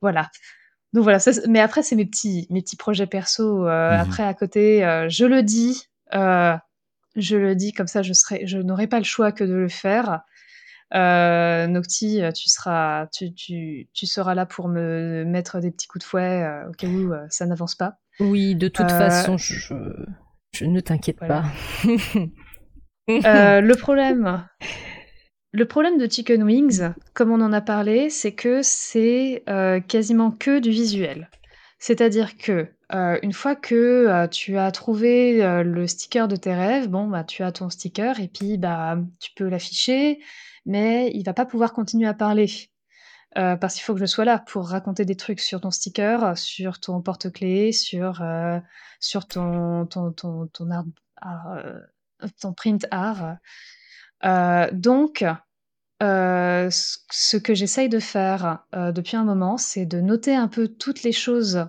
voilà. 0.00 0.30
Donc 0.92 1.02
voilà, 1.02 1.18
mais 1.48 1.58
après 1.58 1.82
c'est 1.82 1.96
mes 1.96 2.06
petits 2.06 2.46
mes 2.50 2.62
petits 2.62 2.76
projets 2.76 3.08
perso. 3.08 3.64
Mmh 3.64 3.68
après 3.68 4.22
à 4.22 4.34
côté, 4.34 4.82
je 5.08 5.24
le 5.24 5.42
dis, 5.42 5.88
je 6.12 7.36
le 7.36 7.56
dis 7.56 7.72
comme 7.72 7.88
ça, 7.88 8.02
je 8.02 8.12
serai, 8.12 8.46
je 8.46 8.58
n'aurai 8.58 8.86
pas 8.86 8.98
le 8.98 9.04
choix 9.04 9.32
que 9.32 9.42
de 9.42 9.54
le 9.54 9.68
faire. 9.68 10.20
Nocti, 10.92 12.20
tu 12.36 12.48
seras, 12.48 13.08
tu, 13.08 13.34
tu, 13.34 13.88
tu, 13.92 14.06
seras 14.06 14.36
là 14.36 14.46
pour 14.46 14.68
me 14.68 15.24
mettre 15.24 15.58
des 15.58 15.72
petits 15.72 15.88
coups 15.88 16.04
de 16.04 16.08
fouet 16.08 16.48
au 16.68 16.72
cas 16.72 16.86
où 16.86 17.12
ça 17.30 17.46
n'avance 17.46 17.74
pas. 17.74 17.94
Oui, 18.20 18.54
de 18.54 18.68
toute 18.68 18.92
façon, 18.92 19.36
je, 19.36 19.74
je 20.52 20.66
ne 20.66 20.78
t'inquiète 20.78 21.18
pas. 21.18 21.42
Euh, 23.08 23.60
le 23.60 23.74
problème, 23.74 24.46
le 25.52 25.64
problème 25.66 25.98
de 25.98 26.10
Chicken 26.10 26.42
Wings, 26.42 26.92
comme 27.12 27.30
on 27.30 27.40
en 27.40 27.52
a 27.52 27.60
parlé, 27.60 28.10
c'est 28.10 28.34
que 28.34 28.62
c'est 28.62 29.42
euh, 29.48 29.80
quasiment 29.80 30.30
que 30.30 30.58
du 30.58 30.70
visuel. 30.70 31.30
C'est-à-dire 31.78 32.38
que 32.38 32.68
euh, 32.92 33.18
une 33.22 33.32
fois 33.32 33.56
que 33.56 34.26
tu 34.28 34.56
as 34.56 34.70
trouvé 34.70 35.62
le 35.64 35.86
sticker 35.86 36.28
de 36.28 36.36
tes 36.36 36.54
rêves, 36.54 36.88
bon 36.88 37.08
bah 37.08 37.24
tu 37.24 37.42
as 37.42 37.52
ton 37.52 37.68
sticker 37.68 38.20
et 38.20 38.28
puis 38.28 38.56
bah 38.56 38.96
tu 39.20 39.32
peux 39.34 39.48
l'afficher, 39.48 40.20
mais 40.64 41.10
il 41.14 41.24
va 41.24 41.34
pas 41.34 41.44
pouvoir 41.44 41.72
continuer 41.74 42.06
à 42.06 42.14
parler. 42.14 42.48
parce 43.34 43.74
qu'il 43.74 43.82
faut 43.82 43.94
que 43.94 44.00
je 44.00 44.06
sois 44.06 44.24
là 44.24 44.38
pour 44.38 44.68
raconter 44.68 45.04
des 45.04 45.16
trucs 45.16 45.40
sur 45.40 45.60
ton 45.60 45.70
sticker, 45.70 46.38
sur 46.38 46.80
ton 46.80 47.02
porte-clés, 47.02 47.72
sur, 47.72 48.22
sur 49.00 49.26
ton, 49.28 49.84
ton, 49.86 50.12
ton, 50.12 50.46
ton 50.46 50.70
art, 50.70 50.86
ton 52.40 52.52
print 52.52 52.86
art. 52.90 53.36
Euh, 54.24 54.68
donc, 54.72 55.24
euh, 56.02 56.68
ce 56.70 57.36
que 57.36 57.54
j'essaye 57.54 57.88
de 57.88 57.98
faire 57.98 58.64
euh, 58.74 58.92
depuis 58.92 59.16
un 59.16 59.24
moment, 59.24 59.56
c'est 59.56 59.86
de 59.86 60.00
noter 60.00 60.34
un 60.34 60.48
peu 60.48 60.68
toutes 60.68 61.02
les 61.02 61.12
choses 61.12 61.66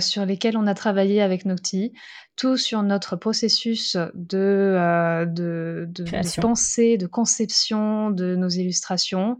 sur 0.00 0.26
lesquelles 0.26 0.56
on 0.56 0.66
a 0.66 0.74
travaillé 0.74 1.22
avec 1.22 1.44
Nocti, 1.44 1.92
tout 2.34 2.56
sur 2.56 2.82
notre 2.82 3.14
processus 3.14 3.96
de, 4.12 5.24
de, 5.24 5.86
de, 5.88 6.40
pensée, 6.40 6.98
de 6.98 7.06
conception 7.06 8.10
de 8.10 8.34
nos 8.34 8.48
illustrations, 8.48 9.38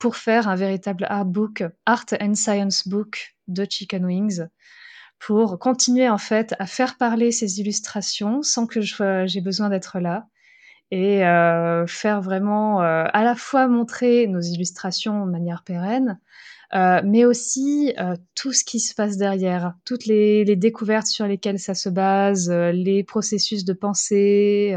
pour 0.00 0.16
faire 0.16 0.48
un 0.48 0.56
véritable 0.56 1.06
art 1.08 1.24
book, 1.24 1.62
art 1.86 2.06
and 2.20 2.34
science 2.34 2.88
book 2.88 3.36
de 3.46 3.64
Chicken 3.70 4.04
Wings, 4.04 4.48
pour 5.18 5.58
continuer 5.58 6.08
en 6.08 6.18
fait 6.18 6.54
à 6.58 6.66
faire 6.66 6.96
parler 6.96 7.32
ces 7.32 7.60
illustrations 7.60 8.42
sans 8.42 8.66
que 8.66 8.80
j'ai 8.80 9.40
besoin 9.40 9.68
d'être 9.68 9.98
là 9.98 10.26
et 10.90 11.24
euh, 11.24 11.86
faire 11.86 12.20
vraiment 12.20 12.82
euh, 12.82 13.04
à 13.12 13.24
la 13.24 13.34
fois 13.34 13.66
montrer 13.66 14.26
nos 14.26 14.40
illustrations 14.40 15.26
de 15.26 15.30
manière 15.30 15.62
pérenne, 15.64 16.20
euh, 16.74 17.00
mais 17.04 17.24
aussi 17.24 17.94
tout 18.34 18.52
ce 18.52 18.64
qui 18.64 18.80
se 18.80 18.94
passe 18.94 19.16
derrière, 19.16 19.74
toutes 19.84 20.06
les, 20.06 20.44
les, 20.44 20.56
découvertes 20.56 21.06
sur 21.06 21.26
lesquelles 21.26 21.58
ça 21.58 21.74
se 21.74 21.88
base, 21.88 22.50
les 22.50 23.02
processus 23.04 23.64
de 23.64 23.72
pensée, 23.72 24.76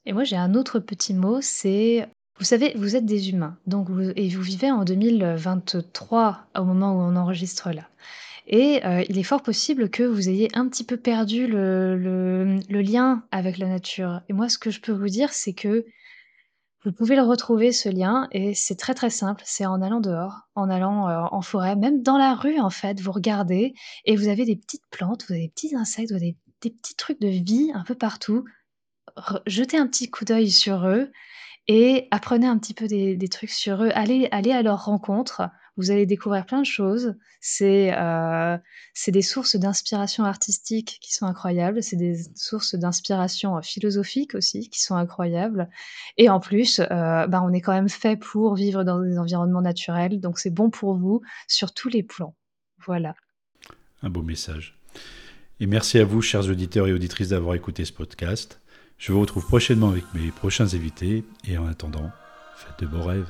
Et 0.05 0.13
moi, 0.13 0.23
j'ai 0.23 0.37
un 0.37 0.53
autre 0.53 0.79
petit 0.79 1.13
mot, 1.13 1.41
c'est 1.41 2.07
vous 2.41 2.45
savez, 2.45 2.73
vous 2.75 2.95
êtes 2.95 3.05
des 3.05 3.29
humains, 3.29 3.55
donc 3.67 3.89
et 4.15 4.27
vous 4.29 4.41
vivez 4.41 4.71
en 4.71 4.83
2023 4.83 6.47
au 6.57 6.63
moment 6.63 6.95
où 6.95 6.99
on 6.99 7.15
enregistre 7.15 7.69
là. 7.69 7.87
Et 8.47 8.83
euh, 8.83 9.03
il 9.07 9.19
est 9.19 9.23
fort 9.23 9.43
possible 9.43 9.91
que 9.91 10.01
vous 10.01 10.27
ayez 10.27 10.49
un 10.55 10.67
petit 10.67 10.83
peu 10.83 10.97
perdu 10.97 11.45
le, 11.45 11.95
le 12.67 12.81
lien 12.81 13.23
avec 13.29 13.59
la 13.59 13.67
nature. 13.67 14.21
Et 14.27 14.33
moi, 14.33 14.49
ce 14.49 14.57
que 14.57 14.71
je 14.71 14.81
peux 14.81 14.91
vous 14.91 15.07
dire, 15.07 15.31
c'est 15.33 15.53
que 15.53 15.85
vous 16.83 16.91
pouvez 16.91 17.15
le 17.15 17.21
retrouver 17.21 17.71
ce 17.71 17.89
lien 17.89 18.27
et 18.31 18.55
c'est 18.55 18.73
très 18.75 18.95
très 18.95 19.11
simple, 19.11 19.43
c'est 19.45 19.67
en 19.67 19.79
allant 19.83 19.99
dehors, 19.99 20.47
en 20.55 20.67
allant 20.67 21.09
euh, 21.09 21.21
en 21.31 21.43
forêt, 21.43 21.75
même 21.75 22.01
dans 22.01 22.17
la 22.17 22.33
rue 22.33 22.59
en 22.59 22.71
fait, 22.71 22.99
vous 23.01 23.11
regardez 23.11 23.75
et 24.05 24.15
vous 24.15 24.29
avez 24.29 24.45
des 24.45 24.55
petites 24.55 24.87
plantes, 24.89 25.25
vous 25.27 25.33
avez 25.33 25.43
des 25.43 25.49
petits 25.49 25.75
insectes, 25.75 26.09
vous 26.09 26.17
avez 26.17 26.35
des, 26.61 26.71
petits 26.71 26.95
trucs 26.95 27.21
de 27.21 27.27
vie 27.27 27.71
un 27.75 27.83
peu 27.83 27.93
partout. 27.93 28.45
jetez 29.45 29.77
un 29.77 29.85
petit 29.85 30.09
coup 30.09 30.25
d'œil 30.25 30.49
sur 30.49 30.87
eux 30.87 31.11
et 31.67 32.07
apprenez 32.11 32.47
un 32.47 32.57
petit 32.57 32.73
peu 32.73 32.87
des, 32.87 33.29
trucs 33.29 33.51
sur 33.51 33.83
eux. 33.83 33.91
Allez, 33.93 34.27
allez 34.31 34.51
à 34.51 34.61
leur 34.61 34.85
rencontre. 34.85 35.49
Vous 35.77 35.89
allez 35.89 36.05
découvrir 36.05 36.45
plein 36.45 36.59
de 36.59 36.65
choses. 36.65 37.15
C'est 37.39 37.93
euh, 37.97 38.57
des 39.07 39.21
sources 39.21 39.55
d'inspiration 39.55 40.25
artistique 40.25 40.97
qui 41.01 41.13
sont 41.13 41.25
incroyables. 41.25 41.81
C'est 41.81 41.95
des 41.95 42.17
sources 42.35 42.75
d'inspiration 42.75 43.61
philosophique 43.61 44.35
aussi 44.35 44.69
qui 44.69 44.81
sont 44.81 44.95
incroyables. 44.95 45.69
Et 46.17 46.29
en 46.29 46.39
plus, 46.39 46.79
euh, 46.79 47.27
ben, 47.27 47.41
on 47.43 47.53
est 47.53 47.61
quand 47.61 47.73
même 47.73 47.89
fait 47.89 48.17
pour 48.17 48.55
vivre 48.55 48.83
dans 48.83 48.99
des 49.01 49.17
environnements 49.17 49.61
naturels. 49.61 50.19
Donc 50.19 50.39
c'est 50.39 50.53
bon 50.53 50.69
pour 50.69 50.95
vous 50.95 51.21
sur 51.47 51.73
tous 51.73 51.89
les 51.89 52.03
plans. 52.03 52.35
Voilà. 52.85 53.15
Un 54.01 54.09
beau 54.09 54.23
message. 54.23 54.77
Et 55.59 55.67
merci 55.67 55.99
à 55.99 56.05
vous, 56.05 56.21
chers 56.21 56.49
auditeurs 56.49 56.87
et 56.87 56.93
auditrices, 56.93 57.29
d'avoir 57.29 57.55
écouté 57.55 57.85
ce 57.85 57.93
podcast. 57.93 58.60
Je 59.01 59.11
vous 59.11 59.19
retrouve 59.19 59.47
prochainement 59.47 59.89
avec 59.89 60.03
mes 60.13 60.29
prochains 60.29 60.75
invités 60.75 61.23
et 61.47 61.57
en 61.57 61.65
attendant, 61.65 62.11
faites 62.55 62.81
de 62.81 62.85
beaux 62.85 63.01
rêves. 63.01 63.25